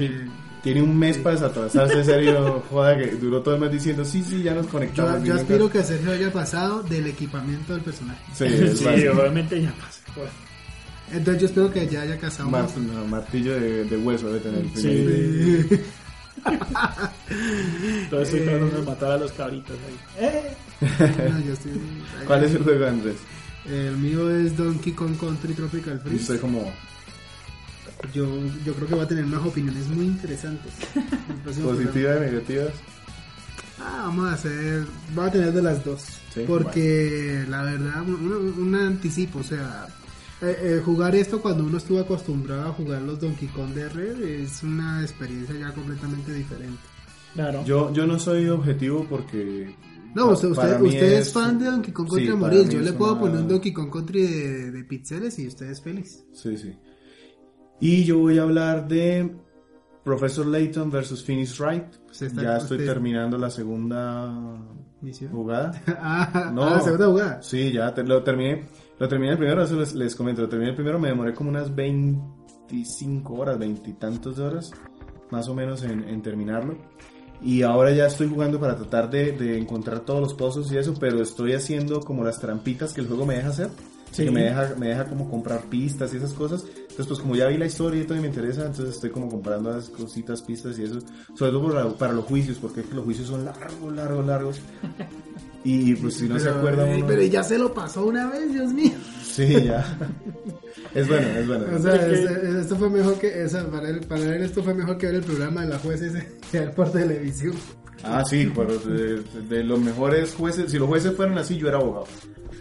Eh, 0.00 0.26
Tiene 0.64 0.82
un 0.82 0.98
mes 0.98 1.16
para 1.18 1.36
desatrasarse, 1.36 1.98
en 2.00 2.04
serio, 2.04 2.62
joda 2.70 2.98
que 2.98 3.12
duró 3.12 3.40
todo 3.42 3.54
el 3.54 3.60
mes 3.60 3.70
diciendo, 3.70 4.04
sí, 4.04 4.24
sí, 4.24 4.42
ya 4.42 4.54
nos 4.54 4.66
yo, 4.66 4.72
conectamos. 4.72 5.12
yo 5.18 5.22
bien, 5.22 5.36
aspiro 5.36 5.70
que 5.70 5.82
Sergio 5.84 6.10
haya 6.10 6.32
pasado 6.32 6.82
del 6.82 7.06
equipamiento 7.06 7.74
del 7.74 7.82
personaje. 7.82 8.20
Sí, 8.34 8.46
Sí, 8.76 8.84
obviamente 9.06 9.62
ya 9.62 9.72
pasa. 9.74 10.00
Bueno, 10.16 10.30
Entonces 11.12 11.40
yo 11.42 11.46
espero 11.48 11.72
que 11.72 11.86
ya 11.88 12.02
haya 12.02 12.18
casado 12.18 12.50
Mar- 12.50 12.68
no, 12.76 13.04
martillo 13.06 13.54
de, 13.58 13.84
de 13.84 13.96
hueso 13.96 14.26
debe 14.32 14.40
tener 14.40 14.60
el 14.60 14.74
Sí. 14.76 15.78
Sí. 16.48 16.48
Entonces 18.04 18.34
estoy 18.34 18.40
Eh. 18.40 18.44
tratando 18.44 18.76
de 18.80 18.82
matar 18.86 19.10
a 19.12 19.18
los 19.18 19.32
cabritos 19.32 19.76
ahí. 19.86 20.26
Eh. 20.26 20.56
No, 21.30 21.40
yo 21.44 21.52
estoy- 21.52 21.72
¿Cuál 22.26 22.44
es 22.44 22.54
el 22.54 22.62
juego, 22.62 22.86
Andrés? 22.86 23.16
El 23.66 23.96
mío 23.98 24.30
es 24.30 24.56
Donkey 24.56 24.92
Kong 24.92 25.16
Country 25.18 25.52
Tropical 25.54 25.96
Y 25.96 26.00
Freeze. 26.08 26.22
estoy 26.22 26.38
como 26.38 26.72
Yo, 28.14 28.26
yo 28.64 28.74
creo 28.74 28.88
que 28.88 28.94
va 28.94 29.02
a 29.02 29.08
tener 29.08 29.24
unas 29.24 29.44
opiniones 29.44 29.88
muy 29.88 30.06
interesantes. 30.06 30.72
positivas 31.62 32.18
y 32.18 32.20
negativas. 32.30 32.72
Ah, 33.80 34.02
vamos 34.06 34.28
a 34.30 34.34
hacer, 34.34 34.84
va 35.18 35.26
a 35.26 35.30
tener 35.32 35.52
de 35.52 35.62
las 35.62 35.84
dos. 35.84 36.02
Sí, 36.32 36.44
porque 36.46 37.44
la 37.48 37.62
verdad, 37.62 38.02
un, 38.02 38.14
un- 38.32 38.54
un 38.68 38.74
anticipo, 38.76 39.40
o 39.40 39.42
sea, 39.44 39.86
eh, 40.42 40.56
eh, 40.62 40.82
jugar 40.84 41.14
esto 41.16 41.40
cuando 41.42 41.64
uno 41.64 41.78
estuvo 41.78 41.98
acostumbrado 42.00 42.68
a 42.68 42.72
jugar 42.72 43.02
los 43.02 43.18
Donkey 43.20 43.48
Kong 43.48 43.70
de 43.74 43.88
red 43.88 44.20
es 44.22 44.62
una 44.62 45.02
experiencia 45.02 45.54
ya 45.58 45.72
completamente 45.72 46.32
diferente. 46.32 46.78
Claro. 47.34 47.64
Yo, 47.64 47.92
yo 47.92 48.06
no 48.06 48.18
soy 48.18 48.48
objetivo 48.48 49.06
porque... 49.08 49.74
No, 50.14 50.30
usted, 50.30 50.48
usted, 50.48 51.02
es 51.18 51.32
fan 51.32 51.58
de 51.58 51.66
Donkey 51.66 51.92
Kong 51.92 52.06
Sí, 52.08 52.10
Country 52.26 52.28
a 52.28 52.40
para 52.40 52.54
morir. 52.54 52.68
Yo 52.70 52.80
le 52.80 52.92
puedo 52.94 53.12
una- 53.12 53.20
poner 53.20 53.36
un 53.42 53.48
Donkey 53.48 53.72
Kong 53.72 53.90
Country 53.92 54.22
de, 54.26 54.70
de 54.72 54.84
pixeles 54.84 55.38
y 55.38 55.46
usted 55.46 55.70
es 55.70 55.82
feliz. 55.82 56.24
Sí, 56.32 56.56
sí. 56.56 56.72
Y 57.80 58.04
yo 58.04 58.18
voy 58.18 58.38
a 58.38 58.42
hablar 58.42 58.88
de 58.88 59.30
Professor 60.04 60.46
Layton 60.46 60.90
versus 60.90 61.22
Phoenix 61.22 61.58
Wright. 61.60 61.84
Está- 62.10 62.42
ya 62.42 62.56
estoy 62.56 62.78
usted- 62.78 62.86
terminando 62.86 63.36
la 63.38 63.50
segunda 63.50 64.32
¿Misión? 65.02 65.30
jugada. 65.30 65.72
ah, 66.00 66.50
No. 66.54 66.64
ah, 66.64 66.70
la 66.76 66.80
segunda 66.80 67.06
jugada. 67.06 67.42
Sí, 67.42 67.70
ya 67.72 67.92
te- 67.94 68.02
lo 68.04 68.22
terminé. 68.22 68.66
Lo 68.98 69.08
terminé 69.08 69.32
el 69.32 69.38
primero, 69.38 69.62
eso 69.62 69.76
les, 69.76 69.94
les 69.94 70.14
comento. 70.14 70.42
Lo 70.42 70.48
terminé 70.48 70.70
el 70.70 70.76
primero, 70.76 70.98
me 70.98 71.08
demoré 71.08 71.34
como 71.34 71.50
unas 71.50 71.74
25 71.74 73.34
horas, 73.34 73.58
veintitantos 73.58 74.36
de 74.36 74.42
horas, 74.44 74.72
más 75.30 75.48
o 75.48 75.54
menos 75.54 75.82
en, 75.84 76.08
en 76.08 76.22
terminarlo. 76.22 76.76
Y 77.40 77.62
ahora 77.62 77.92
ya 77.92 78.06
estoy 78.06 78.28
jugando 78.28 78.58
para 78.58 78.76
tratar 78.76 79.08
de, 79.10 79.32
de 79.32 79.58
encontrar 79.58 80.00
todos 80.00 80.20
los 80.20 80.34
pozos 80.34 80.72
y 80.72 80.76
eso, 80.76 80.94
pero 80.98 81.22
estoy 81.22 81.52
haciendo 81.52 82.00
como 82.00 82.24
las 82.24 82.40
trampitas 82.40 82.92
que 82.92 83.00
el 83.00 83.06
juego 83.06 83.26
me 83.26 83.36
deja 83.36 83.48
hacer. 83.48 83.70
Sí. 84.10 84.24
Que 84.24 84.30
me 84.30 84.44
deja, 84.44 84.74
me 84.76 84.88
deja 84.88 85.04
como 85.04 85.30
comprar 85.30 85.62
pistas 85.66 86.12
y 86.12 86.16
esas 86.16 86.32
cosas. 86.32 86.64
Entonces, 86.64 87.06
pues 87.06 87.20
como 87.20 87.36
ya 87.36 87.46
vi 87.46 87.58
la 87.58 87.66
historia 87.66 88.02
y 88.02 88.04
todo 88.04 88.18
y 88.18 88.22
me 88.22 88.28
interesa, 88.28 88.62
entonces 88.66 88.96
estoy 88.96 89.10
como 89.10 89.28
comprando 89.28 89.70
las 89.70 89.88
cositas, 89.90 90.42
pistas 90.42 90.78
y 90.78 90.84
eso. 90.84 90.98
Sobre 91.34 91.52
todo 91.52 91.72
para, 91.72 91.88
para 91.90 92.12
los 92.14 92.24
juicios, 92.24 92.58
porque 92.58 92.80
es 92.80 92.86
que 92.86 92.94
los 92.94 93.04
juicios 93.04 93.28
son 93.28 93.44
largos, 93.44 93.94
largos, 93.94 94.26
largos. 94.26 94.60
Y 95.70 95.94
pues 95.96 96.14
si 96.14 96.28
no 96.28 96.38
se 96.38 96.48
acuerda 96.48 96.84
uno... 96.86 97.06
Pero 97.06 97.22
ya 97.22 97.42
se 97.42 97.58
lo 97.58 97.74
pasó 97.74 98.06
una 98.06 98.30
vez, 98.30 98.50
Dios 98.52 98.72
mío. 98.72 98.92
Sí, 99.22 99.64
ya. 99.64 99.84
Es 100.94 101.06
bueno, 101.06 101.26
es 101.28 101.46
bueno. 101.46 101.64
O 101.76 101.78
sea, 101.82 101.94
Es 101.94 102.00
que- 102.06 102.14
este- 102.34 102.60
esto 102.60 102.76
fue 102.76 102.88
mejor 102.90 103.18
que, 103.18 103.44
o 103.44 103.48
sea, 103.48 103.66
para 103.70 103.88
él, 103.90 104.00
para 104.08 104.22
él 104.34 104.42
esto 104.42 104.62
fue 104.62 104.72
mejor 104.74 104.96
que 104.96 105.06
ver 105.06 105.16
el 105.16 105.22
programa 105.24 105.62
de 105.62 105.68
la 105.68 105.78
juez 105.78 106.00
ese 106.00 106.26
que 106.50 106.60
ver 106.60 106.74
por 106.74 106.90
televisión. 106.90 107.52
Ah, 108.04 108.22
sí, 108.24 108.50
pero 108.54 108.78
de, 108.78 109.22
de 109.48 109.64
los 109.64 109.80
mejores 109.80 110.34
jueces, 110.34 110.70
si 110.70 110.78
los 110.78 110.88
jueces 110.88 111.12
fueran 111.14 111.36
así, 111.36 111.56
yo 111.58 111.68
era 111.68 111.78
abogado. 111.78 112.06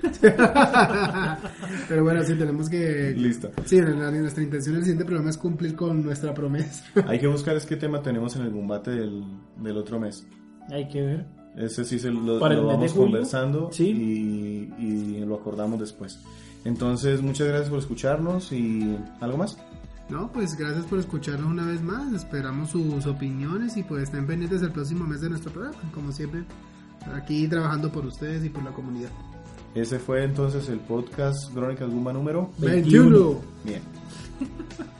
Pero 1.89 2.03
bueno, 2.03 2.23
sí, 2.23 2.33
tenemos 2.35 2.69
que... 2.69 3.13
Listo. 3.15 3.49
Sí, 3.65 3.81
la- 3.81 4.11
nuestra 4.11 4.43
intención 4.43 4.75
en 4.75 4.79
el 4.79 4.85
siguiente 4.85 5.05
programa 5.05 5.29
es 5.29 5.37
cumplir 5.37 5.75
con 5.75 6.03
nuestra 6.03 6.33
promesa. 6.33 6.83
Hay 7.07 7.19
que 7.19 7.27
buscar 7.27 7.55
es 7.55 7.65
qué 7.65 7.75
tema 7.77 8.01
tenemos 8.01 8.35
en 8.35 8.43
el 8.43 8.51
combate 8.51 8.91
del, 8.91 9.23
del 9.57 9.77
otro 9.77 9.99
mes. 9.99 10.25
Hay 10.71 10.87
que 10.89 11.01
ver. 11.01 11.25
Ese 11.57 11.83
sí 11.85 11.97
se 11.99 12.11
lo, 12.11 12.39
Para 12.39 12.55
lo 12.55 12.67
vamos 12.67 12.93
conversando 12.93 13.69
Sí. 13.71 13.89
y, 13.89 14.83
y 14.83 15.25
lo 15.25 15.35
acordamos 15.35 15.79
después. 15.79 16.19
Entonces, 16.65 17.21
muchas 17.21 17.47
gracias 17.47 17.69
por 17.69 17.79
escucharnos 17.79 18.51
y 18.51 18.97
algo 19.19 19.37
más. 19.37 19.57
No, 20.09 20.31
pues 20.31 20.55
gracias 20.55 20.85
por 20.85 20.99
escucharnos 20.99 21.49
una 21.51 21.65
vez 21.65 21.81
más. 21.81 22.13
Esperamos 22.13 22.69
sus 22.69 23.05
opiniones 23.07 23.75
y 23.75 23.83
pues 23.83 24.03
estén 24.03 24.25
pendientes 24.27 24.61
el 24.61 24.71
próximo 24.71 25.05
mes 25.05 25.21
de 25.21 25.29
nuestro 25.29 25.51
programa. 25.51 25.77
Como 25.93 26.11
siempre, 26.11 26.43
aquí 27.13 27.47
trabajando 27.47 27.91
por 27.91 28.05
ustedes 28.05 28.45
y 28.45 28.49
por 28.49 28.63
la 28.63 28.71
comunidad. 28.71 29.09
Ese 29.75 29.99
fue 29.99 30.23
entonces 30.23 30.69
el 30.69 30.79
podcast 30.79 31.53
Crónicas 31.53 31.89
Gumba 31.89 32.13
número 32.13 32.51
21. 32.59 33.35
Bien. 33.63 33.81